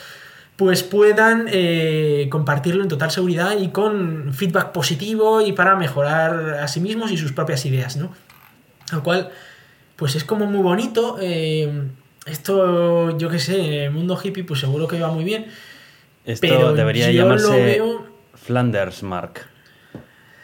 pues 0.56 0.82
puedan 0.82 1.46
eh, 1.52 2.26
compartirlo 2.32 2.82
en 2.82 2.88
total 2.88 3.12
seguridad 3.12 3.56
y 3.56 3.68
con 3.68 4.34
feedback 4.34 4.72
positivo 4.72 5.40
y 5.40 5.52
para 5.52 5.76
mejorar 5.76 6.54
a 6.54 6.66
sí 6.66 6.80
mismos 6.80 7.12
y 7.12 7.16
sus 7.16 7.30
propias 7.30 7.64
ideas, 7.64 7.96
¿no? 7.96 8.12
Lo 8.90 9.04
cual, 9.04 9.30
pues 9.94 10.16
es 10.16 10.24
como 10.24 10.46
muy 10.46 10.62
bonito. 10.64 11.16
eh, 11.20 11.84
esto, 12.26 13.16
yo 13.16 13.28
qué 13.28 13.38
sé, 13.38 13.84
el 13.84 13.92
mundo 13.92 14.18
hippie, 14.20 14.42
pues 14.42 14.58
seguro 14.58 14.88
que 14.88 14.98
va 14.98 15.12
muy 15.12 15.22
bien. 15.22 15.46
Esto 16.24 16.40
Pero 16.40 16.72
debería 16.74 17.12
yo 17.12 17.20
lo 17.22 17.36
llamarse 17.36 17.64
veo- 17.64 18.15
Flanders 18.46 19.02
Mark. 19.02 19.46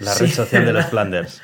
La 0.01 0.13
Sí. 0.13 0.25
red 0.27 0.33
social 0.33 0.65
de 0.67 0.73
los 0.73 0.87
Flanders. 0.87 1.41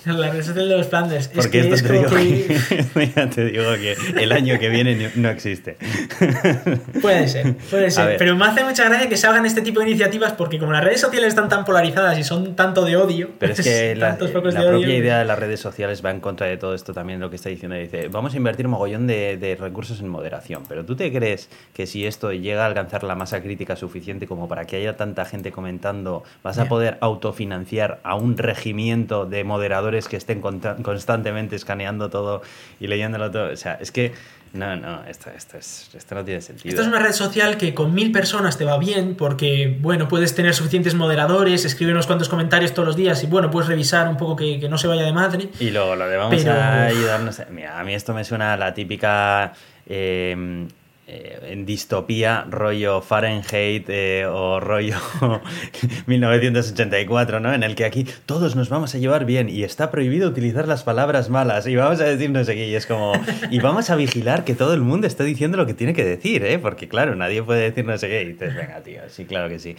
La 0.06 0.30
red 0.30 0.42
social 0.42 0.68
de 0.68 0.76
los 0.76 0.86
Flanders. 0.88 1.26
Es 1.26 1.32
Porque 1.32 1.50
que 1.50 1.60
esto 1.60 1.74
es 1.74 1.82
te 1.82 1.92
digo, 1.92 2.10
que- 2.10 2.86
que, 2.94 3.12
ya 3.16 3.30
te 3.30 3.44
digo 3.46 3.64
que 3.74 3.96
el 4.22 4.32
año 4.32 4.58
que 4.58 4.68
viene 4.68 5.10
no 5.16 5.28
existe. 5.28 5.76
Puede 7.00 7.28
ser, 7.28 7.54
puede 7.70 7.90
ser. 7.90 8.16
Pero 8.18 8.36
me 8.36 8.44
hace 8.46 8.64
mucha 8.64 8.84
gracia 8.88 9.08
que 9.08 9.16
se 9.16 9.26
hagan 9.26 9.46
este 9.46 9.62
tipo 9.62 9.80
de 9.80 9.88
iniciativas 9.90 10.32
porque 10.32 10.58
como 10.58 10.72
las 10.72 10.84
redes 10.84 11.00
sociales 11.00 11.28
están 11.28 11.48
tan 11.48 11.64
polarizadas 11.64 12.18
y 12.18 12.24
son 12.24 12.54
tanto 12.56 12.84
de 12.84 12.96
odio, 12.96 13.30
Pero 13.38 13.52
es 13.52 13.60
que 13.60 13.94
la, 13.96 14.16
propia 14.16 14.60
odio, 14.62 14.94
idea 14.94 15.18
de 15.18 15.24
las 15.24 15.38
redes 15.38 15.60
sociales 15.60 16.04
va 16.04 16.10
en 16.10 16.20
contra 16.20 16.46
de 16.46 16.56
todo 16.56 16.74
esto 16.74 16.92
también, 16.92 17.20
lo 17.20 17.30
que 17.30 17.36
está 17.36 17.48
diciendo. 17.48 17.76
Dice, 17.76 18.08
vamos 18.08 18.34
a 18.34 18.36
invertir 18.36 18.66
un 18.66 18.72
mogollón 18.72 19.06
de, 19.06 19.36
de 19.36 19.56
recursos 19.56 20.00
en 20.00 20.08
moderación. 20.08 20.62
Pero 20.68 20.84
¿tú 20.84 20.96
te 20.96 21.12
crees 21.12 21.48
que 21.74 21.86
si 21.86 22.06
esto 22.06 22.32
llega 22.32 22.64
a 22.64 22.66
alcanzar 22.66 23.04
la 23.04 23.14
masa 23.14 23.42
crítica 23.42 23.76
suficiente 23.76 24.26
como 24.26 24.48
para 24.48 24.64
que 24.66 24.76
haya 24.76 24.96
tanta 24.96 25.24
gente 25.24 25.52
comentando, 25.52 26.24
vas 26.42 26.58
a 26.58 26.66
poder 26.66 26.98
autofinanciar 27.00 28.00
a 28.02 28.14
un 28.14 28.36
regimiento 28.36 29.26
de 29.26 29.44
moderadores 29.44 29.89
que 30.08 30.16
estén 30.16 30.40
constantemente 30.40 31.56
escaneando 31.56 32.08
todo 32.10 32.42
y 32.80 32.86
leyéndolo 32.86 33.30
todo? 33.30 33.52
O 33.52 33.56
sea, 33.56 33.74
es 33.80 33.90
que... 33.92 34.12
No, 34.52 34.74
no, 34.74 35.04
esto, 35.04 35.30
esto, 35.30 35.58
es, 35.58 35.90
esto 35.94 36.16
no 36.16 36.24
tiene 36.24 36.40
sentido. 36.40 36.70
Esto 36.70 36.82
es 36.82 36.88
una 36.88 36.98
red 36.98 37.12
social 37.12 37.56
que 37.56 37.72
con 37.72 37.94
mil 37.94 38.10
personas 38.10 38.58
te 38.58 38.64
va 38.64 38.78
bien 38.78 39.14
porque, 39.14 39.78
bueno, 39.80 40.08
puedes 40.08 40.34
tener 40.34 40.54
suficientes 40.56 40.96
moderadores, 40.96 41.64
escribir 41.64 41.94
unos 41.94 42.08
cuantos 42.08 42.28
comentarios 42.28 42.74
todos 42.74 42.88
los 42.88 42.96
días 42.96 43.22
y, 43.22 43.28
bueno, 43.28 43.48
puedes 43.52 43.68
revisar 43.68 44.08
un 44.08 44.16
poco 44.16 44.34
que, 44.34 44.58
que 44.58 44.68
no 44.68 44.76
se 44.76 44.88
vaya 44.88 45.04
de 45.04 45.12
madre. 45.12 45.50
Y 45.60 45.70
luego 45.70 45.94
lo 45.94 46.08
de 46.08 46.16
vamos 46.16 46.34
Pero- 46.42 46.52
a 46.52 46.82
ayudarnos. 46.86 47.40
Mira, 47.52 47.78
a 47.78 47.84
mí 47.84 47.94
esto 47.94 48.12
me 48.12 48.24
suena 48.24 48.54
a 48.54 48.56
la 48.56 48.74
típica 48.74 49.52
eh, 49.86 50.66
eh, 51.12 51.38
en 51.50 51.66
distopía, 51.66 52.46
rollo 52.48 53.00
Fahrenheit 53.00 53.84
eh, 53.88 54.26
o 54.30 54.60
rollo 54.60 54.94
1984, 56.06 57.40
¿no? 57.40 57.52
En 57.52 57.64
el 57.64 57.74
que 57.74 57.84
aquí 57.84 58.06
todos 58.26 58.54
nos 58.54 58.68
vamos 58.68 58.94
a 58.94 58.98
llevar 58.98 59.24
bien 59.24 59.48
y 59.48 59.64
está 59.64 59.90
prohibido 59.90 60.28
utilizar 60.28 60.68
las 60.68 60.84
palabras 60.84 61.28
malas 61.28 61.66
y 61.66 61.74
vamos 61.74 62.00
a 62.00 62.04
decir 62.04 62.30
no 62.30 62.44
sé 62.44 62.54
qué. 62.54 62.68
Y 62.68 62.76
es 62.76 62.86
como. 62.86 63.12
Y 63.50 63.58
vamos 63.58 63.90
a 63.90 63.96
vigilar 63.96 64.44
que 64.44 64.54
todo 64.54 64.72
el 64.72 64.82
mundo 64.82 65.08
esté 65.08 65.24
diciendo 65.24 65.56
lo 65.56 65.66
que 65.66 65.74
tiene 65.74 65.94
que 65.94 66.04
decir, 66.04 66.44
¿eh? 66.44 66.60
Porque, 66.60 66.86
claro, 66.86 67.16
nadie 67.16 67.42
puede 67.42 67.62
decir 67.62 67.84
no 67.84 67.98
sé 67.98 68.06
qué. 68.06 68.22
Y 68.22 68.26
dices, 68.26 68.54
venga, 68.54 68.80
tío, 68.80 69.00
sí, 69.08 69.24
claro 69.24 69.48
que 69.48 69.58
sí. 69.58 69.74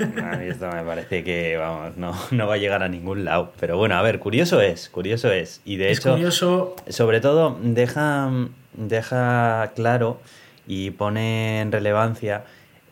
A 0.00 0.36
mí 0.38 0.46
esto 0.46 0.70
me 0.72 0.82
parece 0.84 1.22
que, 1.22 1.58
vamos, 1.58 1.98
no, 1.98 2.18
no 2.30 2.46
va 2.46 2.54
a 2.54 2.58
llegar 2.58 2.82
a 2.82 2.88
ningún 2.88 3.26
lado. 3.26 3.52
Pero 3.60 3.76
bueno, 3.76 3.96
a 3.96 4.00
ver, 4.00 4.18
curioso 4.20 4.62
es, 4.62 4.88
curioso 4.88 5.30
es. 5.30 5.60
Y 5.66 5.76
de 5.76 5.90
es 5.90 5.98
hecho, 5.98 6.12
curioso. 6.12 6.76
sobre 6.88 7.20
todo, 7.20 7.58
deja, 7.60 8.30
deja 8.72 9.72
claro 9.74 10.18
y 10.66 10.90
pone 10.90 11.60
en 11.60 11.72
relevancia 11.72 12.44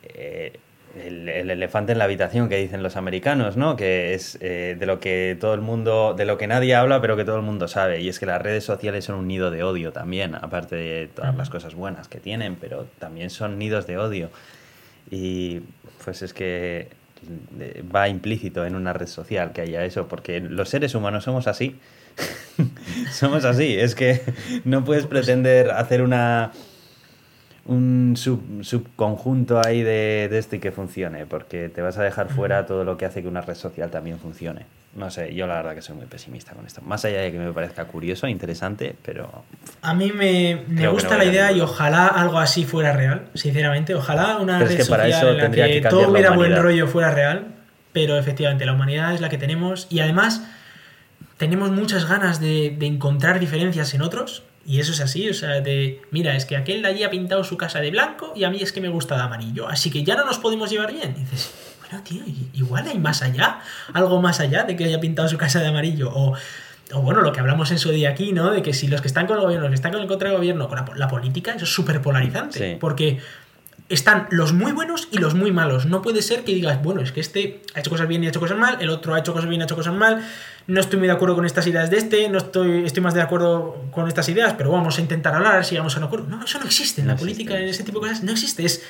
eh, 0.02 0.58
el, 0.96 1.28
el 1.28 1.50
elefante 1.50 1.92
en 1.92 1.98
la 1.98 2.04
habitación 2.04 2.48
que 2.48 2.56
dicen 2.56 2.82
los 2.82 2.96
americanos, 2.96 3.56
¿no? 3.56 3.76
Que 3.76 4.14
es 4.14 4.38
eh, 4.40 4.76
de 4.78 4.86
lo 4.86 4.98
que 4.98 5.36
todo 5.40 5.54
el 5.54 5.60
mundo, 5.60 6.14
de 6.16 6.24
lo 6.24 6.36
que 6.36 6.46
nadie 6.46 6.74
habla, 6.74 7.00
pero 7.00 7.16
que 7.16 7.24
todo 7.24 7.36
el 7.36 7.42
mundo 7.42 7.68
sabe. 7.68 8.00
Y 8.00 8.08
es 8.08 8.18
que 8.18 8.26
las 8.26 8.42
redes 8.42 8.64
sociales 8.64 9.04
son 9.04 9.16
un 9.16 9.28
nido 9.28 9.50
de 9.50 9.62
odio 9.62 9.92
también, 9.92 10.34
aparte 10.34 10.76
de 10.76 11.08
todas 11.08 11.36
las 11.36 11.50
cosas 11.50 11.74
buenas 11.74 12.08
que 12.08 12.18
tienen, 12.18 12.56
pero 12.56 12.86
también 12.98 13.30
son 13.30 13.58
nidos 13.58 13.86
de 13.86 13.98
odio. 13.98 14.30
Y 15.10 15.60
pues 16.04 16.22
es 16.22 16.32
que 16.32 16.88
eh, 17.60 17.84
va 17.94 18.08
implícito 18.08 18.64
en 18.64 18.74
una 18.74 18.92
red 18.92 19.06
social 19.06 19.52
que 19.52 19.62
haya 19.62 19.84
eso, 19.84 20.08
porque 20.08 20.40
los 20.40 20.68
seres 20.68 20.94
humanos 20.94 21.24
somos 21.24 21.46
así. 21.46 21.78
somos 23.12 23.44
así. 23.44 23.76
Es 23.78 23.94
que 23.94 24.22
no 24.64 24.84
puedes 24.84 25.06
pretender 25.06 25.70
hacer 25.70 26.02
una 26.02 26.50
un 27.66 28.14
sub- 28.16 28.64
subconjunto 28.64 29.60
ahí 29.64 29.82
de, 29.82 30.28
de 30.30 30.38
esto 30.38 30.56
y 30.56 30.58
que 30.58 30.72
funcione, 30.72 31.26
porque 31.26 31.68
te 31.68 31.82
vas 31.82 31.98
a 31.98 32.02
dejar 32.02 32.28
fuera 32.28 32.66
todo 32.66 32.84
lo 32.84 32.96
que 32.96 33.04
hace 33.04 33.22
que 33.22 33.28
una 33.28 33.40
red 33.42 33.54
social 33.54 33.90
también 33.90 34.18
funcione. 34.18 34.66
No 34.96 35.08
sé, 35.08 35.32
yo 35.34 35.46
la 35.46 35.54
verdad 35.54 35.74
que 35.76 35.82
soy 35.82 35.94
muy 35.94 36.06
pesimista 36.06 36.52
con 36.52 36.66
esto. 36.66 36.80
Más 36.82 37.04
allá 37.04 37.20
de 37.20 37.30
que 37.30 37.38
me 37.38 37.52
parezca 37.52 37.84
curioso, 37.84 38.26
interesante, 38.26 38.96
pero 39.04 39.44
A 39.82 39.94
mí 39.94 40.10
me, 40.10 40.64
me 40.66 40.88
gusta 40.88 41.10
no 41.10 41.18
la 41.18 41.24
idea 41.26 41.52
y 41.52 41.60
ojalá 41.60 42.08
algo 42.08 42.40
así 42.40 42.64
fuera 42.64 42.92
real, 42.92 43.26
sinceramente. 43.34 43.94
Ojalá 43.94 44.38
una 44.38 44.58
Pero 44.58 44.70
es 44.70 44.76
red 44.76 44.84
que 44.84 44.90
para 44.90 45.04
social 45.04 45.18
eso 45.22 45.30
en 45.30 45.36
la 45.36 45.42
tendría 45.44 45.66
que, 45.66 45.80
todo 45.82 46.10
hubiera 46.10 46.30
buen 46.32 46.56
rollo 46.60 46.88
fuera 46.88 47.12
real, 47.12 47.46
pero 47.92 48.18
efectivamente 48.18 48.64
la 48.66 48.72
humanidad 48.72 49.14
es 49.14 49.20
la 49.20 49.28
que 49.28 49.38
tenemos 49.38 49.86
y 49.90 50.00
además 50.00 50.42
tenemos 51.36 51.70
muchas 51.70 52.08
ganas 52.08 52.40
de, 52.40 52.74
de 52.76 52.86
encontrar 52.86 53.38
diferencias 53.38 53.94
en 53.94 54.02
otros. 54.02 54.42
Y 54.70 54.78
eso 54.78 54.92
es 54.92 55.00
así, 55.00 55.28
o 55.28 55.34
sea, 55.34 55.60
de, 55.60 56.00
mira, 56.12 56.36
es 56.36 56.44
que 56.44 56.56
aquel 56.56 56.82
de 56.82 56.86
allí 56.86 57.02
ha 57.02 57.10
pintado 57.10 57.42
su 57.42 57.56
casa 57.56 57.80
de 57.80 57.90
blanco 57.90 58.32
y 58.36 58.44
a 58.44 58.50
mí 58.50 58.58
es 58.62 58.70
que 58.70 58.80
me 58.80 58.88
gusta 58.88 59.16
de 59.16 59.22
amarillo, 59.22 59.66
así 59.66 59.90
que 59.90 60.04
ya 60.04 60.14
no 60.14 60.24
nos 60.24 60.38
podemos 60.38 60.70
llevar 60.70 60.92
bien. 60.92 61.12
Y 61.16 61.20
dices, 61.22 61.52
bueno, 61.80 62.04
tío, 62.04 62.22
igual 62.52 62.86
hay 62.86 62.96
más 63.00 63.20
allá, 63.22 63.62
algo 63.92 64.22
más 64.22 64.38
allá 64.38 64.62
de 64.62 64.76
que 64.76 64.84
haya 64.84 65.00
pintado 65.00 65.28
su 65.28 65.36
casa 65.38 65.58
de 65.58 65.66
amarillo. 65.66 66.12
O, 66.14 66.34
o 66.92 67.02
bueno, 67.02 67.20
lo 67.20 67.32
que 67.32 67.40
hablamos 67.40 67.72
en 67.72 67.80
su 67.80 67.90
día 67.90 68.10
aquí, 68.10 68.30
¿no? 68.32 68.52
De 68.52 68.62
que 68.62 68.72
si 68.72 68.86
los 68.86 69.00
que 69.00 69.08
están 69.08 69.26
con 69.26 69.38
el 69.38 69.42
gobierno, 69.42 69.64
los 69.64 69.70
que 69.70 69.74
están 69.74 69.90
con 69.90 70.02
el 70.02 70.06
contra 70.06 70.28
del 70.28 70.38
gobierno, 70.38 70.68
con 70.68 70.76
la, 70.78 70.86
la 70.94 71.08
política, 71.08 71.50
eso 71.50 71.64
es 71.64 71.72
súper 71.72 72.00
polarizante. 72.00 72.58
Sí. 72.58 72.76
Porque 72.78 73.18
están 73.90 74.26
los 74.30 74.52
muy 74.52 74.72
buenos 74.72 75.08
y 75.10 75.18
los 75.18 75.34
muy 75.34 75.52
malos. 75.52 75.84
No 75.84 76.00
puede 76.00 76.22
ser 76.22 76.44
que 76.44 76.54
digas, 76.54 76.82
bueno, 76.82 77.02
es 77.02 77.12
que 77.12 77.20
este 77.20 77.60
ha 77.74 77.80
hecho 77.80 77.90
cosas 77.90 78.08
bien 78.08 78.22
y 78.24 78.26
ha 78.26 78.30
hecho 78.30 78.40
cosas 78.40 78.56
mal, 78.56 78.78
el 78.80 78.88
otro 78.88 79.14
ha 79.14 79.18
hecho 79.18 79.32
cosas 79.32 79.48
bien 79.48 79.60
y 79.60 79.62
ha 79.62 79.66
hecho 79.66 79.76
cosas 79.76 79.94
mal, 79.94 80.24
no 80.66 80.80
estoy 80.80 80.98
muy 80.98 81.08
de 81.08 81.12
acuerdo 81.14 81.34
con 81.34 81.44
estas 81.44 81.66
ideas 81.66 81.90
de 81.90 81.98
este, 81.98 82.28
no 82.28 82.38
estoy, 82.38 82.84
estoy 82.86 83.02
más 83.02 83.14
de 83.14 83.20
acuerdo 83.20 83.84
con 83.90 84.06
estas 84.08 84.28
ideas, 84.28 84.54
pero 84.56 84.70
vamos 84.70 84.96
a 84.98 85.00
intentar 85.00 85.34
hablar 85.34 85.64
si 85.64 85.72
llegamos 85.72 85.94
a 85.96 85.98
un 85.98 86.04
acuerdo. 86.04 86.26
No, 86.28 86.44
eso 86.44 86.58
no 86.60 86.64
existe 86.66 87.00
en 87.00 87.08
No 87.08 87.12
la 87.12 87.14
existe. 87.14 87.34
política, 87.34 87.58
en 87.60 87.68
ese 87.68 87.82
tipo 87.82 87.98
de 88.00 88.08
cosas, 88.08 88.22
no 88.22 88.30
existe. 88.32 88.64
Es 88.64 88.82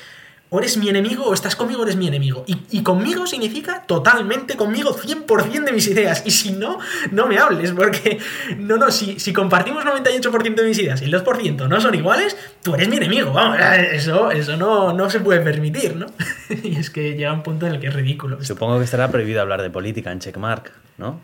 o 0.53 0.59
eres 0.59 0.75
mi 0.75 0.89
enemigo 0.89 1.23
o 1.23 1.33
estás 1.33 1.55
conmigo 1.55 1.79
o 1.79 1.83
eres 1.83 1.95
mi 1.95 2.07
enemigo. 2.07 2.43
Y, 2.45 2.57
y 2.71 2.83
conmigo 2.83 3.25
significa 3.25 3.83
totalmente 3.87 4.57
conmigo 4.57 4.93
100% 4.93 5.63
de 5.63 5.71
mis 5.71 5.87
ideas. 5.87 6.23
Y 6.25 6.31
si 6.31 6.51
no, 6.51 6.77
no 7.11 7.25
me 7.27 7.37
hables, 7.37 7.71
porque 7.71 8.19
no, 8.57 8.75
no, 8.75 8.91
si, 8.91 9.17
si 9.17 9.31
compartimos 9.31 9.85
98% 9.85 10.55
de 10.55 10.63
mis 10.63 10.77
ideas 10.77 11.01
y 11.01 11.05
el 11.05 11.13
2% 11.13 11.69
no 11.69 11.79
son 11.79 11.95
iguales, 11.95 12.35
tú 12.61 12.75
eres 12.75 12.89
mi 12.89 12.97
enemigo. 12.97 13.31
Vamos, 13.31 13.59
eso, 13.93 14.29
eso 14.29 14.57
no, 14.57 14.91
no 14.91 15.09
se 15.09 15.21
puede 15.21 15.39
permitir, 15.39 15.95
¿no? 15.95 16.07
y 16.63 16.75
es 16.75 16.89
que 16.89 17.15
llega 17.15 17.31
un 17.31 17.43
punto 17.43 17.65
en 17.65 17.75
el 17.75 17.79
que 17.79 17.87
es 17.87 17.93
ridículo. 17.93 18.43
supongo 18.43 18.77
que 18.77 18.83
estará 18.83 19.09
prohibido 19.09 19.39
hablar 19.39 19.61
de 19.61 19.69
política 19.69 20.11
en 20.11 20.19
Checkmark, 20.19 20.73
¿no? 20.97 21.21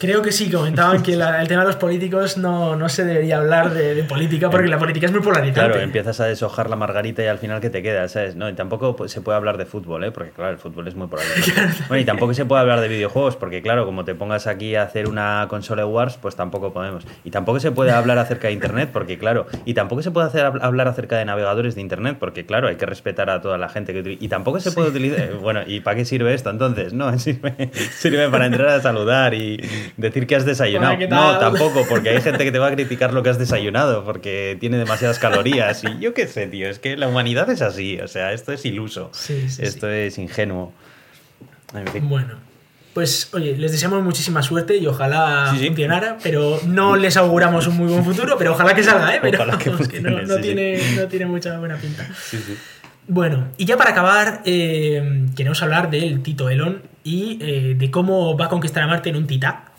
Creo 0.00 0.22
que 0.22 0.32
sí, 0.32 0.50
comentaban 0.50 1.02
que 1.02 1.14
la- 1.14 1.42
el 1.42 1.46
tema 1.46 1.60
de 1.60 1.66
los 1.66 1.76
políticos 1.76 2.38
no, 2.38 2.74
no 2.74 2.88
se 2.88 3.04
debería 3.04 3.36
hablar 3.36 3.74
de, 3.74 3.94
de 3.94 4.02
política 4.04 4.48
porque 4.48 4.66
la 4.68 4.78
política 4.78 5.04
es 5.04 5.12
muy 5.12 5.20
polarizante. 5.20 5.60
Claro, 5.60 5.78
empiezas 5.78 6.18
a 6.20 6.24
deshojar 6.24 6.70
la 6.70 6.76
margarita 6.76 7.22
y 7.22 7.26
al 7.26 7.36
final 7.36 7.60
que 7.60 7.68
te 7.68 7.82
queda, 7.82 8.08
¿sabes? 8.08 8.34
No, 8.34 8.48
y 8.48 8.54
tampoco 8.54 9.06
se 9.08 9.20
puede 9.20 9.36
hablar 9.36 9.58
de 9.58 9.66
fútbol, 9.66 10.02
¿eh? 10.04 10.10
Porque 10.10 10.30
claro, 10.30 10.52
el 10.52 10.58
fútbol 10.58 10.88
es 10.88 10.94
muy 10.94 11.06
polarizante. 11.06 11.84
bueno, 11.88 12.00
y 12.00 12.06
tampoco 12.06 12.32
se 12.32 12.46
puede 12.46 12.62
hablar 12.62 12.80
de 12.80 12.88
videojuegos, 12.88 13.36
porque 13.36 13.60
claro, 13.60 13.84
como 13.84 14.06
te 14.06 14.14
pongas 14.14 14.46
aquí 14.46 14.74
a 14.74 14.84
hacer 14.84 15.06
una 15.06 15.44
consola 15.50 15.84
Wars, 15.84 16.16
pues 16.16 16.34
tampoco 16.34 16.72
podemos. 16.72 17.06
Y 17.22 17.30
tampoco 17.30 17.60
se 17.60 17.70
puede 17.70 17.90
hablar 17.90 18.16
acerca 18.16 18.48
de 18.48 18.54
Internet, 18.54 18.88
porque 18.94 19.18
claro, 19.18 19.48
y 19.66 19.74
tampoco 19.74 20.00
se 20.00 20.10
puede 20.10 20.28
hacer, 20.28 20.46
hablar 20.62 20.88
acerca 20.88 21.18
de 21.18 21.26
navegadores 21.26 21.74
de 21.74 21.82
Internet, 21.82 22.16
porque 22.18 22.46
claro, 22.46 22.68
hay 22.68 22.76
que 22.76 22.86
respetar 22.86 23.28
a 23.28 23.42
toda 23.42 23.58
la 23.58 23.68
gente 23.68 23.92
que 23.92 24.00
utiliza. 24.00 24.24
Y 24.24 24.28
tampoco 24.28 24.60
se 24.60 24.72
puede 24.72 24.88
utilizar... 24.88 25.34
Bueno, 25.42 25.60
¿y 25.66 25.80
para 25.80 25.96
qué 25.96 26.06
sirve 26.06 26.32
esto 26.32 26.48
entonces? 26.48 26.94
No, 26.94 27.18
sirve, 27.18 27.70
sirve 27.92 28.30
para 28.30 28.46
entrar 28.46 28.68
a 28.68 28.80
saludar 28.80 29.34
y 29.34 29.60
decir 29.96 30.26
que 30.26 30.36
has 30.36 30.44
desayunado. 30.44 30.90
Hola, 30.94 30.98
¿qué 30.98 31.08
No, 31.08 31.38
tampoco, 31.38 31.84
porque 31.88 32.10
hay 32.10 32.20
gente 32.22 32.44
que 32.44 32.52
te 32.52 32.58
va 32.58 32.68
a 32.68 32.72
criticar 32.72 33.12
lo 33.12 33.22
que 33.22 33.30
has 33.30 33.38
desayunado, 33.38 34.04
porque 34.04 34.56
tiene 34.60 34.76
demasiadas 34.78 35.18
calorías. 35.18 35.82
Y 35.84 35.98
yo 36.00 36.14
qué 36.14 36.26
sé, 36.26 36.46
tío, 36.46 36.68
es 36.68 36.78
que 36.78 36.96
la 36.96 37.08
humanidad 37.08 37.48
es 37.50 37.62
así, 37.62 37.98
o 38.00 38.08
sea, 38.08 38.32
esto 38.32 38.52
es 38.52 38.64
iluso, 38.64 39.10
Sí, 39.12 39.48
sí, 39.48 39.62
esto 39.62 39.88
es 39.90 40.18
ingenuo. 40.18 40.72
En 41.74 41.86
fin. 41.86 42.08
Bueno, 42.08 42.34
pues 42.94 43.28
oye, 43.32 43.56
les 43.56 43.70
deseamos 43.72 44.02
muchísima 44.02 44.42
suerte 44.42 44.76
y 44.76 44.86
ojalá 44.86 45.48
Sí, 45.52 45.58
sí. 45.60 45.66
funcionara, 45.68 46.18
pero 46.22 46.58
no 46.66 46.96
les 46.96 47.16
auguramos 47.16 47.66
un 47.68 47.76
muy 47.76 47.86
buen 47.88 48.04
futuro, 48.04 48.36
pero 48.36 48.52
ojalá 48.52 48.74
que 48.74 48.82
salga, 48.82 49.14
¿eh? 49.14 49.18
Pero 49.22 49.38
Ojalá 49.42 49.56
que 49.58 49.70
no, 49.70 49.76
funcione, 49.76 50.10
no 50.10 50.26
sí, 50.26 50.32
sí. 50.34 50.40
tiene, 50.42 50.80
no 50.96 51.06
tiene 51.06 51.26
mucha 51.26 51.58
buena 51.58 51.76
pinta. 51.76 52.06
Sí, 52.20 52.38
sí. 52.44 52.56
Bueno, 53.06 53.48
y 53.56 53.64
ya 53.64 53.76
para 53.76 53.90
acabar, 53.90 54.42
eh, 54.44 55.26
queremos 55.34 55.60
hablar 55.62 55.90
del 55.90 56.22
Tito 56.22 56.48
Elon 56.48 56.82
y 57.02 57.38
eh, 57.40 57.74
de 57.76 57.90
cómo 57.90 58.36
va 58.36 58.44
a 58.44 58.48
conquistar 58.48 58.82
a 58.84 58.86
Marte 58.86 59.08
en 59.10 59.16
un 59.16 59.26
titá. 59.26 59.69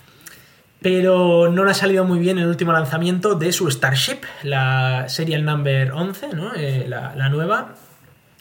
Pero 0.82 1.52
no 1.52 1.64
le 1.64 1.72
ha 1.72 1.76
salido 1.76 2.04
muy 2.06 2.18
bien 2.20 2.40
el 2.40 2.48
último 2.48 2.72
lanzamiento 2.74 3.36
de 3.36 3.52
su 3.52 3.70
Starship, 3.70 4.22
la 4.42 5.06
Serial 5.10 5.46
Number 5.46 5.92
11, 5.92 6.30
¿no? 6.34 6.54
Eh, 6.56 6.86
la, 6.88 7.30
nueva. 7.30 7.76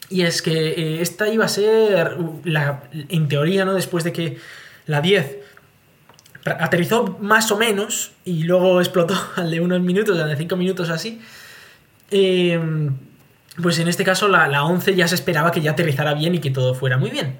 Y 0.09 0.23
es 0.23 0.41
que 0.41 0.69
eh, 0.69 1.01
esta 1.01 1.29
iba 1.29 1.45
a 1.45 1.47
ser, 1.47 2.15
uh, 2.17 2.41
la, 2.43 2.81
en 3.09 3.27
teoría, 3.27 3.63
¿no? 3.63 3.73
Después 3.75 4.03
de 4.03 4.11
que 4.11 4.39
la 4.87 5.01
10 5.01 5.37
ra- 6.43 6.57
aterrizó 6.61 7.17
más 7.21 7.51
o 7.51 7.57
menos 7.57 8.11
y 8.25 8.43
luego 8.43 8.81
explotó 8.81 9.15
al 9.35 9.51
de 9.51 9.59
unos 9.61 9.79
minutos, 9.81 10.19
al 10.19 10.29
de 10.29 10.35
5 10.35 10.55
minutos 10.55 10.89
así. 10.89 11.21
Eh, 12.09 12.59
pues 13.61 13.77
en 13.77 13.87
este 13.87 14.03
caso 14.03 14.27
la, 14.27 14.47
la 14.47 14.63
11 14.63 14.95
ya 14.95 15.07
se 15.07 15.13
esperaba 15.15 15.51
que 15.51 15.61
ya 15.61 15.71
aterrizara 15.71 16.15
bien 16.15 16.33
y 16.33 16.39
que 16.39 16.49
todo 16.49 16.73
fuera 16.73 16.97
muy 16.97 17.11
bien. 17.11 17.37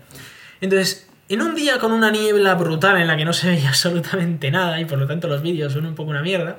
Entonces, 0.61 1.07
en 1.34 1.41
un 1.41 1.55
día 1.55 1.79
con 1.79 1.91
una 1.91 2.11
niebla 2.11 2.55
brutal 2.55 2.97
en 2.97 3.07
la 3.07 3.17
que 3.17 3.25
no 3.25 3.34
se 3.34 3.49
veía 3.49 3.69
absolutamente 3.69 4.51
nada 4.51 4.79
y 4.79 4.86
por 4.86 4.97
lo 4.99 5.07
tanto 5.07 5.27
los 5.27 5.41
vídeos 5.41 5.73
son 5.73 5.86
un 5.86 5.95
poco 5.95 6.11
una 6.11 6.21
mierda, 6.21 6.57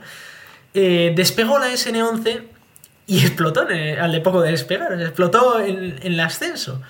eh, 0.75 1.13
despegó 1.15 1.59
la 1.59 1.69
SN11 1.69 2.43
y 3.07 3.19
explotó 3.25 3.63
al 3.63 4.13
de 4.13 4.21
poco 4.21 4.41
de 4.41 4.51
despegar, 4.51 5.01
explotó 5.01 5.61
en, 5.61 5.99
en 6.03 6.13
el 6.13 6.21
ascenso. 6.21 6.81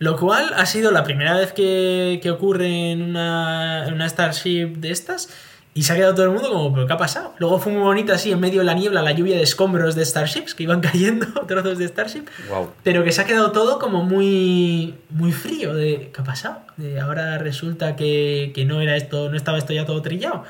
Lo 0.00 0.16
cual 0.16 0.54
ha 0.56 0.64
sido 0.64 0.92
la 0.92 1.04
primera 1.04 1.36
vez 1.36 1.52
que, 1.52 2.20
que 2.22 2.30
ocurre 2.30 2.90
en 2.90 3.02
una, 3.02 3.86
en 3.86 3.92
una 3.92 4.08
Starship 4.08 4.76
de 4.78 4.92
estas. 4.92 5.28
Y 5.72 5.84
se 5.84 5.92
ha 5.92 5.96
quedado 5.96 6.14
todo 6.14 6.26
el 6.26 6.32
mundo 6.32 6.50
como, 6.50 6.74
¿pero 6.74 6.86
qué 6.86 6.92
ha 6.92 6.96
pasado? 6.96 7.32
Luego 7.38 7.60
fue 7.60 7.72
muy 7.72 7.82
bonita 7.82 8.14
así, 8.14 8.32
en 8.32 8.40
medio 8.40 8.60
de 8.60 8.64
la 8.64 8.74
niebla, 8.74 9.02
la 9.02 9.12
lluvia 9.12 9.36
de 9.36 9.42
escombros 9.42 9.94
de 9.94 10.04
Starships, 10.04 10.54
que 10.54 10.64
iban 10.64 10.80
cayendo, 10.80 11.26
trozos 11.46 11.78
de 11.78 11.86
Starship. 11.86 12.24
Wow. 12.48 12.72
Pero 12.82 13.04
que 13.04 13.12
se 13.12 13.20
ha 13.20 13.24
quedado 13.24 13.52
todo 13.52 13.78
como 13.78 14.02
muy, 14.02 14.96
muy 15.10 15.30
frío. 15.30 15.72
De, 15.74 16.10
¿Qué 16.12 16.20
ha 16.20 16.24
pasado? 16.24 16.62
De, 16.76 16.98
ahora 16.98 17.38
resulta 17.38 17.94
que, 17.94 18.50
que 18.52 18.64
no 18.64 18.80
era 18.80 18.96
esto, 18.96 19.30
no 19.30 19.36
estaba 19.36 19.58
esto 19.58 19.72
ya 19.72 19.86
todo 19.86 20.02
trillado. 20.02 20.42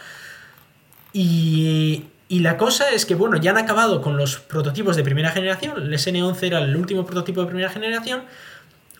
Y, 1.12 2.04
y 2.28 2.38
la 2.38 2.56
cosa 2.56 2.90
es 2.90 3.04
que, 3.04 3.14
bueno, 3.14 3.36
ya 3.36 3.50
han 3.50 3.58
acabado 3.58 4.00
con 4.00 4.16
los 4.16 4.38
prototipos 4.38 4.96
de 4.96 5.04
primera 5.04 5.32
generación. 5.32 5.82
El 5.82 5.92
SN11 5.92 6.42
era 6.44 6.58
el 6.60 6.74
último 6.76 7.04
prototipo 7.04 7.42
de 7.42 7.48
primera 7.48 7.68
generación. 7.68 8.22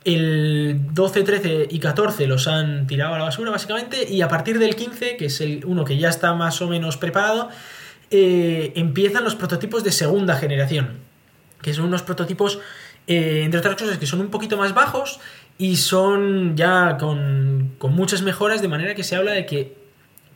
El 0.05 0.81
12, 0.93 1.23
13 1.23 1.69
y 1.71 1.79
14 1.79 2.27
los 2.27 2.49
han 2.49 2.87
tirado 2.87 3.15
a 3.15 3.19
la 3.19 3.25
basura, 3.25 3.51
básicamente. 3.51 4.11
Y 4.11 4.23
a 4.23 4.29
partir 4.29 4.59
del 4.59 4.75
15, 4.75 5.17
que 5.17 5.27
es 5.27 5.41
el 5.41 5.65
uno 5.67 5.85
que 5.85 5.99
ya 5.99 6.09
está 6.09 6.33
más 6.35 6.63
o 6.63 6.69
menos 6.69 6.97
preparado, 6.97 7.51
eh, 8.11 8.73
empiezan 8.77 9.25
los 9.25 9.35
prototipos 9.35 9.85
de 9.85 9.93
segunda 9.93 10.37
generación. 10.37 11.01
Que 11.61 11.75
son 11.75 11.87
unos 11.87 12.03
prototipos, 12.03 12.61
eh, 13.07 13.43
entre 13.45 13.61
otras 13.61 13.77
cosas, 13.77 13.99
que 13.99 14.07
son 14.07 14.21
un 14.21 14.31
poquito 14.31 14.57
más 14.57 14.73
bajos 14.73 15.21
y 15.59 15.77
son 15.77 16.57
ya 16.57 16.97
con, 16.99 17.75
con 17.79 17.95
muchas 17.95 18.23
mejoras, 18.23 18.63
de 18.63 18.69
manera 18.69 18.95
que 18.95 19.05
se 19.05 19.17
habla 19.17 19.33
de 19.33 19.45
que 19.45 19.80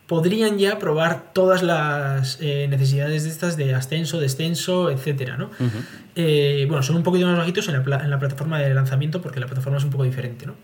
podrían 0.07 0.59
ya 0.59 0.79
probar 0.79 1.33
todas 1.33 1.63
las 1.63 2.39
eh, 2.41 2.67
necesidades 2.69 3.25
de 3.25 3.31
estas 3.31 3.57
de 3.57 3.75
ascenso, 3.75 4.21
descenso, 4.21 4.91
etcétera, 4.91 5.37
¿no? 5.37 5.51
Eh, 6.15 6.67
bueno, 6.69 6.83
son 6.83 6.97
un 6.97 7.03
poquito 7.03 7.27
más 7.27 7.39
bajitos 7.39 7.67
en 7.69 7.75
la, 7.75 7.83
pla- 7.83 8.01
en 8.05 8.11
la 8.11 8.19
plataforma 8.19 8.59
de 8.59 8.73
lanzamiento 8.75 9.23
porque 9.23 9.41
la 9.41 9.47
plataforma 9.47 9.79
es 9.79 9.85
un 9.85 9.91
poco 9.91 10.05
diferente, 10.05 10.47
¿no? 10.47 10.55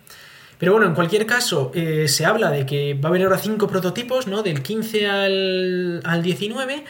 Pero 0.58 0.72
bueno, 0.72 0.86
en 0.86 0.94
cualquier 0.94 1.24
caso, 1.24 1.72
eh, 1.74 2.06
se 2.06 2.26
habla 2.26 2.50
de 2.50 2.66
que 2.66 2.92
va 2.92 3.08
a 3.08 3.10
haber 3.10 3.22
ahora 3.22 3.38
cinco 3.38 3.66
prototipos, 3.66 4.26
¿no? 4.26 4.42
Del 4.42 4.62
15 4.62 5.08
al, 5.08 6.00
al 6.04 6.22
19 6.22 6.84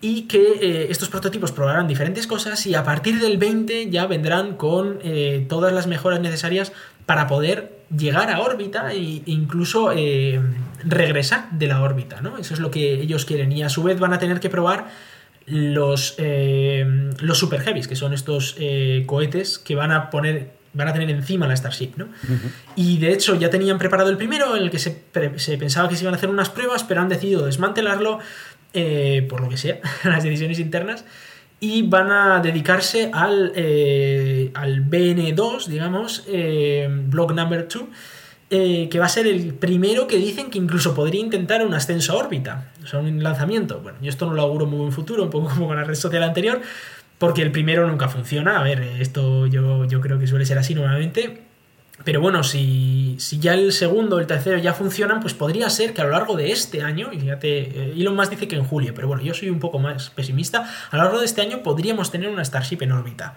y 0.00 0.22
que 0.22 0.40
eh, 0.62 0.86
estos 0.90 1.10
prototipos 1.10 1.52
probarán 1.52 1.86
diferentes 1.86 2.26
cosas 2.26 2.66
y 2.66 2.74
a 2.74 2.82
partir 2.84 3.20
del 3.20 3.36
20 3.36 3.90
ya 3.90 4.06
vendrán 4.06 4.56
con 4.56 4.98
eh, 5.04 5.44
todas 5.48 5.72
las 5.74 5.86
mejoras 5.86 6.20
necesarias 6.20 6.72
para 7.04 7.26
poder 7.26 7.82
llegar 7.96 8.30
a 8.30 8.40
órbita 8.40 8.92
e 8.94 9.22
incluso 9.26 9.92
eh, 9.94 10.40
regresar 10.84 11.50
de 11.52 11.66
la 11.66 11.80
órbita, 11.80 12.20
¿no? 12.20 12.38
Eso 12.38 12.54
es 12.54 12.60
lo 12.60 12.70
que 12.70 12.94
ellos 12.94 13.24
quieren 13.24 13.52
y 13.52 13.62
a 13.62 13.68
su 13.68 13.82
vez 13.82 13.98
van 13.98 14.12
a 14.12 14.18
tener 14.18 14.40
que 14.40 14.50
probar 14.50 14.88
los, 15.46 16.14
eh, 16.18 17.10
los 17.20 17.38
super 17.38 17.60
heavies, 17.60 17.88
que 17.88 17.96
son 17.96 18.12
estos 18.12 18.56
eh, 18.58 19.04
cohetes 19.06 19.58
que 19.58 19.74
van 19.74 19.92
a 19.92 20.10
poner 20.10 20.62
van 20.74 20.88
a 20.88 20.94
tener 20.94 21.10
encima 21.10 21.46
la 21.46 21.54
Starship, 21.54 21.90
¿no? 21.96 22.08
Y 22.76 22.96
de 22.96 23.12
hecho 23.12 23.34
ya 23.34 23.50
tenían 23.50 23.76
preparado 23.76 24.08
el 24.08 24.16
primero, 24.16 24.56
en 24.56 24.62
el 24.62 24.70
que 24.70 24.78
se, 24.78 24.90
pensaba 24.90 25.86
que 25.86 25.96
se 25.96 26.04
iban 26.04 26.14
a 26.14 26.16
hacer 26.16 26.30
unas 26.30 26.48
pruebas, 26.48 26.82
pero 26.82 27.02
han 27.02 27.10
decidido 27.10 27.44
desmantelarlo, 27.44 28.20
eh, 28.72 29.26
por 29.28 29.42
lo 29.42 29.50
que 29.50 29.58
sea, 29.58 29.80
las 30.04 30.24
decisiones 30.24 30.58
internas, 30.58 31.04
y 31.60 31.82
van 31.82 32.10
a 32.10 32.40
dedicarse 32.40 33.10
al, 33.12 33.52
eh, 33.54 34.50
al 34.54 34.82
BN2, 34.88 35.66
digamos, 35.66 36.24
Block 37.10 37.32
Number 37.32 37.68
2, 37.68 37.84
eh, 38.54 38.90
que 38.90 38.98
va 38.98 39.06
a 39.06 39.08
ser 39.08 39.26
el 39.26 39.54
primero 39.54 40.06
que 40.06 40.18
dicen 40.18 40.50
que 40.50 40.58
incluso 40.58 40.94
podría 40.94 41.22
intentar 41.22 41.64
un 41.66 41.72
ascenso 41.72 42.12
a 42.12 42.16
órbita, 42.16 42.70
o 42.84 42.86
sea, 42.86 43.00
un 43.00 43.22
lanzamiento. 43.22 43.80
Bueno, 43.80 43.96
yo 44.02 44.10
esto 44.10 44.26
no 44.26 44.34
lo 44.34 44.42
auguro 44.42 44.66
muy 44.66 44.78
buen 44.78 44.92
futuro, 44.92 45.22
un 45.22 45.30
poco 45.30 45.48
como 45.48 45.68
con 45.68 45.76
la 45.76 45.84
red 45.84 45.94
social 45.94 46.22
anterior, 46.22 46.60
porque 47.16 47.40
el 47.40 47.50
primero 47.50 47.88
nunca 47.88 48.08
funciona. 48.08 48.60
A 48.60 48.62
ver, 48.62 48.82
esto 49.00 49.46
yo, 49.46 49.86
yo 49.86 50.02
creo 50.02 50.18
que 50.18 50.26
suele 50.26 50.44
ser 50.44 50.58
así 50.58 50.74
normalmente. 50.74 51.44
Pero 52.04 52.20
bueno, 52.20 52.44
si, 52.44 53.16
si 53.18 53.38
ya 53.38 53.54
el 53.54 53.72
segundo 53.72 54.16
o 54.16 54.18
el 54.18 54.26
tercero 54.26 54.58
ya 54.58 54.74
funcionan, 54.74 55.20
pues 55.20 55.32
podría 55.32 55.70
ser 55.70 55.94
que 55.94 56.02
a 56.02 56.04
lo 56.04 56.10
largo 56.10 56.36
de 56.36 56.52
este 56.52 56.82
año, 56.82 57.10
y 57.10 57.20
fíjate, 57.20 57.58
eh, 57.60 57.94
Elon 57.96 58.14
Musk 58.14 58.32
dice 58.32 58.48
que 58.48 58.56
en 58.56 58.64
julio, 58.64 58.92
pero 58.94 59.08
bueno, 59.08 59.22
yo 59.22 59.32
soy 59.32 59.48
un 59.48 59.60
poco 59.60 59.78
más 59.78 60.10
pesimista, 60.10 60.68
a 60.90 60.96
lo 60.98 61.04
largo 61.04 61.20
de 61.20 61.24
este 61.24 61.40
año 61.40 61.62
podríamos 61.62 62.10
tener 62.10 62.28
una 62.28 62.44
Starship 62.44 62.82
en 62.82 62.92
órbita. 62.92 63.34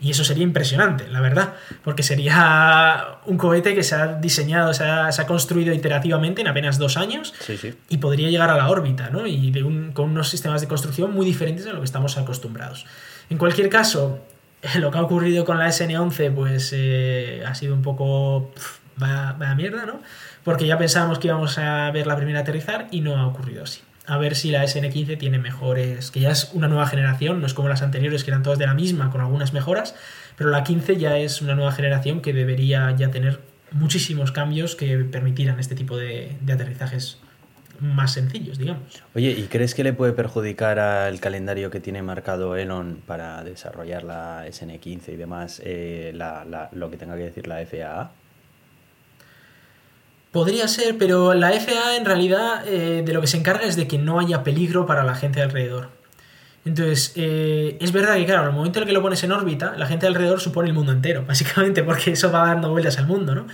Y 0.00 0.10
eso 0.12 0.22
sería 0.22 0.44
impresionante, 0.44 1.08
la 1.08 1.20
verdad, 1.20 1.54
porque 1.82 2.04
sería 2.04 3.18
un 3.26 3.36
cohete 3.36 3.74
que 3.74 3.82
se 3.82 3.96
ha 3.96 4.06
diseñado, 4.14 4.72
se 4.72 4.84
ha, 4.84 5.10
se 5.10 5.22
ha 5.22 5.26
construido 5.26 5.74
iterativamente 5.74 6.40
en 6.40 6.46
apenas 6.48 6.78
dos 6.78 6.96
años 6.96 7.34
Sí, 7.40 7.56
sí. 7.56 7.74
y 7.88 7.96
podría 7.98 8.30
llegar 8.30 8.48
a 8.50 8.56
la 8.56 8.68
órbita, 8.68 9.10
¿no? 9.10 9.26
Y 9.26 9.50
de 9.50 9.64
un- 9.64 9.92
con 9.92 10.10
unos 10.10 10.28
sistemas 10.28 10.60
de 10.60 10.68
construcción 10.68 11.12
muy 11.12 11.26
diferentes 11.26 11.66
a 11.66 11.72
lo 11.72 11.80
que 11.80 11.84
estamos 11.84 12.16
acostumbrados. 12.16 12.86
En 13.28 13.38
cualquier 13.38 13.68
caso, 13.68 14.20
lo 14.78 14.90
que 14.92 14.98
ha 14.98 15.02
ocurrido 15.02 15.44
con 15.44 15.58
la 15.58 15.66
SN11, 15.68 16.32
pues 16.32 16.70
eh, 16.76 17.42
ha 17.46 17.54
sido 17.56 17.74
un 17.74 17.82
poco. 17.82 18.52
vaya, 18.96 19.34
vaya 19.38 19.54
mierda, 19.56 19.84
¿no? 19.86 20.00
Porque 20.44 20.66
ya 20.66 20.78
pensábamos 20.78 21.18
que 21.18 21.26
íbamos 21.28 21.58
a 21.58 21.90
ver 21.90 22.06
la 22.06 22.16
primera 22.16 22.40
aterrizar 22.40 22.86
y 22.90 23.00
no 23.00 23.16
ha 23.16 23.26
ocurrido 23.26 23.64
así. 23.64 23.80
A 24.08 24.16
ver 24.18 24.34
si 24.34 24.50
la 24.50 24.64
SN15 24.64 25.18
tiene 25.18 25.38
mejores. 25.38 26.10
que 26.10 26.20
ya 26.20 26.30
es 26.30 26.50
una 26.54 26.66
nueva 26.66 26.86
generación, 26.86 27.40
no 27.40 27.46
es 27.46 27.52
como 27.54 27.68
las 27.68 27.82
anteriores 27.82 28.24
que 28.24 28.30
eran 28.30 28.42
todas 28.42 28.58
de 28.58 28.66
la 28.66 28.74
misma, 28.74 29.10
con 29.10 29.20
algunas 29.20 29.52
mejoras. 29.52 29.94
Pero 30.36 30.50
la 30.50 30.64
15 30.64 30.96
ya 30.96 31.18
es 31.18 31.42
una 31.42 31.54
nueva 31.54 31.72
generación 31.72 32.22
que 32.22 32.32
debería 32.32 32.90
ya 32.96 33.10
tener 33.10 33.40
muchísimos 33.70 34.32
cambios 34.32 34.76
que 34.76 34.96
permitieran 34.98 35.60
este 35.60 35.74
tipo 35.74 35.96
de, 35.96 36.36
aterrizajes 36.50 37.18
más 37.80 38.12
sencillos, 38.14 38.56
digamos. 38.58 39.02
Oye, 39.14 39.30
¿y 39.30 39.42
crees 39.44 39.74
que 39.74 39.84
le 39.84 39.92
puede 39.92 40.12
perjudicar 40.12 40.78
al 40.78 41.20
calendario 41.20 41.70
que 41.70 41.78
tiene 41.78 42.02
marcado 42.02 42.56
Elon 42.56 43.02
para 43.06 43.44
desarrollar 43.44 44.02
la 44.04 44.46
SN15 44.48 45.12
y 45.12 45.16
demás 45.16 45.60
eh, 45.64 46.12
la- 46.14 46.70
lo 46.72 46.90
que 46.90 46.96
tenga 46.96 47.14
que 47.16 47.24
decir 47.24 47.46
la 47.46 47.60
FAA? 47.60 48.10
Podría 50.32 50.68
ser, 50.68 50.98
pero 50.98 51.32
la 51.34 51.50
FAA 51.52 51.96
en 51.96 52.04
realidad 52.04 52.66
eh, 52.66 53.02
de 53.04 53.12
lo 53.12 53.20
que 53.20 53.26
se 53.26 53.38
encarga 53.38 53.64
es 53.64 53.76
de 53.76 53.88
que 53.88 53.98
no 53.98 54.20
haya 54.20 54.44
peligro 54.44 54.84
para 54.84 55.02
la 55.02 55.14
gente 55.14 55.40
alrededor. 55.40 55.88
Entonces, 56.66 57.12
eh, 57.16 57.78
es 57.80 57.92
verdad 57.92 58.16
que, 58.16 58.26
claro, 58.26 58.46
el 58.46 58.54
momento 58.54 58.78
en 58.78 58.82
el 58.82 58.88
que 58.88 58.92
lo 58.92 59.00
pones 59.00 59.22
en 59.24 59.32
órbita, 59.32 59.74
la 59.76 59.86
gente 59.86 60.06
alrededor 60.06 60.38
supone 60.40 60.68
el 60.68 60.74
mundo 60.74 60.92
entero, 60.92 61.24
básicamente, 61.26 61.82
porque 61.82 62.12
eso 62.12 62.30
va 62.30 62.46
dando 62.48 62.70
vueltas 62.70 62.98
al 62.98 63.06
mundo, 63.06 63.34
¿no? 63.34 63.46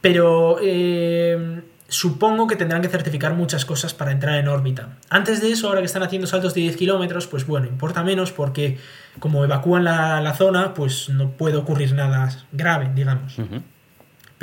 Pero 0.00 0.58
eh, 0.60 1.62
supongo 1.86 2.48
que 2.48 2.56
tendrán 2.56 2.82
que 2.82 2.88
certificar 2.88 3.34
muchas 3.34 3.64
cosas 3.64 3.94
para 3.94 4.10
entrar 4.10 4.36
en 4.40 4.48
órbita. 4.48 4.98
Antes 5.08 5.40
de 5.40 5.52
eso, 5.52 5.68
ahora 5.68 5.80
que 5.80 5.86
están 5.86 6.02
haciendo 6.02 6.26
saltos 6.26 6.54
de 6.54 6.62
10 6.62 6.76
kilómetros, 6.76 7.28
pues 7.28 7.46
bueno, 7.46 7.68
importa 7.68 8.02
menos 8.02 8.32
porque 8.32 8.78
como 9.20 9.44
evacúan 9.44 9.84
la, 9.84 10.34
zona, 10.34 10.74
pues 10.74 11.10
no 11.10 11.30
puede 11.30 11.56
ocurrir 11.56 11.94
nada 11.94 12.28
grave, 12.50 12.90
digamos. 12.92 13.36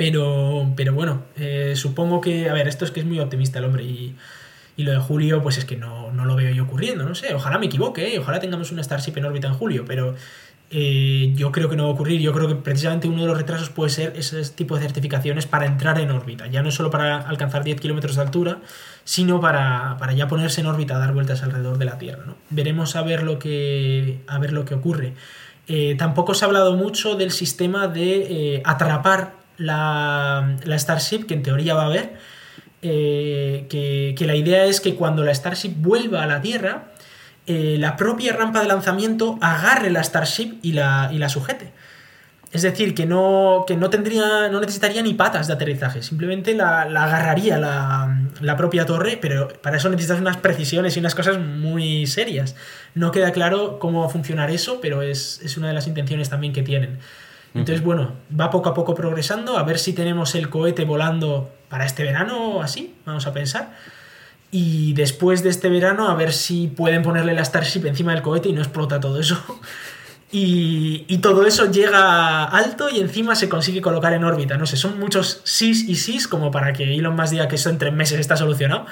Pero, 0.00 0.72
pero 0.76 0.94
bueno, 0.94 1.24
eh, 1.36 1.74
supongo 1.76 2.22
que, 2.22 2.48
a 2.48 2.54
ver, 2.54 2.66
esto 2.66 2.86
es 2.86 2.90
que 2.90 3.00
es 3.00 3.06
muy 3.06 3.20
optimista 3.20 3.58
el 3.58 3.66
hombre 3.66 3.84
y, 3.84 4.16
lo 4.78 4.92
de 4.92 4.98
julio, 4.98 5.42
pues 5.42 5.58
es 5.58 5.66
que 5.66 5.76
no, 5.76 6.10
no, 6.10 6.24
lo 6.24 6.36
veo 6.36 6.54
yo 6.54 6.62
ocurriendo, 6.62 7.04
no 7.04 7.14
sé, 7.14 7.34
ojalá 7.34 7.58
me 7.58 7.66
equivoque, 7.66 8.14
¿eh? 8.14 8.18
ojalá 8.18 8.40
tengamos 8.40 8.72
una 8.72 8.82
Starship 8.82 9.12
en 9.18 9.26
órbita 9.26 9.48
en 9.48 9.52
julio, 9.52 9.84
pero 9.86 10.14
eh, 10.70 11.34
yo 11.36 11.52
creo 11.52 11.68
que 11.68 11.76
no 11.76 11.82
va 11.82 11.90
a 11.90 11.92
ocurrir. 11.92 12.18
Yo 12.18 12.32
creo 12.32 12.48
que 12.48 12.54
precisamente 12.54 13.08
uno 13.08 13.20
de 13.20 13.26
los 13.26 13.36
retrasos 13.36 13.68
puede 13.68 13.90
ser 13.90 14.14
ese 14.16 14.42
tipo 14.52 14.74
de 14.74 14.80
certificaciones 14.80 15.44
para 15.44 15.66
entrar 15.66 16.00
en 16.00 16.10
órbita. 16.10 16.46
Ya 16.46 16.62
no 16.62 16.70
solo 16.70 16.90
para 16.90 17.18
alcanzar 17.18 17.62
10 17.62 17.78
kilómetros 17.78 18.16
de 18.16 18.22
altura, 18.22 18.60
sino 19.04 19.38
para, 19.38 19.98
ya 20.16 20.28
ponerse 20.28 20.62
en 20.62 20.68
órbita, 20.68 20.98
dar 20.98 21.12
vueltas 21.12 21.42
alrededor 21.42 21.76
de 21.76 21.84
la 21.84 21.98
Tierra. 21.98 22.24
Veremos 22.48 22.96
a 22.96 23.02
ver 23.02 23.22
lo 23.22 23.38
que, 23.38 24.22
a 24.26 24.38
ver 24.38 24.54
lo 24.54 24.64
que 24.64 24.76
ocurre. 24.76 25.12
Eh, 25.68 25.94
tampoco 25.98 26.32
se 26.32 26.46
ha 26.46 26.48
hablado 26.48 26.74
mucho 26.74 27.16
del 27.16 27.32
sistema 27.32 27.86
de 27.86 28.62
atrapar 28.64 29.39
la, 29.60 30.56
Starship, 30.78 31.26
que 31.26 31.34
en 31.34 31.42
teoría 31.42 31.74
va 31.74 31.82
a 31.82 31.86
haber. 31.86 32.18
que, 32.80 34.14
que 34.16 34.26
la 34.26 34.34
idea 34.34 34.64
es 34.64 34.80
que 34.80 34.94
cuando 34.94 35.24
la 35.24 35.34
Starship 35.34 35.74
vuelva 35.76 36.22
a 36.22 36.26
la 36.26 36.40
Tierra, 36.40 36.90
eh, 37.52 37.78
la 37.80 37.96
propia 37.96 38.32
rampa 38.32 38.60
de 38.60 38.68
lanzamiento 38.68 39.36
agarre 39.40 39.90
la 39.90 40.04
Starship 40.04 40.58
y 40.62 40.70
la, 40.70 41.10
y 41.12 41.18
la 41.18 41.28
sujete. 41.28 41.72
Es 42.52 42.62
decir, 42.62 42.94
que 42.94 43.06
no, 43.06 43.64
que 43.66 43.76
no 43.76 43.90
tendría, 43.90 44.48
no 44.48 44.60
necesitaría 44.60 45.02
ni 45.02 45.14
patas 45.14 45.48
de 45.48 45.54
aterrizaje, 45.54 46.02
simplemente 46.02 46.54
la, 46.54 46.82
agarraría 46.82 47.58
la, 47.58 48.56
propia 48.56 48.86
torre, 48.86 49.18
pero 49.20 49.48
para 49.48 49.78
eso 49.78 49.88
necesitas 49.88 50.20
unas 50.20 50.36
precisiones 50.36 50.96
y 50.96 51.00
unas 51.00 51.16
cosas 51.16 51.38
muy 51.40 52.06
serias. 52.06 52.54
No 52.94 53.10
queda 53.10 53.32
claro 53.32 53.80
cómo 53.80 54.00
va 54.00 54.06
a 54.06 54.10
funcionar 54.10 54.50
eso, 54.50 54.80
pero 54.80 55.02
es, 55.02 55.40
es 55.42 55.56
una 55.56 55.68
de 55.68 55.74
las 55.74 55.88
intenciones 55.88 56.28
también 56.28 56.52
que 56.52 56.62
tienen. 56.62 56.98
Entonces, 57.54 57.84
bueno, 57.84 58.12
va 58.38 58.50
poco 58.50 58.68
a 58.68 58.74
poco 58.74 58.94
progresando, 58.94 59.58
a 59.58 59.64
ver 59.64 59.78
si 59.78 59.92
tenemos 59.92 60.34
el 60.34 60.48
cohete 60.48 60.84
volando 60.84 61.50
para 61.68 61.84
este 61.84 62.04
verano 62.04 62.56
o 62.56 62.62
así, 62.62 62.94
vamos 63.04 63.26
a 63.26 63.32
pensar. 63.32 63.72
Y 64.52 64.92
después 64.94 65.42
de 65.42 65.50
este 65.50 65.68
verano, 65.68 66.08
a 66.08 66.14
ver 66.14 66.32
si 66.32 66.66
pueden 66.68 67.02
ponerle 67.02 67.34
la 67.34 67.44
Starship 67.44 67.86
encima 67.86 68.12
del 68.12 68.22
cohete 68.22 68.48
y 68.48 68.52
no 68.52 68.60
explota 68.60 69.00
todo 69.00 69.20
eso. 69.20 69.38
Y, 70.32 71.06
y, 71.08 71.18
todo 71.18 71.44
eso 71.44 71.72
llega 71.72 72.44
alto 72.44 72.88
y 72.88 73.00
encima 73.00 73.34
se 73.34 73.48
consigue 73.48 73.80
colocar 73.80 74.12
en 74.12 74.22
órbita. 74.22 74.56
No 74.56 74.64
sé, 74.64 74.76
son 74.76 74.96
muchos 75.00 75.40
sís 75.42 75.88
y 75.88 75.96
sís 75.96 76.28
como 76.28 76.52
para 76.52 76.72
que 76.72 76.84
Elon 76.84 77.16
Musk 77.16 77.32
diga 77.32 77.48
que 77.48 77.56
eso 77.56 77.68
en 77.68 77.78
tres 77.78 77.92
meses 77.92 78.20
está 78.20 78.36
solucionado. 78.36 78.86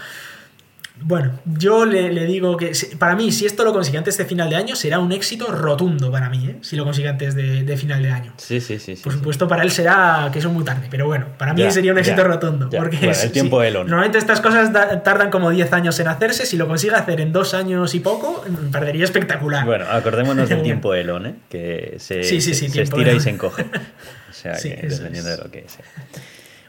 Bueno, 1.01 1.39
yo 1.45 1.85
le, 1.85 2.27
digo 2.27 2.57
que 2.57 2.73
para 2.99 3.15
mí, 3.15 3.31
si 3.33 3.47
esto 3.47 3.65
lo 3.65 3.73
consigue 3.73 3.99
antes 3.99 4.17
de 4.19 4.25
final 4.25 4.51
de 4.51 4.57
año, 4.57 4.77
será 4.77 4.99
un 4.99 5.13
éxito 5.13 5.47
rotundo 5.47 6.11
para 6.11 6.29
mí, 6.29 6.47
¿eh? 6.49 6.57
si 6.61 6.77
lo 6.77 6.85
consigue 6.85 7.09
antes 7.09 7.35
de, 7.35 7.77
final 7.77 8.03
de 8.03 8.11
año. 8.11 8.33
Sí, 8.37 8.61
sí, 8.61 8.79
sí. 8.79 8.97
Por 8.97 9.13
supuesto, 9.13 9.47
para 9.47 9.63
él 9.63 9.71
será 9.71 10.31
que 10.33 10.39
es 10.39 10.47
muy 10.47 10.65
tarde, 10.65 10.89
pero 10.91 11.07
bueno, 11.07 11.27
para 11.39 11.55
mí 11.55 11.71
sería 11.71 11.93
un 11.93 11.99
éxito 11.99 12.25
rotundo. 12.25 12.69
Porque 12.71 12.99
el 12.99 13.33
tiempo 13.33 13.63
Elon. 13.63 13.87
Normalmente 13.87 14.19
estas 14.19 14.41
cosas 14.41 14.73
tardan 15.03 15.31
como 15.31 15.51
10 15.51 15.73
años 15.73 15.99
en 16.01 16.09
hacerse, 16.09 16.47
si 16.47 16.57
lo 16.57 16.67
consigue 16.67 16.95
hacer 16.95 17.21
en 17.21 17.33
dos 17.33 17.55
años 17.55 17.95
y 17.95 18.01
poco, 18.01 18.45
perdería 18.73 19.05
espectacular. 19.05 19.65
Bueno, 19.65 19.87
acordémonos 19.91 20.49
del 20.49 20.63
tiempo 20.69 20.95
Elon, 20.95 21.27
¿eh? 21.27 21.35
que 21.49 21.97
se, 21.99 22.23
se, 22.23 22.37
estira 22.83 23.13
y 23.13 23.21
se 23.21 23.31
encoge. 23.31 23.63
O 23.63 24.33
sea, 24.33 24.53
que 24.63 24.87
dependiendo 24.89 25.31
de 25.31 25.37
lo 25.37 25.51
que 25.51 25.65
sea. 25.69 25.85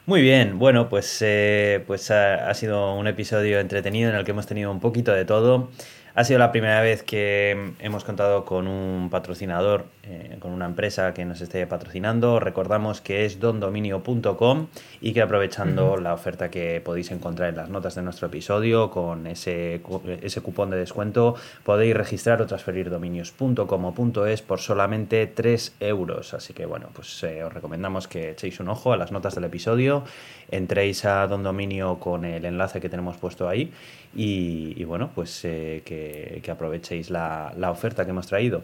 Muy 0.10 0.23
bien, 0.23 0.57
bueno, 0.57 0.90
pues, 0.90 1.19
eh, 1.22 1.84
pues 1.86 2.10
ha, 2.10 2.52
sido 2.56 2.95
un 2.95 3.06
episodio 3.06 3.60
entretenido 3.60 4.10
en 4.10 4.15
el 4.15 4.26
que 4.26 4.31
hemos 4.31 4.48
tenido 4.48 4.72
un 4.72 4.80
poquito 4.80 5.14
de 5.14 5.23
todo. 5.23 5.69
Ha 6.15 6.23
sido 6.23 6.40
la 6.40 6.52
primera 6.52 6.81
vez 6.81 7.03
que 7.03 7.73
hemos 7.77 8.03
contado 8.06 8.44
con 8.44 8.68
un 8.68 9.11
patrocinador, 9.11 9.86
eh, 10.10 10.38
con 10.40 10.52
una 10.52 10.65
empresa 10.65 11.14
que 11.14 11.23
nos 11.23 11.40
esté 11.41 11.65
patrocinando. 11.68 12.40
Recordamos 12.40 12.99
que 12.99 13.26
es 13.26 13.40
dondominio.com 13.40 14.68
y 15.02 15.14
que 15.14 15.22
aprovechando 15.22 15.98
la 15.98 16.14
oferta 16.14 16.49
que 16.49 16.81
podéis 16.84 17.11
encontrar 17.11 17.49
en 17.49 17.57
las 17.57 17.69
notas 17.69 17.95
de 17.95 18.02
nuestro 18.02 18.27
episodio 18.27 18.90
con 18.90 19.27
ese, 19.27 19.81
ese 20.22 20.41
cupón 20.41 20.72
de 20.72 20.77
descuento, 20.77 21.36
podéis 21.64 21.95
registrar 21.95 22.41
o 22.41 22.48
transferir 22.48 22.90
dominios.com 22.90 23.86
o 23.86 24.26
.es 24.26 24.41
por 24.41 24.60
solamente 24.60 25.27
3 25.27 25.76
euros. 25.80 26.34
Así 26.34 26.53
que 26.53 26.65
bueno, 26.65 26.88
pues 26.94 27.23
eh, 27.23 27.44
os 27.44 27.53
recomendamos 27.53 28.07
que 28.07 28.31
echéis 28.31 28.60
un 28.60 28.69
ojo 28.69 28.94
a 28.94 28.98
las 28.98 29.11
notas 29.11 29.36
del 29.36 29.44
episodio, 29.44 30.03
entréis 30.49 31.06
a 31.06 31.27
Don 31.27 31.44
Dominio 31.44 31.99
con 31.99 32.26
el 32.26 32.45
enlace 32.45 32.81
que 32.81 32.90
tenemos 32.90 33.18
puesto 33.18 33.48
ahí 33.48 33.72
y, 34.15 34.84
bueno, 34.86 35.11
pues 35.14 35.45
eh, 35.45 35.84
que, 35.86 36.41
aprovechéis 36.49 37.11
la, 37.11 37.53
la 37.57 37.69
oferta 37.69 38.06
que 38.06 38.11
hemos 38.11 38.27
traído. 38.27 38.64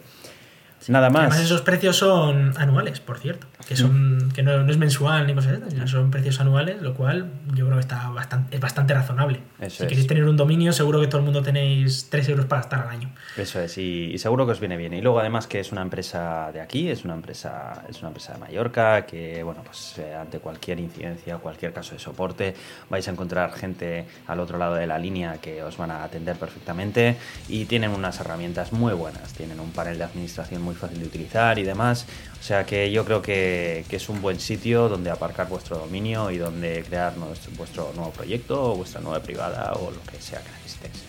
Nada 0.87 1.09
más. 1.09 1.21
Además, 1.21 1.41
esos 1.41 1.61
precios 1.61 1.97
son 1.97 2.53
anuales, 2.57 2.99
por 2.99 3.17
cierto. 3.17 3.47
Que, 3.67 3.75
son, 3.75 4.31
que 4.33 4.43
no, 4.43 4.69
es 4.69 4.77
mensual 4.77 5.25
ni 5.25 5.33
cosas 5.33 5.59
así, 5.65 5.75
son 5.87 6.11
precios 6.11 6.39
anuales, 6.39 6.81
lo 6.81 6.93
cual 6.93 7.31
yo 7.55 7.65
creo 7.65 7.77
que 7.77 7.81
está 7.81 8.09
bastante, 8.09 8.55
es 8.55 8.61
bastante 8.61 8.93
razonable. 8.93 9.39
si 9.69 9.87
queréis 9.87 10.05
tener 10.05 10.25
un 10.25 10.37
dominio, 10.37 10.71
seguro 10.71 11.01
que 11.01 11.07
todo 11.07 11.19
el 11.19 11.25
mundo 11.25 11.41
tenéis 11.41 12.07
3 12.11 12.29
euros 12.29 12.45
para 12.45 12.61
estar 12.61 12.81
al 12.81 12.89
año. 12.89 13.11
Eso 13.35 13.59
es, 13.59 13.75
y, 13.77 14.17
seguro 14.19 14.45
que 14.45 14.51
os 14.51 14.59
viene 14.59 14.77
bien. 14.77 14.93
Y 14.93 15.01
luego, 15.01 15.19
además, 15.19 15.47
que 15.47 15.59
es 15.59 15.71
una 15.71 15.81
empresa 15.81 16.51
de 16.53 16.61
aquí, 16.61 16.89
es 16.89 17.05
una 17.05 17.15
empresa, 17.15 17.83
es 17.89 17.99
una 17.99 18.09
empresa 18.09 18.33
de 18.33 18.39
Mallorca, 18.39 19.05
que, 19.07 19.41
bueno, 19.41 19.63
pues 19.63 19.97
eh, 19.97 20.13
ante 20.13 20.39
cualquier 20.39 20.79
incidencia, 20.79 21.37
cualquier 21.37 21.73
caso 21.73 21.93
de 21.93 21.99
soporte, 21.99 22.53
vais 22.89 23.07
a 23.07 23.11
encontrar 23.11 23.51
gente 23.53 24.05
al 24.27 24.39
otro 24.39 24.59
lado 24.59 24.75
de 24.75 24.85
la 24.85 24.99
línea 24.99 25.37
que 25.37 25.63
os 25.63 25.77
van 25.77 25.89
a 25.89 26.03
atender 26.03 26.35
perfectamente 26.37 27.17
y 27.49 27.65
tienen 27.65 27.91
unas 27.91 28.19
herramientas 28.19 28.73
muy 28.73 28.93
buenas. 28.93 29.33
Tienen 29.33 29.59
un 29.59 29.71
panel 29.71 29.97
de 29.97 30.03
administración 30.03 30.61
muy 30.61 30.74
fácil 30.75 30.99
de 30.99 31.05
utilizar 31.05 31.57
y 31.59 31.63
demás. 31.63 32.05
O 32.39 32.43
sea 32.43 32.65
que 32.65 32.91
yo 32.91 33.05
creo 33.05 33.21
que, 33.21 33.85
es 33.89 34.09
un 34.09 34.21
buen 34.21 34.39
sitio 34.39 34.87
donde 34.87 35.09
aparcar 35.09 35.49
vuestro 35.49 35.77
dominio 35.77 36.29
y 36.31 36.37
donde 36.37 36.83
crear 36.83 37.13
vuestro 37.57 37.91
nuevo 37.95 38.11
proyecto 38.11 38.73
o 38.73 38.75
vuestra 38.75 39.01
nueva 39.01 39.21
privada 39.21 39.73
o 39.73 39.89
lo 39.89 40.01
que 40.03 40.21
sea 40.21 40.41
que 40.41 40.51
necesitéis. 40.51 41.03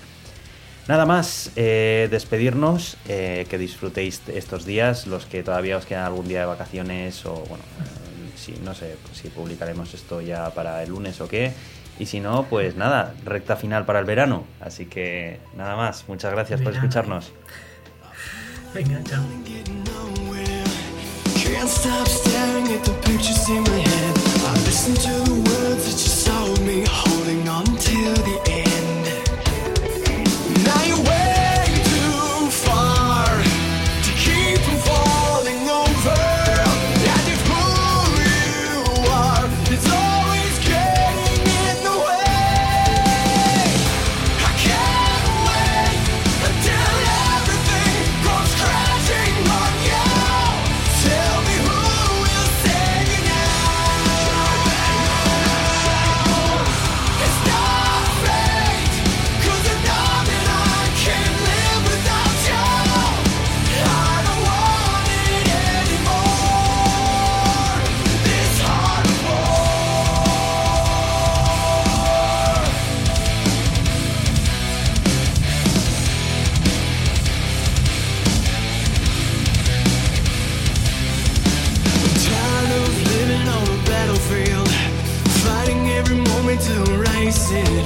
Nada 0.89 1.05
más, 1.05 1.51
eh, 1.57 2.07
despedirnos, 2.11 2.97
eh, 3.09 3.45
que 3.51 3.59
disfrutéis 3.59 4.23
estos 4.29 4.65
días, 4.65 5.09
los 5.09 5.27
que 5.27 5.43
todavía 5.43 5.77
os 5.77 5.85
quedan 5.85 6.05
algún 6.05 6.29
día 6.29 6.41
de 6.41 6.47
vacaciones 6.47 7.27
o 7.27 7.35
bueno, 7.35 7.65
eh, 7.81 8.31
si, 8.37 8.53
no 8.65 8.73
sé 8.73 8.97
si 9.13 9.29
publicaremos 9.29 9.93
esto 9.95 10.21
ya 10.21 10.51
para 10.51 10.83
el 10.85 10.91
lunes 10.91 11.21
o 11.21 11.29
qué. 11.29 11.53
Y 11.99 12.07
si 12.07 12.21
no, 12.21 12.45
pues 12.49 12.77
nada, 12.77 13.15
recta 13.25 13.57
final 13.57 13.85
para 13.85 13.99
el 13.99 14.05
verano. 14.05 14.45
Así 14.61 14.87
que 14.87 15.41
nada 15.57 15.77
más, 15.77 16.05
muchas 16.09 16.33
gracias 16.33 16.61
por 16.61 16.73
escucharnos. 16.73 17.33
Venga, 18.77 19.03
chao. 19.09 19.25
Can't 21.35 21.67
stop 21.67 22.07
staring 22.07 22.67
at 22.75 22.85
the 22.85 22.93
pictures 23.07 23.49
in 23.49 23.63
my 23.63 23.71
head. 23.71 24.19
I 24.45 24.53
listen 24.67 24.95
to 24.97 25.31
the 25.31 25.37
words 25.51 25.85
that 25.87 25.99
you 26.05 26.13
told 26.31 26.61
me, 26.61 26.85
holding 26.87 27.49
on 27.49 27.65
till 27.79 28.15
the 28.17 28.51
end. 28.51 28.66
see 87.49 87.86